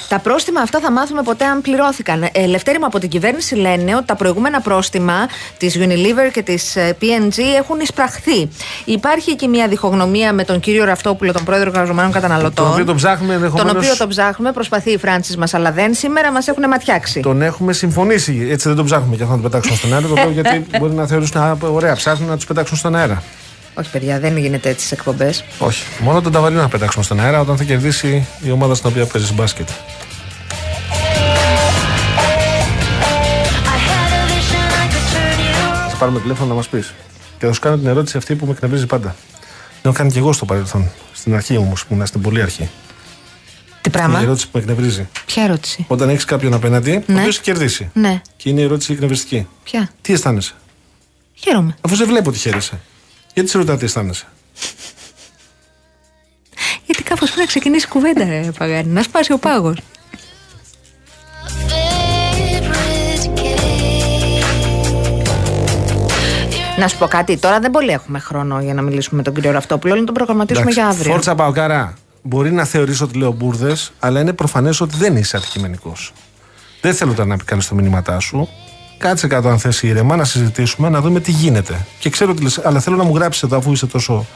Τα 0.08 0.18
πρόστιμα 0.18 0.61
αυτά 0.61 0.80
θα 0.80 0.90
μάθουμε 0.92 1.22
ποτέ 1.22 1.44
αν 1.44 1.61
πληρώθηκαν. 1.61 2.28
Ε, 2.32 2.46
Λευτέρη 2.46 2.78
μου 2.78 2.86
από 2.86 2.98
την 2.98 3.08
κυβέρνηση 3.08 3.54
λένε 3.54 3.94
ότι 3.96 4.04
τα 4.04 4.14
προηγούμενα 4.16 4.61
πρόστιμα 4.61 5.14
της 5.58 5.76
Unilever 5.78 6.30
και 6.32 6.42
της 6.42 6.76
PNG 6.76 7.38
έχουν 7.58 7.80
εισπραχθεί. 7.80 8.48
Υπάρχει 8.84 9.36
και 9.36 9.46
μια 9.48 9.68
διχογνωμία 9.68 10.32
με 10.32 10.44
τον 10.44 10.61
κύριο 10.61 10.84
Ραφτόπουλο, 10.84 11.32
τον 11.32 11.44
πρόεδρο 11.44 11.70
εργαζομένων 11.70 12.12
καταναλωτών. 12.12 12.64
Τον 12.64 12.72
οποίο 12.72 12.84
τον 12.84 12.96
ψάχνουμε 12.96 13.32
τον 13.34 13.42
ενδεχομένως- 13.42 13.84
οποίο 13.84 13.96
τον 13.96 14.08
ψάχνουμε, 14.08 14.52
προσπαθεί 14.52 14.90
η 14.90 14.98
Φράνση 14.98 15.36
μας, 15.36 15.54
αλλά 15.54 15.72
δεν. 15.72 15.94
Σήμερα 15.94 16.32
μας 16.32 16.48
έχουν 16.48 16.68
ματιάξει. 16.68 17.20
Τον 17.20 17.42
έχουμε 17.42 17.72
συμφωνήσει. 17.72 18.46
Έτσι 18.50 18.68
δεν 18.68 18.76
τον 18.76 18.84
ψάχνουμε 18.84 19.16
και 19.16 19.22
αυτό 19.22 19.34
να 19.36 19.40
τον 19.42 19.50
πετάξουμε 19.50 19.76
στον 19.76 19.92
αέρα. 19.94 20.06
Το 20.06 20.14
λέω 20.14 20.30
γιατί 20.40 20.66
μπορεί 20.78 20.92
να 20.92 21.06
θεωρήσουν 21.06 21.40
«Α, 21.40 21.56
ωραία, 21.61 21.94
ψάχνουν 21.94 22.28
να 22.28 22.36
τους 22.36 22.44
πετάξουν 22.46 22.76
στον 22.76 22.94
αέρα. 22.96 23.22
Όχι, 23.80 23.90
παιδιά, 23.90 24.20
δεν 24.20 24.36
γίνεται 24.36 24.68
έτσι 24.68 24.86
στις 24.86 24.98
εκπομπές. 24.98 25.44
Όχι. 25.58 25.84
Μόνο 26.00 26.20
τον 26.20 26.32
Ταβαρίνο 26.32 26.60
να 26.60 26.68
πετάξουμε 26.68 27.04
στον 27.04 27.20
αέρα 27.20 27.40
όταν 27.40 27.56
θα 27.56 27.64
κερδίσει 27.64 28.26
η 28.42 28.50
ομάδα 28.50 28.74
στην 28.74 28.90
οποία 28.90 29.06
παίζει 29.06 29.32
μπάσκετ. 29.32 29.68
Θα 35.90 35.96
πάρουμε 35.98 36.20
τηλέφωνο 36.20 36.48
να 36.48 36.54
μας 36.54 36.68
πεις. 36.68 36.94
Και 37.38 37.46
θα 37.46 37.52
σου 37.52 37.60
κάνω 37.60 37.76
την 37.76 37.86
ερώτηση 37.86 38.16
αυτή 38.16 38.34
που 38.34 38.46
με 38.46 38.52
εκνευρίζει 38.52 38.86
πάντα. 38.86 39.16
Την 39.70 39.90
έχω 39.90 39.92
κάνει 39.92 40.10
και 40.12 40.18
εγώ 40.18 40.32
στο 40.32 40.44
παρελθόν. 40.44 40.90
Στην 41.12 41.34
αρχή 41.34 41.56
όμως, 41.56 41.86
που 41.86 41.94
ήμουν 41.94 42.06
στην 42.06 42.20
πολύ 42.20 42.42
αρχή. 42.42 42.62
Τι 43.80 43.88
Η 43.88 43.90
πράγμα; 43.90 44.20
ερώτηση 44.20 44.44
που 44.44 44.50
με 44.54 44.60
εκνευρίζει. 44.60 45.08
Ποια 45.26 45.42
ερώτηση; 45.42 45.84
Όταν 45.88 46.08
έχεις 46.08 46.24
κάποιον 46.24 46.54
απέναντι, 46.54 46.90
ο 46.90 47.02
Ναι. 47.06 47.18
οποίος 47.20 47.34
έχει 47.34 47.44
κερδίσει. 47.44 47.90
Ναι. 47.92 48.20
Και 48.36 48.48
είναι 48.50 48.60
η 48.60 48.64
ερώτηση 48.64 48.92
εκνευριστική. 48.92 49.46
Ποια; 49.64 49.90
Τι 50.02 50.12
αισθάνεσαι, 50.12 50.52
Χαίρομαι. 51.34 51.74
αφού 51.80 51.96
σε 51.96 52.04
βλέπω 52.04 52.28
ότι 52.28 52.38
χαίρεσαι. 52.38 52.80
Γιατί 53.34 53.50
σε 53.50 53.58
ρωτάω 53.58 53.76
τι 53.76 53.84
αισθάνεσαι; 53.84 54.26
Γιατί 56.84 57.02
κάπως 57.02 57.24
πρέπει 57.24 57.40
να 57.40 57.46
ξεκινήσει 57.46 57.86
η 57.86 57.88
κουβέντα, 57.88 58.24
ρε 58.24 58.50
Παγάνη. 58.58 58.88
Να 58.88 59.02
σπάσει 59.02 59.32
ο 59.32 59.38
πάγος. 59.38 59.78
Να 66.78 66.88
σου 66.88 66.98
πω 66.98 67.06
κάτι, 67.06 67.36
τώρα 67.36 67.60
δεν 67.60 67.70
πολύ 67.70 67.90
έχουμε 67.90 68.18
χρόνο 68.18 68.60
για 68.60 68.74
να 68.74 68.82
μιλήσουμε 68.82 69.16
με 69.16 69.22
τον 69.22 69.34
κύριο 69.34 69.50
Ραφτόπουλο, 69.50 69.94
να 69.94 70.04
τον 70.04 70.14
προγραμματίσουμε 70.14 70.70
για 70.70 70.86
αύριο. 70.86 71.12
Φόρτσα 71.12 71.34
Παοκαρά. 71.34 71.94
Μπορεί 72.22 72.52
να 72.52 72.64
θεωρήσω 72.64 73.04
ότι 73.04 73.18
λέω 73.18 73.32
μπουρδες, 73.32 73.92
αλλά 73.98 74.20
είναι 74.20 74.32
προφανές 74.32 74.80
ότι 74.80 74.96
δεν 74.96 75.16
είσαι 75.16 75.36
αντικειμενικός. 75.36 76.12
Δεν 76.80 76.94
θέλω 76.94 77.12
τώρα 77.12 77.28
να 77.28 77.34
επικαλεί 77.34 77.64
το 77.64 77.74
μήνυματά 77.74 78.18
σου. 78.18 78.48
Κάτσε 79.01 79.26
κάτω 79.26 79.48
αν 79.48 79.59
θες 79.59 79.82
ήρεμα 79.82 80.16
να 80.16 80.24
συζητήσουμε, 80.24 80.88
να 80.88 81.01
δούμε 81.01 81.20
τι 81.20 81.30
γίνεται. 81.30 81.86
Και 81.98 82.11
ξέρω 82.11 82.30
ότι 82.30 82.42
λες, 82.42 82.61
αλλά 82.64 82.80
θέλω 82.80 82.96
να 82.96 83.05
μου 83.05 83.14
γράψεις 83.14 83.42
εδώ, 83.42 83.57
αφού 83.57 83.72
είσαι 83.72 83.86
τόσο 83.86 84.26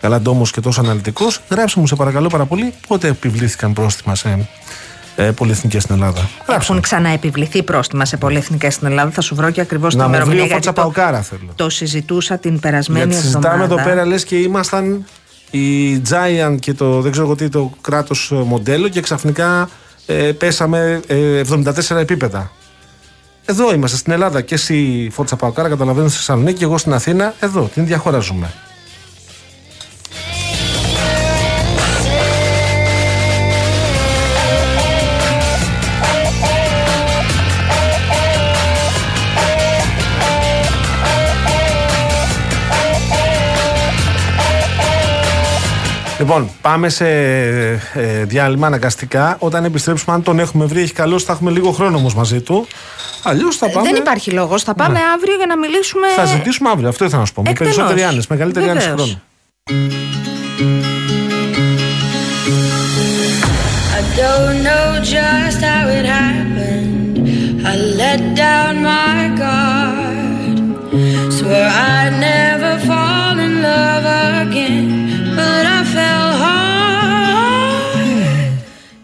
καλά 0.00 0.20
ντόμο 0.20 0.42
και 0.52 0.60
τόσο 0.60 0.80
αναλυτικός, 0.80 1.40
γράψε 1.50 1.80
μου 1.80 1.86
σε 1.86 1.94
παρακαλώ 1.94 2.28
πάρα 2.28 2.44
πολύ 2.44 2.72
πότε 2.88 3.08
επιβλήθηκαν 3.08 3.72
πρόστιμα 3.72 4.14
σε 4.14 4.48
ε, 5.16 5.30
πολυεθνικές 5.30 5.82
στην 5.82 5.94
Ελλάδα. 5.94 6.28
Γράψε 6.46 6.64
Έχουν 6.64 6.74
μου. 6.74 6.80
ξαναεπιβληθεί 6.80 7.62
πρόστιμα 7.62 8.04
σε 8.04 8.16
πολυεθνικές 8.16 8.74
στην 8.74 8.86
Ελλάδα. 8.86 9.10
Θα 9.10 9.20
σου 9.20 9.34
βρω 9.34 9.50
και 9.50 9.60
ακριβώς 9.60 9.90
την 9.94 9.98
Να 10.02 10.08
μου 10.08 10.10
βρει 10.14 10.22
ημερομηνία. 10.22 10.44
ο 10.44 10.46
γιατί 10.46 10.66
Φόρτσα 10.66 10.82
το, 10.82 10.90
Παοκάρα 10.92 11.22
θέλω. 11.22 11.52
το 11.54 11.70
συζητούσα 11.70 12.38
την 12.38 12.60
περασμένη 12.60 13.06
Γιατί 13.06 13.20
συζητάμε 13.22 13.62
εβδομάδα. 13.62 13.74
εδώ 13.82 13.90
πέρα 13.90 14.06
λες 14.06 14.24
και 14.24 14.36
ήμασταν 14.36 15.04
η 15.50 15.94
Giant 16.10 16.56
και 16.60 16.74
το 16.74 17.00
δεν 17.00 17.10
ξέρω 17.12 17.26
εγώ 17.26 17.34
τι 17.34 17.48
το 17.48 17.72
κράτος 17.80 18.30
ε, 18.32 18.34
μοντέλο 18.34 18.88
και 18.88 19.00
ξαφνικά 19.00 19.68
ε, 20.06 20.14
πέσαμε 20.14 21.00
ε, 21.06 21.40
74 21.90 21.96
επίπεδα. 21.96 22.50
Εδώ 23.50 23.74
είμαστε 23.74 23.96
στην 23.96 24.12
Ελλάδα. 24.12 24.40
Και 24.40 24.54
εσύ 24.54 25.08
Φόρτσα 25.12 25.36
Παοκάρα 25.36 25.68
καταλαβαίνω 25.68 26.08
στη 26.08 26.16
Θεσσαλονίκη 26.16 26.58
και 26.58 26.64
εγώ 26.64 26.78
στην 26.78 26.92
Αθήνα. 26.92 27.34
Εδώ 27.40 27.70
την 27.74 27.82
ίδια 27.82 27.98
Λοιπόν, 46.18 46.50
πάμε 46.60 46.88
σε 46.88 47.06
ε, 47.94 48.24
διάλειμμα 48.24 48.66
αναγκαστικά. 48.66 49.36
Όταν 49.38 49.64
επιστρέψουμε, 49.64 50.14
αν 50.14 50.22
τον 50.22 50.38
έχουμε 50.38 50.64
βρει, 50.64 50.80
έχει 50.82 50.92
καλώς, 50.92 51.24
θα 51.24 51.32
έχουμε 51.32 51.50
λίγο 51.50 51.70
χρόνο 51.70 51.96
όμως 51.96 52.14
μαζί 52.14 52.40
του. 52.40 52.66
Αλλιώς 53.22 53.56
θα 53.56 53.70
πάμε. 53.70 53.88
Δεν 53.88 53.96
υπάρχει 54.00 54.30
λόγος. 54.30 54.62
Θα 54.62 54.74
πάμε 54.74 54.98
αύριο 55.14 55.36
για 55.36 55.46
να 55.46 55.56
μιλήσουμε. 55.56 56.06
Θα 56.16 56.24
ζητήσουμε 56.24 56.70
αύριο, 56.70 56.88
αυτό 56.88 57.04
ήθελα 57.04 57.20
να 57.20 57.26
σου 57.26 57.32
πω. 57.32 57.42
Με 57.42 57.50
Εκτενώς. 57.50 57.74
περισσότερη 57.74 58.04
άνεση, 58.06 58.26
μεγαλύτερη 58.30 58.68
άνεση 58.68 58.88
Βεβαίως. 58.88 59.06
χρόνου. 59.08 59.22
I 63.98 64.00
don't 64.22 64.58
know 64.68 64.86
just 65.16 65.60
how 65.70 65.84
it 65.98 66.06
happened. 66.20 67.14
I 67.72 67.74
let 68.02 68.20
down 68.44 68.72
my 68.92 69.18
guard. 69.42 70.56
Swore 71.36 71.70
I'd 71.92 72.14
never 72.30 72.57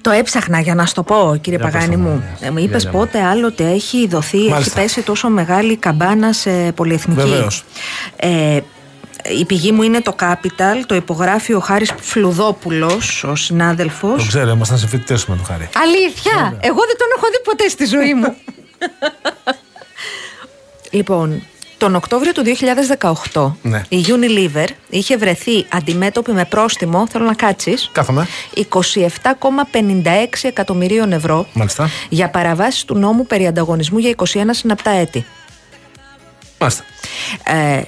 Το 0.04 0.10
έψαχνα 0.10 0.60
για 0.60 0.74
να 0.74 0.86
σου 0.86 0.94
το 0.94 1.02
πω, 1.02 1.36
κύριε 1.40 1.58
Για 1.58 1.68
πες 1.70 1.74
Παγάνη 1.74 1.94
το 1.94 2.00
μου. 2.00 2.08
μου. 2.08 2.36
Ε, 2.40 2.50
μου 2.50 2.58
Για 2.58 2.66
είπες 2.66 2.82
για 2.82 2.90
πότε 2.90 3.22
άλλοτε 3.22 3.70
έχει 3.70 4.06
δοθεί, 4.08 4.38
έχει 4.38 4.48
Μάλιστα. 4.50 4.80
πέσει 4.80 5.02
τόσο 5.02 5.28
μεγάλη 5.28 5.76
καμπάνα 5.76 6.32
σε 6.32 6.72
πολυεθνική. 6.72 7.20
Βεβαίως. 7.20 7.64
Ε, 8.16 8.60
η 9.40 9.44
πηγή 9.44 9.72
μου 9.72 9.82
είναι 9.82 10.00
το 10.00 10.14
Capital, 10.20 10.82
το 10.86 10.94
υπογράφει 10.94 11.52
ο 11.54 11.60
Χάρης 11.60 11.92
Φλουδόπουλος, 12.00 13.24
ο 13.24 13.34
συνάδελφος. 13.34 14.22
Το 14.22 14.28
ξέρω, 14.28 14.50
ήμασταν 14.50 14.78
σε 14.78 14.86
φοιτητέ 14.86 15.18
με 15.26 15.36
το 15.36 15.42
χάρη. 15.42 15.68
Αλήθεια! 15.76 16.56
Εγώ 16.60 16.78
δεν 16.86 16.96
τον 16.98 17.08
έχω 17.16 17.26
δει 17.30 17.40
ποτέ 17.44 17.68
στη 17.68 17.84
ζωή 17.84 18.14
μου. 18.14 18.34
λοιπόν, 20.96 21.42
τον 21.78 21.94
Οκτώβριο 21.94 22.32
του 22.32 22.42
2018 23.32 23.52
Ναι. 23.62 23.82
η 23.88 24.04
Unilever 24.08 24.66
είχε 24.90 25.16
βρεθεί 25.16 25.66
αντιμέτωπη 25.72 26.32
με 26.32 26.44
πρόστιμο, 26.44 27.06
θέλω 27.08 27.24
να 27.24 27.34
κάτσεις, 27.34 27.90
Κάθομαι. 27.92 28.26
27,56 28.54 30.48
εκατομμυρίων 30.48 31.12
ευρώ 31.12 31.46
Μάλιστα. 31.52 31.88
για 32.08 32.30
παραβάσεις 32.30 32.84
του 32.84 32.94
νόμου 32.98 33.26
περί 33.26 33.46
ανταγωνισμού 33.46 33.98
για 33.98 34.10
21 34.10 34.24
συναπτά 34.50 34.90
έτη. 34.90 35.24
Μάλιστα. 36.58 36.84
Ε, 37.44 37.82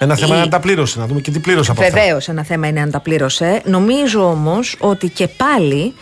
Ένα 0.00 0.14
θέμα 0.14 0.26
Η- 0.28 0.32
είναι 0.32 0.40
αν 0.42 0.50
τα 0.50 0.60
πλήρωσε, 0.60 0.98
να 0.98 1.06
δούμε 1.06 1.20
και 1.20 1.30
τι 1.30 1.38
πλήρωσε 1.38 1.70
από 1.70 1.82
αυτά. 1.82 1.94
Βεβαίως, 1.94 2.28
ένα 2.28 2.44
θέμα 2.44 2.66
είναι 2.66 2.80
αν 2.80 2.90
τα 2.90 3.00
πλήρωσε. 3.00 3.62
Νομίζω 3.64 4.30
όμως 4.30 4.76
ότι 4.78 5.08
και 5.08 5.28
πάλι 5.28 5.94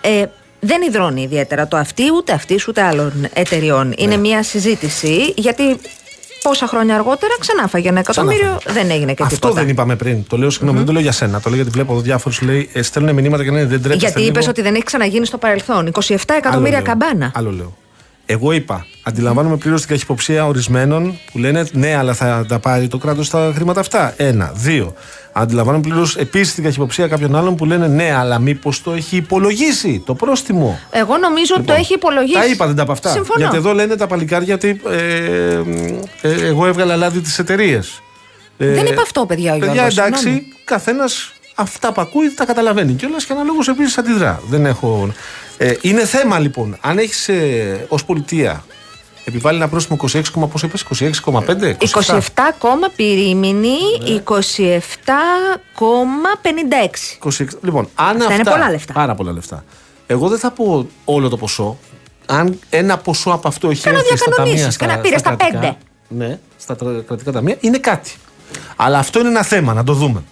ε, 0.00 0.24
δεν 0.60 0.82
υδρώνει 0.82 1.22
ιδιαίτερα 1.22 1.68
το 1.68 1.76
αυτή, 1.76 2.02
ούτε 2.16 2.32
αυτής, 2.32 2.68
ούτε 2.68 2.82
άλλων 2.82 3.28
εταιριών. 3.32 3.88
Ναι. 3.88 3.94
Είναι 3.98 4.16
μια 4.16 4.42
συζήτηση, 4.42 5.32
γιατί 5.36 5.76
πόσα 6.42 6.66
χρόνια 6.66 6.94
αργότερα 6.94 7.32
ξανά 7.40 7.68
φάγε 7.68 7.88
ένα 7.88 7.98
εκατομμύριο, 7.98 8.58
δεν 8.66 8.90
έγινε 8.90 9.14
και 9.14 9.22
Αυτό 9.22 9.34
τίποτα. 9.34 9.60
δεν 9.60 9.68
είπαμε 9.68 9.96
πριν. 9.96 10.24
Το 10.28 10.36
λέω, 10.36 10.50
συγγνώμη, 10.50 10.76
δεν 10.76 10.86
το 10.86 10.92
λέω 10.92 11.00
για 11.02 11.12
σένα. 11.12 11.40
Το 11.40 11.48
λέω 11.48 11.56
γιατί 11.56 11.70
βλέπω 11.70 11.92
εδώ 11.92 12.00
διάφορους 12.00 12.40
λέει 12.42 12.68
ε, 12.72 12.82
στέλνουν 12.82 13.14
μηνύματα 13.14 13.44
και 13.44 13.50
λένε 13.50 13.66
δεν 13.66 13.82
τρέπεστε. 13.82 14.06
Γιατί 14.08 14.28
είπες 14.28 14.48
ότι 14.48 14.62
δεν 14.62 14.74
έχει 14.74 14.84
ξαναγίνει 14.84 15.26
στο 15.26 15.38
παρελθόν. 15.38 15.92
27 15.92 16.14
εκατομμύρια 16.36 16.76
Άλλο 16.78 16.86
λέω. 16.86 16.96
καμπάνα. 16.98 17.32
Άλλο 17.34 17.50
λέω. 17.50 17.76
Εγώ 18.26 18.52
είπα, 18.52 18.86
αντιλαμβάνομαι 19.02 19.56
πλήρως 19.56 19.80
την 19.80 19.90
καχυποψία 19.90 20.46
ορισμένων 20.46 21.18
που 21.32 21.38
λένε 21.38 21.64
ναι, 21.72 21.94
αλλά 21.96 22.14
θα 22.14 22.44
τα 22.48 22.58
πάρει 22.58 22.88
το 22.88 22.98
κράτος 22.98 23.30
τα 23.30 23.52
χρήματα 23.54 23.80
αυτά. 23.80 24.14
Ένα. 24.16 24.52
Δύο. 24.54 24.94
Αντιλαμβάνομαι 25.32 25.82
πλήρως 25.82 26.16
επίσης 26.16 26.54
την 26.54 26.64
καχυποψία 26.64 27.08
κάποιων 27.08 27.36
άλλων 27.36 27.56
που 27.56 27.64
λένε 27.64 27.86
ναι, 27.86 28.14
αλλά 28.14 28.38
μήπως 28.38 28.82
το 28.82 28.92
έχει 28.92 29.16
υπολογίσει 29.16 30.02
το 30.06 30.14
πρόστιμο. 30.14 30.78
Εγώ 30.90 31.16
νομίζω 31.16 31.54
ότι 31.56 31.64
το 31.64 31.72
Λοιπόν, 31.72 31.76
έχει 31.76 31.94
υπολογίσει. 31.94 32.38
Τα 32.38 32.46
είπα, 32.46 32.66
δεν 32.66 32.76
τα 32.76 32.82
είπα 32.82 32.92
αυτά. 32.92 33.10
Συμφωνώ. 33.10 33.40
Γιατί 33.40 33.56
εδώ 33.56 33.72
λένε 33.74 33.96
τα 33.96 34.06
παλικάρια 34.06 34.54
ότι 34.54 34.80
ε, 34.90 34.96
ε, 36.22 36.46
εγώ 36.46 36.66
έβγαλα 36.66 36.96
λάδι 36.96 37.20
τι 37.20 37.34
εταιρείε. 37.38 37.80
Δεν 38.56 38.86
είπα 38.86 39.02
αυτό, 39.02 39.26
παιδιά, 39.26 39.54
ο 39.54 39.58
Παιδιά, 39.58 39.72
Γιώργος, 39.72 39.98
εντάξει, 39.98 40.22
συγγνώμη. 40.22 40.46
καθένας 40.64 41.32
αυτά 41.54 41.92
που 41.92 42.00
ακούει 42.00 42.30
τα 42.34 42.44
καταλαβαίνει. 42.44 42.92
Κιόλα 42.92 43.16
και 43.16 43.32
αναλόγως 43.32 43.68
επίσης 43.68 43.98
αντιδρά. 43.98 44.40
Δεν 44.48 44.66
έχω. 44.66 45.12
Ε, 45.56 45.72
είναι 45.80 46.04
θέμα 46.04 46.38
λοιπόν. 46.38 46.76
Αν 46.80 46.98
έχεις 46.98 47.28
ε, 47.28 47.86
ως 47.88 48.04
πολιτεία 48.04 48.64
επιβάλλει 49.30 49.56
ένα 49.56 49.68
πρόστιμο 49.68 49.98
26, 50.12 50.22
πόσο 50.50 50.66
είπες, 50.66 50.84
26,5, 51.24 51.76
27. 51.78 52.16
27 52.16 52.20
κόμμα 52.58 52.88
πυρήμινη, 52.96 53.76
Ναι. 54.00 54.22
27,56. 55.84 57.18
26. 57.18 57.46
Λοιπόν, 57.62 57.88
αν 57.94 58.06
Αυτά 58.08 58.22
αυτά. 58.22 58.34
είναι 58.34 58.44
πολλά 58.44 58.70
λεφτά. 58.70 58.92
Πάρα 58.92 59.14
πολλά 59.14 59.32
λεφτά. 59.32 59.64
Εγώ 60.06 60.28
δεν 60.28 60.38
θα 60.38 60.50
πω 60.50 60.86
όλο 61.04 61.28
το 61.28 61.36
ποσό. 61.36 61.78
Αν 62.26 62.58
ένα 62.70 62.98
ποσό 62.98 63.30
από 63.30 63.48
αυτό 63.48 63.70
έχει 63.70 63.82
Κάνα 63.82 63.98
έρθει 63.98 64.16
στα 64.16 64.24
διακανονίσεις, 64.26 64.60
ταμεία. 64.60 64.70
Στα, 64.72 64.86
κάνα 64.86 64.98
πήρε 65.00 65.18
στα 65.18 65.34
κρατικά, 65.34 65.58
πέντε. 65.60 65.76
Ναι, 66.08 66.38
στα 66.56 66.76
τρα- 66.76 67.02
κρατικά 67.06 67.32
ταμεία 67.32 67.56
είναι 67.60 67.78
κάτι. 67.78 68.12
Αλλά 68.76 68.98
αυτό 68.98 69.18
είναι 69.20 69.28
ένα 69.28 69.42
θέμα, 69.42 69.74
να 69.74 69.84
το 69.84 69.92
δούμε. 69.92 70.22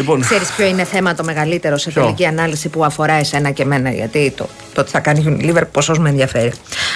Λοιπόν, 0.00 0.20
Ξέρεις 0.20 0.50
ποιο 0.52 0.66
είναι 0.66 0.84
θέμα 0.84 1.14
το 1.14 1.24
μεγαλύτερο 1.24 1.76
σε 1.76 1.90
Ποιο; 1.90 2.02
τελική 2.02 2.26
ανάλυση 2.26 2.68
που 2.68 2.84
αφορά 2.84 3.12
εσένα 3.12 3.50
και 3.50 3.62
εμένα, 3.62 3.90
γιατί 3.90 4.32
το, 4.36 4.48
το 4.74 4.84
τι 4.84 4.90
θα 4.90 5.00
κάνει 5.00 5.20
η 5.20 5.36
Unilever 5.36 5.62
ποσό 5.72 5.94
με 5.98 6.08
ενδιαφέρει. 6.08 6.52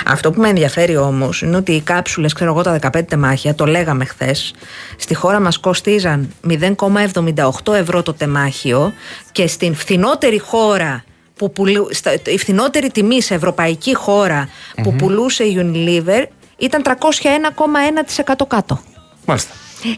Αυτό 0.06 0.30
που 0.30 0.40
με 0.40 0.48
ενδιαφέρει 0.48 0.96
όμως 0.96 1.42
είναι 1.42 1.56
ότι 1.56 1.72
οι 1.72 1.80
κάψουλες, 1.80 2.32
ξέρω 2.32 2.50
εγώ, 2.50 2.62
τα 2.62 2.78
15 2.96 3.06
τεμάχια, 3.06 3.54
το 3.54 3.66
λέγαμε 3.66 4.04
χθες, 4.04 4.54
στη 4.96 5.14
χώρα 5.14 5.40
μας 5.40 5.58
κόστιζαν 5.58 6.32
0,78 6.48 7.74
ευρώ 7.74 8.02
το 8.02 8.12
τεμάχιο 8.12 8.92
και 9.32 9.46
στην 9.46 9.74
φθηνότερη 9.74 10.38
χώρα 10.38 11.04
που 11.36 11.52
πουλου, 11.52 11.88
στα, 11.90 12.12
η 12.26 12.38
φθηνότερη 12.38 12.90
τιμή 12.90 13.22
σε 13.22 13.34
ευρωπαϊκή 13.34 13.94
χώρα 13.94 14.48
που 14.82 14.94
πουλούσε 14.94 15.44
η 15.44 15.56
Unilever 15.58 16.24
ήταν 16.56 16.82
301,1% 16.84 18.46
κάτω. 18.48 18.80
Μάλιστα. 19.24 19.54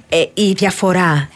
Ε, 0.09 0.25
η 0.35 0.53
διαφορά 0.53 1.29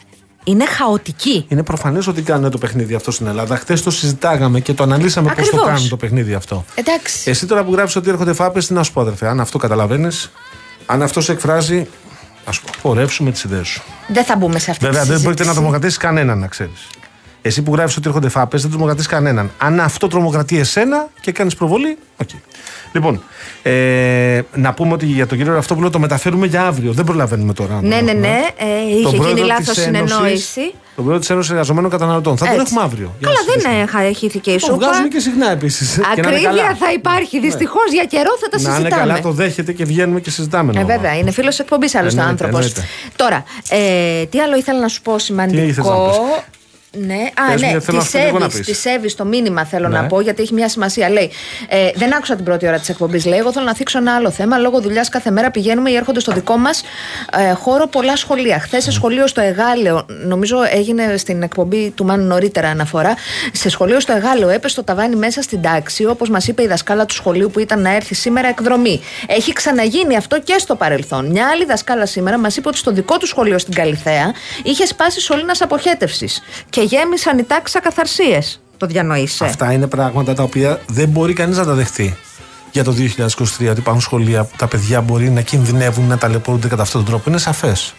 είναι 0.45 0.67
χαοτική. 0.67 1.45
Είναι 1.49 1.63
προφανές 1.63 2.07
ότι 2.07 2.23
κάνουν 2.23 2.51
το 2.51 2.59
παιχνίδι 2.59 2.95
αυτό 2.95 3.11
στην 3.11 3.27
Ελλάδα. 3.27 3.57
Χθες 3.57 3.83
το 3.83 3.91
συζητάγαμε 3.91 4.61
και 4.61 4.73
το 4.75 4.83
αναλύσαμε 4.83 5.27
πώς 5.29 5.37
το 5.37 5.43
Ακριβώς. 5.43 5.67
κάνουν 5.67 5.89
το 5.89 5.97
παιχνίδι 5.97 6.35
αυτό. 6.35 6.65
Εντάξει. 6.75 7.31
Εσύ 7.31 7.47
τώρα 7.47 7.65
που 7.65 7.73
γράφει 7.73 7.99
ότι 7.99 8.09
έρχονται 8.11 8.33
φάπες, 8.33 8.67
τι 8.67 8.73
να 8.73 8.83
σου 8.83 8.93
πω, 8.93 9.01
αδερφέ. 9.01 9.29
Αν 9.29 9.41
αυτό 9.41 9.59
καταλαβαίνεις, 9.59 10.31
αν 10.87 11.03
αυτός 11.03 11.25
σε 11.25 11.33
εκφράζει, 11.33 11.87
ας 12.45 12.61
πω, 12.61 12.71
πορεύσουμε 12.83 13.31
τις 13.31 13.43
ιδέες 13.45 13.69
σου. 13.69 13.83
Δεν 14.09 14.25
θα 14.25 14.37
μπούμε 14.37 14.59
σε 14.59 14.71
αυτή 14.71 14.85
Βέβαια, 14.85 15.01
τη 15.03 15.09
δεν 15.09 15.17
συζήτηση. 15.19 15.23
πρόκειται 15.25 15.47
να 15.49 15.53
τρομοκρατήσει 15.53 15.99
κανέναν, 15.99 16.39
να 16.39 16.47
ξέρεις. 16.47 16.87
Εσύ 17.43 17.63
που 17.63 17.75
γράφεις 17.75 17.97
ότι 17.97 18.09
έρχονται 18.09 18.29
φάπες, 18.29 18.63
δεν 18.63 18.71
τρομοκρατείς 18.71 19.07
κανέναν. 19.07 19.51
Αν 19.59 19.81
αυτό 19.81 20.07
τρομοκρατεί 20.09 20.59
εσένα 20.59 21.09
και 21.21 21.33
κάνεις 21.33 21.55
προβολή, 21.55 21.97
οκ. 22.17 22.29
Λοιπόν, 22.93 23.23
ε, 23.63 24.41
να 24.55 24.73
πούμε 24.75 24.93
ότι 24.93 25.07
για 25.07 25.27
τον 25.27 25.39
κύριο 25.39 25.57
αυτό 25.57 25.75
που 25.75 25.81
λέω 25.81 25.91
το 25.91 25.99
μεταφέρουμε 25.99 26.47
για 26.47 26.63
αύριο. 26.63 26.93
Δεν 26.93 27.05
προλαβαίνουμε 27.05 27.53
τώρα. 27.53 27.75
να 27.75 27.81
το 27.81 27.87
Ναι, 27.87 28.01
ναι, 28.01 28.11
έχουμε. 28.11 28.27
ναι. 28.29 28.41
Ε, 28.57 28.91
είχε 28.93 29.03
Τον 29.03 29.13
πρόεδρο 29.17 29.29
γίνει 29.29 29.41
της 29.41 29.49
λάθος 29.49 29.79
Ένωσης- 29.79 29.85
συνεννόηση. 29.85 30.61
Τον 30.95 31.05
πρόεδρο 31.05 31.19
της 31.19 31.31
Ένωσης 31.31 31.51
Εργαζομένων 31.51 31.91
Καταναλωτών. 31.91 32.37
Θα 32.37 32.45
τον 32.45 32.55
Έτσι. 32.55 32.67
έχουμε 32.67 32.83
αύριο. 32.85 33.15
Για 33.19 33.29
να 33.29 33.35
Καλά, 33.35 33.39
συζητήσουμε. 33.47 33.75
δεν 33.75 33.83
έχα- 33.83 34.01
έχει 34.03 34.27
ηθεί 34.27 34.39
και 34.39 34.51
η 34.51 34.55
Το 34.59 34.67
σούπα. 34.67 34.77
βγάζουμε 34.77 35.09
και 35.09 35.19
συχνά 35.21 35.51
επίσης. 35.51 35.99
Ακρίβεια 36.17 36.77
θα 36.79 36.93
υπάρχει. 36.93 37.41
Δυστυχώς 37.41 37.93
για 37.93 38.05
καιρό 38.05 38.33
θα 38.41 38.49
τα 38.49 38.57
Να 38.61 38.63
είναι 38.71 38.79
συζητάμε. 38.79 39.01
καλά, 39.03 39.21
το 39.21 39.31
δέχεται 39.31 39.73
και 39.73 39.85
βγαίνουμε 39.85 40.21
και 40.21 40.31
συζητάμε. 40.31 40.73
Ε, 40.73 40.75
νόμο. 40.75 40.87
βέβαια, 40.87 41.17
είναι 41.17 41.31
φίλος 41.31 41.59
εκπομπής 41.59 41.95
άλλωστε 41.95 42.21
Εννοείται, 42.21 42.45
άνθρωπος. 42.45 42.67
εννοείται. 42.67 42.93
Τώρα, 43.17 43.45
ε, 43.69 44.25
τι 44.27 44.41
άλλο 44.41 44.57
ήθελα 44.57 44.81
να 44.81 44.89
σου 44.89 45.03
πω 45.03 45.19
σημαντικό; 45.19 46.17
Τι 46.93 46.99
ήθελες 46.99 47.09
να 47.09 47.09
πεις; 47.09 47.09
Ναι, 47.09 47.31
Πες 47.35 47.45
α, 47.45 47.53
μου, 47.53 47.59
ναι, 47.61 47.67
γιατί 47.67 47.85
θέλω 47.85 47.99
τη 47.99 48.05
αυτό 48.05 48.19
λίγο 48.19 48.39
να 48.39 48.45
Εύη. 48.45 48.59
πεις. 48.65 48.83
Τη 48.83 48.91
Εύη, 48.91 49.15
το 49.15 49.25
μήνυμα 49.25 49.65
θέλω 49.65 49.89
Ναι. 49.89 49.99
να 50.01 50.07
πω, 50.07 50.21
γιατί 50.21 50.43
έχει 50.43 50.55
μια 50.55 50.69
σημασία. 50.69 51.09
Λέει, 51.11 51.31
ε, 51.69 51.91
δεν 51.95 52.15
άκουσα 52.15 52.37
την 52.37 52.45
πρώτη 52.45 52.67
ώρα 52.67 52.79
της 52.79 52.89
εκπομπής. 52.89 53.25
Λέει, 53.27 53.39
εγώ 53.39 53.53
θέλω 53.53 53.65
να 53.65 53.75
θίξω 53.75 53.99
ένα 53.99 54.15
άλλο 54.15 54.31
θέμα. 54.31 54.59
Λόγω 54.59 54.81
δουλειάς 54.81 55.09
κάθε 55.09 55.31
μέρα 55.31 55.51
πηγαίνουμε 55.51 55.91
ή 55.91 55.95
έρχονται 55.95 56.21
στο 56.21 56.33
δικό 56.33 56.57
μας 56.57 56.83
ε, 57.51 57.53
χώρο 57.53 57.87
πολλά 57.87 58.17
σχολεία. 58.17 58.61
Χθες 58.61 58.83
σε 58.83 58.91
σχολείο 58.93 59.27
στο 59.27 59.41
Εγάλεο, 59.41 60.07
νομίζω 60.25 60.57
έγινε 60.73 61.17
στην 61.17 61.43
εκπομπή 61.43 61.91
του 61.91 62.05
Μάνου 62.05 62.25
νωρίτερα 62.27 62.69
αναφορά. 62.69 63.15
Σε 63.53 63.69
σχολείο 63.69 64.01
στο 64.01 64.13
Εγάλεο 64.13 64.49
έπεσε 64.49 64.75
το 64.77 64.85
ταβάνι 64.85 65.17
μέσα 65.17 65.43
στην 65.43 65.63
τάξη, 65.63 66.07
όπως 66.07 66.29
μας 66.31 66.49
είπε 66.49 66.63
η 66.63 66.67
δασκάλα 66.67 67.07
του 67.07 67.15
σχολείου 67.15 67.51
που 67.51 67.59
ήταν 67.61 67.81
να 67.83 67.95
έρθει 67.95 68.15
σήμερα 68.15 68.49
εκδρομή. 68.49 69.01
Έχει 69.27 69.53
ξαναγίνει 69.53 70.17
αυτό 70.17 70.41
και 70.41 70.55
στο 70.59 70.75
παρελθόν. 70.77 71.27
Μια 71.27 71.47
άλλη 71.53 71.65
δασκάλα 71.65 72.07
σήμερα 72.07 72.39
μας 72.39 72.57
είπε 72.57 72.69
ότι 72.69 72.79
στο 72.79 72.91
δικό 72.91 73.17
του 73.17 73.27
σχολείο 73.27 73.59
στην 73.59 73.75
Καλιθέα 73.75 74.33
είχε 74.63 74.87
σπάσει 74.87 75.21
σωλήνας 75.21 75.61
αποχέτευσης 75.63 76.43
και 76.81 76.97
γέμισαν 76.97 77.39
οι 77.39 77.43
τάξεις 77.45 77.77
ακαθαρσίες. 77.77 78.61
Το 78.77 78.87
διανοείσαι. 78.87 79.45
Αυτά 79.45 79.73
είναι 79.73 79.87
πράγματα 79.87 80.35
τα 80.35 80.43
οποία 80.43 80.81
δεν 80.89 81.09
μπορεί 81.09 81.33
κανείς 81.33 81.57
να 81.57 81.65
τα 81.65 81.75
δεχτεί 81.75 82.17
για 82.71 82.85
το 82.85 82.93
2023. 82.93 83.71
Ότι 83.71 83.81
υπάρχουν 83.81 84.01
σχολεία 84.01 84.45
που 84.45 84.57
τα 84.57 84.67
παιδιά 84.67 85.01
μπορεί 85.01 85.31
να 85.31 85.41
κινδυνεύουν 85.41 86.07
να 86.07 86.19
ταλαιπωρούνται 86.19 86.69
κατά 86.69 86.83
αυτόν 86.83 87.01
τον 87.01 87.11
τρόπο. 87.11 87.31
Είναι 87.31 87.39
σαφές. 87.39 87.95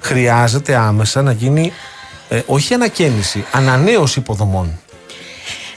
Χρειάζεται 0.00 0.74
άμεσα 0.74 1.22
να 1.22 1.32
γίνει 1.32 1.72
ε, 2.28 2.40
όχι 2.46 2.74
ανακαίνιση, 2.74 3.44
ανανέωση 3.52 4.18
υποδομών. 4.18 4.80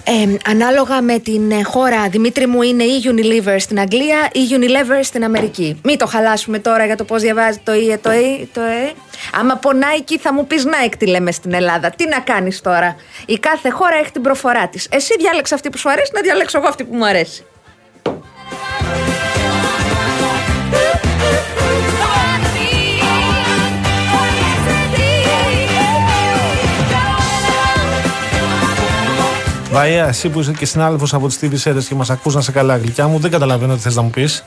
Ε, 0.07 0.37
ανάλογα 0.49 1.01
με 1.01 1.19
την 1.19 1.51
ε, 1.51 1.63
χώρα, 1.63 2.07
Δημήτρη 2.09 2.47
μου, 2.47 2.61
είναι 2.61 2.83
η 2.83 3.01
Unilever 3.05 3.55
στην 3.57 3.79
Αγγλία 3.79 4.29
ή 4.33 4.39
Unilever 4.51 4.99
στην 5.01 5.23
Αμερική. 5.23 5.79
Μην 5.83 5.97
το 5.97 6.05
χαλάσουμε 6.05 6.59
τώρα 6.59 6.85
για 6.85 6.95
το 6.95 7.03
πώς 7.03 7.21
διαβάζει 7.21 7.59
το 7.63 7.71
E, 7.71 7.97
το 8.01 8.09
E, 8.09 8.45
το 8.53 8.61
E. 8.61 8.93
Άμα 9.39 9.55
πω 9.55 9.69
Nike, 9.73 10.15
θα 10.19 10.33
μου 10.33 10.47
πεις 10.47 10.65
Nike 10.65 10.93
τι 10.97 11.07
λέμε 11.07 11.31
στην 11.31 11.53
Ελλάδα. 11.53 11.89
Τι 11.89 12.07
να 12.07 12.19
κάνεις 12.19 12.61
τώρα; 12.61 12.95
Η 13.25 13.39
κάθε 13.39 13.69
χώρα 13.69 13.95
έχει 13.95 14.11
την 14.11 14.21
προφορά 14.21 14.67
της. 14.67 14.87
Εσύ 14.91 15.15
διάλεξε 15.19 15.53
αυτή 15.53 15.69
που 15.69 15.77
σου 15.77 15.89
αρέσει, 15.89 16.11
να 16.13 16.21
διαλέξω 16.21 16.57
εγώ 16.57 16.67
αυτή 16.67 16.83
που 16.83 16.95
μου 16.95 17.05
αρέσει. 17.05 17.45
Βαία, 29.75 30.07
εσύ 30.07 30.29
που 30.29 30.39
είσαι 30.39 30.51
και 30.51 30.65
συνάδελφος 30.65 31.13
από 31.13 31.27
τις 31.27 31.39
TV 31.41 31.53
Series 31.63 31.83
και 31.83 31.95
μας 31.95 32.09
ακούς 32.09 32.35
να 32.35 32.41
σε 32.41 32.51
καλά, 32.51 32.77
γλυκιά 32.77 33.07
μου, 33.07 33.19
δεν 33.19 33.31
καταλαβαίνω 33.31 33.75
τι 33.75 33.81
θες 33.81 33.95
να 33.95 34.01
μου 34.01 34.09
πεις 34.09 34.43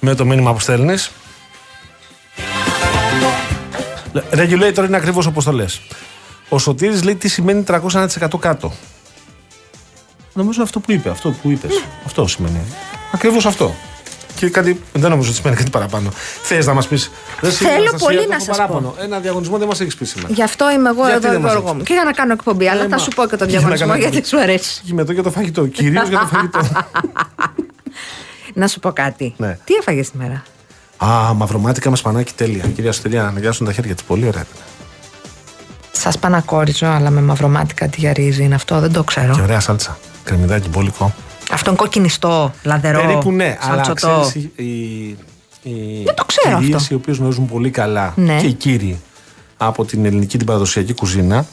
με 0.00 0.14
το 0.14 0.24
μήνυμα 0.24 0.52
που 0.52 0.60
στέλνεις. 0.60 1.10
Regulator 4.30 4.84
είναι 4.86 4.96
ακριβώς 4.96 5.26
όπως 5.26 5.44
το 5.44 5.52
λες. 5.52 5.80
Ο 6.48 6.58
Σωτήρης 6.58 7.02
λέει 7.02 7.14
τι 7.16 7.28
σημαίνει 7.28 7.64
301% 7.66 8.38
κάτω. 8.38 8.72
Νομίζω 10.32 10.62
αυτό 10.62 10.80
που 10.80 10.92
είπε, 10.92 11.10
αυτό 11.10 11.30
που 11.30 11.50
είπες. 11.50 11.84
Αυτό 12.06 12.26
σημαίνει. 12.26 12.60
Ακριβώς 13.12 13.46
αυτό. 13.46 13.74
Και 14.40 14.50
κάτι, 14.50 14.80
δεν 14.92 15.10
νομίζω 15.10 15.28
ότι 15.28 15.38
σημαίνει 15.38 15.56
κάτι 15.56 15.70
παραπάνω. 15.70 16.10
Θες 16.42 16.66
να 16.66 16.74
μας 16.74 16.86
πεις; 16.86 17.10
Θέλω 17.40 17.92
πολύ 17.98 18.26
να 18.28 18.40
σας 18.40 18.56
πω. 18.56 18.94
Ένα 19.00 19.18
διαγωνισμό 19.18 19.58
δεν 19.58 19.66
μας 19.68 19.80
έχεις 19.80 19.94
πει 19.96 20.04
σήμερα. 20.04 20.32
Γι' 20.34 20.42
αυτό 20.42 20.70
είμαι 20.70 20.88
εγώ 20.88 21.06
Γιατί 21.06 21.16
εδώ, 21.26 21.30
δεν 21.30 21.40
μας 21.40 21.50
Γιώργο 21.50 21.68
έχεις 21.68 21.78
μου. 21.78 21.84
Και 21.84 21.92
για 21.92 22.04
να 22.04 22.12
κάνω 22.12 22.32
εκπομπή, 22.32 22.68
αλλά 22.68 22.80
Ε, 22.84 22.88
θα 22.88 22.96
μα. 22.96 22.98
σου 22.98 23.10
πω 23.10 23.26
και 23.26 23.36
το 23.36 23.44
Για 23.48 23.60
να 23.60 23.60
διαγωνισμό 23.60 23.86
κάνω 23.86 24.00
γιατί 24.00 24.16
εκπομπή. 24.16 24.36
σου 24.36 24.40
αρέσει. 24.50 24.80
Και 24.86 24.92
μετά 24.94 25.12
για 25.12 25.22
το 25.22 25.30
φαγητό. 25.30 25.66
Κυρίως 25.66 26.08
για 26.08 26.18
το 26.18 26.26
φαγητό. 26.26 26.60
Να 28.54 28.66
σου 28.68 28.80
πω 28.80 28.92
κάτι. 28.92 29.34
Ναι. 29.36 29.58
Τι 29.64 29.74
έφαγες 29.74 30.06
σήμερα; 30.06 30.42
Α, 30.96 31.34
μαυρομάτικα 31.34 31.90
με 31.90 31.96
σπανάκι 31.96 32.32
τέλεια. 32.36 32.64
Κυρία 32.74 32.92
Σωτηρία, 32.92 33.22
να 33.22 33.28
αναγκάσουν 33.28 33.66
τα 33.66 33.72
χέρια 33.72 33.94
της. 33.94 34.04
Πολύ 34.04 34.26
ωραία. 34.26 34.40
ήταν. 34.40 34.62
Σας 35.92 36.18
πανακόριζω, 36.18 36.86
αλλά 36.86 37.10
με 37.10 37.20
μαυρομάτικα 37.20 37.86
τι 37.88 38.00
γυαρίζει 38.00 38.42
είναι 38.42 38.54
αυτό, 38.54 38.80
δεν 38.80 38.92
το 38.92 39.04
ξέρω. 39.04 39.34
Και 39.34 39.40
ωραία 39.40 39.60
σάλτσα. 39.60 39.98
Κρεμμυδάκι, 40.24 40.68
μπόλικο. 40.68 41.14
Αυτόν 41.52 41.76
κοκκινιστό, 41.76 42.52
λαδερό. 42.62 43.00
Περίπου 43.00 43.32
ναι, 43.32 43.56
αλλά 43.60 43.84
σαλτσοτό. 43.84 44.20
ξέρεις, 44.20 44.48
οι, 44.56 44.64
οι, 44.64 45.16
οι 45.62 46.02
Δεν 46.04 46.14
το 46.14 46.24
ξέρω 46.24 46.58
κυρίες 46.58 46.76
αυτό. 46.76 46.94
οι 46.94 46.96
οποίες 46.96 47.16
γνωρίζουν 47.16 47.46
πολύ 47.46 47.70
καλά 47.70 48.12
Ναι. 48.16 48.40
και 48.40 48.46
οι 48.46 48.52
κύριοι 48.52 49.00
από 49.56 49.84
την 49.84 50.04
ελληνική 50.04 50.36
την 50.38 50.46
παραδοσιακή 50.46 50.94
κουζίνα. 50.94 51.36
Α, 51.38 51.44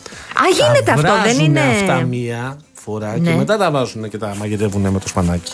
γίνεται 0.54 0.82
τα 0.84 0.94
αυτό, 0.94 1.02
δεν 1.12 1.22
βράζουνε 1.22 1.44
είναι. 1.44 1.60
αυτά 1.60 2.02
μία 2.02 2.58
φορά 2.74 3.18
Ναι. 3.18 3.30
και 3.30 3.36
μετά 3.36 3.58
τα 3.58 3.72
βάζουν 3.72 4.10
και 4.10 4.18
τα 4.18 4.36
μαγειρεύουν 4.40 4.82
με 4.82 5.00
το 5.00 5.08
σπανάκι. 5.08 5.54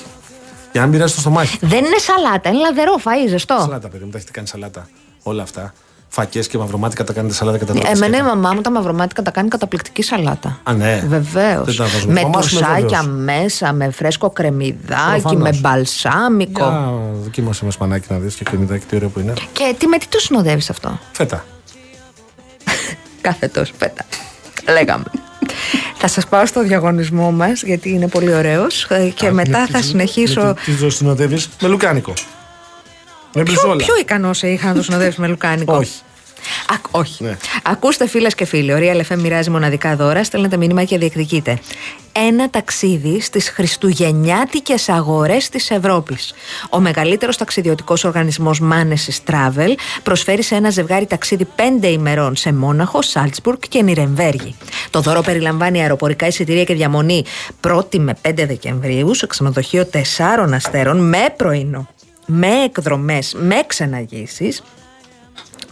Για 0.71 0.81
να 0.81 0.87
μην 0.87 0.95
πειράζει 0.95 1.13
το 1.13 1.19
στομάχι. 1.19 1.57
Δεν 1.61 1.85
είναι 1.85 1.97
σαλάτα, 1.97 2.49
είναι 2.49 2.57
λαδερό, 2.59 2.93
φαΐ, 3.03 3.29
ζεστό. 3.29 3.57
Σαλάτα, 3.61 3.87
παιδί 3.89 4.03
μου, 4.03 4.09
τα 4.11 4.17
έχετε 4.17 4.31
κάνει 4.31 4.47
σαλάτα. 4.47 4.87
Όλα 5.23 5.43
αυτά. 5.43 5.73
Φακές 6.15 6.47
και 6.47 6.57
μαυρομάτικα 6.57 7.03
τα 7.03 7.13
κάνετε 7.13 7.33
σαλάτα 7.33 7.57
και 7.57 7.65
τα 7.65 7.71
Ε, 7.71 7.75
τρώτε 7.75 7.91
Εμένα 7.91 8.15
η 8.17 8.19
σκέτα. 8.19 8.35
μαμά 8.35 8.53
μου 8.53 8.61
τα 8.61 8.71
μαυρομάτικα 8.71 9.21
τα 9.21 9.31
κάνει 9.31 9.47
καταπληκτική 9.47 10.01
σαλάτα. 10.03 10.59
Α, 10.63 10.73
ναι. 10.73 11.03
Βεβαίως. 11.07 11.65
Δεν 11.65 11.75
τα 11.75 11.83
βάζουμε. 11.85 12.13
Με 12.13 12.21
Μαμάς 12.21 12.45
σου 12.45 12.55
είναι 12.57 12.65
τουσάκια 12.65 13.01
βέβαιος. 13.01 13.23
μέσα, 13.23 13.73
με 13.73 13.91
φρέσκο 13.91 14.29
κρεμμυδάκι, 14.29 15.21
Προφανώς. 15.21 15.41
με 15.41 15.57
μπαλσάμικο. 15.59 16.59
Για 16.63 16.93
δοκίμασε 17.23 17.65
με 17.65 17.71
σπανάκι 17.71 18.07
να 18.09 18.17
δεις 18.17 18.35
και 18.35 18.43
κρεμμυδάκι 18.43 18.85
τι 18.85 18.95
ωραίο 18.95 19.09
που 19.09 19.19
είναι. 19.19 19.33
Και 19.53 19.75
τι 19.77 19.87
με 19.87 19.97
τι 19.97 20.07
το 20.07 20.19
συνοδεύεις 20.19 20.69
αυτό; 20.69 20.99
Φέτα. 21.11 21.45
Κάθε 23.21 23.47
τόσο 23.47 23.73
πέτα. 23.77 24.05
Λέγαμε. 24.71 25.03
θα 25.97 26.07
σας 26.07 26.27
πάω 26.27 26.45
στο 26.45 26.63
διαγωνισμό 26.63 27.31
μας 27.31 27.63
γιατί 27.63 27.89
είναι 27.89 28.07
πολύ 28.07 28.33
ωραίος 28.33 28.83
ε, 28.89 29.09
και 29.15 29.31
μετά 29.31 29.67
θα 29.71 29.81
συνεχίσω. 29.81 30.55
Τι 30.65 30.73
το 30.73 30.89
συνοδεύεις 30.89 31.49
με 31.61 31.67
λουκάνικο. 31.67 32.13
Με 33.35 33.43
Ποιο, 33.43 33.53
μπριζόλα. 33.53 33.75
ποιο 33.75 33.97
ικανός 33.97 34.41
είχα 34.41 34.67
να 34.67 34.73
το 34.73 34.83
συνοδεύσει 34.83 35.21
με 35.21 35.27
λουκάνικο. 35.27 35.75
Όχι. 35.75 36.01
Ακ, 36.69 36.85
όχι. 36.91 37.23
Ναι. 37.23 37.37
Ακούστε 37.63 38.07
φίλες 38.07 38.35
και 38.35 38.45
φίλοι, 38.45 38.73
ο 38.73 38.77
Real 38.79 39.01
FM 39.11 39.17
μοιράζει 39.17 39.49
μοναδικά 39.49 39.95
δώρα. 39.95 40.23
Στέλνετε 40.23 40.57
μήνυμα 40.57 40.83
και 40.83 40.97
διεκδικείτε. 40.97 41.59
Ένα 42.11 42.49
ταξίδι 42.49 43.21
στις 43.21 43.49
Χριστουγεννιάτικες 43.49 44.89
αγορές 44.89 45.49
της 45.49 45.71
Ευρώπης. 45.71 46.33
Ο 46.69 46.79
μεγαλύτερος 46.79 47.37
ταξιδιωτικός 47.37 48.03
οργανισμός 48.03 48.61
Manesis 48.61 49.31
Travel 49.31 49.73
προσφέρει 50.03 50.41
σε 50.43 50.55
ένα 50.55 50.69
ζευγάρι 50.69 51.05
ταξίδι 51.05 51.47
5 51.81 51.87
ημερών 51.87 52.35
σε 52.35 52.53
Μόναχο, 52.53 53.01
Σάλτσμπουργκ 53.01 53.59
και 53.69 53.81
Νιρεμβέργη. 53.81 54.55
Το 54.89 55.01
δώρο 55.01 55.21
περιλαμβάνει 55.21 55.81
αεροπορικά 55.81 56.27
εισιτήρια 56.27 56.63
και 56.63 56.73
διαμονή 56.73 57.25
1η 57.67 57.97
με 57.97 58.13
5 58.21 58.33
Δεκεμβρίου 58.35 59.13
σε 59.13 59.27
ξενοδοχείο 59.27 59.89
4 59.93 59.97
αστέρων 60.53 61.09
με 61.09 61.33
πρωινό, 61.37 61.87
με 62.25 62.63
εκδρομές, 62.63 63.35
με 63.39 63.63
ξεναγήσεις 63.67 64.61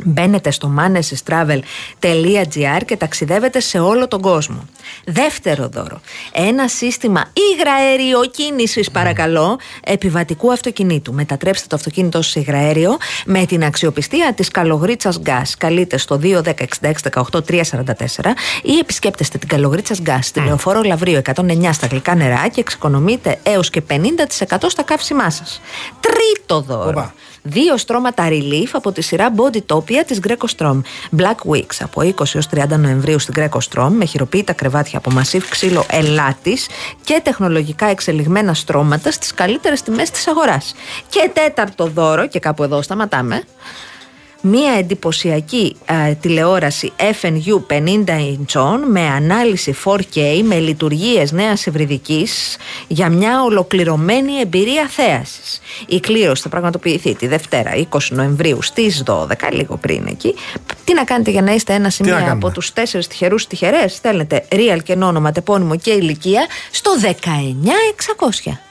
Μπαίνετε 0.03 0.51
στο 0.51 0.73
manesestravel.gr 0.80 2.81
και 2.85 2.97
ταξιδεύετε 2.97 3.59
σε 3.59 3.80
όλο 3.80 4.07
τον 4.07 4.22
κόσμο. 4.22 4.65
Δεύτερο 5.05 5.68
δώρο. 5.68 6.01
Ένα 6.31 6.68
σύστημα 6.68 7.26
υγραέριο 7.34 8.19
κίνησης 8.31 8.91
παρακαλώ 8.91 9.59
επιβατικού 9.84 10.51
αυτοκινήτου. 10.51 11.13
Μετατρέψτε 11.13 11.68
το 11.68 11.76
αυτοκίνητο 11.76 12.22
σας 12.22 12.31
σε 12.31 12.39
υγραέριο 12.39 12.97
με 13.26 13.45
την 13.45 13.63
αξιοπιστία 13.63 14.34
της 14.34 14.49
Καλογρίτσας 14.49 15.22
Gas. 15.26 15.49
Καλείτε 15.57 15.97
στο 15.97 16.19
210 16.23 16.53
66 16.81 16.91
18 17.11 17.39
344 17.39 18.34
ή 18.63 18.77
επισκέπτεστε 18.77 19.38
την 19.38 19.47
Καλογρίτσας 19.47 20.01
Gas 20.05 20.19
στη 20.22 20.39
Λεωφόρο 20.39 20.81
Λαβρίου 20.81 21.22
109 21.35 21.69
στα 21.72 21.88
γλυκά 21.88 22.15
νερά 22.15 22.47
και 22.47 22.59
εξοικονομείτε 22.59 23.39
έως 23.43 23.69
και 23.69 23.81
50% 23.89 24.65
στα 24.68 24.84
καύσιμά 24.84 25.30
σας. 25.30 25.61
Τρίτο 25.99 26.61
δώρο. 26.61 26.89
Οπα. 26.89 27.13
Δύο 27.43 27.77
στρώματα 27.77 28.27
relief 28.30 28.68
από 28.72 28.91
τη 28.91 29.01
σειρά 29.01 29.34
Bodytopia 29.35 30.03
της 30.07 30.19
Greco 30.27 30.45
Strom. 30.57 30.81
Black 31.18 31.51
Weeks 31.51 31.76
από 31.80 32.01
20 32.01 32.11
έως 32.34 32.47
30 32.55 32.68
Νοεμβρίου 32.77 33.19
στην 33.19 33.34
Greco 33.38 33.57
Strom 33.69 33.89
με 33.91 34.05
χειροποίητα 34.05 34.53
κρεβάτια 34.53 34.97
από 34.97 35.11
μασίβ 35.11 35.49
ξύλο 35.49 35.85
ελάτης 35.89 36.68
και 37.03 37.22
τεχνολογικά 37.23 37.85
εξελιγμένα 37.85 38.53
στρώματα 38.53 39.11
στις 39.11 39.34
καλύτερες 39.34 39.81
τιμές 39.81 40.09
της 40.09 40.27
αγοράς. 40.27 40.76
Και 41.09 41.31
τέταρτο 41.34 41.85
δώρο, 41.85 42.27
και 42.27 42.39
κάπου 42.39 42.63
εδώ 42.63 42.81
σταματάμε, 42.81 43.43
μία 44.41 44.72
εντυπωσιακή 44.72 45.76
ε, 45.85 46.13
τηλεόραση 46.13 46.91
FNU 46.97 47.73
50 47.73 48.05
inch 48.07 48.80
με 48.89 49.01
ανάλυση 49.01 49.76
4K 49.84 50.41
με 50.43 50.59
λειτουργίες 50.59 51.31
νέας 51.31 51.68
ευρυδικής 51.68 52.57
για 52.88 53.09
μια 53.09 53.43
ολοκληρωμένη 53.43 54.39
εμπειρία 54.39 54.88
θέασης. 54.88 55.61
Η 55.88 55.99
κλήρωση 55.99 56.41
θα 56.41 56.49
πραγματοποιηθεί 56.49 57.15
τη 57.15 57.27
Δευτέρα 57.27 57.72
20 57.89 57.99
Νοεμβρίου 58.09 58.61
στις 58.61 59.03
12, 59.07 59.26
λίγο 59.51 59.77
πριν 59.77 60.07
εκεί. 60.07 60.35
Τι 60.84 60.93
να 60.93 61.03
κάνετε 61.03 61.31
για 61.31 61.41
να 61.41 61.53
είστε 61.53 61.73
ένα 61.73 61.89
σημείο 61.89 62.13
κάνουμε; 62.13 62.31
από 62.31 62.49
τους 62.49 62.73
τέσσερις 62.73 63.07
τυχερούς 63.07 63.47
τυχερές; 63.47 63.93
Στέλνετε 63.93 64.45
real 64.51 64.77
και 64.84 64.93
όνομα, 64.93 65.31
τεπώνυμο 65.31 65.77
και 65.77 65.91
ηλικία 65.91 66.45
στο 66.72 66.91
19600. 67.01 68.70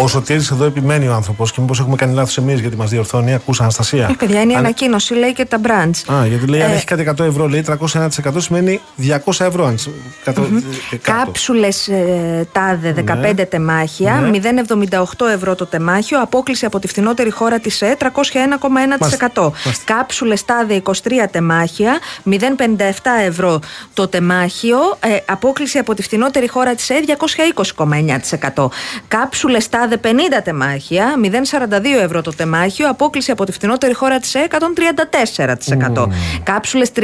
Ο 0.00 0.08
Σωτήρης 0.08 0.50
εδώ 0.50 0.64
επιμένει 0.64 1.08
ο 1.08 1.12
άνθρωπος 1.14 1.52
και 1.52 1.60
μήπως 1.60 1.78
έχουμε 1.80 1.96
κάνει 1.96 2.14
λάθος 2.14 2.36
εμείς 2.38 2.60
γιατί 2.60 2.76
μας 2.76 2.90
διορθώνει. 2.90 3.34
Ακούσα 3.34 3.62
Αναστασία. 3.62 4.06
Ε, 4.10 4.14
παιδιά, 4.18 4.40
είναι 4.40 4.52
η 4.52 4.54
Αν- 4.54 4.60
ανακοίνωση, 4.64 5.14
λέει 5.14 5.32
και 5.32 5.44
τα 5.44 5.60
branch. 5.62 6.12
Α, 6.14 6.26
γιατί 6.26 6.46
λέει 6.46 6.62
αν 6.62 6.70
Ε, 6.70 6.74
έχει 6.74 6.84
κάτι 6.84 7.00
100 7.02 7.24
ευρώ, 7.24 7.48
λέει 7.48 7.62
301% 7.62 8.40
σημαίνει 8.40 8.80
200 8.96 9.44
ευρώ. 9.44 9.66
Αν 9.66 9.78
σ- 9.78 9.88
κατω- 10.24 10.42
ε, 10.90 10.96
κάτω. 10.96 11.22
Κάψουλες 11.24 11.88
ε, 11.88 12.48
τάδε 12.52 12.92
15 12.92 13.44
τεμάχια, 13.48 14.12
Ναι. 14.14 14.28
0,78 14.28 15.26
ευρώ 15.34 15.54
το 15.54 15.66
τεμάχιο, 15.66 16.20
απόκληση 16.20 16.64
από 16.64 16.78
τη 16.78 16.88
φθηνότερη 16.88 17.30
χώρα 17.30 17.58
της 17.60 17.82
ΕΕ 17.82 17.94
301,1%. 17.98 19.52
Μάλιστα. 19.64 19.94
Κάψουλες 19.94 20.44
τάδε 20.44 20.74
23 20.74 21.28
τεμάχια, 21.30 21.98
0,57 22.24 23.20
ευρώ 23.26 23.60
το 23.94 24.08
τεμάχιο, 24.08 24.78
ε, 25.00 25.08
απόκληση 25.26 25.78
από 25.78 25.94
τη 25.94 26.02
φθηνότερη 26.02 26.48
χώρα 26.48 26.74
της 26.74 26.90
ΕΕ 26.90 27.00
220,9%. 27.00 28.70
Κάψουλες 29.08 29.68
τάδε 29.68 29.87
50 29.96 30.42
τεμάχια, 30.44 31.14
0,42 31.22 31.84
ευρώ 32.02 32.22
το 32.22 32.34
τεμάχιο, 32.34 32.88
απόκληση 32.88 33.30
από 33.30 33.44
τη 33.44 33.52
φθηνότερη 33.52 33.94
χώρα 33.94 34.18
της 34.18 34.34
ΕΕ 34.34 34.46
134%. 34.50 36.08
Κάψουλες 36.42 36.90
38 36.96 37.02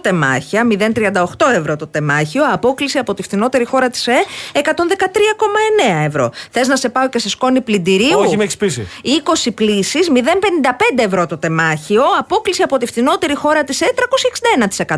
τεμάχια, 0.00 0.66
0,38 0.70 1.24
ευρώ 1.54 1.76
το 1.76 1.86
τεμάχιο, 1.86 2.42
απόκληση 2.52 2.98
από 2.98 3.14
τη 3.14 3.22
φθηνότερη 3.22 3.64
χώρα 3.64 3.90
της 3.90 4.06
ΕΕ 4.06 4.22
113,9 4.52 6.04
ευρώ. 6.06 6.30
Θες 6.50 6.68
να 6.68 6.76
σε 6.76 6.88
πάω 6.88 7.08
και 7.08 7.18
σε 7.18 7.28
σκόνη 7.28 7.60
πλυντηρίου; 7.60 8.18
Όχι, 8.18 8.36
με 8.36 8.42
έχεις 8.42 8.56
πείσει. 8.56 8.86
20 9.02 9.50
πλήσεις, 9.54 10.10
0,55 10.14 11.04
ευρώ 11.04 11.26
το 11.26 11.38
τεμάχιο, 11.38 12.02
απόκληση 12.18 12.62
από 12.62 12.76
τη 12.78 12.86
φθηνότερη 12.86 13.34
χώρα 13.34 13.64
της 13.64 13.80
ΕΕ 13.80 13.88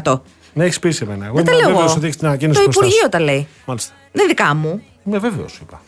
361%. 0.05 0.21
Με 0.55 0.65
έχεις 0.65 0.79
πείσει 0.79 1.03
εμένα. 1.07 1.25
Εγώ 1.27 1.35
Δεν 1.35 1.45
τα 1.45 1.51
είμαι 1.53 1.61
λέω 1.61 1.71
βέβαιος 1.71 1.87
εγώ. 1.91 1.97
ότι 1.97 2.05
έχεις 2.07 2.17
την 2.17 2.27
ανακοίνωση 2.27 2.59
Το 2.59 2.65
μπροστά 2.65 2.83
σου. 2.83 2.89
Υπουργείο 2.89 3.09
τα 3.09 3.21
λέει. 3.21 3.49
Μάλιστα. 3.65 3.93
Δεν 4.13 4.25
είναι 4.25 4.35
δικά 4.35 4.55
μου. 4.55 4.83
Είμαι 5.07 5.19
βέβαιος, 5.19 5.53
σου 5.53 5.59
είπα. 5.63 5.81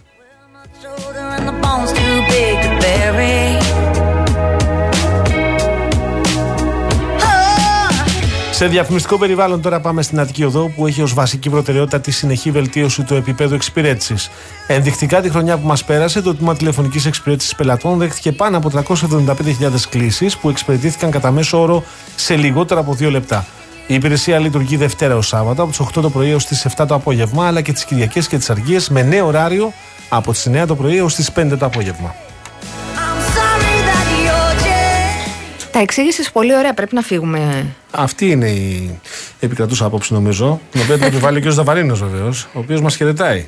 Σε 8.50 8.66
διαφημιστικό 8.66 9.18
περιβάλλον 9.18 9.62
τώρα 9.62 9.80
πάμε 9.80 10.02
στην 10.02 10.20
Αττική 10.20 10.44
Οδό 10.44 10.68
που 10.76 10.86
έχει 10.86 11.02
ως 11.02 11.14
βασική 11.14 11.50
προτεραιότητα 11.50 12.00
τη 12.00 12.10
συνεχή 12.10 12.50
βελτίωση 12.50 13.02
του 13.02 13.14
επίπεδου 13.14 13.54
εξυπηρέτησης. 13.54 14.30
Ενδεικτικά 14.66 15.20
τη 15.20 15.30
χρονιά 15.30 15.58
που 15.58 15.66
μας 15.66 15.84
πέρασε, 15.84 16.22
το 16.22 16.34
τμήμα 16.34 16.56
τηλεφωνικής 16.56 17.06
εξυπηρέτησης 17.06 17.54
πελατών 17.54 17.98
δέχτηκε 17.98 18.32
πάνω 18.32 18.56
από 18.56 18.70
375.000 18.70 19.88
κλήσεις 19.88 20.36
που 20.36 20.48
εξυπηρετήθηκαν 20.48 21.10
κατά 21.10 21.30
μέσο 21.30 21.60
όρο 21.60 21.84
σε 22.16 22.36
λιγότερα 22.36 22.80
από 22.80 22.94
δύο 22.94 23.10
λεπτά. 23.10 23.46
Η 23.86 23.94
υπηρεσία 23.94 24.38
λειτουργεί 24.38 24.76
Δευτέρα 24.76 25.16
ως 25.16 25.26
Σάββατο 25.26 25.62
από 25.62 25.70
τις 25.70 25.80
8 25.80 26.02
το 26.02 26.10
πρωί 26.10 26.30
έως 26.30 26.46
τις 26.46 26.66
7 26.76 26.86
το 26.86 26.94
απόγευμα, 26.94 27.46
αλλά 27.46 27.60
και 27.60 27.72
τις 27.72 27.84
Κυριακές 27.84 28.28
και 28.28 28.36
τις 28.36 28.50
Αργίες 28.50 28.88
με 28.88 29.02
νέο 29.02 29.26
ωράριο 29.26 29.72
από 30.10 30.32
τις 30.32 30.48
9 30.50 30.64
το 30.66 30.76
πρωί 30.76 30.96
έως 30.96 31.14
τις 31.14 31.30
5 31.32 31.56
το 31.58 31.66
απόγευμα. 31.66 32.14
I'm 32.14 33.36
sorry 33.36 33.76
that 33.88 34.06
you're 34.26 34.64
just 34.64 35.68
Τα 35.72 35.78
εξήγησες 35.78 36.30
πολύ 36.30 36.56
ωραία. 36.56 36.74
Πρέπει 36.74 36.94
να 36.94 37.02
φύγουμε. 37.02 37.66
Αυτή 37.90 38.30
είναι 38.30 38.48
η 38.48 39.00
επικρατούσα 39.40 39.84
άποψη, 39.84 40.12
νομίζω. 40.12 40.60
Την 40.70 40.80
οποία 40.80 40.94
την 40.94 41.06
επιβάλλει 41.06 41.38
ο 41.38 41.50
κ. 41.50 41.52
Δαβαρίνο, 41.52 41.94
βεβαίως, 41.94 42.48
ο 42.52 42.58
οποίος 42.58 42.80
μας 42.80 42.96
χαιρετάει. 42.96 43.46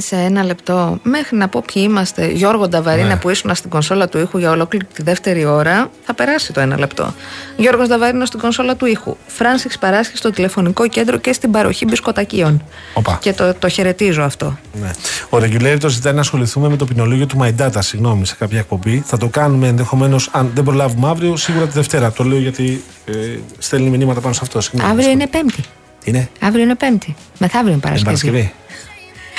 Σε 0.00 0.16
ένα 0.16 0.44
λεπτό, 0.44 0.98
μέχρι 1.02 1.36
να 1.36 1.48
πω 1.48 1.62
ποιοι 1.72 1.82
είμαστε, 1.86 2.26
Γιώργο 2.26 2.68
Νταβαρίνα 2.68 3.08
Ναι. 3.08 3.16
που 3.16 3.30
ήσουν 3.30 3.54
στην 3.54 3.70
κονσόλα 3.70 4.08
του 4.08 4.18
ήχου 4.18 4.38
για 4.38 4.50
ολόκληρη 4.50 4.84
τη 4.94 5.02
δεύτερη 5.02 5.44
ώρα, 5.44 5.90
θα 6.04 6.14
περάσει 6.14 6.52
το 6.52 6.60
ένα 6.60 6.78
λεπτό. 6.78 7.14
Γιώργος 7.56 7.88
Νταβαρίνα 7.88 8.24
στην 8.26 8.40
κονσόλα 8.40 8.76
του 8.76 8.86
ήχου. 8.86 9.16
Φράνσιξ 9.26 9.78
Παράσχη 9.78 10.16
στο 10.16 10.30
τηλεφωνικό 10.30 10.88
κέντρο 10.88 11.16
και 11.16 11.32
στην 11.32 11.50
παροχή 11.50 11.84
μπισκοτακίων. 11.84 12.62
Οπα. 12.94 13.18
Και 13.20 13.32
το, 13.32 13.54
το 13.54 13.68
χαιρετίζω 13.68 14.22
αυτό. 14.22 14.58
Ναι. 14.80 14.90
Ο 15.28 15.36
Regulator 15.38 15.86
ζητάει 15.88 16.12
να 16.12 16.20
ασχοληθούμε 16.20 16.68
με 16.68 16.76
το 16.76 16.84
ποινολόγιο 16.84 17.26
του 17.26 17.38
My 17.42 17.50
Data, 17.62 17.78
συγγνώμη, 17.78 18.26
σε 18.26 18.34
κάποια 18.38 18.58
εκπομπή. 18.58 19.02
Θα 19.06 19.16
το 19.16 19.28
κάνουμε 19.28 19.66
ενδεχομένως, 19.68 20.28
αν 20.32 20.50
δεν 20.54 20.64
προλάβουμε 20.64 21.08
αύριο, 21.08 21.36
σίγουρα 21.36 21.64
τη 21.66 21.72
Δευτέρα. 21.72 22.12
Το 22.12 22.24
λέω 22.24 22.38
γιατί 22.38 22.82
ε, 23.04 23.12
στέλνει 23.58 23.88
μηνύματα 23.90 24.20
πάνω 24.20 24.34
σε 24.34 24.40
αυτό. 24.42 24.60
Συγγνώμη. 24.60 24.90
Αύριο 24.92 25.10
είναι 25.10 25.26
Πέμπτη. 25.26 25.64
Είναι; 26.04 26.28
Αύριο 26.40 26.62
είναι 26.62 26.74
Πέμπτη. 26.74 27.16
Μεθαύριο 27.38 27.72
είναι 27.72 27.80
Είναι 27.88 28.00
Παρασκευή. 28.04 28.52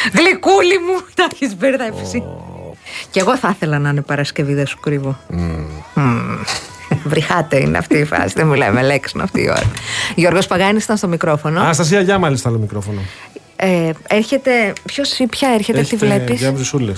Παρασκευή. 0.03 0.29
Γλυκούλη 0.29 0.77
μου, 0.77 1.05
τα 1.15 1.27
έχει 1.33 1.55
μπερδέψει. 1.55 2.23
Κι 3.11 3.19
εγώ 3.19 3.37
θα 3.37 3.51
ήθελα 3.55 3.79
να 3.79 3.89
είναι 3.89 4.01
Παρασκευή, 4.01 4.53
δεν 4.53 4.67
σου 4.67 4.79
κρύβω. 4.79 5.17
Μμμ. 5.27 6.43
Βρυχάτε 7.03 7.59
είναι 7.59 7.77
αυτή 7.77 7.97
η 7.97 8.05
φάση. 8.05 8.33
Δεν 8.35 8.47
μου 8.47 8.53
λέμε 8.53 8.81
λέξουν 8.81 9.21
αυτή 9.21 9.41
η 9.41 9.49
ώρα. 9.49 9.71
Γιώργος 10.15 10.47
Παγάνης 10.47 10.83
ήταν 10.83 10.97
στο 10.97 11.07
μικρόφωνο. 11.07 11.59
Αναστασία 11.61 12.01
Γιάμαλη 12.01 12.37
στα 12.37 12.49
άλλο 12.49 12.57
μικρόφωνο. 12.57 13.01
Ε, 13.55 13.91
έρχεται. 14.07 14.73
Ποιος 14.85 15.19
ή 15.19 15.27
ποια 15.27 15.49
έρχεται, 15.53 15.81
τι 15.81 15.95
βλέπεις; 15.95 16.39
Για 16.39 16.51
βρυσούλε. 16.51 16.91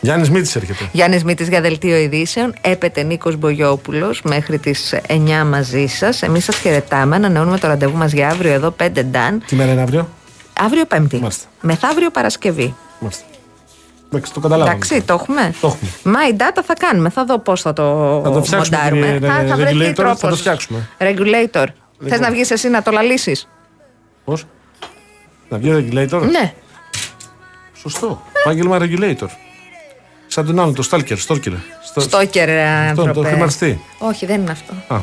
Γιάννης 0.00 0.30
Μίτη 0.30 0.52
έρχεται. 0.54 0.88
Γιάννης 0.92 1.24
Μήτης 1.24 1.48
για 1.48 1.60
δελτίο 1.60 1.96
ειδήσεων. 1.96 2.54
Έπεται 2.60 3.02
Νίκος 3.02 3.36
Μπογιόπουλος 3.36 4.22
μέχρι 4.22 4.58
τις 4.58 4.94
9 5.06 5.44
μαζί 5.44 5.86
σας. 5.86 6.22
Εμείς 6.22 6.44
σας 6.44 6.56
χαιρετάμε. 6.56 7.16
Ανανεώνουμε 7.16 7.58
το 7.58 7.66
ραντεβού 7.66 7.96
μας 7.96 8.12
για 8.12 8.28
αύριο 8.28 8.52
εδώ, 8.52 8.70
5 8.70 9.02
Νταν. 9.02 9.42
Τι 9.46 9.54
μέρα 9.54 9.72
είναι 9.72 9.80
αύριο; 9.80 10.08
Αύριο 10.60 10.84
Πέμπτη. 10.84 11.16
Μάλιστα. 11.16 11.46
Μεθαύριο 11.60 12.10
Παρασκευή. 12.10 12.74
Μάλιστα. 13.00 13.24
Εντάξει, 14.12 14.32
το 14.32 14.40
καταλάβαμε. 14.40 14.74
Εντάξει, 14.76 15.02
το 15.02 15.12
έχουμε; 15.14 15.54
Το 15.60 15.66
έχουμε. 15.66 15.90
My 16.18 16.32
data 16.40 16.62
θα 16.66 16.74
κάνουμε. 16.74 17.08
Θα 17.10 17.24
δω 17.24 17.38
πώς 17.38 17.60
θα 17.60 17.72
το 17.72 18.20
Θα 18.24 18.30
το 18.30 18.42
φτιάξουμε, 18.42 18.76
μοντάρουμε. 18.78 19.06
κύριε, 19.12 19.28
θα, 19.28 19.44
θα 19.48 19.56
βρεθεί 19.56 19.76
regulator, 19.78 19.94
τρόπος. 19.94 20.18
θα 20.20 20.28
το 20.28 20.36
φτιάξουμε. 20.36 20.88
Regulator. 20.98 21.52
Θες 21.52 21.72
Λοιπόν. 22.00 22.20
να 22.20 22.30
βγεις 22.30 22.50
εσύ 22.50 22.68
να 22.68 22.82
το 22.82 22.90
λαλήσεις; 22.90 23.48
Πώς; 24.24 24.44
Να 25.48 25.58
βγει 25.58 25.70
regulator; 25.90 26.22
Ναι. 26.30 26.54
Σωστό. 27.80 28.22
Επάγγελμα 28.32 28.78
regulator. 28.80 29.26
Σαν 30.26 30.46
τον 30.46 30.60
άλλον, 30.60 30.74
το 30.74 30.88
stalker, 30.90 31.16
stalker. 31.26 31.52
Στο- 31.84 32.00
Στόκερ, 32.00 32.48
Αυτό, 32.50 32.88
άνθρωπε. 33.02 33.12
το 33.12 33.22
χρηματιστή. 33.22 33.80
Όχι, 33.98 34.26
δεν 34.26 34.40
είναι 34.40 34.50
αυτό. 34.50 34.74
Α, 34.94 34.98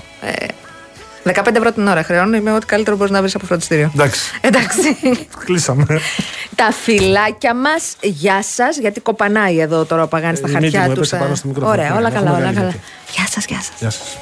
15 1.24 1.56
ευρώ 1.56 1.72
την 1.72 1.88
ώρα 1.88 2.04
χρεώνω. 2.04 2.38
Είμαι 2.38 2.54
ό,τι 2.54 2.66
καλύτερο 2.66 2.96
μπορείς 2.96 3.12
να 3.12 3.20
βρεις 3.22 3.36
από 3.36 3.46
φροντιστήριο. 3.46 3.92
εντάξει. 3.96 4.20
Εντάξει. 4.42 4.98
Κλείσαμε. 5.46 5.86
Τα 6.56 6.72
φυλάκια 6.72 7.56
μας, 7.56 7.96
γεια 8.02 8.44
σας, 8.44 8.78
γιατί 8.78 9.00
κοπανάει 9.00 9.60
εδώ 9.60 9.86
τώρα 9.86 10.04
ο 10.04 10.08
Παγάνης 10.08 10.38
στα 10.38 10.50
Η 10.50 10.52
μύτη 10.52 10.62
χαρτιά 10.64 10.82
μου 10.82 10.88
τους. 10.96 10.98
έπεσε 10.98 11.16
ε. 11.16 11.20
πάνω 11.20 11.36
στο 11.36 11.48
μικρόφωνο. 11.48 11.74
Ωραία, 11.82 11.96
όλα 11.96 12.08
Έχουμε 12.08 12.20
καλά, 12.20 12.32
όλα 12.32 12.40
κάνει 12.44 12.56
καλά. 12.56 12.70
γιατί. 12.70 12.84
Γεια 13.12 13.28
σας, 13.30 13.46
γεια 13.46 13.58
σας. 13.62 13.74
Γεια 13.80 13.90
σας. 13.90 14.18